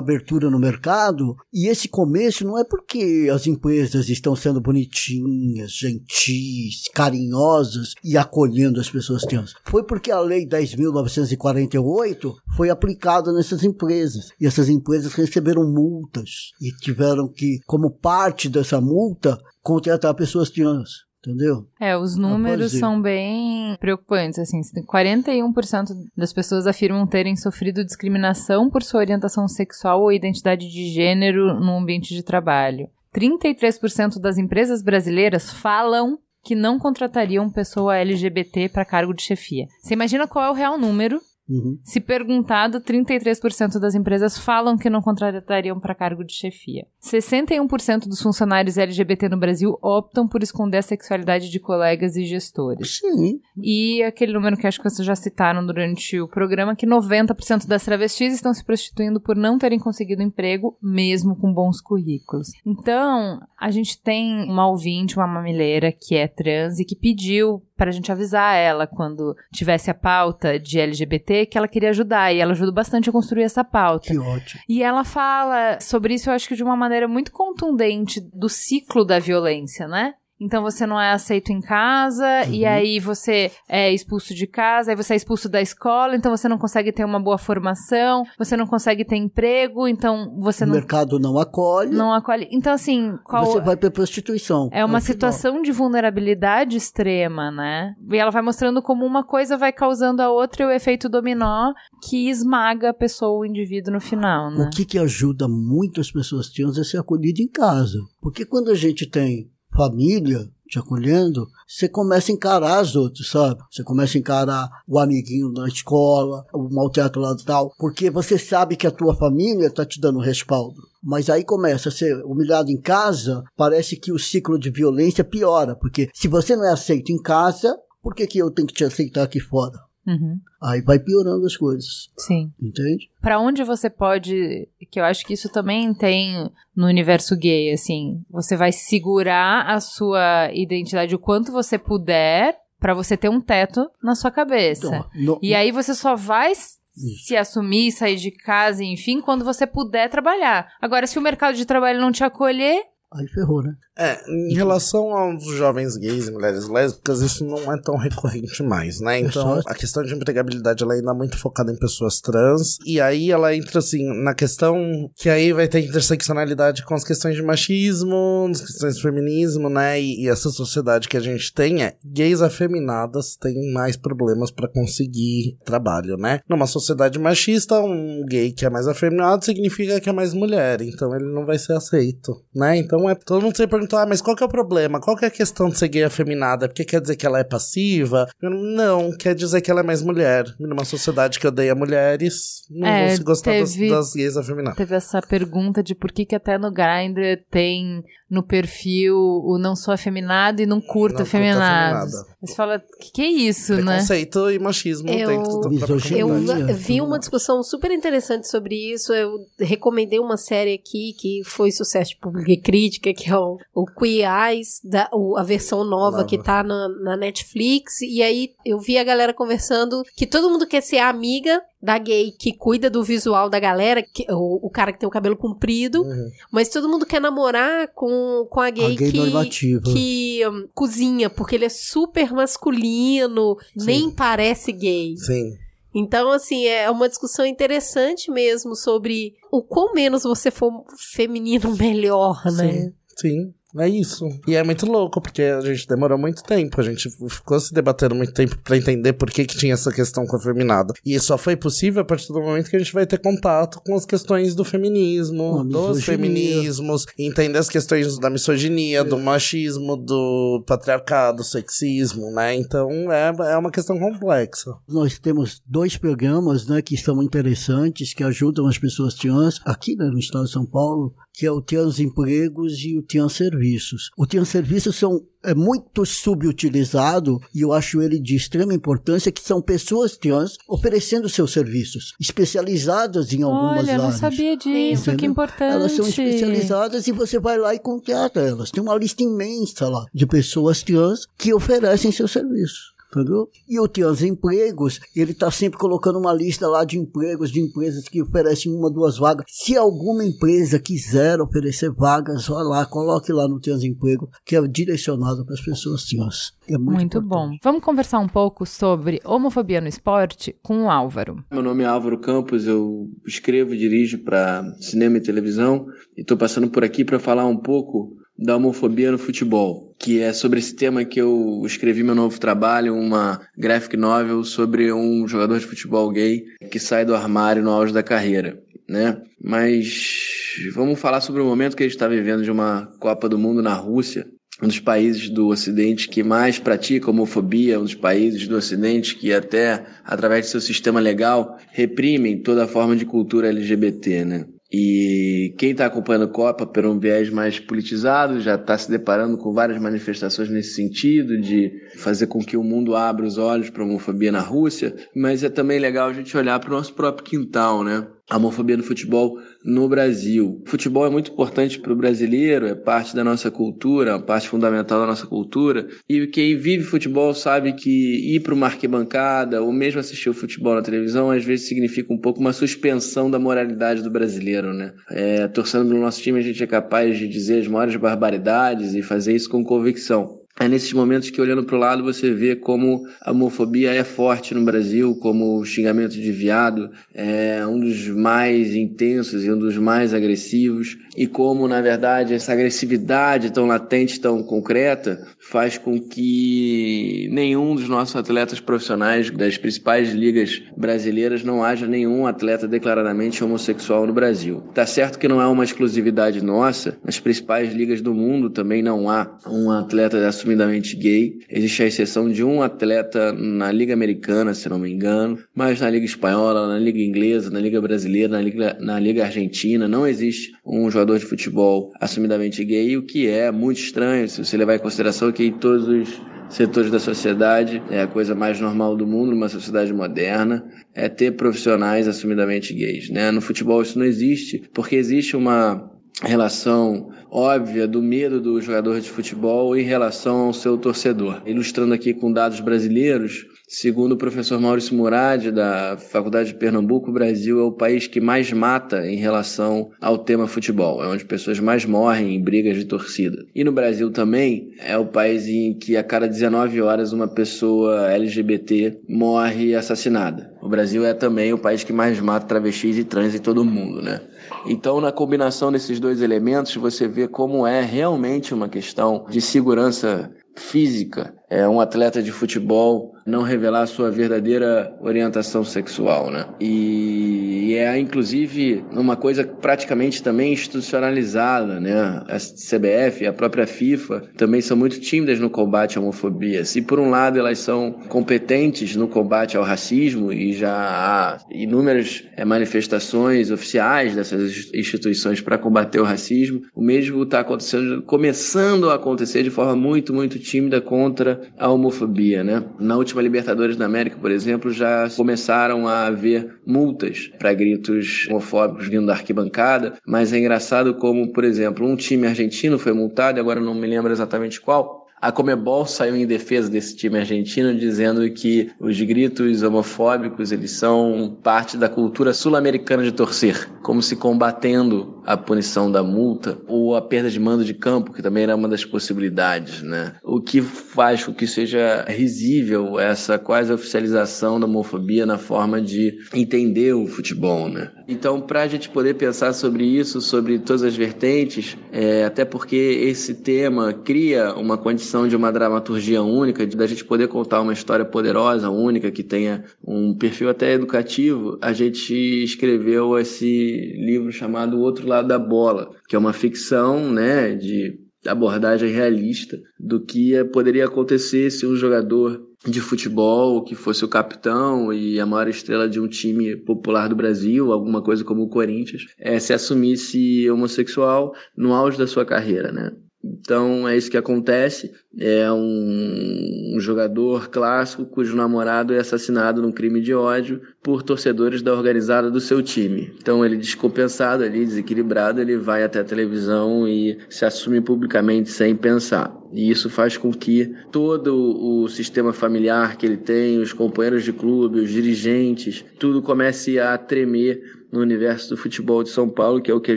abertura 0.00 0.50
no 0.50 0.58
mercado, 0.58 1.36
e 1.54 1.68
esse 1.68 1.88
começo 1.88 2.44
não 2.44 2.58
é 2.58 2.64
porque 2.64 3.30
as 3.32 3.46
empresas 3.46 4.08
estão 4.08 4.34
sendo 4.34 4.60
bonitinhas, 4.60 5.70
gentis, 5.70 6.88
carinhosas 6.92 7.94
e 8.02 8.16
acolhendo 8.16 8.80
as 8.80 8.90
pessoas 8.90 9.22
trans. 9.22 9.54
Foi 9.64 9.84
porque 9.84 10.10
a 10.10 10.18
Lei 10.18 10.44
10.948 10.44 12.34
foi 12.56 12.68
aplicada 12.68 13.32
nessas 13.32 13.62
empresas, 13.62 14.30
e 14.40 14.46
essas 14.46 14.68
empresas 14.68 15.12
receberam 15.12 15.62
multas 15.62 16.50
e 16.60 16.72
tiveram 16.72 17.28
que, 17.28 17.60
como 17.64 17.92
parte 17.92 18.48
dessa 18.48 18.80
multa, 18.80 19.38
contratar 19.62 20.14
pessoas 20.14 20.50
trans. 20.50 21.09
Entendeu? 21.20 21.66
É, 21.78 21.96
os 21.96 22.16
números 22.16 22.72
são 22.72 23.00
bem 23.00 23.76
preocupantes, 23.78 24.38
assim, 24.38 24.60
41% 24.86 25.88
das 26.16 26.32
pessoas 26.32 26.66
afirmam 26.66 27.06
terem 27.06 27.36
sofrido 27.36 27.84
discriminação 27.84 28.70
por 28.70 28.82
sua 28.82 29.00
orientação 29.00 29.46
sexual 29.46 30.00
ou 30.00 30.12
identidade 30.12 30.70
de 30.70 30.88
gênero 30.88 31.60
no 31.60 31.76
ambiente 31.76 32.14
de 32.14 32.22
trabalho. 32.22 32.88
33% 33.14 34.18
das 34.18 34.38
empresas 34.38 34.82
brasileiras 34.82 35.50
falam 35.50 36.18
que 36.42 36.54
não 36.54 36.78
contratariam 36.78 37.50
pessoa 37.50 37.98
LGBT 37.98 38.70
para 38.70 38.84
cargo 38.84 39.12
de 39.12 39.22
chefia. 39.22 39.66
Você 39.82 39.92
imagina 39.92 40.26
qual 40.26 40.46
é 40.46 40.50
o 40.50 40.54
real 40.54 40.78
número 40.78 41.20
Uhum. 41.50 41.78
Se 41.82 42.00
perguntado, 42.00 42.80
33% 42.80 43.80
das 43.80 43.94
empresas 43.94 44.38
falam 44.38 44.78
que 44.78 44.88
não 44.88 45.02
contratariam 45.02 45.80
para 45.80 45.94
cargo 45.94 46.24
de 46.24 46.32
chefia. 46.32 46.86
61% 47.02 48.06
dos 48.06 48.22
funcionários 48.22 48.78
LGBT 48.78 49.28
no 49.28 49.38
Brasil 49.38 49.76
optam 49.82 50.28
por 50.28 50.42
esconder 50.42 50.78
a 50.78 50.82
sexualidade 50.82 51.50
de 51.50 51.58
colegas 51.58 52.14
e 52.14 52.24
gestores. 52.24 52.98
Sim. 52.98 53.40
E 53.56 54.02
aquele 54.04 54.32
número 54.32 54.56
que 54.56 54.66
acho 54.66 54.78
que 54.78 54.88
vocês 54.88 55.04
já 55.04 55.16
citaram 55.16 55.66
durante 55.66 56.20
o 56.20 56.28
programa, 56.28 56.76
que 56.76 56.86
90% 56.86 57.66
das 57.66 57.84
travestis 57.84 58.34
estão 58.34 58.54
se 58.54 58.64
prostituindo 58.64 59.20
por 59.20 59.34
não 59.34 59.58
terem 59.58 59.78
conseguido 59.78 60.22
emprego, 60.22 60.78
mesmo 60.80 61.36
com 61.36 61.52
bons 61.52 61.80
currículos. 61.80 62.48
Então, 62.64 63.40
a 63.58 63.70
gente 63.70 64.00
tem 64.00 64.44
uma 64.48 64.68
ouvinte, 64.68 65.16
uma 65.16 65.26
mamileira, 65.26 65.92
que 65.92 66.14
é 66.14 66.28
trans 66.28 66.78
e 66.78 66.84
que 66.84 66.94
pediu 66.94 67.62
para 67.80 67.88
a 67.88 67.94
gente 67.94 68.12
avisar 68.12 68.54
ela 68.54 68.86
quando 68.86 69.34
tivesse 69.50 69.90
a 69.90 69.94
pauta 69.94 70.60
de 70.60 70.78
LGBT 70.78 71.46
que 71.46 71.56
ela 71.56 71.66
queria 71.66 71.88
ajudar 71.88 72.30
e 72.30 72.38
ela 72.38 72.52
ajuda 72.52 72.70
bastante 72.70 73.08
a 73.08 73.12
construir 73.12 73.44
essa 73.44 73.64
pauta. 73.64 74.08
Que 74.08 74.18
ótimo. 74.18 74.60
E 74.68 74.82
ela 74.82 75.02
fala 75.02 75.80
sobre 75.80 76.12
isso, 76.12 76.28
eu 76.28 76.34
acho 76.34 76.46
que 76.46 76.54
de 76.54 76.62
uma 76.62 76.76
maneira 76.76 77.08
muito 77.08 77.32
contundente 77.32 78.20
do 78.20 78.50
ciclo 78.50 79.02
da 79.02 79.18
violência, 79.18 79.88
né? 79.88 80.12
Então 80.40 80.62
você 80.62 80.86
não 80.86 80.98
é 80.98 81.12
aceito 81.12 81.52
em 81.52 81.60
casa, 81.60 82.44
uhum. 82.46 82.52
e 82.52 82.64
aí 82.64 82.98
você 82.98 83.50
é 83.68 83.92
expulso 83.92 84.34
de 84.34 84.46
casa, 84.46 84.90
aí 84.90 84.96
você 84.96 85.12
é 85.12 85.16
expulso 85.16 85.48
da 85.48 85.60
escola, 85.60 86.16
então 86.16 86.34
você 86.34 86.48
não 86.48 86.58
consegue 86.58 86.90
ter 86.92 87.04
uma 87.04 87.20
boa 87.20 87.36
formação, 87.36 88.24
você 88.38 88.56
não 88.56 88.66
consegue 88.66 89.04
ter 89.04 89.16
emprego, 89.16 89.86
então 89.86 90.34
você 90.40 90.64
o 90.64 90.66
não. 90.66 90.74
O 90.74 90.76
mercado 90.76 91.18
não 91.18 91.38
acolhe. 91.38 91.90
Não 91.90 92.12
acolhe. 92.12 92.48
Então, 92.50 92.72
assim, 92.72 93.16
qual. 93.24 93.44
Você 93.44 93.60
vai 93.60 93.76
pra 93.76 93.90
prostituição. 93.90 94.68
É 94.72 94.84
uma 94.84 95.00
situação 95.00 95.60
de 95.60 95.72
vulnerabilidade 95.72 96.76
extrema, 96.76 97.50
né? 97.50 97.94
E 98.10 98.16
ela 98.16 98.30
vai 98.30 98.42
mostrando 98.42 98.82
como 98.82 99.04
uma 99.04 99.22
coisa 99.22 99.56
vai 99.56 99.72
causando 99.72 100.22
a 100.22 100.30
outra 100.30 100.62
e 100.62 100.66
o 100.66 100.70
efeito 100.70 101.08
dominó 101.08 101.72
que 102.08 102.28
esmaga 102.30 102.90
a 102.90 102.94
pessoa, 102.94 103.40
o 103.40 103.44
indivíduo 103.44 103.92
no 103.92 104.00
final, 104.00 104.50
né? 104.50 104.64
O 104.64 104.70
que, 104.70 104.84
que 104.84 104.98
ajuda 104.98 105.46
muito 105.48 106.00
as 106.00 106.10
pessoas 106.10 106.48
trans 106.48 106.78
é 106.78 106.84
ser 106.84 106.98
acolhido 106.98 107.42
em 107.42 107.48
casa. 107.48 107.98
Porque 108.20 108.44
quando 108.44 108.70
a 108.70 108.74
gente 108.74 109.06
tem 109.06 109.50
família 109.80 110.46
te 110.68 110.78
acolhendo, 110.78 111.48
você 111.66 111.88
começa 111.88 112.30
a 112.30 112.34
encarar 112.34 112.78
as 112.78 112.94
outras, 112.94 113.28
sabe? 113.28 113.60
Você 113.70 113.82
começa 113.82 114.16
a 114.16 114.20
encarar 114.20 114.68
o 114.86 115.00
amiguinho 115.00 115.50
na 115.50 115.66
escola, 115.66 116.44
o 116.52 116.68
maltrato 116.72 117.18
lá 117.18 117.34
e 117.36 117.44
tal, 117.44 117.72
porque 117.76 118.08
você 118.08 118.38
sabe 118.38 118.76
que 118.76 118.86
a 118.86 118.90
tua 118.90 119.16
família 119.16 119.66
está 119.66 119.84
te 119.84 120.00
dando 120.00 120.20
respaldo. 120.20 120.80
Mas 121.02 121.28
aí 121.28 121.42
começa 121.44 121.88
a 121.88 121.92
ser 121.92 122.14
humilhado 122.24 122.70
em 122.70 122.80
casa, 122.80 123.42
parece 123.56 123.96
que 123.96 124.12
o 124.12 124.18
ciclo 124.18 124.58
de 124.58 124.70
violência 124.70 125.24
piora, 125.24 125.74
porque 125.74 126.08
se 126.14 126.28
você 126.28 126.54
não 126.54 126.64
é 126.64 126.72
aceito 126.72 127.10
em 127.10 127.20
casa, 127.20 127.74
por 128.02 128.14
que, 128.14 128.26
que 128.26 128.38
eu 128.38 128.50
tenho 128.50 128.68
que 128.68 128.74
te 128.74 128.84
aceitar 128.84 129.24
aqui 129.24 129.40
fora? 129.40 129.89
Uhum. 130.06 130.40
Aí 130.62 130.80
vai 130.80 130.98
piorando 130.98 131.44
as 131.46 131.56
coisas. 131.56 132.10
Sim. 132.16 132.52
Entende? 132.60 133.10
Para 133.20 133.38
onde 133.38 133.62
você 133.62 133.88
pode. 133.90 134.68
Que 134.90 134.98
eu 135.00 135.04
acho 135.04 135.24
que 135.26 135.34
isso 135.34 135.48
também 135.50 135.92
tem 135.94 136.50
no 136.74 136.86
universo 136.86 137.36
gay, 137.36 137.72
assim. 137.72 138.22
Você 138.30 138.56
vai 138.56 138.72
segurar 138.72 139.66
a 139.66 139.78
sua 139.80 140.50
identidade 140.52 141.14
o 141.14 141.18
quanto 141.18 141.52
você 141.52 141.78
puder, 141.78 142.56
Pra 142.80 142.94
você 142.94 143.14
ter 143.14 143.28
um 143.28 143.42
teto 143.42 143.90
na 144.02 144.14
sua 144.14 144.30
cabeça. 144.30 144.86
Então, 144.86 145.10
no- 145.14 145.38
E 145.42 145.54
aí 145.54 145.70
você 145.70 145.94
só 145.94 146.16
vai 146.16 146.52
s- 146.52 146.78
se 147.26 147.36
assumir, 147.36 147.92
sair 147.92 148.16
de 148.16 148.30
casa, 148.30 148.82
enfim, 148.82 149.20
quando 149.20 149.44
você 149.44 149.66
puder 149.66 150.08
trabalhar. 150.08 150.66
Agora, 150.80 151.06
se 151.06 151.18
o 151.18 151.22
mercado 151.22 151.54
de 151.56 151.66
trabalho 151.66 152.00
não 152.00 152.10
te 152.10 152.24
acolher, 152.24 152.82
Aí 153.12 153.26
ferrou, 153.28 153.62
né? 153.62 153.74
É, 153.98 154.18
em 154.30 154.54
relação 154.54 155.12
aos 155.14 155.44
jovens 155.56 155.96
gays 155.96 156.28
e 156.28 156.30
mulheres 156.30 156.68
lésbicas, 156.68 157.20
isso 157.20 157.44
não 157.44 157.72
é 157.72 157.78
tão 157.82 157.96
recorrente 157.96 158.62
mais, 158.62 159.00
né? 159.00 159.18
Então, 159.20 159.60
só- 159.60 159.68
a 159.68 159.74
questão 159.74 160.02
de 160.02 160.14
empregabilidade 160.14 160.82
ela 160.82 160.94
ainda 160.94 161.10
é 161.10 161.14
muito 161.14 161.36
focada 161.36 161.70
em 161.72 161.76
pessoas 161.78 162.20
trans. 162.20 162.78
E 162.86 163.00
aí 163.00 163.30
ela 163.30 163.54
entra, 163.54 163.80
assim, 163.80 164.04
na 164.22 164.32
questão 164.34 164.78
que 165.16 165.28
aí 165.28 165.52
vai 165.52 165.66
ter 165.68 165.80
interseccionalidade 165.80 166.84
com 166.84 166.94
as 166.94 167.04
questões 167.04 167.34
de 167.34 167.42
machismo, 167.42 168.48
as 168.50 168.60
questões 168.60 168.96
de 168.96 169.02
feminismo, 169.02 169.68
né? 169.68 170.00
E, 170.00 170.24
e 170.24 170.28
essa 170.28 170.48
sociedade 170.50 171.08
que 171.08 171.16
a 171.16 171.20
gente 171.20 171.52
tem 171.52 171.82
é 171.82 171.96
gays 172.04 172.40
afeminadas 172.42 173.36
têm 173.36 173.72
mais 173.72 173.96
problemas 173.96 174.50
pra 174.50 174.68
conseguir 174.68 175.58
trabalho, 175.64 176.16
né? 176.16 176.40
Numa 176.48 176.66
sociedade 176.66 177.18
machista, 177.18 177.80
um 177.80 178.24
gay 178.26 178.52
que 178.52 178.64
é 178.64 178.70
mais 178.70 178.86
afeminado 178.86 179.44
significa 179.44 180.00
que 180.00 180.08
é 180.08 180.12
mais 180.12 180.32
mulher, 180.32 180.80
então 180.82 181.14
ele 181.14 181.26
não 181.32 181.44
vai 181.44 181.58
ser 181.58 181.72
aceito, 181.74 182.40
né? 182.54 182.76
Então 182.76 182.99
é 183.08 183.14
todo 183.14 183.42
mundo 183.42 183.56
se 183.56 183.66
perguntar, 183.66 184.02
ah, 184.02 184.06
mas 184.06 184.20
qual 184.20 184.34
que 184.36 184.42
é 184.42 184.46
o 184.46 184.50
problema? 184.50 185.00
Qual 185.00 185.16
que 185.16 185.24
é 185.24 185.28
a 185.28 185.30
questão 185.30 185.68
de 185.68 185.78
ser 185.78 185.88
gay 185.88 186.02
afeminada? 186.04 186.68
Porque 186.68 186.84
quer 186.84 187.00
dizer 187.00 187.16
que 187.16 187.24
ela 187.24 187.38
é 187.38 187.44
passiva? 187.44 188.26
Eu, 188.42 188.50
Não, 188.50 189.12
quer 189.16 189.34
dizer 189.34 189.60
que 189.60 189.70
ela 189.70 189.80
é 189.80 189.84
mais 189.84 190.02
mulher. 190.02 190.44
Numa 190.58 190.84
sociedade 190.84 191.38
que 191.38 191.46
odeia 191.46 191.74
mulheres, 191.74 192.62
não 192.68 192.86
É, 192.88 193.06
vão 193.08 193.16
se 193.16 193.22
gostar 193.22 193.58
das, 193.58 193.72
teve- 193.72 193.90
das 193.90 194.12
gays 194.12 194.36
afeminadas. 194.36 194.76
teve 194.76 194.94
essa 194.94 195.22
pergunta 195.22 195.82
de 195.82 195.94
por 195.94 196.10
que, 196.12 196.24
que 196.26 196.34
até 196.34 196.58
no 196.58 196.72
Grindr 196.72 197.42
tem 197.50 198.02
no 198.30 198.42
perfil 198.44 199.16
o 199.16 199.58
não 199.58 199.74
sou 199.74 199.92
afeminado 199.92 200.62
e 200.62 200.66
não 200.66 200.80
curto 200.80 200.90
Não 200.90 201.00
curto 201.18 201.22
afeminados. 201.22 202.12
Você 202.40 202.54
fala, 202.54 202.78
que 203.00 203.10
que 203.12 203.22
é 203.22 203.26
isso, 203.26 203.74
né? 203.74 203.82
Preconceito 203.96 204.50
e 204.50 204.58
machismo 204.58 205.10
Eu- 205.10 205.68
Misoginia. 205.68 206.20
Eu 206.20 206.74
vi 206.74 207.00
uma 207.00 207.18
discussão 207.18 207.62
super 207.62 207.90
interessante 207.90 208.48
sobre 208.48 208.74
isso. 208.92 209.12
Eu 209.12 209.36
recomendei 209.58 210.18
uma 210.20 210.36
série 210.36 210.74
aqui 210.74 211.14
que 211.18 211.42
foi 211.44 211.70
sucesso 211.72 212.10
de 212.10 212.16
público 212.18 212.50
e 212.50 212.56
crítica, 212.56 213.12
que 213.12 213.28
é 213.30 213.36
o, 213.36 213.58
o 213.74 213.84
Queer 213.84 214.28
Eyes, 214.48 214.80
da, 214.84 215.08
o- 215.12 215.36
a 215.36 215.42
versão 215.42 215.84
nova, 215.84 216.18
Nova. 216.18 216.24
que 216.24 216.38
tá 216.38 216.62
na, 216.62 216.88
na 217.02 217.16
Netflix. 217.16 218.00
E 218.00 218.22
aí 218.22 218.50
eu 218.64 218.78
vi 218.78 218.96
a 218.96 219.04
galera 219.04 219.34
conversando 219.34 220.02
que 220.16 220.26
todo 220.26 220.48
mundo 220.48 220.66
quer 220.66 220.80
ser 220.82 220.98
amiga 220.98 221.60
da 221.82 221.96
gay 221.98 222.30
que 222.30 222.52
cuida 222.52 222.90
do 222.90 223.02
visual 223.02 223.48
da 223.48 223.58
galera, 223.58 224.02
que, 224.02 224.26
o, 224.30 224.66
o 224.66 224.70
cara 224.70 224.92
que 224.92 224.98
tem 224.98 225.06
o 225.06 225.10
cabelo 225.10 225.36
comprido, 225.36 226.02
Uhum. 226.02 226.30
mas 226.52 226.68
todo 226.68 226.88
mundo 226.88 227.06
quer 227.06 227.20
namorar 227.20 227.88
com, 227.94 228.46
com 228.50 228.60
a 228.60 228.68
gay, 228.70 228.84
a 228.84 228.98
gay 228.98 229.10
que, 229.48 229.80
que 229.80 230.42
hum, 230.46 230.68
cozinha, 230.74 231.30
porque 231.30 231.54
ele 231.56 231.64
é 231.64 231.70
super 231.70 232.32
masculino, 232.32 233.56
Sim. 233.76 233.86
nem 233.86 234.10
parece 234.10 234.72
gay. 234.72 235.16
Sim. 235.16 235.56
Então, 235.94 236.30
assim, 236.30 236.66
é 236.66 236.88
uma 236.90 237.08
discussão 237.08 237.44
interessante 237.44 238.30
mesmo 238.30 238.76
sobre 238.76 239.34
o 239.50 239.62
quão 239.62 239.92
menos 239.92 240.22
você 240.22 240.50
for 240.50 240.84
feminino, 240.96 241.74
melhor, 241.80 242.42
né? 242.56 242.72
Sim, 242.72 242.92
sim. 243.16 243.54
É 243.76 243.88
isso. 243.88 244.26
E 244.46 244.54
é 244.54 244.62
muito 244.62 244.86
louco, 244.86 245.20
porque 245.20 245.42
a 245.42 245.60
gente 245.60 245.86
demorou 245.86 246.18
muito 246.18 246.42
tempo. 246.42 246.80
A 246.80 246.84
gente 246.84 247.08
ficou 247.28 247.60
se 247.60 247.72
debatendo 247.72 248.14
muito 248.14 248.32
tempo 248.32 248.58
pra 248.58 248.76
entender 248.76 249.12
por 249.12 249.30
que, 249.30 249.44
que 249.44 249.56
tinha 249.56 249.74
essa 249.74 249.92
questão 249.92 250.26
com 250.26 250.36
a 250.36 250.40
feminada. 250.40 250.92
E 251.04 251.18
só 251.20 251.38
foi 251.38 251.56
possível 251.56 252.02
a 252.02 252.04
partir 252.04 252.32
do 252.32 252.40
momento 252.40 252.68
que 252.68 252.76
a 252.76 252.78
gente 252.78 252.92
vai 252.92 253.06
ter 253.06 253.18
contato 253.18 253.80
com 253.84 253.94
as 253.94 254.04
questões 254.04 254.54
do 254.54 254.64
feminismo, 254.64 255.64
dos 255.64 256.04
feminismos, 256.04 257.06
entender 257.18 257.58
as 257.58 257.68
questões 257.68 258.18
da 258.18 258.30
misoginia, 258.30 259.04
do 259.04 259.18
machismo, 259.18 259.96
do 259.96 260.64
patriarcado, 260.66 261.44
sexismo, 261.44 262.30
né? 262.32 262.54
Então 262.54 262.90
é, 263.12 263.32
é 263.52 263.56
uma 263.56 263.70
questão 263.70 263.98
complexa. 263.98 264.72
Nós 264.88 265.18
temos 265.18 265.62
dois 265.66 265.96
programas 265.96 266.66
né, 266.66 266.82
que 266.82 266.96
são 266.96 267.22
interessantes, 267.22 268.14
que 268.14 268.24
ajudam 268.24 268.66
as 268.66 268.78
pessoas 268.78 269.14
trans, 269.14 269.60
aqui 269.64 269.94
né, 269.96 270.06
no 270.06 270.18
estado 270.18 270.44
de 270.44 270.52
São 270.52 270.66
Paulo, 270.66 271.14
que 271.40 271.46
é 271.46 271.50
o 271.50 271.62
Trans 271.62 271.98
Empregos 271.98 272.84
e 272.84 272.98
o 272.98 273.02
Trans 273.02 273.32
Serviços. 273.32 274.10
O 274.14 274.26
Trans 274.26 274.50
Serviços 274.50 274.94
são, 274.94 275.22
é 275.42 275.54
muito 275.54 276.04
subutilizado 276.04 277.40
e 277.54 277.62
eu 277.62 277.72
acho 277.72 278.02
ele 278.02 278.20
de 278.20 278.36
extrema 278.36 278.74
importância, 278.74 279.32
que 279.32 279.40
são 279.40 279.62
pessoas 279.62 280.18
trans 280.18 280.58
oferecendo 280.68 281.30
seus 281.30 281.50
serviços, 281.50 282.12
especializadas 282.20 283.32
em 283.32 283.42
algumas 283.42 283.78
Olha, 283.78 283.92
eu 283.92 283.96
não 283.96 284.04
áreas. 284.04 284.20
sabia 284.20 284.54
disso, 284.54 285.04
que 285.04 285.10
Entendeu? 285.12 285.30
importante. 285.30 285.72
Elas 285.72 285.92
são 285.92 286.06
especializadas 286.06 287.08
e 287.08 287.12
você 287.12 287.38
vai 287.38 287.56
lá 287.56 287.74
e 287.74 287.78
contrata 287.78 288.38
elas. 288.38 288.70
Tem 288.70 288.82
uma 288.82 288.94
lista 288.98 289.22
imensa 289.22 289.88
lá 289.88 290.04
de 290.12 290.26
pessoas 290.26 290.82
trans 290.82 291.26
que 291.38 291.54
oferecem 291.54 292.12
seus 292.12 292.32
serviços. 292.32 292.89
Entendeu? 293.10 293.48
E 293.68 293.78
o 293.80 293.88
Trans 293.88 294.22
Empregos, 294.22 295.00
ele 295.16 295.32
está 295.32 295.50
sempre 295.50 295.78
colocando 295.78 296.18
uma 296.18 296.32
lista 296.32 296.68
lá 296.68 296.84
de 296.84 296.96
empregos, 296.96 297.50
de 297.50 297.60
empresas 297.60 298.08
que 298.08 298.22
oferecem 298.22 298.72
uma, 298.72 298.90
duas 298.90 299.18
vagas. 299.18 299.44
Se 299.48 299.76
alguma 299.76 300.24
empresa 300.24 300.78
quiser 300.78 301.40
oferecer 301.40 301.90
vagas, 301.90 302.46
vai 302.46 302.62
lá, 302.62 302.86
coloque 302.86 303.32
lá 303.32 303.48
no 303.48 303.60
Trans 303.60 303.82
Emprego, 303.82 304.28
que 304.44 304.54
é 304.54 304.68
direcionado 304.68 305.44
para 305.44 305.54
as 305.54 305.60
pessoas 305.60 306.04
trans. 306.04 306.52
É 306.68 306.78
muito, 306.78 306.98
Muito 306.98 307.22
bom. 307.22 307.50
Vamos 307.64 307.82
conversar 307.82 308.20
um 308.20 308.28
pouco 308.28 308.64
sobre 308.64 309.20
homofobia 309.24 309.80
no 309.80 309.88
esporte 309.88 310.54
com 310.62 310.84
o 310.84 310.90
Álvaro. 310.90 311.44
Meu 311.50 311.62
nome 311.62 311.82
é 311.82 311.86
Álvaro 311.86 312.20
Campos, 312.20 312.66
eu 312.66 313.08
escrevo 313.26 313.74
e 313.74 313.78
dirijo 313.78 314.22
para 314.22 314.64
cinema 314.80 315.16
e 315.16 315.20
televisão 315.20 315.86
e 316.16 316.20
estou 316.20 316.36
passando 316.36 316.70
por 316.70 316.84
aqui 316.84 317.04
para 317.04 317.18
falar 317.18 317.46
um 317.46 317.56
pouco 317.56 318.19
da 318.40 318.56
homofobia 318.56 319.12
no 319.12 319.18
futebol, 319.18 319.94
que 319.98 320.20
é 320.20 320.32
sobre 320.32 320.58
esse 320.58 320.74
tema 320.74 321.04
que 321.04 321.20
eu 321.20 321.62
escrevi 321.66 322.02
meu 322.02 322.14
novo 322.14 322.40
trabalho, 322.40 322.96
uma 322.96 323.42
graphic 323.56 323.98
novel 323.98 324.42
sobre 324.44 324.90
um 324.90 325.28
jogador 325.28 325.58
de 325.58 325.66
futebol 325.66 326.10
gay 326.10 326.44
que 326.70 326.78
sai 326.78 327.04
do 327.04 327.14
armário 327.14 327.62
no 327.62 327.70
auge 327.70 327.92
da 327.92 328.02
carreira, 328.02 328.58
né? 328.88 329.20
Mas 329.42 330.26
vamos 330.74 330.98
falar 330.98 331.20
sobre 331.20 331.42
o 331.42 331.44
momento 331.44 331.76
que 331.76 331.82
a 331.82 331.86
gente 331.86 331.96
está 331.96 332.08
vivendo 332.08 332.42
de 332.42 332.50
uma 332.50 332.90
Copa 332.98 333.28
do 333.28 333.38
Mundo 333.38 333.62
na 333.62 333.74
Rússia, 333.74 334.26
um 334.62 334.68
dos 334.68 334.80
países 334.80 335.28
do 335.28 335.48
Ocidente 335.48 336.08
que 336.08 336.22
mais 336.22 336.58
pratica 336.58 337.10
homofobia, 337.10 337.78
um 337.78 337.84
dos 337.84 337.94
países 337.94 338.48
do 338.48 338.56
Ocidente 338.56 339.16
que 339.16 339.34
até, 339.34 339.84
através 340.02 340.46
de 340.46 340.50
seu 340.50 340.60
sistema 340.62 340.98
legal, 340.98 341.58
reprimem 341.72 342.42
toda 342.42 342.66
forma 342.66 342.96
de 342.96 343.04
cultura 343.04 343.48
LGBT, 343.48 344.24
né? 344.24 344.46
E 344.72 345.52
quem 345.58 345.72
está 345.72 345.86
acompanhando 345.86 346.26
a 346.26 346.28
Copa 346.28 346.64
por 346.64 346.86
um 346.86 346.98
viés 346.98 347.28
mais 347.28 347.58
politizado 347.58 348.40
já 348.40 348.54
está 348.54 348.78
se 348.78 348.88
deparando 348.88 349.36
com 349.36 349.52
várias 349.52 349.80
manifestações 349.80 350.48
nesse 350.48 350.74
sentido, 350.74 351.40
de 351.40 351.72
fazer 351.96 352.28
com 352.28 352.38
que 352.38 352.56
o 352.56 352.62
mundo 352.62 352.94
abra 352.94 353.26
os 353.26 353.36
olhos 353.36 353.68
para 353.68 353.82
a 353.82 353.86
homofobia 353.86 354.30
na 354.30 354.40
Rússia, 354.40 354.94
mas 355.14 355.42
é 355.42 355.48
também 355.48 355.80
legal 355.80 356.08
a 356.08 356.12
gente 356.12 356.36
olhar 356.36 356.60
para 356.60 356.70
o 356.70 356.76
nosso 356.76 356.94
próprio 356.94 357.24
quintal, 357.24 357.82
né? 357.82 358.06
A 358.30 358.36
homofobia 358.36 358.76
no 358.76 358.84
futebol 358.84 359.38
no 359.64 359.88
Brasil. 359.88 360.62
O 360.64 360.70
futebol 360.70 361.04
é 361.04 361.10
muito 361.10 361.32
importante 361.32 361.80
para 361.80 361.92
o 361.92 361.96
brasileiro, 361.96 362.66
é 362.66 362.76
parte 362.76 363.14
da 363.14 363.24
nossa 363.24 363.50
cultura, 363.50 364.12
uma 364.12 364.22
parte 364.22 364.48
fundamental 364.48 365.00
da 365.00 365.06
nossa 365.06 365.26
cultura. 365.26 365.88
E 366.08 366.28
quem 366.28 366.56
vive 366.56 366.84
futebol 366.84 367.34
sabe 367.34 367.72
que 367.72 368.34
ir 368.34 368.40
para 368.40 368.54
uma 368.54 368.66
arquibancada 368.66 369.60
ou 369.60 369.72
mesmo 369.72 369.98
assistir 369.98 370.30
o 370.30 370.34
futebol 370.34 370.76
na 370.76 370.82
televisão 370.82 371.30
às 371.30 371.44
vezes 371.44 371.66
significa 371.66 372.12
um 372.14 372.18
pouco 372.18 372.38
uma 372.38 372.52
suspensão 372.52 373.28
da 373.28 373.38
moralidade 373.38 374.00
do 374.00 374.10
brasileiro, 374.10 374.72
né? 374.72 374.94
É, 375.10 375.48
torcendo 375.48 375.88
pelo 375.88 376.00
nosso 376.00 376.22
time 376.22 376.38
a 376.38 376.42
gente 376.42 376.62
é 376.62 376.66
capaz 376.68 377.18
de 377.18 377.26
dizer 377.26 377.60
as 377.60 377.66
maiores 377.66 377.96
barbaridades 377.96 378.94
e 378.94 379.02
fazer 379.02 379.34
isso 379.34 379.50
com 379.50 379.64
convicção. 379.64 380.39
É 380.58 380.68
nesses 380.68 380.92
momentos 380.92 381.30
que, 381.30 381.40
olhando 381.40 381.64
para 381.64 381.76
o 381.76 381.78
lado, 381.78 382.02
você 382.02 382.32
vê 382.34 382.54
como 382.54 383.06
a 383.22 383.30
homofobia 383.30 383.92
é 383.94 384.04
forte 384.04 384.52
no 384.52 384.62
Brasil, 384.62 385.14
como 385.16 385.58
o 385.58 385.64
xingamento 385.64 386.12
de 386.12 386.32
viado 386.32 386.90
é 387.14 387.66
um 387.66 387.80
dos 387.80 388.08
mais 388.08 388.74
intensos 388.74 389.42
e 389.42 389.50
um 389.50 389.58
dos 389.58 389.78
mais 389.78 390.12
agressivos, 390.12 390.98
e 391.16 391.26
como, 391.26 391.66
na 391.66 391.80
verdade, 391.80 392.34
essa 392.34 392.52
agressividade 392.52 393.50
tão 393.52 393.66
latente, 393.66 394.20
tão 394.20 394.42
concreta, 394.42 395.26
faz 395.38 395.78
com 395.78 395.98
que 395.98 397.28
nenhum 397.32 397.74
dos 397.74 397.88
nossos 397.88 398.14
atletas 398.16 398.60
profissionais 398.60 399.30
das 399.30 399.56
principais 399.56 400.12
ligas 400.12 400.62
brasileiras 400.76 401.42
não 401.42 401.64
haja 401.64 401.86
nenhum 401.86 402.26
atleta 402.26 402.68
declaradamente 402.68 403.42
homossexual 403.42 404.06
no 404.06 404.12
Brasil. 404.12 404.62
Tá 404.74 404.84
certo 404.84 405.18
que 405.18 405.28
não 405.28 405.40
é 405.40 405.46
uma 405.46 405.64
exclusividade 405.64 406.44
nossa, 406.44 406.98
nas 407.02 407.18
principais 407.18 407.72
ligas 407.72 408.02
do 408.02 408.12
mundo 408.12 408.50
também 408.50 408.82
não 408.82 409.08
há 409.08 409.38
um 409.46 409.70
atleta 409.70 410.20
assumidamente 410.40 410.96
gay. 410.96 411.38
Existe 411.48 411.82
a 411.82 411.86
exceção 411.86 412.30
de 412.30 412.42
um 412.42 412.62
atleta 412.62 413.32
na 413.32 413.70
Liga 413.70 413.92
Americana, 413.92 414.54
se 414.54 414.68
não 414.68 414.78
me 414.78 414.90
engano, 414.90 415.38
mas 415.54 415.80
na 415.80 415.90
Liga 415.90 416.06
Espanhola, 416.06 416.66
na 416.66 416.78
Liga 416.78 417.00
Inglesa, 417.00 417.50
na 417.50 417.60
Liga 417.60 417.80
Brasileira, 417.80 418.28
na 418.28 418.40
Liga, 418.40 418.76
na 418.80 418.98
Liga 418.98 419.24
Argentina, 419.24 419.86
não 419.86 420.06
existe 420.06 420.52
um 420.64 420.90
jogador 420.90 421.18
de 421.18 421.26
futebol 421.26 421.92
assumidamente 422.00 422.64
gay, 422.64 422.96
o 422.96 423.02
que 423.02 423.28
é 423.28 423.50
muito 423.50 423.78
estranho 423.78 424.28
se 424.28 424.42
você 424.44 424.56
levar 424.56 424.74
em 424.74 424.78
consideração 424.78 425.30
que 425.30 425.44
em 425.44 425.52
todos 425.52 425.86
os 425.86 426.20
setores 426.48 426.90
da 426.90 426.98
sociedade 426.98 427.82
é 427.90 428.02
a 428.02 428.06
coisa 428.06 428.34
mais 428.34 428.60
normal 428.60 428.96
do 428.96 429.06
mundo 429.06 429.30
numa 429.30 429.48
sociedade 429.48 429.92
moderna 429.92 430.64
é 430.94 431.08
ter 431.08 431.32
profissionais 431.32 432.08
assumidamente 432.08 432.74
gays, 432.74 433.08
né? 433.08 433.30
No 433.30 433.40
futebol 433.40 433.80
isso 433.80 433.98
não 433.98 434.04
existe 434.04 434.62
porque 434.74 434.96
existe 434.96 435.36
uma 435.36 435.89
relação 436.22 437.10
óbvia 437.30 437.86
do 437.86 438.02
medo 438.02 438.40
do 438.40 438.60
jogador 438.60 439.00
de 439.00 439.08
futebol 439.08 439.76
em 439.76 439.82
relação 439.82 440.46
ao 440.46 440.52
seu 440.52 440.76
torcedor. 440.76 441.40
Ilustrando 441.46 441.94
aqui 441.94 442.12
com 442.12 442.32
dados 442.32 442.60
brasileiros, 442.60 443.46
segundo 443.70 444.12
o 444.12 444.16
professor 444.16 444.60
Maurício 444.60 444.96
Murad, 444.96 445.52
da 445.52 445.96
Faculdade 445.96 446.48
de 446.48 446.58
Pernambuco, 446.58 447.08
o 447.08 447.12
Brasil 447.12 447.60
é 447.60 447.62
o 447.62 447.70
país 447.70 448.08
que 448.08 448.20
mais 448.20 448.52
mata 448.52 449.06
em 449.06 449.14
relação 449.14 449.92
ao 450.00 450.18
tema 450.18 450.48
futebol. 450.48 451.04
É 451.04 451.06
onde 451.06 451.24
pessoas 451.24 451.60
mais 451.60 451.84
morrem 451.84 452.34
em 452.34 452.42
brigas 452.42 452.76
de 452.76 452.84
torcida. 452.84 453.46
E 453.54 453.62
no 453.62 453.70
Brasil 453.70 454.10
também 454.10 454.72
é 454.80 454.98
o 454.98 455.06
país 455.06 455.46
em 455.46 455.72
que 455.72 455.96
a 455.96 456.02
cada 456.02 456.26
19 456.26 456.82
horas 456.82 457.12
uma 457.12 457.28
pessoa 457.28 458.10
LGBT 458.10 459.02
morre 459.08 459.76
assassinada. 459.76 460.52
O 460.60 460.68
Brasil 460.68 461.04
é 461.04 461.14
também 461.14 461.52
o 461.52 461.58
país 461.58 461.84
que 461.84 461.92
mais 461.92 462.18
mata 462.18 462.46
travestis 462.46 462.98
e 462.98 463.04
trans 463.04 463.36
em 463.36 463.38
todo 463.38 463.58
o 463.58 463.64
mundo, 463.64 464.02
né? 464.02 464.20
Então, 464.66 465.00
na 465.00 465.12
combinação 465.12 465.70
desses 465.70 466.00
dois 466.00 466.20
elementos, 466.20 466.74
você 466.74 467.06
vê 467.06 467.28
como 467.28 467.64
é 467.64 467.82
realmente 467.82 468.52
uma 468.52 468.68
questão 468.68 469.26
de 469.30 469.40
segurança 469.40 470.28
física. 470.56 471.39
É 471.50 471.68
um 471.68 471.80
atleta 471.80 472.22
de 472.22 472.30
futebol 472.30 473.16
não 473.26 473.42
revelar 473.42 473.86
sua 473.86 474.10
verdadeira 474.10 474.94
orientação 475.00 475.64
sexual, 475.64 476.30
né? 476.30 476.46
E 476.60 477.74
é 477.74 477.98
inclusive 477.98 478.84
uma 478.92 479.16
coisa 479.16 479.44
praticamente 479.44 480.22
também 480.22 480.52
institucionalizada, 480.52 481.80
né? 481.80 482.22
A 482.28 482.36
CBF, 482.38 483.26
a 483.26 483.32
própria 483.32 483.66
FIFA 483.66 484.22
também 484.36 484.60
são 484.60 484.76
muito 484.76 485.00
tímidas 485.00 485.40
no 485.40 485.50
combate 485.50 485.98
à 485.98 486.00
homofobia. 486.00 486.64
Se 486.64 486.80
por 486.82 486.98
um 486.98 487.10
lado 487.10 487.38
elas 487.38 487.58
são 487.58 487.92
competentes 488.08 488.94
no 488.94 489.08
combate 489.08 489.56
ao 489.56 489.64
racismo 489.64 490.32
e 490.32 490.52
já 490.52 490.72
há 490.72 491.38
inúmeras 491.50 492.24
eh, 492.36 492.44
manifestações 492.44 493.50
oficiais 493.50 494.14
dessas 494.14 494.70
instituições 494.72 495.40
para 495.40 495.58
combater 495.58 496.00
o 496.00 496.04
racismo, 496.04 496.62
o 496.74 496.82
mesmo 496.82 497.22
está 497.22 497.40
acontecendo, 497.40 498.02
começando 498.02 498.90
a 498.90 498.94
acontecer 498.94 499.42
de 499.42 499.50
forma 499.50 499.74
muito, 499.76 500.14
muito 500.14 500.38
tímida 500.38 500.80
contra 500.80 501.39
a 501.58 501.68
homofobia, 501.68 502.42
né? 502.42 502.64
Na 502.78 502.96
última 502.96 503.22
Libertadores 503.22 503.76
da 503.76 503.86
América, 503.86 504.16
por 504.20 504.30
exemplo, 504.30 504.70
já 504.70 505.08
começaram 505.16 505.86
a 505.86 506.06
haver 506.06 506.58
multas 506.66 507.30
para 507.38 507.52
gritos 507.52 508.26
homofóbicos 508.28 508.88
vindo 508.88 509.06
da 509.06 509.12
arquibancada, 509.12 509.94
mas 510.06 510.32
é 510.32 510.38
engraçado 510.38 510.94
como, 510.94 511.32
por 511.32 511.44
exemplo, 511.44 511.86
um 511.86 511.96
time 511.96 512.26
argentino 512.26 512.78
foi 512.78 512.92
multado, 512.92 513.40
agora 513.40 513.60
não 513.60 513.74
me 513.74 513.86
lembro 513.86 514.12
exatamente 514.12 514.60
qual, 514.60 515.00
a 515.20 515.30
Comebol 515.30 515.84
saiu 515.84 516.16
em 516.16 516.26
defesa 516.26 516.70
desse 516.70 516.96
time 516.96 517.18
argentino, 517.18 517.74
dizendo 517.74 518.28
que 518.30 518.70
os 518.80 518.98
gritos 519.02 519.62
homofóbicos 519.62 520.50
eles 520.50 520.70
são 520.70 521.38
parte 521.42 521.76
da 521.76 521.90
cultura 521.90 522.32
sul-americana 522.32 523.02
de 523.02 523.12
torcer, 523.12 523.68
como 523.82 524.00
se 524.00 524.16
combatendo 524.16 525.19
a 525.26 525.36
punição 525.36 525.90
da 525.90 526.02
multa 526.02 526.58
ou 526.66 526.96
a 526.96 527.02
perda 527.02 527.30
de 527.30 527.38
mando 527.38 527.64
de 527.64 527.74
campo, 527.74 528.12
que 528.12 528.22
também 528.22 528.44
era 528.44 528.56
uma 528.56 528.68
das 528.68 528.84
possibilidades, 528.84 529.82
né? 529.82 530.14
O 530.22 530.40
que 530.40 530.60
faz 530.60 531.24
com 531.24 531.32
que 531.32 531.46
seja 531.46 532.04
risível 532.08 532.98
essa 532.98 533.38
quase 533.38 533.72
oficialização 533.72 534.58
da 534.58 534.66
homofobia 534.66 535.26
na 535.26 535.38
forma 535.38 535.80
de 535.80 536.18
entender 536.32 536.92
o 536.92 537.06
futebol, 537.06 537.68
né? 537.68 537.90
Então, 538.08 538.40
para 538.40 538.62
a 538.62 538.66
gente 538.66 538.88
poder 538.88 539.14
pensar 539.14 539.52
sobre 539.52 539.84
isso, 539.84 540.20
sobre 540.20 540.58
todas 540.58 540.82
as 540.82 540.96
vertentes, 540.96 541.76
é, 541.92 542.24
até 542.24 542.44
porque 542.44 542.74
esse 542.76 543.34
tema 543.34 543.92
cria 543.92 544.52
uma 544.54 544.76
condição 544.76 545.28
de 545.28 545.36
uma 545.36 545.52
dramaturgia 545.52 546.20
única, 546.20 546.66
de 546.66 546.76
da 546.76 546.86
gente 546.86 547.04
poder 547.04 547.28
contar 547.28 547.60
uma 547.60 547.72
história 547.72 548.04
poderosa, 548.04 548.68
única, 548.68 549.10
que 549.12 549.22
tenha 549.22 549.64
um 549.86 550.12
perfil 550.12 550.48
até 550.48 550.72
educativo, 550.72 551.56
a 551.62 551.72
gente 551.72 552.12
escreveu 552.42 553.16
esse 553.18 553.94
livro 553.96 554.32
chamado 554.32 554.80
Outro 554.80 555.06
Lado 555.10 555.28
da 555.28 555.38
Bola, 555.38 555.90
que 556.08 556.16
é 556.16 556.18
uma 556.18 556.32
ficção, 556.32 557.10
né, 557.12 557.54
de 557.54 557.98
abordagem 558.26 558.90
realista 558.90 559.58
do 559.78 560.04
que 560.04 560.42
poderia 560.44 560.84
acontecer 560.84 561.50
se 561.50 561.66
um 561.66 561.74
jogador 561.74 562.42
de 562.66 562.80
futebol, 562.80 563.64
que 563.64 563.74
fosse 563.74 564.04
o 564.04 564.08
capitão 564.08 564.92
e 564.92 565.18
a 565.18 565.24
maior 565.24 565.48
estrela 565.48 565.88
de 565.88 565.98
um 565.98 566.06
time 566.06 566.56
popular 566.56 567.08
do 567.08 567.16
Brasil, 567.16 567.72
alguma 567.72 568.02
coisa 568.02 568.22
como 568.22 568.42
o 568.42 568.48
Corinthians, 568.50 569.06
é, 569.18 569.38
se 569.38 569.54
assumisse 569.54 570.48
homossexual 570.50 571.32
no 571.56 571.72
auge 571.72 571.96
da 571.96 572.06
sua 572.06 572.26
carreira, 572.26 572.70
né? 572.70 572.92
Então 573.22 573.86
é 573.86 573.96
isso 573.96 574.10
que 574.10 574.16
acontece. 574.16 574.92
É 575.18 575.50
um, 575.52 576.74
um, 576.74 576.80
jogador 576.80 577.48
clássico 577.48 578.06
cujo 578.06 578.34
namorado 578.34 578.94
é 578.94 578.98
assassinado 578.98 579.60
num 579.60 579.72
crime 579.72 580.00
de 580.00 580.14
ódio 580.14 580.62
por 580.82 581.02
torcedores 581.02 581.60
da 581.60 581.72
organizada 581.72 582.30
do 582.30 582.40
seu 582.40 582.62
time. 582.62 583.12
Então 583.20 583.44
ele 583.44 583.56
descompensado 583.56 584.42
ali, 584.42 584.64
desequilibrado, 584.64 585.40
ele 585.40 585.56
vai 585.56 585.84
até 585.84 586.00
a 586.00 586.04
televisão 586.04 586.88
e 586.88 587.18
se 587.28 587.44
assume 587.44 587.80
publicamente 587.80 588.50
sem 588.50 588.74
pensar. 588.74 589.36
E 589.52 589.70
isso 589.70 589.90
faz 589.90 590.16
com 590.16 590.32
que 590.32 590.72
todo 590.90 591.34
o 591.34 591.88
sistema 591.88 592.32
familiar 592.32 592.96
que 592.96 593.04
ele 593.04 593.16
tem, 593.16 593.58
os 593.58 593.72
companheiros 593.72 594.24
de 594.24 594.32
clube, 594.32 594.80
os 594.80 594.90
dirigentes, 594.90 595.84
tudo 595.98 596.22
comece 596.22 596.78
a 596.78 596.96
tremer 596.96 597.79
no 597.92 598.00
universo 598.00 598.50
do 598.50 598.56
futebol 598.56 599.02
de 599.02 599.10
São 599.10 599.28
Paulo, 599.28 599.60
que 599.60 599.70
é 599.70 599.74
o 599.74 599.80
que 599.80 599.90
a 599.90 599.96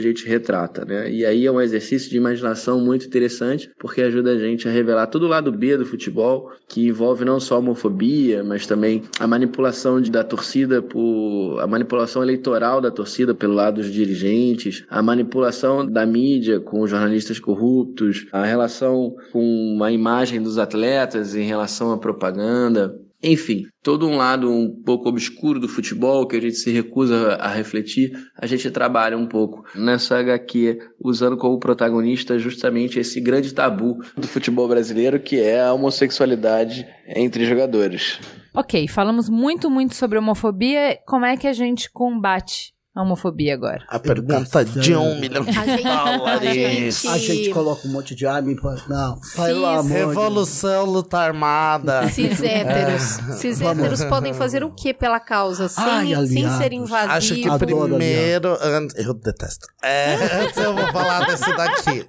gente 0.00 0.26
retrata, 0.26 0.84
né? 0.84 1.10
E 1.10 1.24
aí 1.24 1.46
é 1.46 1.52
um 1.52 1.60
exercício 1.60 2.10
de 2.10 2.16
imaginação 2.16 2.80
muito 2.80 3.06
interessante, 3.06 3.70
porque 3.78 4.02
ajuda 4.02 4.32
a 4.32 4.38
gente 4.38 4.68
a 4.68 4.70
revelar 4.70 5.06
todo 5.06 5.24
o 5.24 5.28
lado 5.28 5.52
B 5.52 5.76
do 5.76 5.86
futebol, 5.86 6.50
que 6.68 6.86
envolve 6.86 7.24
não 7.24 7.38
só 7.38 7.56
a 7.56 7.58
homofobia, 7.58 8.42
mas 8.42 8.66
também 8.66 9.02
a 9.18 9.26
manipulação 9.26 10.00
de, 10.00 10.10
da 10.10 10.24
torcida 10.24 10.82
por 10.82 11.58
a 11.60 11.66
manipulação 11.66 12.22
eleitoral 12.22 12.80
da 12.80 12.90
torcida 12.90 13.34
pelo 13.34 13.54
lado 13.54 13.76
dos 13.76 13.92
dirigentes, 13.92 14.84
a 14.88 15.02
manipulação 15.02 15.86
da 15.86 16.04
mídia 16.06 16.60
com 16.60 16.86
jornalistas 16.86 17.38
corruptos, 17.38 18.26
a 18.32 18.44
relação 18.44 19.14
com 19.32 19.78
a 19.82 19.92
imagem 19.92 20.42
dos 20.42 20.58
atletas 20.58 21.34
em 21.34 21.44
relação 21.44 21.92
à 21.92 21.98
propaganda, 21.98 22.98
enfim, 23.24 23.62
todo 23.82 24.06
um 24.06 24.18
lado 24.18 24.50
um 24.50 24.70
pouco 24.84 25.08
obscuro 25.08 25.58
do 25.58 25.66
futebol 25.66 26.26
que 26.26 26.36
a 26.36 26.40
gente 26.40 26.56
se 26.56 26.70
recusa 26.70 27.36
a 27.36 27.48
refletir, 27.48 28.12
a 28.38 28.46
gente 28.46 28.70
trabalha 28.70 29.16
um 29.16 29.26
pouco 29.26 29.64
nessa 29.74 30.18
HQ, 30.18 30.78
usando 31.02 31.38
como 31.38 31.58
protagonista 31.58 32.38
justamente 32.38 33.00
esse 33.00 33.20
grande 33.22 33.54
tabu 33.54 33.96
do 34.14 34.28
futebol 34.28 34.68
brasileiro, 34.68 35.18
que 35.18 35.40
é 35.40 35.62
a 35.62 35.72
homossexualidade 35.72 36.86
entre 37.08 37.46
jogadores. 37.46 38.20
Ok, 38.52 38.86
falamos 38.88 39.30
muito, 39.30 39.70
muito 39.70 39.94
sobre 39.94 40.18
homofobia. 40.18 40.98
Como 41.06 41.24
é 41.24 41.34
que 41.36 41.46
a 41.48 41.52
gente 41.54 41.90
combate 41.90 42.73
a 42.94 43.02
homofobia 43.02 43.54
agora? 43.54 43.84
A 43.88 43.98
pergunta 43.98 44.64
de 44.64 44.94
um 44.94 45.18
milhão 45.18 45.44
de 45.44 45.50
A 45.58 45.66
gente- 45.66 45.82
dólares. 45.82 47.06
A 47.06 47.18
gente 47.18 47.50
coloca 47.50 47.88
um 47.88 47.90
monte 47.90 48.14
de 48.14 48.24
arma 48.26 48.52
e 48.52 48.56
fala, 48.56 48.82
não, 48.88 49.20
pelo 49.34 49.66
amor 49.66 49.82
de 49.84 49.92
Revolução, 49.92 50.84
luta 50.86 51.18
armada. 51.18 52.08
Cis 52.08 52.40
héteros. 52.42 53.18
Cis 53.40 53.60
héteros 53.60 54.04
podem 54.04 54.32
fazer 54.32 54.62
o 54.62 54.70
que 54.72 54.94
pela 54.94 55.18
causa? 55.18 55.68
Sem, 55.68 56.14
Ai, 56.14 56.26
sem 56.26 56.48
ser 56.50 56.72
invasivos. 56.72 57.16
Acho 57.16 57.34
que 57.34 57.48
Adoro 57.48 57.88
primeiro. 57.88 58.56
Eu 58.96 59.14
detesto. 59.14 59.66
É, 59.82 60.14
antes 60.42 60.56
eu 60.56 60.74
vou 60.74 60.86
falar 60.92 61.26
desse 61.26 61.56
daqui. 61.56 62.06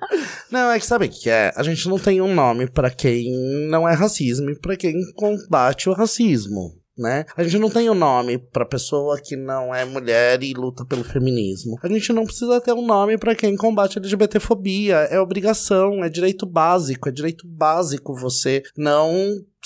Não, 0.51 0.71
é 0.71 0.79
que 0.79 0.85
sabe 0.85 1.05
o 1.07 1.09
que 1.09 1.29
é? 1.29 1.51
A 1.55 1.63
gente 1.63 1.87
não 1.89 1.97
tem 1.97 2.21
um 2.21 2.33
nome 2.33 2.69
pra 2.69 2.89
quem 2.89 3.25
não 3.69 3.87
é 3.89 3.93
racismo 3.93 4.49
e 4.49 4.59
pra 4.59 4.75
quem 4.77 4.93
combate 5.15 5.89
o 5.89 5.93
racismo. 5.93 6.73
Né? 6.97 7.25
A 7.35 7.43
gente 7.43 7.59
não 7.59 7.69
tem 7.69 7.89
um 7.89 7.93
nome 7.93 8.37
pra 8.37 8.65
pessoa 8.65 9.19
que 9.19 9.35
não 9.35 9.75
é 9.75 9.83
mulher 9.83 10.41
e 10.41 10.53
luta 10.53 10.85
pelo 10.85 11.03
feminismo. 11.03 11.77
A 11.83 11.89
gente 11.89 12.13
não 12.13 12.25
precisa 12.25 12.61
ter 12.61 12.71
um 12.71 12.85
nome 12.85 13.17
pra 13.17 13.35
quem 13.35 13.57
combate 13.57 13.97
a 13.97 14.01
LGBTfobia. 14.01 14.95
É 15.09 15.19
obrigação, 15.19 16.03
é 16.03 16.09
direito 16.09 16.45
básico, 16.45 17.09
é 17.09 17.11
direito 17.11 17.45
básico 17.45 18.15
você 18.15 18.63
não 18.77 19.11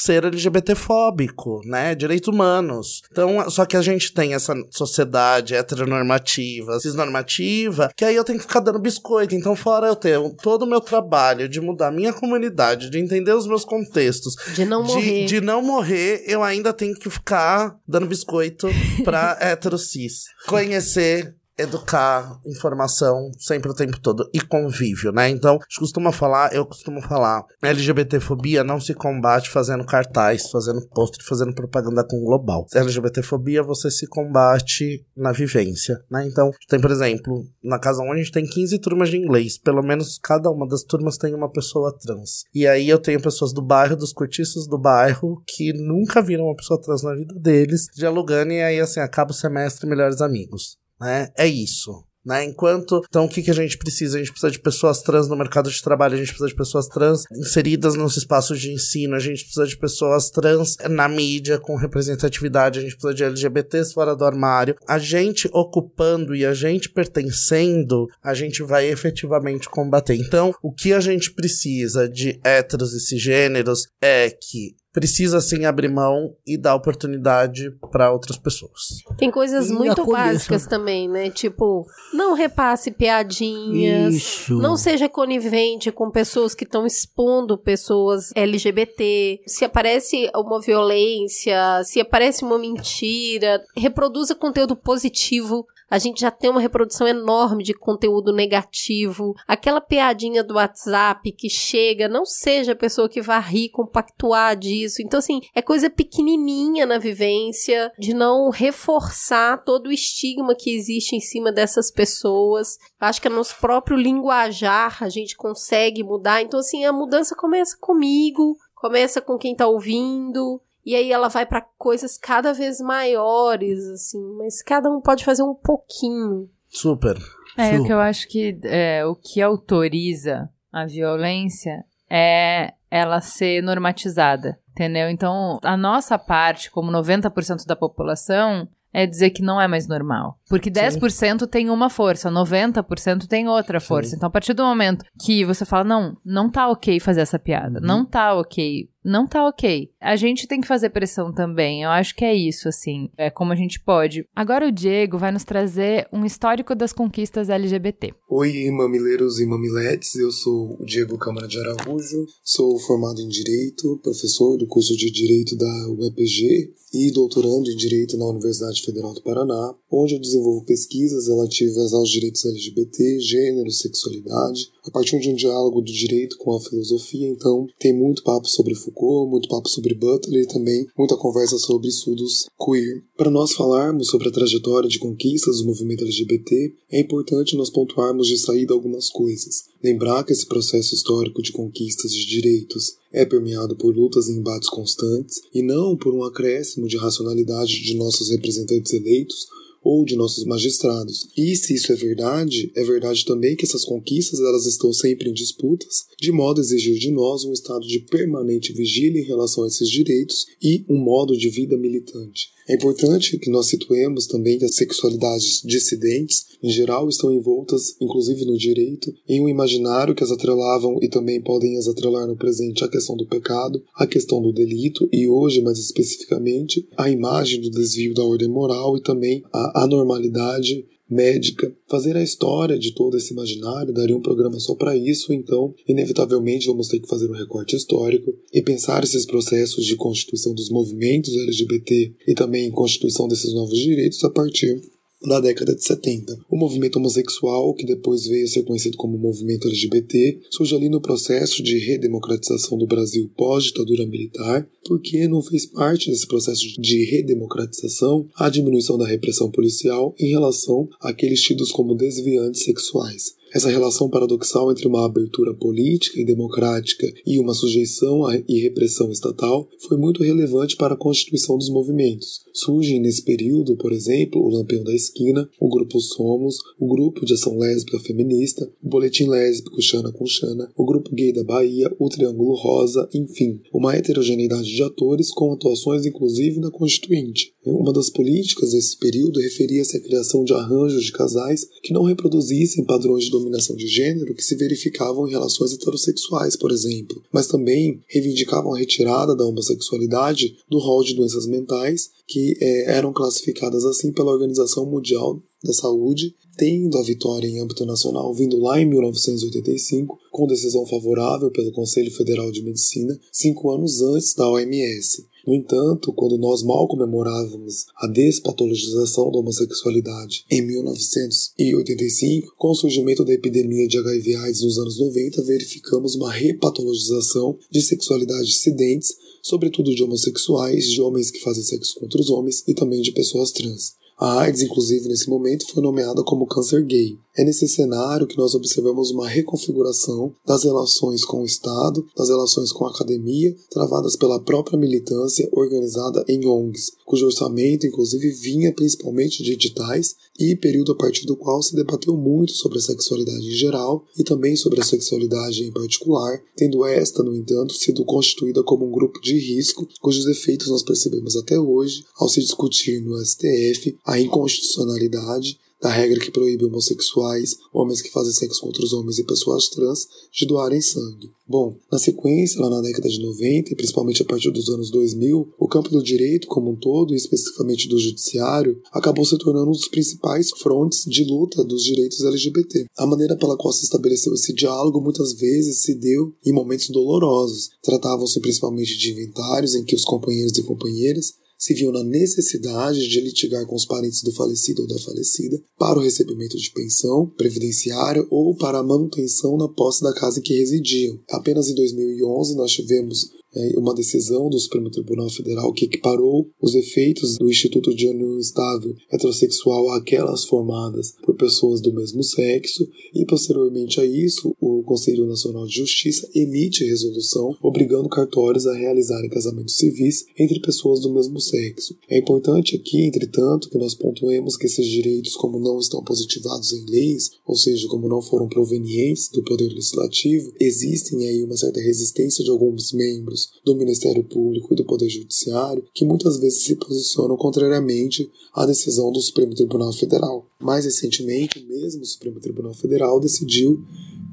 ser 0.01 0.23
LGBTfóbico, 0.25 1.61
né? 1.65 1.95
Direitos 1.95 2.27
humanos. 2.33 3.01
Então, 3.11 3.49
só 3.49 3.65
que 3.65 3.77
a 3.77 3.81
gente 3.81 4.13
tem 4.13 4.33
essa 4.33 4.53
sociedade 4.71 5.55
heteronormativa, 5.55 6.79
cisnormativa, 6.79 7.89
que 7.95 8.05
aí 8.05 8.15
eu 8.15 8.23
tenho 8.23 8.39
que 8.39 8.45
ficar 8.45 8.59
dando 8.59 8.79
biscoito. 8.79 9.35
Então, 9.35 9.55
fora 9.55 9.87
eu 9.87 9.95
ter 9.95 10.17
todo 10.41 10.63
o 10.63 10.67
meu 10.69 10.81
trabalho 10.81 11.47
de 11.49 11.59
mudar 11.61 11.87
a 11.87 11.91
minha 11.91 12.13
comunidade, 12.13 12.89
de 12.89 12.99
entender 12.99 13.33
os 13.33 13.47
meus 13.47 13.65
contextos, 13.65 14.35
De 14.53 14.65
não 14.65 14.83
morrer. 14.83 15.25
de, 15.25 15.25
de 15.25 15.41
não 15.41 15.61
morrer, 15.61 16.23
eu 16.27 16.43
ainda 16.43 16.73
tenho 16.73 16.95
que 16.95 17.09
ficar 17.09 17.75
dando 17.87 18.05
biscoito 18.07 18.67
pra 19.03 19.37
hétero 19.41 19.77
cis. 19.77 20.25
Conhecer 20.47 21.35
educar, 21.59 22.39
informação, 22.45 23.31
sempre 23.37 23.69
o 23.69 23.75
tempo 23.75 23.99
todo, 23.99 24.29
e 24.33 24.39
convívio, 24.39 25.11
né? 25.11 25.29
Então, 25.29 25.55
a 25.55 25.59
gente 25.59 25.79
costuma 25.79 26.11
falar, 26.11 26.53
eu 26.53 26.65
costumo 26.65 27.01
falar, 27.01 27.43
LGBTfobia 27.61 28.63
não 28.63 28.79
se 28.79 28.93
combate 28.93 29.49
fazendo 29.49 29.85
cartaz, 29.85 30.49
fazendo 30.49 30.87
pôster, 30.87 31.23
fazendo 31.25 31.53
propaganda 31.53 32.05
com 32.07 32.23
global. 32.23 32.65
LGBTfobia 32.73 33.61
você 33.61 33.91
se 33.91 34.07
combate 34.07 35.05
na 35.15 35.31
vivência, 35.31 35.99
né? 36.09 36.25
Então, 36.25 36.51
tem, 36.67 36.79
por 36.79 36.91
exemplo, 36.91 37.45
na 37.63 37.77
casa 37.77 38.01
1 38.01 38.11
a 38.11 38.17
gente 38.17 38.31
tem 38.31 38.45
15 38.45 38.79
turmas 38.79 39.09
de 39.09 39.17
inglês, 39.17 39.57
pelo 39.57 39.83
menos 39.83 40.17
cada 40.17 40.49
uma 40.49 40.67
das 40.67 40.83
turmas 40.83 41.17
tem 41.17 41.35
uma 41.35 41.51
pessoa 41.51 41.95
trans. 41.97 42.43
E 42.53 42.65
aí 42.65 42.87
eu 42.87 42.99
tenho 42.99 43.21
pessoas 43.21 43.51
do 43.53 43.61
bairro, 43.61 43.97
dos 43.97 44.13
cortiços 44.13 44.67
do 44.67 44.77
bairro, 44.77 45.41
que 45.45 45.73
nunca 45.73 46.21
viram 46.21 46.45
uma 46.45 46.55
pessoa 46.55 46.81
trans 46.81 47.03
na 47.03 47.15
vida 47.15 47.35
deles, 47.35 47.87
dialogando, 47.95 48.53
e 48.53 48.61
aí 48.61 48.79
assim, 48.79 49.01
acaba 49.01 49.31
o 49.31 49.33
semestre 49.33 49.87
melhores 49.87 50.21
amigos 50.21 50.79
né? 50.99 51.29
É 51.37 51.47
isso. 51.47 52.03
Né? 52.25 52.43
Enquanto, 52.43 53.01
então 53.07 53.25
o 53.25 53.29
que, 53.29 53.41
que 53.41 53.49
a 53.49 53.55
gente 53.55 53.77
precisa? 53.77 54.17
A 54.17 54.19
gente 54.19 54.31
precisa 54.31 54.51
de 54.51 54.59
pessoas 54.59 55.01
trans 55.01 55.27
no 55.27 55.37
mercado 55.37 55.69
de 55.71 55.81
trabalho, 55.81 56.15
a 56.15 56.17
gente 56.17 56.27
precisa 56.27 56.49
de 56.49 56.55
pessoas 56.55 56.87
trans 56.87 57.23
inseridas 57.31 57.95
nos 57.95 58.17
espaços 58.17 58.59
de 58.59 58.71
ensino, 58.71 59.15
a 59.15 59.19
gente 59.19 59.43
precisa 59.43 59.65
de 59.65 59.77
pessoas 59.77 60.29
trans 60.29 60.75
na 60.89 61.07
mídia 61.07 61.57
com 61.57 61.75
representatividade, 61.75 62.77
a 62.77 62.81
gente 62.81 62.91
precisa 62.91 63.13
de 63.13 63.23
LGBTs 63.23 63.93
fora 63.93 64.15
do 64.15 64.25
armário. 64.25 64.75
A 64.87 64.99
gente 64.99 65.49
ocupando 65.53 66.35
e 66.35 66.45
a 66.45 66.53
gente 66.53 66.89
pertencendo, 66.89 68.07
a 68.21 68.33
gente 68.33 68.61
vai 68.63 68.87
efetivamente 68.87 69.69
combater. 69.69 70.15
Então, 70.15 70.53
o 70.61 70.73
que 70.73 70.91
a 70.91 70.99
gente 70.99 71.31
precisa 71.31 72.07
de 72.07 72.39
héteros 72.43 72.93
e 72.93 72.99
cisgêneros 72.99 73.87
é 74.01 74.29
que 74.29 74.75
precisa 74.91 75.39
sim 75.39 75.65
abrir 75.65 75.89
mão 75.89 76.35
e 76.45 76.57
dar 76.57 76.75
oportunidade 76.75 77.71
para 77.91 78.11
outras 78.11 78.37
pessoas. 78.37 79.03
Tem 79.17 79.29
coisas 79.29 79.69
E 79.69 79.73
muito 79.73 80.01
acolher, 80.01 80.33
básicas 80.33 80.65
também, 80.65 81.07
né? 81.07 81.29
Tipo, 81.29 81.85
não 82.13 82.33
repasse 82.33 82.91
piadinhas, 82.91 84.15
Isso. 84.15 84.57
não 84.57 84.75
seja 84.75 85.07
conivente 85.07 85.91
com 85.91 86.09
pessoas 86.09 86.55
que 86.55 86.63
estão 86.63 86.85
expondo 86.85 87.57
pessoas 87.57 88.31
LGBT. 88.35 89.41
Se 89.45 89.63
aparece 89.63 90.29
uma 90.35 90.59
violência, 90.59 91.83
se 91.83 91.99
aparece 91.99 92.43
uma 92.43 92.57
mentira, 92.57 93.63
reproduza 93.75 94.33
conteúdo 94.33 94.75
positivo. 94.75 95.67
A 95.89 95.97
gente 95.97 96.21
já 96.21 96.29
tem 96.29 96.49
uma 96.49 96.61
reprodução 96.61 97.07
enorme 97.07 97.63
de 97.63 97.73
conteúdo 97.73 98.31
negativo. 98.31 99.33
Aquela 99.47 99.81
piadinha 99.81 100.43
do 100.43 100.55
WhatsApp 100.55 101.31
que 101.31 101.49
chega, 101.49 102.07
não 102.07 102.25
seja 102.25 102.73
a 102.73 102.75
pessoa 102.75 103.09
que 103.09 103.21
vai 103.21 103.41
rir, 103.41 103.69
compactuar 103.69 104.55
disso. 104.55 105.01
Então, 105.01 105.19
assim, 105.19 105.41
é 105.55 105.61
coisa 105.61 105.89
pequenininha 105.89 106.85
na 106.85 106.97
vivência, 106.97 107.91
de 107.97 108.13
não 108.13 108.49
reforçar 108.49 109.63
todo 109.63 109.87
o 109.87 109.91
estigma 109.91 110.55
que 110.55 110.75
existe 110.75 111.15
em 111.15 111.19
cima 111.19 111.51
dessas 111.51 111.91
pessoas. 111.91 112.77
Acho 112.99 113.21
que 113.21 113.27
é 113.27 113.31
nosso 113.31 113.57
próprio 113.59 113.97
linguajar 113.97 115.03
a 115.03 115.09
gente 115.09 115.35
consegue 115.35 116.03
mudar. 116.03 116.41
Então, 116.41 116.59
assim, 116.59 116.85
a 116.85 116.93
mudança 116.93 117.35
começa 117.35 117.77
comigo, 117.79 118.55
começa 118.75 119.21
com 119.21 119.37
quem 119.37 119.55
tá 119.55 119.67
ouvindo. 119.67 120.61
E 120.89 120.95
aí 120.95 121.11
ela 121.11 121.27
vai 121.27 121.45
pra 121.45 121.61
coisas 121.77 122.17
cada 122.17 122.51
vez 122.51 122.79
maiores, 122.79 123.77
assim, 123.89 124.19
mas 124.39 124.59
cada 124.63 124.89
um 124.89 124.99
pode 124.99 125.23
fazer 125.23 125.43
um 125.43 125.53
pouquinho. 125.53 126.49
Super. 126.67 127.15
É, 127.55 127.75
Su. 127.75 127.83
o 127.83 127.85
que 127.85 127.93
eu 127.93 127.99
acho 127.99 128.27
que 128.27 128.59
é, 128.63 129.05
o 129.05 129.15
que 129.15 129.39
autoriza 129.39 130.49
a 130.73 130.87
violência 130.87 131.85
é 132.09 132.73
ela 132.89 133.21
ser 133.21 133.61
normatizada, 133.61 134.59
entendeu? 134.71 135.11
Então, 135.11 135.59
a 135.61 135.77
nossa 135.77 136.17
parte, 136.17 136.71
como 136.71 136.91
90% 136.91 137.67
da 137.67 137.75
população, 137.75 138.67
é 138.91 139.05
dizer 139.05 139.29
que 139.29 139.43
não 139.43 139.61
é 139.61 139.67
mais 139.67 139.87
normal. 139.87 140.39
Porque 140.49 140.71
10% 140.71 141.47
tem 141.47 141.69
uma 141.69 141.89
força, 141.89 142.31
90% 142.31 143.27
tem 143.27 143.47
outra 143.47 143.79
força. 143.79 144.15
Então, 144.15 144.27
a 144.27 144.31
partir 144.31 144.53
do 144.53 144.63
momento 144.63 145.05
que 145.23 145.45
você 145.45 145.65
fala, 145.65 145.83
não, 145.83 146.17
não 146.25 146.49
tá 146.49 146.67
ok 146.67 146.99
fazer 146.99 147.21
essa 147.21 147.37
piada, 147.37 147.79
não 147.79 148.03
tá 148.03 148.33
ok, 148.33 148.89
não 149.03 149.27
tá 149.27 149.47
ok. 149.47 149.89
A 149.99 150.15
gente 150.15 150.47
tem 150.47 150.61
que 150.61 150.67
fazer 150.67 150.89
pressão 150.89 151.33
também. 151.33 151.83
Eu 151.83 151.89
acho 151.89 152.15
que 152.15 152.25
é 152.25 152.35
isso, 152.35 152.67
assim. 152.67 153.09
É 153.17 153.29
como 153.29 153.53
a 153.53 153.55
gente 153.55 153.79
pode. 153.79 154.25
Agora 154.35 154.67
o 154.67 154.71
Diego 154.71 155.17
vai 155.17 155.31
nos 155.31 155.43
trazer 155.43 156.07
um 156.11 156.25
histórico 156.25 156.75
das 156.75 156.93
conquistas 156.93 157.49
LGBT. 157.49 158.13
Oi, 158.29 158.69
mamileiros 158.71 159.39
e 159.39 159.45
mamiletes, 159.45 160.15
eu 160.15 160.31
sou 160.31 160.77
o 160.79 160.85
Diego 160.85 161.17
Câmara 161.17 161.47
de 161.47 161.59
Araújo, 161.59 162.25
sou 162.43 162.77
formado 162.79 163.21
em 163.21 163.27
Direito, 163.27 163.99
professor 164.03 164.57
do 164.57 164.67
curso 164.67 164.95
de 164.95 165.09
Direito 165.11 165.55
da 165.55 165.89
UEPG 165.89 166.73
e 166.93 167.11
doutorando 167.11 167.69
em 167.69 167.75
Direito 167.75 168.17
na 168.17 168.27
Universidade 168.27 168.81
Federal 168.81 169.13
do 169.13 169.21
Paraná, 169.21 169.75
onde 169.91 170.15
eu 170.15 170.19
desenvolvo 170.19 170.65
pesquisas 170.65 171.27
relativas 171.27 171.93
aos 171.93 172.09
direitos 172.09 172.45
LGBT, 172.45 173.19
gênero, 173.19 173.71
sexualidade, 173.71 174.71
a 174.85 174.91
partir 174.91 175.19
de 175.19 175.29
um 175.29 175.35
diálogo 175.35 175.81
do 175.81 175.91
direito 175.91 176.37
com 176.37 176.55
a 176.55 176.61
filosofia, 176.61 177.27
então 177.27 177.67
tem 177.79 177.93
muito 177.93 178.23
papo 178.23 178.47
sobre 178.47 178.73
Foucault, 178.89 179.29
muito 179.29 179.47
papo 179.47 179.69
sobre 179.69 179.93
Butler 179.93 180.43
e 180.43 180.47
também 180.47 180.87
muita 180.97 181.15
conversa 181.15 181.57
sobre 181.57 181.87
estudos 181.87 182.47
queer. 182.57 183.03
Para 183.15 183.29
nós 183.29 183.53
falarmos 183.53 184.07
sobre 184.07 184.29
a 184.29 184.31
trajetória 184.31 184.89
de 184.89 184.99
conquistas 184.99 185.59
do 185.59 185.65
movimento 185.65 186.03
LGBT, 186.03 186.73
é 186.91 186.99
importante 186.99 187.55
nós 187.55 187.69
pontuarmos 187.69 188.27
de 188.27 188.37
saída 188.37 188.73
algumas 188.73 189.09
coisas. 189.09 189.65
Lembrar 189.83 190.23
que 190.23 190.33
esse 190.33 190.45
processo 190.45 190.93
histórico 190.93 191.41
de 191.41 191.51
conquistas 191.51 192.11
de 192.11 192.25
direitos 192.25 192.95
é 193.11 193.25
permeado 193.25 193.75
por 193.75 193.95
lutas 193.95 194.27
e 194.27 194.33
embates 194.33 194.69
constantes 194.69 195.41
e 195.53 195.61
não 195.61 195.95
por 195.95 196.13
um 196.13 196.23
acréscimo 196.23 196.87
de 196.87 196.97
racionalidade 196.97 197.81
de 197.81 197.95
nossos 197.95 198.29
representantes 198.29 198.93
eleitos 198.93 199.47
ou 199.83 200.05
de 200.05 200.15
nossos 200.15 200.43
magistrados. 200.45 201.27
E 201.37 201.55
se 201.55 201.73
isso 201.73 201.91
é 201.91 201.95
verdade, 201.95 202.71
é 202.75 202.83
verdade 202.83 203.25
também 203.25 203.55
que 203.55 203.65
essas 203.65 203.85
conquistas 203.85 204.39
elas 204.39 204.65
estão 204.65 204.91
sempre 204.91 205.29
em 205.29 205.33
disputas, 205.33 206.05
de 206.19 206.31
modo 206.31 206.59
a 206.59 206.63
exigir 206.63 206.97
de 206.97 207.11
nós 207.11 207.43
um 207.43 207.53
estado 207.53 207.85
de 207.85 207.99
permanente 207.99 208.73
vigília 208.73 209.21
em 209.21 209.25
relação 209.25 209.63
a 209.63 209.67
esses 209.67 209.89
direitos 209.89 210.45
e 210.61 210.85
um 210.89 210.97
modo 210.97 211.37
de 211.37 211.49
vida 211.49 211.77
militante. 211.77 212.49
É 212.69 212.75
importante 212.75 213.39
que 213.39 213.49
nós 213.49 213.65
situemos 213.65 214.27
também 214.27 214.59
que 214.59 214.65
as 214.65 214.75
sexualidades 214.75 215.63
dissidentes, 215.65 216.45
em 216.61 216.69
geral, 216.69 217.09
estão 217.09 217.31
envoltas, 217.31 217.95
inclusive 217.99 218.45
no 218.45 218.55
direito, 218.55 219.11
em 219.27 219.41
um 219.41 219.49
imaginário 219.49 220.13
que 220.13 220.23
as 220.23 220.29
atrelavam 220.29 220.99
e 221.01 221.09
também 221.09 221.41
podem 221.41 221.79
as 221.79 221.87
atrelar 221.87 222.27
no 222.27 222.37
presente 222.37 222.83
a 222.83 222.87
questão 222.87 223.17
do 223.17 223.25
pecado, 223.25 223.83
a 223.95 224.05
questão 224.05 224.39
do 224.39 224.53
delito 224.53 225.09
e 225.11 225.27
hoje, 225.27 225.63
mais 225.63 225.79
especificamente, 225.79 226.87
a 226.95 227.09
imagem 227.09 227.59
do 227.59 227.71
desvio 227.71 228.13
da 228.13 228.23
ordem 228.23 228.47
moral 228.47 228.95
e 228.95 229.01
também 229.01 229.43
a 229.51 229.83
anormalidade 229.85 230.85
médica. 231.09 231.73
Fazer 231.87 232.15
a 232.15 232.23
história 232.23 232.77
de 232.77 232.93
todo 232.93 233.17
esse 233.17 233.33
imaginário 233.33 233.93
daria 233.93 234.15
um 234.15 234.21
programa 234.21 234.59
só 234.59 234.75
para 234.75 234.95
isso, 234.95 235.33
então, 235.33 235.73
inevitavelmente, 235.87 236.67
vamos 236.67 236.87
ter 236.87 236.99
que 236.99 237.07
fazer 237.07 237.29
um 237.29 237.35
recorte 237.35 237.75
histórico 237.75 238.33
e 238.53 238.61
pensar 238.61 239.03
esses 239.03 239.25
processos 239.25 239.85
de 239.85 239.95
constituição 239.95 240.53
dos 240.53 240.69
movimentos 240.69 241.33
LGBT 241.35 242.13
e 242.27 242.33
também 242.33 242.69
constituição 242.69 243.27
desses 243.27 243.53
novos 243.53 243.77
direitos 243.77 244.23
a 244.23 244.29
partir 244.29 244.81
da 245.21 245.39
década 245.39 245.75
de 245.75 245.83
70. 245.83 246.37
O 246.49 246.57
movimento 246.57 246.97
homossexual, 246.97 247.73
que 247.73 247.85
depois 247.85 248.25
veio 248.25 248.45
a 248.45 248.47
ser 248.47 248.63
conhecido 248.63 248.97
como 248.97 249.17
movimento 249.17 249.67
LGBT, 249.67 250.39
surge 250.49 250.75
ali 250.75 250.89
no 250.89 251.01
processo 251.01 251.61
de 251.61 251.77
redemocratização 251.77 252.77
do 252.77 252.87
Brasil 252.87 253.29
pós-ditadura 253.35 254.05
militar, 254.05 254.67
porque 254.85 255.27
não 255.27 255.41
fez 255.41 255.65
parte 255.65 256.09
desse 256.09 256.27
processo 256.27 256.63
de 256.81 257.05
redemocratização 257.05 258.27
a 258.35 258.49
diminuição 258.49 258.97
da 258.97 259.07
repressão 259.07 259.51
policial 259.51 260.15
em 260.19 260.29
relação 260.29 260.87
àqueles 261.01 261.41
tidos 261.41 261.71
como 261.71 261.95
desviantes 261.95 262.63
sexuais. 262.63 263.38
Essa 263.53 263.69
relação 263.69 264.09
paradoxal 264.09 264.71
entre 264.71 264.87
uma 264.87 265.05
abertura 265.05 265.53
política 265.53 266.19
e 266.19 266.25
democrática 266.25 267.11
e 267.25 267.39
uma 267.39 267.53
sujeição 267.53 268.23
e 268.47 268.59
repressão 268.59 269.11
estatal 269.11 269.67
foi 269.79 269.97
muito 269.97 270.23
relevante 270.23 270.75
para 270.75 270.93
a 270.93 270.97
constituição 270.97 271.57
dos 271.57 271.69
movimentos. 271.69 272.41
Surgem 272.53 272.99
nesse 272.99 273.23
período, 273.23 273.75
por 273.75 273.91
exemplo, 273.91 274.41
o 274.41 274.49
Lampião 274.49 274.83
da 274.83 274.93
Esquina, 274.93 275.49
o 275.59 275.69
Grupo 275.69 275.99
Somos, 275.99 276.57
o 276.79 276.87
Grupo 276.87 277.25
de 277.25 277.33
Ação 277.33 277.57
Lésbica 277.57 277.99
Feminista, 277.99 278.69
o 278.83 278.89
Boletim 278.89 279.27
Lésbico 279.27 279.81
Xana 279.81 280.11
com 280.11 280.25
Xana, 280.25 280.71
o 280.75 280.85
Grupo 280.85 281.13
Gay 281.13 281.33
da 281.33 281.43
Bahia, 281.43 281.91
o 281.97 282.09
Triângulo 282.09 282.53
Rosa, 282.55 283.09
enfim, 283.13 283.59
uma 283.73 283.95
heterogeneidade 283.95 284.67
de 284.67 284.83
atores 284.83 285.31
com 285.31 285.53
atuações 285.53 286.05
inclusive 286.05 286.59
na 286.59 286.69
Constituinte. 286.69 287.53
Uma 287.65 287.93
das 287.93 288.09
políticas 288.09 288.71
desse 288.71 288.97
período 288.97 289.39
referia-se 289.39 289.97
à 289.97 289.99
criação 289.99 290.43
de 290.43 290.53
arranjos 290.53 291.03
de 291.03 291.11
casais 291.11 291.67
que 291.83 291.93
não 291.93 292.03
reproduzissem 292.03 292.83
padrões 292.83 293.25
de 293.25 293.31
dominação 293.39 293.75
de 293.75 293.87
gênero 293.87 294.35
que 294.35 294.43
se 294.43 294.55
verificavam 294.55 295.27
em 295.27 295.31
relações 295.31 295.73
heterossexuais, 295.73 296.55
por 296.55 296.71
exemplo, 296.71 297.23
mas 297.31 297.47
também 297.47 298.01
reivindicavam 298.07 298.73
a 298.73 298.77
retirada 298.77 299.35
da 299.35 299.45
homossexualidade 299.45 300.57
do 300.69 300.77
rol 300.77 301.03
de 301.03 301.15
doenças 301.15 301.47
mentais 301.47 302.09
que 302.27 302.55
eh, 302.61 302.91
eram 302.95 303.11
classificadas 303.11 303.83
assim 303.85 304.11
pela 304.11 304.31
Organização 304.31 304.85
Mundial 304.85 305.41
da 305.63 305.73
Saúde, 305.73 306.33
tendo 306.57 306.97
a 306.97 307.03
vitória 307.03 307.47
em 307.47 307.59
âmbito 307.59 307.85
nacional 307.85 308.33
vindo 308.33 308.57
lá 308.59 308.79
em 308.79 308.85
1985, 308.85 310.17
com 310.31 310.47
decisão 310.47 310.85
favorável 310.85 311.51
pelo 311.51 311.71
Conselho 311.71 312.11
Federal 312.11 312.51
de 312.51 312.61
Medicina, 312.61 313.19
cinco 313.31 313.71
anos 313.71 314.01
antes 314.01 314.33
da 314.33 314.49
OMS. 314.49 315.25
No 315.45 315.53
entanto, 315.53 316.11
quando 316.13 316.37
nós 316.37 316.63
mal 316.63 316.87
comemorávamos 316.87 317.85
a 317.95 318.07
despatologização 318.07 319.31
da 319.31 319.39
homossexualidade 319.39 320.45
em 320.49 320.61
1985, 320.61 322.53
com 322.57 322.69
o 322.69 322.75
surgimento 322.75 323.23
da 323.23 323.33
epidemia 323.33 323.87
de 323.87 323.97
HIV/AIDS 323.97 324.61
nos 324.61 324.77
anos 324.77 324.99
90, 324.99 325.43
verificamos 325.43 326.15
uma 326.15 326.31
repatologização 326.31 327.57
de 327.71 327.81
sexualidades 327.81 328.49
dissidentes, 328.49 329.15
sobretudo 329.41 329.95
de 329.95 330.03
homossexuais, 330.03 330.89
de 330.89 331.01
homens 331.01 331.31
que 331.31 331.39
fazem 331.39 331.63
sexo 331.63 331.99
contra 331.99 332.19
os 332.19 332.29
homens 332.29 332.63
e 332.67 332.73
também 332.73 333.01
de 333.01 333.11
pessoas 333.11 333.51
trans. 333.51 333.98
A 334.19 334.41
AIDS, 334.41 334.61
inclusive, 334.61 335.07
nesse 335.07 335.29
momento, 335.29 335.65
foi 335.71 335.81
nomeada 335.81 336.21
como 336.23 336.45
câncer 336.45 336.83
gay. 336.83 337.17
É 337.37 337.43
nesse 337.45 337.69
cenário 337.69 338.27
que 338.27 338.37
nós 338.37 338.53
observamos 338.53 339.11
uma 339.11 339.29
reconfiguração 339.29 340.35
das 340.45 340.65
relações 340.65 341.23
com 341.23 341.41
o 341.41 341.45
Estado, 341.45 342.05
das 342.17 342.27
relações 342.27 342.69
com 342.73 342.85
a 342.85 342.89
academia, 342.89 343.55
travadas 343.71 344.17
pela 344.17 344.41
própria 344.41 344.77
militância 344.77 345.47
organizada 345.53 346.25
em 346.27 346.45
ONGs, 346.45 346.91
cujo 347.05 347.27
orçamento, 347.27 347.87
inclusive, 347.87 348.29
vinha 348.31 348.73
principalmente 348.73 349.41
de 349.41 349.53
editais 349.53 350.15
e 350.37 350.53
período 350.55 350.91
a 350.91 350.97
partir 350.97 351.25
do 351.25 351.37
qual 351.37 351.61
se 351.61 351.75
debateu 351.75 352.17
muito 352.17 352.51
sobre 352.53 352.77
a 352.77 352.81
sexualidade 352.81 353.45
em 353.45 353.55
geral 353.55 354.05
e 354.17 354.23
também 354.23 354.57
sobre 354.57 354.81
a 354.81 354.85
sexualidade 354.85 355.63
em 355.63 355.71
particular, 355.71 356.41
tendo 356.57 356.85
esta, 356.85 357.23
no 357.23 357.33
entanto, 357.33 357.73
sido 357.73 358.03
constituída 358.03 358.63
como 358.63 358.85
um 358.85 358.91
grupo 358.91 359.21
de 359.21 359.37
risco, 359.37 359.87
cujos 360.01 360.25
efeitos 360.27 360.67
nós 360.67 360.83
percebemos 360.83 361.37
até 361.37 361.57
hoje 361.57 362.03
ao 362.17 362.27
se 362.27 362.41
discutir 362.41 363.01
no 363.01 363.17
STF 363.25 363.97
a 364.09 364.19
inconstitucionalidade 364.19 365.59
da 365.79 365.89
regra 365.89 366.19
que 366.19 366.31
proíbe 366.31 366.65
homossexuais, 366.65 367.55
homens 367.71 368.01
que 368.01 368.11
fazem 368.11 368.33
sexo 368.33 368.59
com 368.59 368.67
outros 368.67 368.91
homens 368.91 369.17
e 369.17 369.23
pessoas 369.23 369.69
trans 369.69 370.07
de 370.33 370.45
doarem 370.45 370.81
sangue. 370.81 371.31
Bom, 371.47 371.77
na 371.91 371.97
sequência, 371.97 372.59
lá 372.59 372.69
na 372.69 372.81
década 372.81 373.07
de 373.07 373.21
90 373.21 373.71
e 373.71 373.75
principalmente 373.75 374.21
a 374.21 374.25
partir 374.25 374.51
dos 374.51 374.67
anos 374.67 374.91
2000, 374.91 375.53
o 375.57 375.67
campo 375.67 375.89
do 375.89 376.03
direito 376.03 376.47
como 376.47 376.71
um 376.71 376.75
todo, 376.75 377.13
e 377.13 377.17
especificamente 377.17 377.87
do 377.87 377.97
judiciário, 377.97 378.81
acabou 378.91 379.23
se 379.23 379.37
tornando 379.37 379.69
um 379.69 379.73
dos 379.73 379.87
principais 379.87 380.49
frontes 380.49 381.05
de 381.05 381.23
luta 381.23 381.63
dos 381.63 381.83
direitos 381.83 382.25
LGBT. 382.25 382.87
A 382.97 383.05
maneira 383.05 383.37
pela 383.37 383.55
qual 383.55 383.71
se 383.71 383.83
estabeleceu 383.83 384.33
esse 384.33 384.53
diálogo 384.53 384.99
muitas 384.99 385.33
vezes 385.33 385.83
se 385.83 385.95
deu 385.95 386.33
em 386.45 386.51
momentos 386.51 386.89
dolorosos. 386.89 387.69
Tratavam-se 387.81 388.39
principalmente 388.41 388.97
de 388.97 389.11
inventários 389.11 389.75
em 389.75 389.83
que 389.85 389.95
os 389.95 390.03
companheiros 390.03 390.57
e 390.57 390.63
companheiras 390.63 391.33
se 391.59 391.73
viu 391.73 391.91
na 391.91 392.03
necessidade 392.03 393.05
de 393.05 393.19
litigar 393.19 393.65
com 393.65 393.75
os 393.75 393.85
parentes 393.85 394.23
do 394.23 394.31
falecido 394.31 394.83
ou 394.83 394.87
da 394.87 394.97
falecida 394.99 395.61
para 395.77 395.99
o 395.99 396.01
recebimento 396.01 396.57
de 396.57 396.71
pensão 396.71 397.27
previdenciária 397.37 398.25
ou 398.29 398.55
para 398.55 398.79
a 398.79 398.83
manutenção 398.83 399.57
na 399.57 399.67
posse 399.67 400.01
da 400.01 400.13
casa 400.13 400.39
em 400.39 400.41
que 400.41 400.57
residiam. 400.57 401.19
Apenas 401.29 401.67
em 401.67 401.75
2011 401.75 402.55
nós 402.55 402.71
tivemos 402.71 403.31
uma 403.77 403.95
decisão 403.95 404.49
do 404.49 404.59
Supremo 404.59 404.89
Tribunal 404.89 405.29
Federal 405.29 405.73
que 405.73 405.85
equiparou 405.85 406.49
os 406.61 406.75
efeitos 406.75 407.37
do 407.37 407.49
Instituto 407.49 407.93
de 407.95 408.07
União 408.07 408.37
Estável 408.39 408.95
Heterossexual 409.11 409.91
àquelas 409.91 410.45
formadas 410.45 411.13
por 411.23 411.35
pessoas 411.35 411.81
do 411.81 411.93
mesmo 411.93 412.23
sexo, 412.23 412.87
e 413.13 413.25
posteriormente 413.25 413.99
a 413.99 414.05
isso, 414.05 414.55
o 414.59 414.83
Conselho 414.83 415.25
Nacional 415.25 415.65
de 415.65 415.75
Justiça 415.75 416.29
emite 416.35 416.83
resolução 416.83 417.55
obrigando 417.61 418.09
cartórios 418.09 418.67
a 418.67 418.73
realizarem 418.73 419.29
casamentos 419.29 419.77
civis 419.77 420.25
entre 420.37 420.59
pessoas 420.59 420.99
do 420.99 421.13
mesmo 421.13 421.39
sexo. 421.39 421.95
É 422.09 422.19
importante 422.19 422.75
aqui, 422.75 423.05
entretanto, 423.05 423.69
que 423.69 423.77
nós 423.77 423.95
pontuemos 423.95 424.57
que 424.57 424.65
esses 424.65 424.85
direitos, 424.85 425.35
como 425.35 425.59
não 425.59 425.79
estão 425.79 426.03
positivados 426.03 426.71
em 426.73 426.85
leis, 426.85 427.31
ou 427.45 427.55
seja, 427.55 427.87
como 427.87 428.07
não 428.07 428.21
foram 428.21 428.47
provenientes 428.47 429.29
do 429.29 429.43
Poder 429.43 429.69
Legislativo, 429.69 430.51
existem 430.59 431.27
aí 431.27 431.43
uma 431.43 431.57
certa 431.57 431.79
resistência 431.79 432.43
de 432.43 432.49
alguns 432.49 432.91
membros 432.93 433.38
do 433.65 433.75
Ministério 433.75 434.23
Público 434.23 434.73
e 434.73 434.75
do 434.75 434.85
Poder 434.85 435.09
Judiciário 435.09 435.83
que 435.93 436.05
muitas 436.05 436.39
vezes 436.39 436.63
se 436.63 436.75
posicionam 436.75 437.37
contrariamente 437.37 438.29
à 438.53 438.65
decisão 438.65 439.11
do 439.11 439.21
Supremo 439.21 439.53
Tribunal 439.53 439.93
Federal. 439.93 440.45
Mais 440.59 440.85
recentemente, 440.85 441.63
mesmo 441.63 442.01
o 442.01 442.05
Supremo 442.05 442.39
Tribunal 442.39 442.73
Federal 442.73 443.19
decidiu 443.19 443.83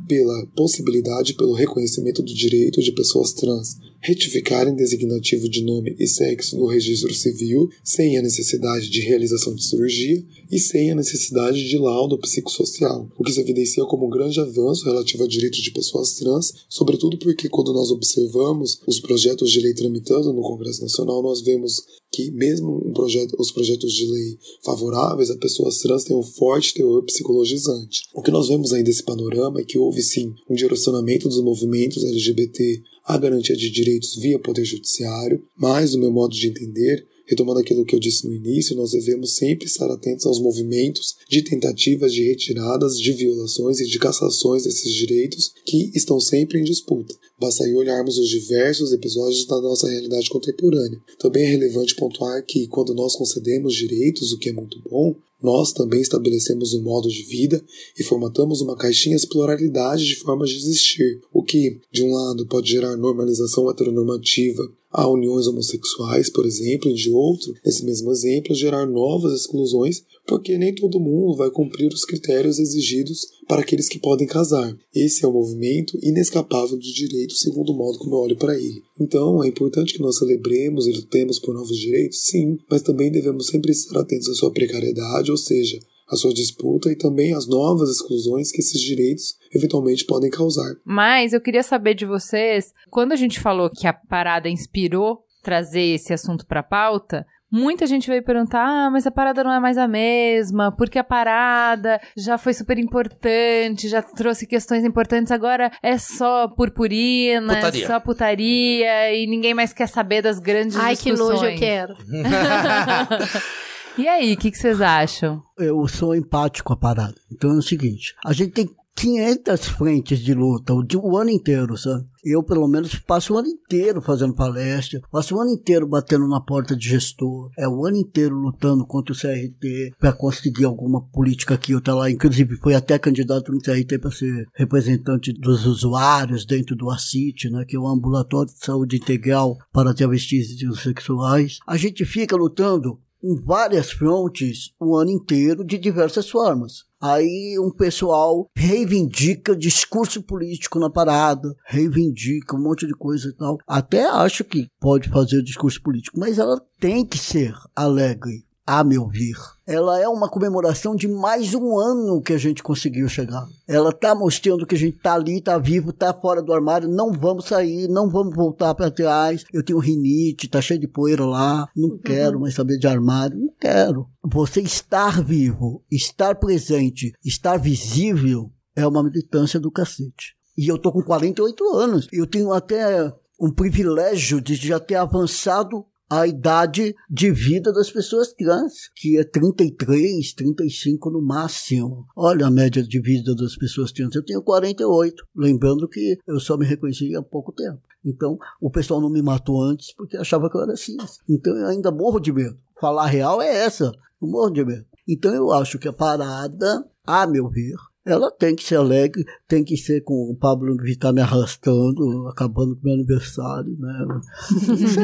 pela 0.09 0.47
possibilidade 0.55 1.35
pelo 1.35 1.53
reconhecimento 1.53 2.23
do 2.23 2.33
direito 2.33 2.81
de 2.81 2.93
pessoas 2.93 3.33
trans 3.33 3.77
retificarem 4.01 4.75
designativo 4.75 5.49
de 5.49 5.63
nome 5.63 5.95
e 5.99 6.07
sexo 6.07 6.57
no 6.57 6.67
registro 6.67 7.13
civil 7.15 7.69
sem 7.83 8.19
a 8.19 8.23
necessidade 8.23 8.89
de 8.89 9.01
realização 9.01 9.55
de 9.55 9.65
cirurgia 9.65 10.25
e 10.51 10.59
sem 10.59 10.91
a 10.91 10.95
necessidade 10.95 11.69
de 11.69 11.77
laudo 11.77 12.19
psicossocial, 12.19 13.11
o 13.19 13.25
que 13.25 13.33
se 13.33 13.41
evidencia 13.41 13.85
como 13.85 14.07
um 14.07 14.11
grande 14.11 14.41
avanço 14.41 14.85
relativo 14.85 15.25
a 15.25 15.29
direitos 15.29 15.61
de 15.61 15.73
pessoas 15.73 16.15
trans, 16.15 16.53
sobretudo 16.69 17.19
porque 17.19 17.49
quando 17.49 17.73
nós 17.73 17.91
observamos 17.91 18.81
os 18.87 19.01
projetos 19.01 19.51
de 19.51 19.61
lei 19.61 19.75
tramitando 19.75 20.33
no 20.33 20.43
Congresso 20.43 20.83
Nacional, 20.83 21.23
nós 21.23 21.43
vemos 21.43 21.83
que 22.13 22.31
mesmo 22.31 22.83
um 22.87 22.93
projeto, 22.93 23.37
os 23.39 23.51
projetos 23.51 23.93
de 23.93 24.07
lei 24.07 24.39
favoráveis 24.65 25.31
a 25.31 25.37
pessoas 25.37 25.79
trans 25.79 26.05
têm 26.05 26.17
um 26.17 26.23
forte 26.23 26.73
teor 26.75 27.05
psicologizante. 27.05 28.03
O 28.15 28.23
que 28.23 28.31
nós 28.31 28.49
vemos 28.49 28.73
ainda 28.73 28.87
desse 28.87 29.03
panorama 29.03 29.61
é 29.61 29.65
que 29.65 29.79
houve 29.79 30.01
sim 30.03 30.33
um 30.49 30.55
direcionamento 30.55 31.29
dos 31.29 31.43
movimentos 31.43 32.05
LGBT 32.05 32.83
à 33.07 33.17
garantia 33.17 33.57
de 33.57 33.71
direitos 33.71 34.17
via 34.17 34.39
poder 34.39 34.65
judiciário, 34.65 35.43
mas, 35.57 35.95
no 35.95 36.01
meu 36.01 36.11
modo 36.11 36.35
de 36.35 36.49
entender, 36.49 37.07
Retomando 37.27 37.61
aquilo 37.61 37.85
que 37.85 37.95
eu 37.95 38.01
disse 38.01 38.27
no 38.27 38.33
início, 38.33 38.77
nós 38.77 38.93
devemos 38.93 39.35
sempre 39.35 39.67
estar 39.67 39.91
atentos 39.91 40.27
aos 40.27 40.41
movimentos 40.41 41.17
de 41.29 41.43
tentativas 41.43 42.13
de 42.13 42.23
retiradas, 42.23 42.99
de 42.99 43.13
violações 43.13 43.81
e 43.81 43.87
de 43.87 43.99
cassações 43.99 44.63
desses 44.63 44.93
direitos 44.93 45.53
que 45.65 45.91
estão 45.95 46.21
sempre 46.21 46.61
em 46.61 46.65
disputa. 46.65 47.15
Basta 47.39 47.65
aí 47.65 47.75
olharmos 47.75 48.17
os 48.17 48.29
diversos 48.29 48.93
episódios 48.93 49.45
da 49.47 49.61
nossa 49.61 49.89
realidade 49.89 50.31
contemporânea. 50.31 51.03
Também 51.19 51.45
é 51.45 51.51
relevante 51.51 51.97
pontuar 51.97 52.45
que, 52.47 52.67
quando 52.69 52.95
nós 52.95 53.15
concedemos 53.17 53.75
direitos, 53.75 54.33
o 54.33 54.39
que 54.39 54.49
é 54.49 54.53
muito 54.53 54.81
bom, 54.89 55.15
nós 55.43 55.73
também 55.73 56.01
estabelecemos 56.01 56.73
um 56.73 56.83
modo 56.83 57.09
de 57.09 57.23
vida 57.25 57.63
e 57.99 58.03
formatamos 58.03 58.63
uma 58.63 58.77
caixinha 58.77 59.19
de 59.19 59.27
pluralidade 59.27 60.07
de 60.07 60.17
formas 60.17 60.49
de 60.49 60.57
existir, 60.57 61.21
o 61.33 61.43
que, 61.43 61.79
de 61.93 62.03
um 62.03 62.13
lado, 62.13 62.47
pode 62.47 62.71
gerar 62.71 62.97
normalização 62.97 63.71
heteronormativa 63.71 64.67
a 64.97 65.07
uniões 65.07 65.47
homossexuais, 65.47 66.31
por 66.31 66.47
exemplo, 66.47 66.91
e 66.91 66.95
de 66.95 67.11
outro, 67.11 67.53
nesse 67.63 67.85
mesmo 67.85 68.11
exemplo, 68.11 68.55
gerar 68.55 68.87
novas 68.87 69.39
exclusões, 69.39 70.03
porque 70.27 70.57
nem 70.57 70.75
todo 70.75 70.99
mundo 70.99 71.37
vai 71.37 71.51
cumprir 71.51 71.93
os 71.93 72.03
critérios 72.07 72.59
exigidos 72.59 73.27
para 73.47 73.61
aqueles 73.61 73.91
que 73.91 73.99
podem 73.99 74.27
casar. 74.27 74.75
Esse 74.95 75.23
é 75.23 75.29
o 75.29 75.33
movimento 75.33 75.99
inescapável 76.03 76.79
do 76.79 76.83
direito, 76.83 77.35
segundo 77.35 77.73
o 77.73 77.77
modo 77.77 77.99
como 77.99 78.15
eu 78.15 78.21
olho 78.21 78.37
para 78.39 78.59
ele. 78.59 78.83
Então, 78.99 79.45
é 79.45 79.49
importante 79.49 79.93
que 79.93 80.01
nós 80.01 80.17
celebremos 80.17 80.87
e 80.87 80.93
lutemos 80.93 81.39
por 81.39 81.55
novos 81.55 81.77
direitos, 81.77 82.23
sim, 82.23 82.57
mas 82.71 82.81
também 82.81 83.13
devemos 83.13 83.49
sempre 83.49 83.73
estar 83.73 84.01
atentos 84.01 84.31
à 84.31 84.35
sua 84.35 84.51
precariedade, 84.51 85.31
ou 85.31 85.37
seja, 85.37 85.79
a 86.09 86.17
sua 86.17 86.33
disputa 86.33 86.91
e 86.91 86.97
também 86.97 87.35
as 87.35 87.47
novas 87.47 87.91
exclusões 87.91 88.51
que 88.51 88.61
esses 88.61 88.81
direitos 88.81 89.37
eventualmente 89.55 90.05
podem 90.05 90.31
causar. 90.31 90.75
Mas 90.85 91.33
eu 91.33 91.41
queria 91.41 91.63
saber 91.63 91.95
de 91.95 92.07
vocês, 92.07 92.73
quando 92.91 93.13
a 93.13 93.17
gente 93.17 93.41
falou 93.41 93.71
que 93.71 93.87
a 93.87 93.93
parada 93.93 94.49
inspirou 94.49 95.25
trazer 95.43 95.95
esse 95.95 96.13
assunto 96.13 96.47
para 96.47 96.61
a 96.61 96.65
pauta, 96.65 97.27
Muita 97.51 97.87
gente 97.87 98.09
veio 98.11 98.25
perguntar: 98.25 98.67
ah, 98.67 98.91
mas 98.91 99.07
a 99.07 99.11
parada 99.11 99.45
não 99.45 99.53
é 99.53 99.61
mais 99.61 99.79
a 99.79 99.87
mesma, 99.87 100.73
porque 100.73 100.99
a 100.99 101.05
parada 101.05 102.01
já 102.17 102.37
foi 102.37 102.53
super 102.53 102.77
importante, 102.77 103.89
já 103.89 104.03
trouxe 104.03 104.49
questões 104.49 104.85
importantes, 104.85 105.31
agora 105.31 105.71
é 105.81 105.97
só 105.97 106.49
purpurina, 106.49 107.53
é 107.53 107.57
putaria. 107.57 107.85
é 107.85 107.87
só 107.87 108.01
putaria 108.01 109.15
e 109.15 109.27
ninguém 109.29 109.55
mais 109.55 109.73
quer 109.73 109.87
saber 109.87 110.23
das 110.23 110.41
grandes 110.41 110.77
Ai, 110.77 110.95
discussões. 110.95 111.21
Ai, 111.21 111.27
que 111.27 111.33
nojo 111.33 111.47
eu 111.47 111.59
quero. 111.59 111.97
E 113.99 114.07
aí, 114.07 114.35
o 114.35 114.37
que, 114.37 114.55
vocês 114.55 114.81
acham? 114.81 115.43
Eu 115.59 115.89
sou 115.89 116.15
empático 116.15 116.73
a 116.73 116.77
parada. 116.77 117.15
Então 117.33 117.51
é 117.51 117.57
o 117.57 117.63
seguinte: 117.63 118.15
a 118.25 118.33
gente 118.33 118.53
tem 118.53 118.69
500 118.97 119.69
frentes 119.69 120.19
de 120.21 120.33
luta 120.33 120.73
o, 120.75 121.17
ano 121.19 121.31
inteiro, 121.31 121.77
sabe? 121.77 122.07
Eu, 122.25 122.43
pelo 122.43 122.67
menos, 122.67 122.95
passo 122.95 123.35
o 123.35 123.39
ano 123.39 123.49
inteiro 123.49 124.01
fazendo 124.01 124.35
palestra, 124.35 125.01
passo 125.13 125.37
o 125.37 125.41
ano 125.41 125.51
inteiro 125.51 125.87
batendo 125.87 126.27
na 126.27 126.41
porta 126.41 126.75
de 126.75 126.89
gestor, 126.89 127.51
é 127.59 127.69
o 127.69 127.87
ano 127.87 127.99
inteiro 127.99 128.35
lutando 128.35 128.87
contra 128.87 129.13
o 129.13 129.17
CRT 129.17 129.93
para 130.01 130.13
conseguir 130.13 130.65
alguma 130.65 131.03
política 131.09 131.59
que 131.59 131.73
eu 131.73 131.81
tá 131.81 131.95
lá. 131.95 132.11
Inclusive, 132.11 132.57
fui 132.57 132.75
até 132.75 132.99
candidato 132.99 133.53
no 133.53 133.61
CRT 133.61 133.99
para 133.99 134.11
ser 134.11 134.47
representante 134.55 135.33
dos 135.33 135.67
usuários 135.67 136.47
dentro 136.47 136.75
do 136.75 136.91
ACIT, 136.91 137.51
né, 137.51 137.65
que 137.67 137.77
é 137.77 137.79
o 137.79 137.87
Ambulatório 137.87 138.53
de 138.53 138.65
Saúde 138.65 138.97
Integral 138.97 139.57
para 139.73 139.95
Travestis 139.95 140.61
e 140.61 140.77
Sexuais. 140.77 141.59
A 141.67 141.77
gente 141.77 142.05
fica 142.05 142.35
lutando 142.35 142.99
em 143.23 143.41
várias 143.43 143.91
frontes 143.91 144.73
o 144.81 144.97
ano 144.97 145.11
inteiro 145.11 145.65
de 145.65 145.79
diversas 145.79 146.29
formas. 146.29 146.85
Aí 147.01 147.59
um 147.61 147.71
pessoal 147.71 148.49
reivindica 148.57 149.55
discurso 149.55 150.23
político 150.23 150.79
na 150.79 150.91
parada, 150.91 151.55
reivindica 151.67 152.57
um 152.57 152.63
monte 152.63 152.87
de 152.87 152.95
coisa 152.95 153.29
e 153.29 153.33
tal. 153.35 153.59
Até 153.67 154.07
acho 154.07 154.45
que 154.45 154.69
pode 154.81 155.09
fazer 155.11 155.43
discurso 155.43 155.83
político, 155.83 156.19
mas 156.19 156.39
ela 156.39 156.61
tem 156.81 157.05
que 157.05 157.19
ser 157.19 157.55
alegre, 157.75 158.46
a 158.67 158.83
meu 158.83 159.07
ver. 159.07 159.37
Ela 159.65 160.01
é 160.01 160.09
uma 160.09 160.29
comemoração 160.29 160.97
de 160.97 161.07
mais 161.07 161.55
um 161.55 161.79
ano 161.79 162.21
que 162.21 162.33
a 162.33 162.39
gente 162.39 162.63
conseguiu 162.63 163.09
chegar. 163.09 163.47
Ela 163.67 163.91
está 163.91 164.15
mostrando 164.15 164.67
que 164.67 164.75
a 164.75 164.79
gente 164.79 164.97
está 164.97 165.15
ali, 165.15 165.39
está 165.39 165.57
vivo, 165.57 165.91
está 165.91 166.13
fora 166.13 166.43
do 166.43 166.53
armário, 166.53 166.89
não 166.89 167.13
vamos 167.13 167.47
sair, 167.47 167.89
não 167.89 168.11
vamos 168.11 168.35
voltar 168.35 168.75
para 168.75 168.91
trás. 168.91 169.45
Eu 169.53 169.65
tenho 169.65 169.79
rinite, 169.79 170.49
tá 170.49 170.61
cheio 170.61 170.81
de 170.81 170.89
poeira 170.89 171.25
lá, 171.25 171.69
não 171.77 171.91
uhum. 171.91 171.99
quero 171.99 172.41
mais 172.41 172.55
saber 172.55 172.79
de 172.79 172.89
armário, 172.89 173.39
não 173.39 173.53
quero. 173.61 174.09
Você 174.25 174.61
estar 174.61 175.23
vivo, 175.23 175.85
estar 175.91 176.35
presente, 176.35 177.13
estar 177.25 177.57
visível 177.59 178.51
é 178.75 178.87
uma 178.87 179.03
militância 179.03 179.61
do 179.61 179.71
cacete. 179.71 180.35
E 180.59 180.69
eu 180.69 180.79
tô 180.79 180.91
com 180.91 181.03
48 181.03 181.77
anos. 181.77 182.09
Eu 182.13 182.27
tenho 182.27 182.53
até 182.53 183.13
um 183.41 183.51
privilégio 183.51 184.41
de 184.41 184.55
já 184.55 184.81
ter 184.81 184.95
avançado 184.95 185.85
a 186.09 186.27
idade 186.27 186.95
de 187.11 187.31
vida 187.31 187.73
das 187.73 187.91
pessoas 187.91 188.33
trans, 188.33 188.91
que 188.95 189.19
é 189.19 189.25
33, 189.25 190.33
35 190.35 191.11
no 191.11 191.21
máximo. 191.21 192.07
Olha 192.17 192.47
a 192.47 192.51
média 192.51 192.83
de 192.83 193.01
vida 193.01 193.35
das 193.35 193.57
pessoas 193.57 193.93
trans. 193.93 194.15
Eu 194.15 194.25
tenho 194.25 194.43
48, 194.43 195.25
lembrando 195.35 195.89
que 195.89 196.19
eu 196.27 196.39
só 196.39 196.57
me 196.57 196.65
reconheci 196.65 197.15
há 197.17 197.23
pouco 197.23 197.53
tempo. 197.53 197.81
Então, 198.05 198.39
o 198.61 198.71
pessoal 198.71 199.01
não 199.01 199.11
me 199.11 199.21
matou 199.21 199.63
antes 199.63 199.93
porque 199.95 200.17
achava 200.17 200.49
que 200.49 200.57
eu 200.57 200.63
era 200.63 200.77
cis. 200.77 201.19
Então, 201.29 201.57
eu 201.57 201.67
ainda 201.67 201.91
morro 201.91 202.21
de 202.21 202.33
medo. 202.33 202.57
Falar 202.81 203.07
real 203.07 203.43
é 203.43 203.65
essa. 203.65 203.93
Eu 204.23 204.29
morro 204.29 204.51
de 204.51 204.65
medo. 204.65 204.87
Então, 205.09 205.35
eu 205.35 205.51
acho 205.53 205.79
que 205.79 205.89
a 205.89 205.93
parada, 205.93 206.85
a 207.05 207.27
meu 207.27 207.49
ver, 207.49 207.75
ela 208.07 208.31
tem 208.31 208.55
que 208.55 208.63
ser 208.63 208.77
alegre, 208.77 209.25
tem 209.49 209.65
que 209.65 209.77
ser 209.77 210.03
com 210.03 210.31
o 210.31 210.37
Pablo 210.37 210.77
Vittar 210.77 211.13
me 211.13 211.21
arrastando, 211.21 212.29
acabando 212.29 212.77
com 212.77 212.83
o 212.83 212.85
meu 212.85 212.95
aniversário, 212.95 213.77
né? 213.79 214.07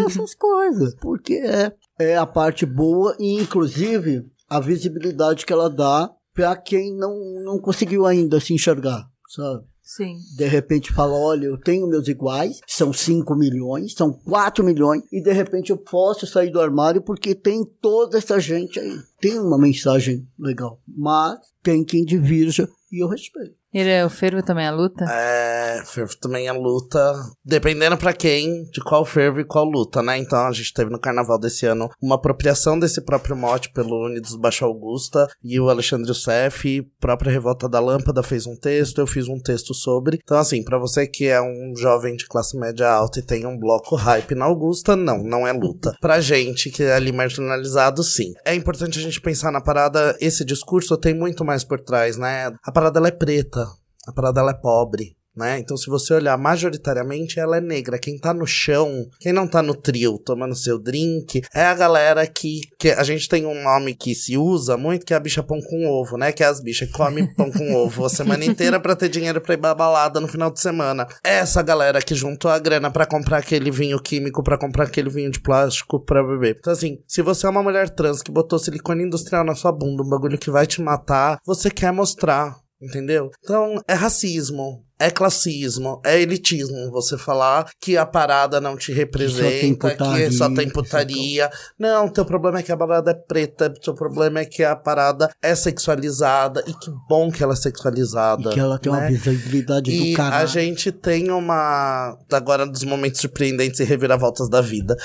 essas 0.06 0.34
coisas. 0.36 0.94
Porque 1.00 1.34
é, 1.34 1.72
é 1.98 2.16
a 2.16 2.24
parte 2.24 2.64
boa 2.64 3.16
e, 3.18 3.34
inclusive, 3.34 4.24
a 4.48 4.60
visibilidade 4.60 5.44
que 5.44 5.52
ela 5.52 5.68
dá 5.68 6.10
para 6.32 6.54
quem 6.56 6.96
não, 6.96 7.18
não 7.44 7.58
conseguiu 7.58 8.06
ainda 8.06 8.38
se 8.38 8.54
enxergar, 8.54 9.04
sabe? 9.28 9.64
Sim. 9.82 10.16
De 10.36 10.46
repente 10.46 10.92
fala, 10.92 11.12
olha, 11.12 11.46
eu 11.46 11.58
tenho 11.58 11.88
meus 11.88 12.06
iguais, 12.06 12.60
são 12.66 12.92
5 12.92 13.34
milhões, 13.34 13.92
são 13.94 14.12
4 14.12 14.64
milhões, 14.64 15.02
e 15.12 15.20
de 15.20 15.32
repente 15.32 15.70
eu 15.70 15.76
posso 15.76 16.26
sair 16.26 16.50
do 16.50 16.60
armário 16.60 17.02
porque 17.02 17.34
tem 17.34 17.64
toda 17.80 18.16
essa 18.16 18.38
gente 18.38 18.78
aí. 18.78 18.96
Tem 19.20 19.38
uma 19.38 19.58
mensagem 19.58 20.26
legal, 20.38 20.80
mas 20.86 21.40
tem 21.62 21.84
quem 21.84 22.04
divirja 22.04 22.68
e 22.92 23.00
eu 23.02 23.08
respeito. 23.08 23.61
Ele 23.72 23.90
é 23.90 24.04
o 24.04 24.10
fervo 24.10 24.42
também 24.42 24.66
a 24.66 24.70
luta? 24.70 25.04
É, 25.10 25.82
fervo 25.86 26.14
também 26.20 26.48
a 26.48 26.52
luta, 26.52 27.14
dependendo 27.44 27.96
pra 27.96 28.12
quem, 28.12 28.64
de 28.64 28.82
qual 28.82 29.04
fervo 29.04 29.40
e 29.40 29.44
qual 29.44 29.64
luta, 29.64 30.02
né? 30.02 30.18
Então 30.18 30.46
a 30.46 30.52
gente 30.52 30.74
teve 30.74 30.90
no 30.90 31.00
carnaval 31.00 31.38
desse 31.38 31.64
ano 31.64 31.88
uma 32.00 32.16
apropriação 32.16 32.78
desse 32.78 33.00
próprio 33.00 33.36
mote 33.36 33.72
pelo 33.72 34.06
Unidos 34.06 34.36
Baixo 34.36 34.64
Augusta 34.64 35.26
e 35.42 35.58
o 35.58 35.70
Alexandre 35.70 36.08
Youssef, 36.08 36.82
própria 37.00 37.32
Revolta 37.32 37.68
da 37.68 37.80
Lâmpada 37.80 38.22
fez 38.22 38.46
um 38.46 38.56
texto, 38.56 39.00
eu 39.00 39.06
fiz 39.06 39.26
um 39.28 39.40
texto 39.40 39.72
sobre. 39.72 40.18
Então 40.22 40.36
assim, 40.36 40.62
pra 40.62 40.78
você 40.78 41.06
que 41.06 41.26
é 41.26 41.40
um 41.40 41.74
jovem 41.76 42.14
de 42.14 42.26
classe 42.26 42.58
média 42.58 42.90
alta 42.90 43.20
e 43.20 43.22
tem 43.22 43.46
um 43.46 43.58
bloco 43.58 43.96
hype 43.96 44.34
na 44.34 44.44
Augusta, 44.44 44.94
não, 44.94 45.22
não 45.22 45.46
é 45.46 45.52
luta. 45.52 45.96
Pra 46.00 46.20
gente 46.20 46.70
que 46.70 46.82
é 46.82 46.94
ali 46.94 47.12
marginalizado, 47.12 48.02
sim. 48.02 48.32
É 48.44 48.54
importante 48.54 48.98
a 48.98 49.02
gente 49.02 49.20
pensar 49.20 49.50
na 49.50 49.60
parada, 49.60 50.16
esse 50.20 50.44
discurso 50.44 50.96
tem 50.96 51.14
muito 51.14 51.44
mais 51.44 51.64
por 51.64 51.80
trás, 51.80 52.16
né? 52.16 52.52
A 52.62 52.72
parada 52.72 52.98
ela 52.98 53.08
é 53.08 53.12
preta, 53.12 53.61
a 54.06 54.12
parada 54.12 54.40
ela 54.40 54.52
é 54.52 54.54
pobre. 54.54 55.16
Né? 55.34 55.58
Então, 55.58 55.78
se 55.78 55.88
você 55.88 56.12
olhar 56.12 56.36
majoritariamente, 56.36 57.40
ela 57.40 57.56
é 57.56 57.60
negra. 57.60 57.98
Quem 57.98 58.18
tá 58.18 58.34
no 58.34 58.46
chão, 58.46 59.06
quem 59.18 59.32
não 59.32 59.48
tá 59.48 59.62
no 59.62 59.74
trio 59.74 60.18
tomando 60.18 60.54
seu 60.54 60.78
drink, 60.78 61.40
é 61.54 61.64
a 61.64 61.74
galera 61.74 62.26
que, 62.26 62.60
que 62.78 62.90
a 62.90 63.02
gente 63.02 63.26
tem 63.28 63.46
um 63.46 63.62
nome 63.62 63.94
que 63.94 64.14
se 64.14 64.36
usa 64.36 64.76
muito, 64.76 65.06
que 65.06 65.14
é 65.14 65.16
a 65.16 65.20
bicha 65.20 65.42
pão 65.42 65.58
com 65.58 65.88
ovo, 65.88 66.18
né? 66.18 66.32
Que 66.32 66.44
é 66.44 66.46
as 66.46 66.60
bichas 66.60 66.88
que 66.88 66.94
comem 66.94 67.32
pão 67.34 67.50
com 67.50 67.72
ovo 67.74 68.04
a 68.04 68.10
semana 68.10 68.44
inteira 68.44 68.78
pra 68.78 68.94
ter 68.94 69.08
dinheiro 69.08 69.40
pra 69.40 69.54
ir 69.54 69.58
pra 69.58 69.74
balada 69.74 70.20
no 70.20 70.28
final 70.28 70.50
de 70.50 70.60
semana. 70.60 71.08
É 71.24 71.36
essa 71.36 71.62
galera 71.62 72.02
que 72.02 72.14
juntou 72.14 72.50
a 72.50 72.58
grana 72.58 72.90
pra 72.90 73.06
comprar 73.06 73.38
aquele 73.38 73.70
vinho 73.70 73.98
químico, 74.02 74.42
pra 74.42 74.58
comprar 74.58 74.84
aquele 74.84 75.08
vinho 75.08 75.30
de 75.30 75.40
plástico 75.40 75.98
pra 75.98 76.22
beber. 76.22 76.56
Então, 76.58 76.74
assim, 76.74 76.98
se 77.08 77.22
você 77.22 77.46
é 77.46 77.50
uma 77.50 77.62
mulher 77.62 77.88
trans 77.88 78.22
que 78.22 78.30
botou 78.30 78.58
silicone 78.58 79.04
industrial 79.04 79.44
na 79.44 79.54
sua 79.54 79.72
bunda, 79.72 80.02
um 80.02 80.08
bagulho 80.08 80.38
que 80.38 80.50
vai 80.50 80.66
te 80.66 80.82
matar, 80.82 81.38
você 81.46 81.70
quer 81.70 81.90
mostrar. 81.90 82.61
Entendeu? 82.82 83.30
Então, 83.38 83.80
é 83.86 83.94
racismo, 83.94 84.84
é 85.02 85.10
classismo, 85.10 86.00
é 86.04 86.20
elitismo 86.20 86.88
você 86.92 87.18
falar 87.18 87.68
que 87.80 87.96
a 87.96 88.06
parada 88.06 88.60
não 88.60 88.76
te 88.76 88.92
representa, 88.92 89.96
que 89.96 90.30
só 90.30 90.48
tem 90.54 90.70
putaria. 90.70 91.50
Não, 91.76 92.08
teu 92.08 92.24
problema 92.24 92.60
é 92.60 92.62
que 92.62 92.70
a 92.70 92.76
parada 92.76 93.10
é 93.10 93.14
preta, 93.14 93.68
teu 93.68 93.94
problema 93.94 94.38
é 94.38 94.44
que 94.44 94.62
a 94.62 94.76
parada 94.76 95.28
é 95.42 95.56
sexualizada, 95.56 96.62
e 96.68 96.72
que 96.72 96.88
bom 97.08 97.32
que 97.32 97.42
ela 97.42 97.54
é 97.54 97.56
sexualizada. 97.56 98.50
E 98.50 98.54
que 98.54 98.60
ela 98.60 98.78
tem 98.78 98.92
né? 98.92 98.98
uma 98.98 99.08
visibilidade 99.08 99.90
e 99.90 100.12
do 100.12 100.16
caralho. 100.16 100.44
a 100.44 100.46
gente 100.46 100.92
tem 100.92 101.32
uma. 101.32 102.16
Agora, 102.30 102.64
dos 102.64 102.84
momentos 102.84 103.20
surpreendentes 103.20 103.80
e 103.80 103.84
reviravoltas 103.84 104.48
da 104.48 104.60
vida. 104.60 104.96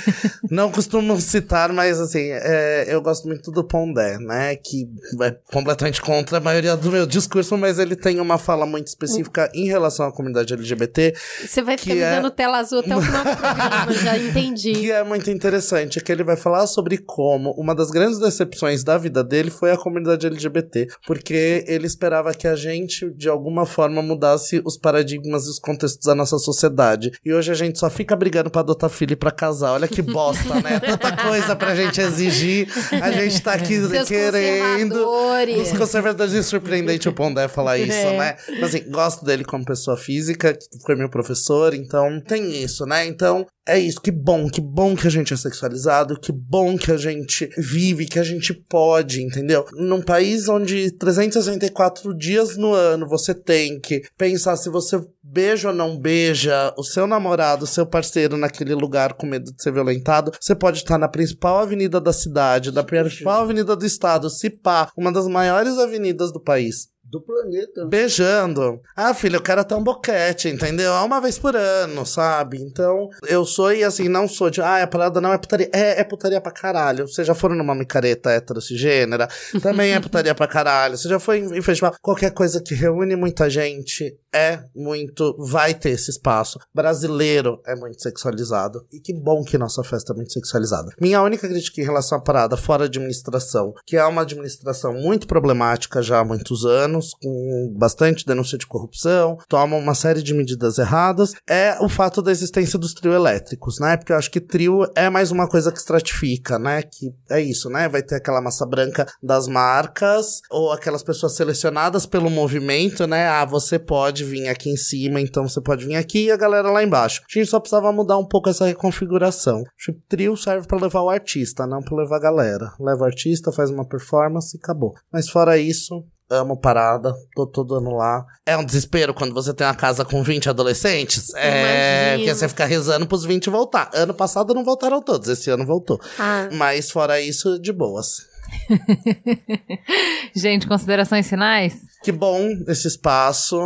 não 0.50 0.70
costumo 0.70 1.18
citar, 1.18 1.72
mas 1.72 1.98
assim, 1.98 2.28
é, 2.30 2.84
eu 2.88 3.00
gosto 3.00 3.26
muito 3.26 3.50
do 3.50 3.64
Pondé, 3.64 4.18
né? 4.18 4.54
Que 4.54 4.86
é 5.22 5.30
completamente 5.50 6.02
contra 6.02 6.36
a 6.36 6.40
maioria 6.40 6.76
do 6.76 6.90
meu 6.90 7.06
discurso, 7.06 7.56
mas 7.56 7.78
ele 7.78 7.96
tem 7.96 8.20
uma 8.20 8.36
fala 8.36 8.66
muito 8.66 8.88
específica 8.88 9.45
em 9.54 9.66
relação 9.66 10.06
à 10.06 10.12
comunidade 10.12 10.52
LGBT. 10.54 11.14
Você 11.46 11.62
vai 11.62 11.76
ficar 11.78 11.94
me 11.94 12.00
é- 12.00 12.16
dando 12.16 12.30
tela 12.30 12.58
azul 12.58 12.80
até 12.80 12.96
o 12.96 13.00
final 13.00 13.24
do 13.24 13.36
programa, 13.36 13.92
já 14.02 14.18
entendi. 14.18 14.72
Que 14.72 14.90
é 14.92 15.02
muito 15.04 15.30
interessante, 15.30 16.00
que 16.00 16.10
ele 16.12 16.24
vai 16.24 16.36
falar 16.36 16.66
sobre 16.66 16.98
como 16.98 17.50
uma 17.52 17.74
das 17.74 17.90
grandes 17.90 18.18
decepções 18.18 18.82
da 18.84 18.96
vida 18.98 19.22
dele 19.22 19.50
foi 19.50 19.70
a 19.70 19.76
comunidade 19.76 20.26
LGBT, 20.26 20.86
porque 21.06 21.64
ele 21.66 21.86
esperava 21.86 22.32
que 22.34 22.46
a 22.48 22.54
gente, 22.56 23.10
de 23.10 23.28
alguma 23.28 23.66
forma, 23.66 24.02
mudasse 24.02 24.60
os 24.64 24.76
paradigmas 24.76 25.46
e 25.46 25.50
os 25.50 25.58
contextos 25.58 26.04
da 26.06 26.14
nossa 26.14 26.38
sociedade. 26.38 27.10
E 27.24 27.32
hoje 27.32 27.50
a 27.50 27.54
gente 27.54 27.78
só 27.78 27.88
fica 27.90 28.14
brigando 28.16 28.50
pra 28.50 28.60
adotar 28.60 28.90
filho 28.90 29.12
e 29.12 29.16
pra 29.16 29.30
casar. 29.30 29.72
Olha 29.72 29.88
que 29.88 30.02
bosta, 30.02 30.54
né? 30.60 30.78
Tanta 30.80 31.16
coisa 31.16 31.54
pra 31.56 31.74
gente 31.74 32.00
exigir. 32.00 32.68
A 33.02 33.10
gente 33.10 33.40
tá 33.42 33.52
aqui 33.54 33.76
Seus 33.80 34.08
querendo. 34.08 34.94
conservadores. 34.94 35.72
Os 35.72 35.78
conservadores 35.78 36.32
e 36.34 36.42
surpreendente 36.42 37.08
o 37.08 37.12
Pondé 37.12 37.48
falar 37.48 37.78
isso, 37.78 37.92
É. 37.92 38.18
né? 38.18 38.36
Mas 38.60 38.74
assim, 38.74 38.90
gosto 38.90 39.24
dele 39.24 39.35
como 39.44 39.64
pessoa 39.64 39.96
física, 39.96 40.54
que 40.54 40.78
foi 40.84 40.94
meu 40.94 41.08
professor, 41.08 41.74
então 41.74 42.20
tem 42.20 42.62
isso, 42.62 42.84
né? 42.84 43.06
Então, 43.06 43.46
é 43.68 43.78
isso, 43.78 44.00
que 44.00 44.12
bom, 44.12 44.48
que 44.48 44.60
bom 44.60 44.94
que 44.94 45.08
a 45.08 45.10
gente 45.10 45.34
é 45.34 45.36
sexualizado, 45.36 46.20
que 46.20 46.30
bom 46.30 46.78
que 46.78 46.92
a 46.92 46.96
gente 46.96 47.50
vive, 47.58 48.06
que 48.06 48.18
a 48.18 48.22
gente 48.22 48.54
pode, 48.54 49.20
entendeu? 49.20 49.66
Num 49.72 50.00
país 50.00 50.48
onde 50.48 50.92
364 50.92 52.16
dias 52.16 52.56
no 52.56 52.72
ano 52.72 53.08
você 53.08 53.34
tem 53.34 53.80
que 53.80 54.02
pensar 54.16 54.56
se 54.56 54.70
você 54.70 55.04
beija 55.20 55.70
ou 55.70 55.74
não 55.74 55.98
beija 55.98 56.72
o 56.78 56.84
seu 56.84 57.08
namorado, 57.08 57.64
o 57.64 57.66
seu 57.66 57.84
parceiro 57.84 58.36
naquele 58.36 58.74
lugar 58.74 59.14
com 59.14 59.26
medo 59.26 59.52
de 59.52 59.60
ser 59.60 59.72
violentado, 59.72 60.30
você 60.40 60.54
pode 60.54 60.78
estar 60.78 60.96
na 60.96 61.08
principal 61.08 61.58
avenida 61.58 62.00
da 62.00 62.12
cidade, 62.12 62.70
da 62.70 62.84
principal 62.84 63.42
avenida 63.42 63.74
do 63.74 63.84
estado, 63.84 64.30
se 64.30 64.48
pá, 64.48 64.90
uma 64.96 65.10
das 65.10 65.26
maiores 65.26 65.76
avenidas 65.78 66.32
do 66.32 66.40
país. 66.40 66.88
Do 67.10 67.20
planeta. 67.20 67.86
Beijando. 67.86 68.80
Ah, 68.96 69.12
filho, 69.12 69.36
eu 69.36 69.42
quero 69.42 69.60
até 69.60 69.74
um 69.74 69.82
boquete, 69.82 70.48
entendeu? 70.48 70.92
É 70.92 71.00
uma 71.00 71.20
vez 71.20 71.38
por 71.38 71.56
ano, 71.56 72.06
sabe? 72.06 72.60
Então, 72.60 73.08
eu 73.26 73.44
sou 73.44 73.72
e 73.72 73.82
assim, 73.82 74.08
não 74.08 74.28
sou 74.28 74.50
de. 74.50 74.60
Ah, 74.60 74.82
a 74.82 74.86
parada 74.86 75.20
não 75.20 75.32
é 75.32 75.38
putaria. 75.38 75.70
É, 75.72 76.00
é 76.00 76.04
putaria 76.04 76.40
pra 76.40 76.52
caralho. 76.52 77.08
Vocês 77.08 77.26
já 77.26 77.34
foram 77.34 77.56
numa 77.56 77.74
micareta 77.74 78.30
heterocigênera? 78.30 79.28
Também 79.62 79.92
é 79.92 80.00
putaria 80.00 80.34
pra 80.34 80.46
caralho. 80.46 80.96
Você 80.96 81.08
já 81.08 81.18
foi 81.18 81.38
em 81.40 81.56
em 81.56 81.62
festival? 81.62 81.94
Qualquer 82.02 82.32
coisa 82.32 82.60
que 82.60 82.74
reúne 82.74 83.16
muita 83.16 83.48
gente 83.48 84.18
é 84.32 84.62
muito. 84.74 85.34
Vai 85.38 85.72
ter 85.74 85.90
esse 85.90 86.10
espaço. 86.10 86.58
Brasileiro 86.74 87.60
é 87.66 87.74
muito 87.74 88.02
sexualizado. 88.02 88.86
E 88.92 89.00
que 89.00 89.14
bom 89.14 89.42
que 89.42 89.56
nossa 89.56 89.82
festa 89.82 90.12
é 90.12 90.16
muito 90.16 90.32
sexualizada. 90.32 90.92
Minha 91.00 91.22
única 91.22 91.48
crítica 91.48 91.80
em 91.80 91.84
relação 91.84 92.18
à 92.18 92.20
parada, 92.20 92.56
fora 92.56 92.84
administração, 92.84 93.72
que 93.86 93.96
é 93.96 94.04
uma 94.04 94.22
administração 94.22 94.92
muito 94.92 95.26
problemática 95.26 96.02
já 96.02 96.20
há 96.20 96.24
muitos 96.24 96.66
anos, 96.66 96.95
com 97.20 97.74
bastante 97.76 98.24
denúncia 98.26 98.58
de 98.58 98.66
corrupção, 98.66 99.38
toma 99.48 99.76
uma 99.76 99.94
série 99.94 100.22
de 100.22 100.34
medidas 100.34 100.78
erradas, 100.78 101.34
é 101.48 101.76
o 101.80 101.88
fato 101.88 102.22
da 102.22 102.30
existência 102.30 102.78
dos 102.78 102.94
trio 102.94 103.12
elétricos, 103.12 103.78
né? 103.80 103.96
Porque 103.96 104.12
eu 104.12 104.16
acho 104.16 104.30
que 104.30 104.40
trio 104.40 104.86
é 104.94 105.08
mais 105.08 105.30
uma 105.30 105.48
coisa 105.48 105.72
que 105.72 105.78
estratifica, 105.78 106.58
né? 106.58 106.82
Que 106.82 107.12
é 107.30 107.40
isso, 107.40 107.68
né? 107.70 107.88
Vai 107.88 108.02
ter 108.02 108.16
aquela 108.16 108.40
massa 108.40 108.66
branca 108.66 109.06
das 109.22 109.48
marcas, 109.48 110.40
ou 110.50 110.72
aquelas 110.72 111.02
pessoas 111.02 111.34
selecionadas 111.34 112.06
pelo 112.06 112.30
movimento, 112.30 113.06
né? 113.06 113.28
Ah, 113.28 113.44
você 113.44 113.78
pode 113.78 114.24
vir 114.24 114.48
aqui 114.48 114.70
em 114.70 114.76
cima, 114.76 115.20
então 115.20 115.48
você 115.48 115.60
pode 115.60 115.84
vir 115.86 115.96
aqui 115.96 116.26
e 116.26 116.30
a 116.30 116.36
galera 116.36 116.70
lá 116.70 116.82
embaixo. 116.82 117.22
A 117.22 117.38
gente 117.38 117.50
só 117.50 117.60
precisava 117.60 117.92
mudar 117.92 118.18
um 118.18 118.26
pouco 118.26 118.48
essa 118.48 118.66
reconfiguração. 118.66 119.62
Que 119.84 119.92
trio 120.08 120.36
serve 120.36 120.66
pra 120.66 120.78
levar 120.78 121.02
o 121.02 121.10
artista, 121.10 121.66
não 121.66 121.80
pra 121.80 121.96
levar 121.96 122.16
a 122.16 122.20
galera. 122.20 122.72
Leva 122.80 123.02
o 123.02 123.06
artista, 123.06 123.52
faz 123.52 123.70
uma 123.70 123.86
performance 123.86 124.56
e 124.56 124.60
acabou. 124.62 124.94
Mas 125.12 125.28
fora 125.28 125.58
isso, 125.58 126.04
amo 126.30 126.56
parada, 126.56 127.14
tô 127.34 127.46
todo 127.46 127.74
ano 127.74 127.96
lá. 127.96 128.24
É 128.44 128.56
um 128.56 128.64
desespero 128.64 129.14
quando 129.14 129.34
você 129.34 129.54
tem 129.54 129.66
uma 129.66 129.74
casa 129.74 130.04
com 130.04 130.22
20 130.22 130.48
adolescentes. 130.48 131.32
É, 131.34 132.08
Imagino. 132.08 132.18
porque 132.18 132.34
você 132.34 132.48
fica 132.48 132.64
rezando 132.64 133.06
pros 133.06 133.24
20 133.24 133.50
voltar. 133.50 133.90
Ano 133.94 134.14
passado 134.14 134.54
não 134.54 134.64
voltaram 134.64 135.00
todos, 135.00 135.28
esse 135.28 135.50
ano 135.50 135.64
voltou. 135.66 136.00
Ah, 136.18 136.48
Mas 136.52 136.90
fora 136.90 137.20
isso, 137.20 137.58
de 137.58 137.72
boas. 137.72 138.26
Gente, 140.34 140.66
considerações 140.66 141.28
finais? 141.28 141.74
Que 142.02 142.12
bom 142.12 142.48
esse 142.68 142.86
espaço. 142.88 143.58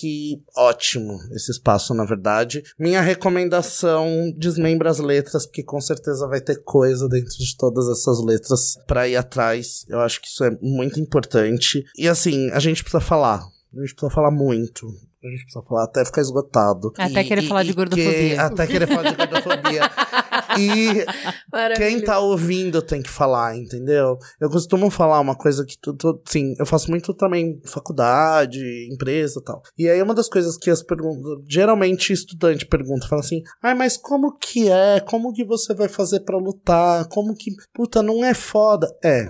Que 0.00 0.42
ótimo 0.56 1.18
esse 1.32 1.50
espaço, 1.50 1.94
na 1.94 2.04
verdade. 2.04 2.62
Minha 2.78 3.00
recomendação: 3.00 4.32
desmembra 4.36 4.90
as 4.90 4.98
letras, 4.98 5.46
porque 5.46 5.62
com 5.62 5.80
certeza 5.80 6.26
vai 6.28 6.40
ter 6.40 6.62
coisa 6.64 7.08
dentro 7.08 7.30
de 7.30 7.56
todas 7.56 7.88
essas 7.88 8.22
letras 8.24 8.76
pra 8.86 9.08
ir 9.08 9.16
atrás. 9.16 9.84
Eu 9.88 10.00
acho 10.00 10.20
que 10.20 10.28
isso 10.28 10.44
é 10.44 10.50
muito 10.60 11.00
importante. 11.00 11.84
E 11.96 12.08
assim, 12.08 12.50
a 12.50 12.58
gente 12.58 12.82
precisa 12.82 13.00
falar. 13.00 13.40
A 13.74 13.80
gente 13.80 13.94
precisa 13.94 14.10
falar 14.10 14.30
muito. 14.30 14.86
A 15.24 15.28
gente 15.28 15.42
precisa 15.44 15.62
falar 15.66 15.84
até 15.84 16.04
ficar 16.04 16.20
esgotado. 16.20 16.92
Até 16.98 17.24
querer 17.24 17.42
falar 17.42 17.62
de 17.62 17.70
que- 17.70 17.74
gordofobia. 17.76 18.42
até 18.42 18.66
querer 18.66 18.86
falar 18.86 19.10
de 19.10 19.16
gordofobia. 19.16 19.82
E 20.58 21.04
quem 21.76 22.00
tá 22.00 22.18
ouvindo 22.18 22.82
tem 22.82 23.02
que 23.02 23.10
falar, 23.10 23.56
entendeu? 23.56 24.18
Eu 24.40 24.50
costumo 24.50 24.90
falar 24.90 25.20
uma 25.20 25.34
coisa 25.34 25.64
que 25.64 25.76
tu, 25.78 25.94
tu 25.94 26.20
sim, 26.26 26.54
eu 26.58 26.66
faço 26.66 26.90
muito 26.90 27.14
também 27.14 27.60
faculdade, 27.64 28.60
empresa 28.92 29.40
e 29.40 29.44
tal. 29.44 29.62
E 29.78 29.88
aí 29.88 30.00
uma 30.02 30.14
das 30.14 30.28
coisas 30.28 30.56
que 30.56 30.70
as 30.70 30.82
perguntas, 30.82 31.44
geralmente 31.48 32.12
estudante 32.12 32.66
pergunta, 32.66 33.08
fala 33.08 33.20
assim: 33.20 33.42
"Ai, 33.62 33.74
mas 33.74 33.96
como 33.96 34.36
que 34.36 34.70
é? 34.70 35.00
Como 35.00 35.32
que 35.32 35.44
você 35.44 35.74
vai 35.74 35.88
fazer 35.88 36.20
para 36.20 36.38
lutar? 36.38 37.06
Como 37.08 37.34
que, 37.34 37.50
puta, 37.74 38.02
não 38.02 38.24
é 38.24 38.34
foda?" 38.34 38.86
É, 39.04 39.28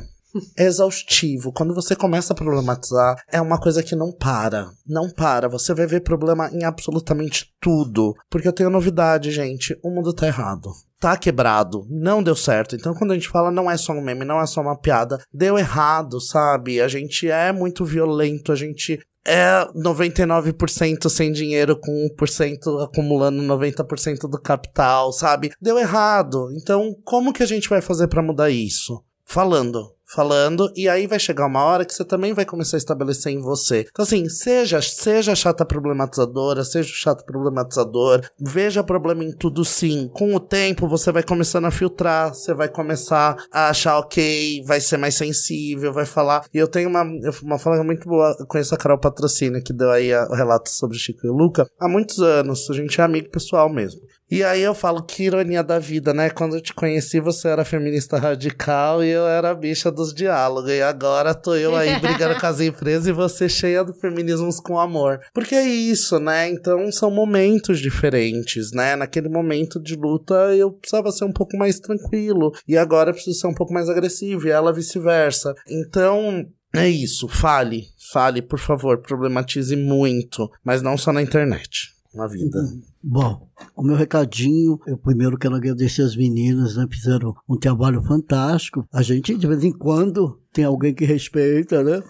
é 0.57 0.65
exaustivo. 0.67 1.53
Quando 1.53 1.75
você 1.75 1.95
começa 1.95 2.33
a 2.33 2.37
problematizar, 2.37 3.17
é 3.31 3.41
uma 3.41 3.59
coisa 3.59 3.83
que 3.83 3.97
não 3.97 4.13
para. 4.13 4.71
Não 4.87 5.11
para. 5.11 5.49
Você 5.49 5.75
vai 5.75 5.87
ver 5.87 6.01
problema 6.01 6.51
em 6.53 6.65
absolutamente 6.65 7.55
tudo. 7.61 8.15
Porque 8.31 8.49
eu 8.49 8.53
tenho 8.53 8.71
novidade, 8.71 9.31
gente. 9.31 9.79
O 9.83 9.91
mundo 9.91 10.13
tá 10.13 10.27
errado. 10.27 10.71
Tá 11.07 11.17
quebrado. 11.17 11.87
Não 11.89 12.21
deu 12.21 12.35
certo. 12.35 12.75
Então, 12.75 12.93
quando 12.93 13.13
a 13.13 13.15
gente 13.15 13.29
fala, 13.29 13.49
não 13.49 13.71
é 13.71 13.77
só 13.77 13.93
um 13.93 14.01
meme, 14.01 14.25
não 14.25 14.41
é 14.41 14.47
só 14.47 14.61
uma 14.61 14.77
piada. 14.77 15.23
Deu 15.33 15.57
errado, 15.57 16.21
sabe? 16.21 16.81
A 16.81 16.89
gente 16.89 17.31
é 17.31 17.53
muito 17.53 17.85
violento. 17.85 18.51
A 18.51 18.57
gente 18.57 18.99
é 19.25 19.65
99% 19.73 21.09
sem 21.09 21.31
dinheiro 21.31 21.79
com 21.79 22.09
1% 22.19 22.83
acumulando 22.83 23.41
90% 23.41 24.29
do 24.29 24.41
capital, 24.43 25.13
sabe? 25.13 25.53
Deu 25.63 25.79
errado. 25.79 26.49
Então, 26.61 26.93
como 27.05 27.33
que 27.33 27.45
a 27.45 27.47
gente 27.47 27.69
vai 27.69 27.81
fazer 27.81 28.09
para 28.09 28.21
mudar 28.21 28.51
isso? 28.51 29.01
Falando 29.25 29.96
falando, 30.07 30.71
e 30.75 30.89
aí 30.89 31.07
vai 31.07 31.19
chegar 31.19 31.47
uma 31.47 31.65
hora 31.65 31.85
que 31.85 31.93
você 31.93 32.05
também 32.05 32.33
vai 32.33 32.45
começar 32.45 32.77
a 32.77 32.79
estabelecer 32.79 33.33
em 33.33 33.41
você. 33.41 33.87
Então, 33.91 34.03
assim, 34.03 34.29
seja, 34.29 34.81
seja 34.81 35.35
chata 35.35 35.65
problematizadora, 35.65 36.65
seja 36.65 36.93
chato 36.93 37.25
problematizador, 37.25 38.23
veja 38.39 38.85
problema 38.85 39.25
em 39.25 39.33
tudo 39.33 39.65
sim. 39.65 40.09
Com 40.13 40.35
o 40.35 40.41
tempo, 40.41 40.89
você 40.89 41.11
vai 41.11 41.23
começando 41.23 41.67
a 41.67 41.71
filtrar, 41.71 42.35
você 42.35 42.55
vai 42.55 42.69
começar 42.69 43.37
a 43.53 43.69
achar 43.69 43.99
ok, 43.99 44.63
vai 44.65 44.81
ser 44.81 44.97
mais 44.97 45.15
sensível, 45.15 45.93
vai 45.93 46.07
falar. 46.07 46.45
E 46.53 46.59
eu 46.59 46.69
tenho 46.69 46.89
uma, 46.89 47.05
uma 47.43 47.59
fala 47.59 47.83
muito 47.83 48.09
boa, 48.09 48.37
eu 48.39 48.47
conheço 48.47 48.75
a 48.75 48.79
Carol 48.79 48.99
Patrocínio, 48.99 49.63
que 49.63 49.73
deu 49.73 49.91
aí 49.91 50.15
o 50.15 50.35
relato 50.35 50.71
sobre 50.71 50.99
Chico 50.99 51.27
e 51.27 51.31
Luca, 51.31 51.69
há 51.81 51.89
muitos 51.89 52.21
anos, 52.21 52.69
a 52.71 52.75
gente 52.75 53.01
é 53.01 53.05
amigo 53.05 53.31
pessoal 53.31 53.69
mesmo. 53.69 54.01
E 54.29 54.43
aí 54.43 54.61
eu 54.61 54.75
falo, 54.75 55.05
que 55.05 55.23
ironia 55.23 55.63
da 55.63 55.79
vida, 55.79 56.13
né? 56.13 56.31
Quando 56.31 56.57
eu 56.57 56.61
te 56.61 56.75
conheci, 56.75 57.21
você 57.21 57.47
era 57.47 57.65
feminista 57.65 58.19
radical 58.19 59.03
e 59.05 59.09
eu 59.09 59.25
era 59.25 59.55
bicha 59.55 59.91
dos 59.97 60.15
diálogos. 60.15 60.71
E 60.71 60.81
agora 60.81 61.35
tô 61.35 61.55
eu 61.55 61.75
aí 61.75 61.99
brigando 62.01 62.39
com 62.39 62.47
as 62.47 62.61
empresas 62.61 63.07
e 63.07 63.13
você 63.13 63.49
cheia 63.49 63.85
de 63.85 63.93
feminismos 63.99 64.61
com 64.61 64.79
amor. 64.79 65.21
Porque 65.35 65.55
é 65.55 65.67
isso, 65.67 66.21
né? 66.21 66.49
Então 66.49 66.93
são 66.93 67.11
momentos 67.11 67.81
diferentes, 67.81 68.71
né? 68.73 68.95
Naquele 68.95 69.29
momento 69.29 69.81
de 69.81 69.97
luta 69.97 70.35
eu 70.55 70.71
precisava 70.71 71.11
ser 71.11 71.25
um 71.25 71.33
pouco 71.33 71.57
mais 71.57 71.81
tranquilo. 71.81 72.53
E 72.69 72.77
agora 72.77 73.11
eu 73.11 73.15
preciso 73.15 73.41
ser 73.41 73.47
um 73.49 73.55
pouco 73.55 73.73
mais 73.73 73.89
agressivo. 73.89 74.47
E 74.47 74.51
ela 74.51 74.73
vice-versa. 74.73 75.55
Então, 75.69 76.47
é 76.75 76.89
isso. 76.89 77.27
Fale. 77.27 77.85
Fale, 78.13 78.43
por 78.43 78.59
favor. 78.59 78.99
Problematize 78.99 79.75
muito. 79.75 80.49
Mas 80.63 80.83
não 80.83 80.97
só 80.97 81.13
na 81.13 81.23
internet 81.23 81.96
na 82.17 82.27
vida. 82.27 82.59
Bom, 83.03 83.49
o 83.77 83.83
meu 83.83 83.95
recadinho, 83.95 84.79
eu 84.87 84.97
primeiro 84.97 85.39
quero 85.39 85.55
agradecer 85.55 86.03
as 86.03 86.17
meninas, 86.17 86.77
né? 86.77 86.87
Fizeram 86.91 87.35
um 87.49 87.59
trabalho 87.59 88.03
fantástico. 88.03 88.87
A 88.93 89.03
gente, 89.03 89.37
de 89.37 89.47
vez 89.47 89.63
em 89.63 89.73
quando, 89.73 90.41
tem 90.53 90.65
alguém 90.65 90.95
que 90.95 91.05
respeita, 91.05 91.83
né? 91.83 92.03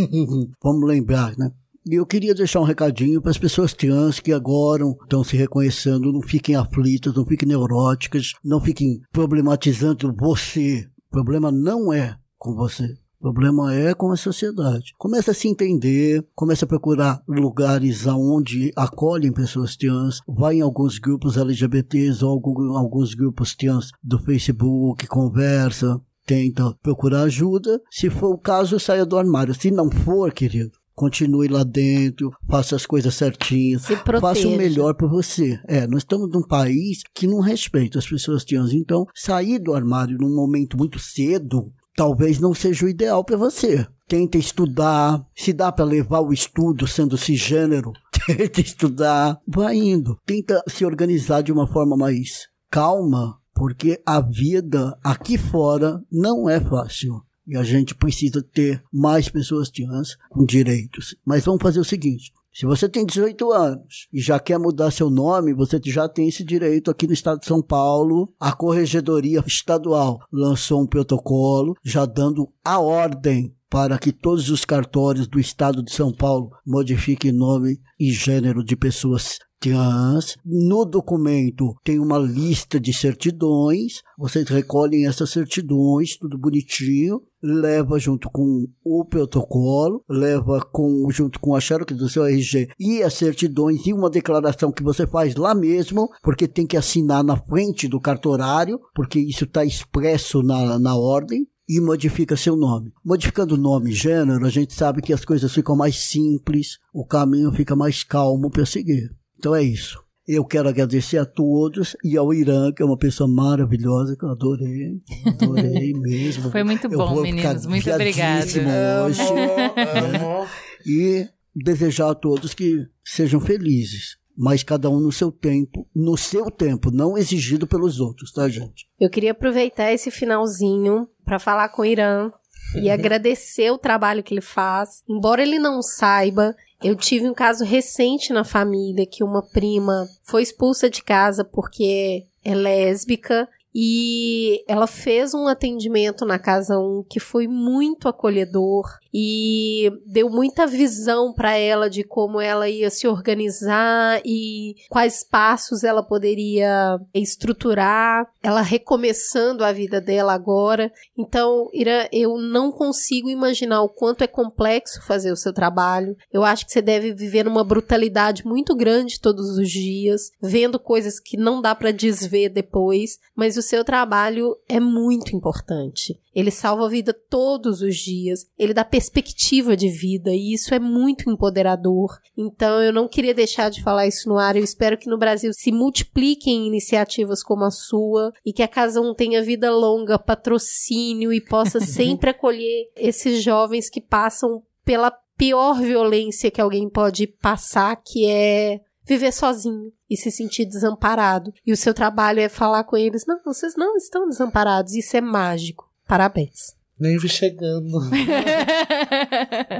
Vamos 0.62 0.88
lembrar, 0.88 1.36
né? 1.36 1.50
E 1.86 1.94
eu 1.94 2.04
queria 2.04 2.34
deixar 2.34 2.60
um 2.60 2.64
recadinho 2.64 3.22
para 3.22 3.30
as 3.30 3.38
pessoas 3.38 3.72
trans 3.72 4.20
que 4.20 4.32
agora 4.32 4.84
estão 5.02 5.24
se 5.24 5.36
reconhecendo, 5.36 6.12
não 6.12 6.20
fiquem 6.20 6.54
aflitas, 6.54 7.14
não 7.14 7.24
fiquem 7.24 7.48
neuróticas, 7.48 8.32
não 8.44 8.60
fiquem 8.60 9.00
problematizando 9.10 10.14
você. 10.18 10.86
O 11.08 11.10
problema 11.10 11.50
não 11.50 11.92
é 11.92 12.16
com 12.38 12.54
você. 12.54 12.96
O 13.20 13.24
problema 13.24 13.74
é 13.74 13.92
com 13.92 14.10
a 14.10 14.16
sociedade. 14.16 14.94
Começa 14.96 15.32
a 15.32 15.34
se 15.34 15.46
entender, 15.46 16.26
começa 16.34 16.64
a 16.64 16.68
procurar 16.68 17.22
lugares 17.28 18.06
onde 18.06 18.72
acolhem 18.74 19.30
pessoas 19.30 19.76
trans, 19.76 20.20
vai 20.26 20.54
em 20.54 20.60
alguns 20.62 20.98
grupos 20.98 21.36
LGBTs 21.36 22.24
ou 22.24 22.42
alguns 22.74 23.12
grupos 23.12 23.54
trans 23.54 23.90
do 24.02 24.18
Facebook, 24.20 25.06
conversa, 25.06 26.00
tenta 26.24 26.74
procurar 26.82 27.24
ajuda. 27.24 27.78
Se 27.90 28.08
for 28.08 28.32
o 28.32 28.38
caso, 28.38 28.80
saia 28.80 29.04
do 29.04 29.18
armário. 29.18 29.54
Se 29.54 29.70
não 29.70 29.90
for, 29.90 30.32
querido, 30.32 30.72
continue 30.94 31.48
lá 31.48 31.62
dentro, 31.62 32.30
faça 32.48 32.74
as 32.74 32.86
coisas 32.86 33.14
certinhas, 33.14 33.84
faça 34.18 34.48
o 34.48 34.56
melhor 34.56 34.94
por 34.94 35.10
você. 35.10 35.60
É, 35.68 35.86
nós 35.86 35.98
estamos 35.98 36.30
num 36.30 36.42
país 36.42 37.02
que 37.14 37.26
não 37.26 37.40
respeita 37.40 37.98
as 37.98 38.08
pessoas 38.08 38.46
trans, 38.46 38.72
então 38.72 39.04
sair 39.14 39.58
do 39.58 39.74
armário 39.74 40.16
num 40.18 40.34
momento 40.34 40.78
muito 40.78 40.98
cedo 40.98 41.70
talvez 41.96 42.38
não 42.38 42.54
seja 42.54 42.86
o 42.86 42.88
ideal 42.88 43.24
para 43.24 43.36
você. 43.36 43.86
Tenta 44.08 44.38
estudar, 44.38 45.24
se 45.36 45.52
dá 45.52 45.70
para 45.70 45.84
levar 45.84 46.20
o 46.20 46.32
estudo 46.32 46.86
sendo 46.86 47.16
cisgênero, 47.16 47.92
tenta 48.26 48.60
estudar, 48.60 49.40
vai 49.46 49.76
indo. 49.76 50.16
Tenta 50.26 50.62
se 50.68 50.84
organizar 50.84 51.42
de 51.42 51.52
uma 51.52 51.66
forma 51.66 51.96
mais 51.96 52.48
calma, 52.70 53.38
porque 53.54 54.00
a 54.04 54.20
vida 54.20 54.98
aqui 55.04 55.38
fora 55.38 56.02
não 56.10 56.48
é 56.48 56.60
fácil. 56.60 57.22
E 57.46 57.56
a 57.56 57.62
gente 57.62 57.94
precisa 57.94 58.42
ter 58.42 58.82
mais 58.92 59.28
pessoas 59.28 59.70
trans 59.70 60.16
com 60.30 60.44
direitos. 60.44 61.16
Mas 61.26 61.44
vamos 61.44 61.62
fazer 61.62 61.80
o 61.80 61.84
seguinte: 61.84 62.32
se 62.52 62.66
você 62.66 62.88
tem 62.88 63.06
18 63.06 63.52
anos 63.52 64.08
e 64.12 64.20
já 64.20 64.38
quer 64.40 64.58
mudar 64.58 64.90
seu 64.90 65.08
nome, 65.08 65.54
você 65.54 65.80
já 65.86 66.08
tem 66.08 66.28
esse 66.28 66.44
direito 66.44 66.90
aqui 66.90 67.06
no 67.06 67.12
estado 67.12 67.40
de 67.40 67.46
São 67.46 67.62
Paulo. 67.62 68.32
A 68.40 68.52
Corregedoria 68.52 69.42
Estadual 69.46 70.18
lançou 70.32 70.82
um 70.82 70.86
protocolo 70.86 71.74
já 71.84 72.04
dando 72.04 72.48
a 72.64 72.80
ordem 72.80 73.54
para 73.70 73.98
que 73.98 74.12
todos 74.12 74.50
os 74.50 74.64
cartórios 74.64 75.28
do 75.28 75.38
estado 75.38 75.80
de 75.82 75.92
São 75.92 76.12
Paulo 76.12 76.50
modifiquem 76.66 77.30
nome 77.30 77.78
e 77.98 78.10
gênero 78.10 78.64
de 78.64 78.76
pessoas 78.76 79.38
trans. 79.60 80.36
No 80.44 80.84
documento 80.84 81.76
tem 81.84 82.00
uma 82.00 82.18
lista 82.18 82.80
de 82.80 82.92
certidões, 82.92 84.02
vocês 84.18 84.48
recolhem 84.48 85.06
essas 85.06 85.30
certidões, 85.30 86.16
tudo 86.16 86.38
bonitinho, 86.38 87.20
leva 87.42 87.98
junto 87.98 88.30
com 88.30 88.66
o 88.84 89.04
protocolo, 89.04 90.02
leva 90.08 90.60
com, 90.60 91.08
junto 91.10 91.38
com 91.38 91.54
a 91.54 91.60
xerox 91.60 91.94
do 91.96 92.08
seu 92.08 92.24
RG 92.24 92.70
e 92.78 93.02
as 93.02 93.14
certidões 93.14 93.86
e 93.86 93.92
uma 93.92 94.10
declaração 94.10 94.72
que 94.72 94.82
você 94.82 95.06
faz 95.06 95.36
lá 95.36 95.54
mesmo, 95.54 96.08
porque 96.22 96.48
tem 96.48 96.66
que 96.66 96.76
assinar 96.76 97.22
na 97.22 97.36
frente 97.36 97.88
do 97.88 98.00
cartorário, 98.00 98.80
porque 98.94 99.20
isso 99.20 99.44
está 99.44 99.64
expresso 99.64 100.42
na, 100.42 100.78
na 100.78 100.96
ordem 100.96 101.46
e 101.68 101.80
modifica 101.80 102.36
seu 102.36 102.56
nome. 102.56 102.92
Modificando 103.04 103.56
nome 103.56 103.90
e 103.90 103.94
gênero, 103.94 104.44
a 104.44 104.50
gente 104.50 104.74
sabe 104.74 105.00
que 105.00 105.12
as 105.12 105.24
coisas 105.24 105.52
ficam 105.52 105.76
mais 105.76 105.96
simples, 105.96 106.78
o 106.92 107.06
caminho 107.06 107.52
fica 107.52 107.76
mais 107.76 108.02
calmo 108.02 108.50
para 108.50 108.66
seguir. 108.66 109.19
Então 109.40 109.54
é 109.54 109.62
isso. 109.62 109.98
Eu 110.28 110.44
quero 110.44 110.68
agradecer 110.68 111.16
a 111.16 111.24
todos 111.24 111.96
e 112.04 112.14
ao 112.14 112.32
Irã, 112.34 112.70
que 112.70 112.82
é 112.82 112.84
uma 112.84 112.98
pessoa 112.98 113.26
maravilhosa, 113.26 114.14
que 114.14 114.22
eu 114.22 114.28
adorei. 114.28 115.00
Adorei 115.26 115.94
mesmo. 115.96 116.50
Foi 116.50 116.62
muito 116.62 116.86
bom, 116.90 117.22
meninos. 117.22 117.64
Muito 117.64 117.90
obrigada. 117.90 118.44
hoje. 118.44 119.22
Amo, 119.22 120.40
amo. 120.42 120.46
E 120.86 121.26
desejar 121.54 122.10
a 122.10 122.14
todos 122.14 122.52
que 122.54 122.86
sejam 123.02 123.40
felizes. 123.40 124.18
Mas 124.36 124.62
cada 124.62 124.88
um 124.90 125.00
no 125.00 125.10
seu 125.10 125.32
tempo, 125.32 125.88
no 125.94 126.16
seu 126.16 126.50
tempo, 126.50 126.90
não 126.90 127.16
exigido 127.16 127.66
pelos 127.66 127.98
outros, 127.98 128.30
tá, 128.32 128.48
gente? 128.48 128.86
Eu 128.98 129.10
queria 129.10 129.32
aproveitar 129.32 129.92
esse 129.92 130.10
finalzinho 130.10 131.08
para 131.24 131.38
falar 131.38 131.70
com 131.70 131.82
o 131.82 131.84
Irã 131.86 132.30
e 132.76 132.88
agradecer 132.92 133.70
o 133.70 133.78
trabalho 133.78 134.22
que 134.22 134.32
ele 134.32 134.40
faz. 134.40 135.02
Embora 135.08 135.42
ele 135.42 135.58
não 135.58 135.82
saiba, 135.82 136.54
eu 136.82 136.96
tive 136.96 137.28
um 137.28 137.34
caso 137.34 137.64
recente 137.64 138.32
na 138.32 138.44
família 138.44 139.06
que 139.06 139.22
uma 139.22 139.42
prima 139.42 140.08
foi 140.22 140.42
expulsa 140.42 140.88
de 140.88 141.02
casa 141.02 141.44
porque 141.44 142.26
é 142.44 142.54
lésbica 142.54 143.48
e 143.74 144.62
ela 144.66 144.86
fez 144.86 145.32
um 145.34 145.46
atendimento 145.46 146.24
na 146.24 146.38
Casa 146.38 146.78
1 146.78 147.04
que 147.08 147.20
foi 147.20 147.46
muito 147.46 148.08
acolhedor 148.08 148.84
e 149.12 149.90
deu 150.06 150.28
muita 150.28 150.66
visão 150.66 151.32
para 151.32 151.56
ela 151.56 151.88
de 151.88 152.04
como 152.04 152.40
ela 152.40 152.68
ia 152.68 152.90
se 152.90 153.06
organizar 153.06 154.20
e 154.24 154.74
quais 154.88 155.24
passos 155.24 155.84
ela 155.84 156.02
poderia 156.02 156.98
estruturar, 157.14 158.26
ela 158.42 158.62
recomeçando 158.62 159.64
a 159.64 159.72
vida 159.72 160.00
dela 160.00 160.32
agora. 160.32 160.92
Então, 161.18 161.68
Ira, 161.72 162.08
eu 162.12 162.38
não 162.38 162.70
consigo 162.70 163.28
imaginar 163.28 163.82
o 163.82 163.88
quanto 163.88 164.22
é 164.22 164.26
complexo 164.26 165.02
fazer 165.02 165.32
o 165.32 165.36
seu 165.36 165.52
trabalho. 165.52 166.16
Eu 166.32 166.44
acho 166.44 166.66
que 166.66 166.72
você 166.72 166.82
deve 166.82 167.12
viver 167.12 167.44
numa 167.44 167.64
brutalidade 167.64 168.44
muito 168.44 168.76
grande 168.76 169.20
todos 169.20 169.58
os 169.58 169.68
dias, 169.68 170.30
vendo 170.40 170.78
coisas 170.78 171.20
que 171.20 171.36
não 171.36 171.60
dá 171.60 171.74
para 171.74 171.92
desver 171.92 172.48
depois, 172.48 173.18
mas 173.36 173.56
o 173.60 173.62
seu 173.62 173.84
trabalho 173.84 174.56
é 174.68 174.80
muito 174.80 175.36
importante. 175.36 176.18
Ele 176.34 176.50
salva 176.50 176.86
a 176.86 176.88
vida 176.88 177.12
todos 177.12 177.82
os 177.82 177.96
dias, 177.96 178.46
ele 178.58 178.74
dá 178.74 178.84
perspectiva 178.84 179.76
de 179.76 179.88
vida 179.88 180.30
e 180.30 180.52
isso 180.52 180.74
é 180.74 180.78
muito 180.78 181.30
empoderador. 181.30 182.18
Então 182.36 182.82
eu 182.82 182.92
não 182.92 183.06
queria 183.06 183.34
deixar 183.34 183.70
de 183.70 183.82
falar 183.82 184.06
isso 184.06 184.28
no 184.28 184.38
ar. 184.38 184.56
Eu 184.56 184.64
espero 184.64 184.96
que 184.96 185.08
no 185.08 185.18
Brasil 185.18 185.52
se 185.52 185.70
multipliquem 185.70 186.66
iniciativas 186.66 187.42
como 187.42 187.64
a 187.64 187.70
sua 187.70 188.32
e 188.44 188.52
que 188.52 188.62
a 188.62 188.68
Casa 188.68 189.00
1 189.00 189.14
tenha 189.14 189.42
vida 189.42 189.70
longa, 189.70 190.18
patrocínio 190.18 191.32
e 191.32 191.40
possa 191.40 191.78
sempre 191.80 192.30
acolher 192.30 192.90
esses 192.96 193.42
jovens 193.42 193.88
que 193.88 194.00
passam 194.00 194.62
pela 194.84 195.12
pior 195.36 195.80
violência 195.80 196.50
que 196.50 196.60
alguém 196.60 196.88
pode 196.88 197.26
passar, 197.26 197.96
que 197.96 198.26
é 198.26 198.80
viver 199.10 199.32
sozinho 199.32 199.92
e 200.08 200.16
se 200.16 200.30
sentir 200.30 200.64
desamparado. 200.64 201.52
E 201.66 201.72
o 201.72 201.76
seu 201.76 201.92
trabalho 201.92 202.40
é 202.40 202.48
falar 202.48 202.84
com 202.84 202.96
eles: 202.96 203.24
não, 203.26 203.40
vocês 203.44 203.74
não 203.76 203.96
estão 203.96 204.28
desamparados. 204.28 204.94
Isso 204.94 205.16
é 205.16 205.20
mágico. 205.20 205.88
Parabéns. 206.06 206.78
Nem 206.98 207.16
vi 207.16 207.28
chegando. 207.30 207.96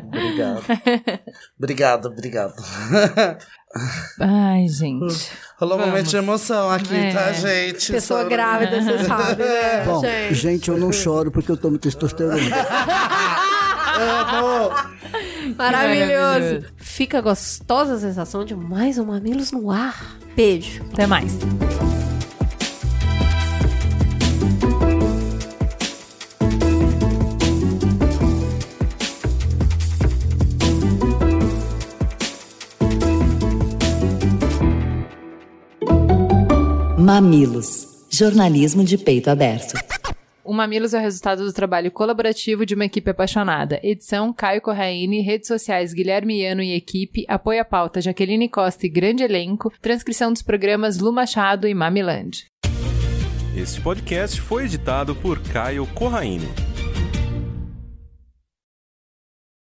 obrigado. 0.07 0.63
Obrigado, 1.59 2.07
obrigado. 2.07 2.55
Ai, 4.19 4.67
gente. 4.69 5.31
Rolou 5.59 5.79
um 5.79 5.87
momento 5.87 6.07
de 6.09 6.17
emoção 6.17 6.71
aqui, 6.71 6.95
É. 6.97 7.13
tá, 7.13 7.31
gente? 7.33 7.93
Pessoa 7.93 8.25
grávida, 8.25 8.81
você 8.81 9.05
sabe, 9.05 9.43
né? 9.45 9.85
Bom, 9.85 10.01
gente? 10.01 10.35
gente, 10.35 10.69
eu 10.71 10.79
não 10.79 10.91
choro 10.91 11.31
porque 11.31 11.51
eu 11.53 11.57
tomo 11.59 11.79
testosterona. 11.79 12.41
Amo! 14.01 15.00
Maravilhoso. 15.57 16.67
Fica 16.77 17.21
gostosa 17.21 17.95
a 17.95 17.99
sensação 17.99 18.45
de 18.45 18.55
mais 18.55 18.99
um 18.99 19.07
Mamilos 19.07 19.53
no 19.53 19.71
ar. 19.71 20.19
Beijo. 20.37 20.83
Até 20.93 21.07
mais. 21.07 21.39
Mamilos. 36.99 37.89
Jornalismo 38.09 38.85
de 38.85 38.97
peito 38.97 39.31
aberto. 39.31 39.90
O 40.51 40.53
Mamilos 40.53 40.95
é 40.95 40.99
o 40.99 41.01
resultado 41.01 41.45
do 41.45 41.53
trabalho 41.53 41.93
colaborativo 41.93 42.67
de 42.67 42.75
uma 42.75 42.85
equipe 42.85 43.09
apaixonada. 43.09 43.79
Edição 43.85 44.33
Caio 44.33 44.61
Corraine, 44.61 45.21
redes 45.21 45.47
sociais 45.47 45.93
Guilherme 45.93 46.41
Iano 46.41 46.61
e 46.61 46.73
equipe, 46.73 47.25
apoio 47.29 47.61
à 47.61 47.65
pauta 47.65 48.01
Jaqueline 48.01 48.49
Costa 48.49 48.85
e 48.85 48.89
grande 48.89 49.23
elenco, 49.23 49.73
transcrição 49.81 50.33
dos 50.33 50.43
programas 50.43 50.99
Lu 50.99 51.13
Machado 51.13 51.69
e 51.69 51.73
Mamiland. 51.73 52.47
Este 53.57 53.81
podcast 53.81 54.41
foi 54.41 54.65
editado 54.65 55.15
por 55.15 55.41
Caio 55.41 55.87
Corraine. 55.95 56.70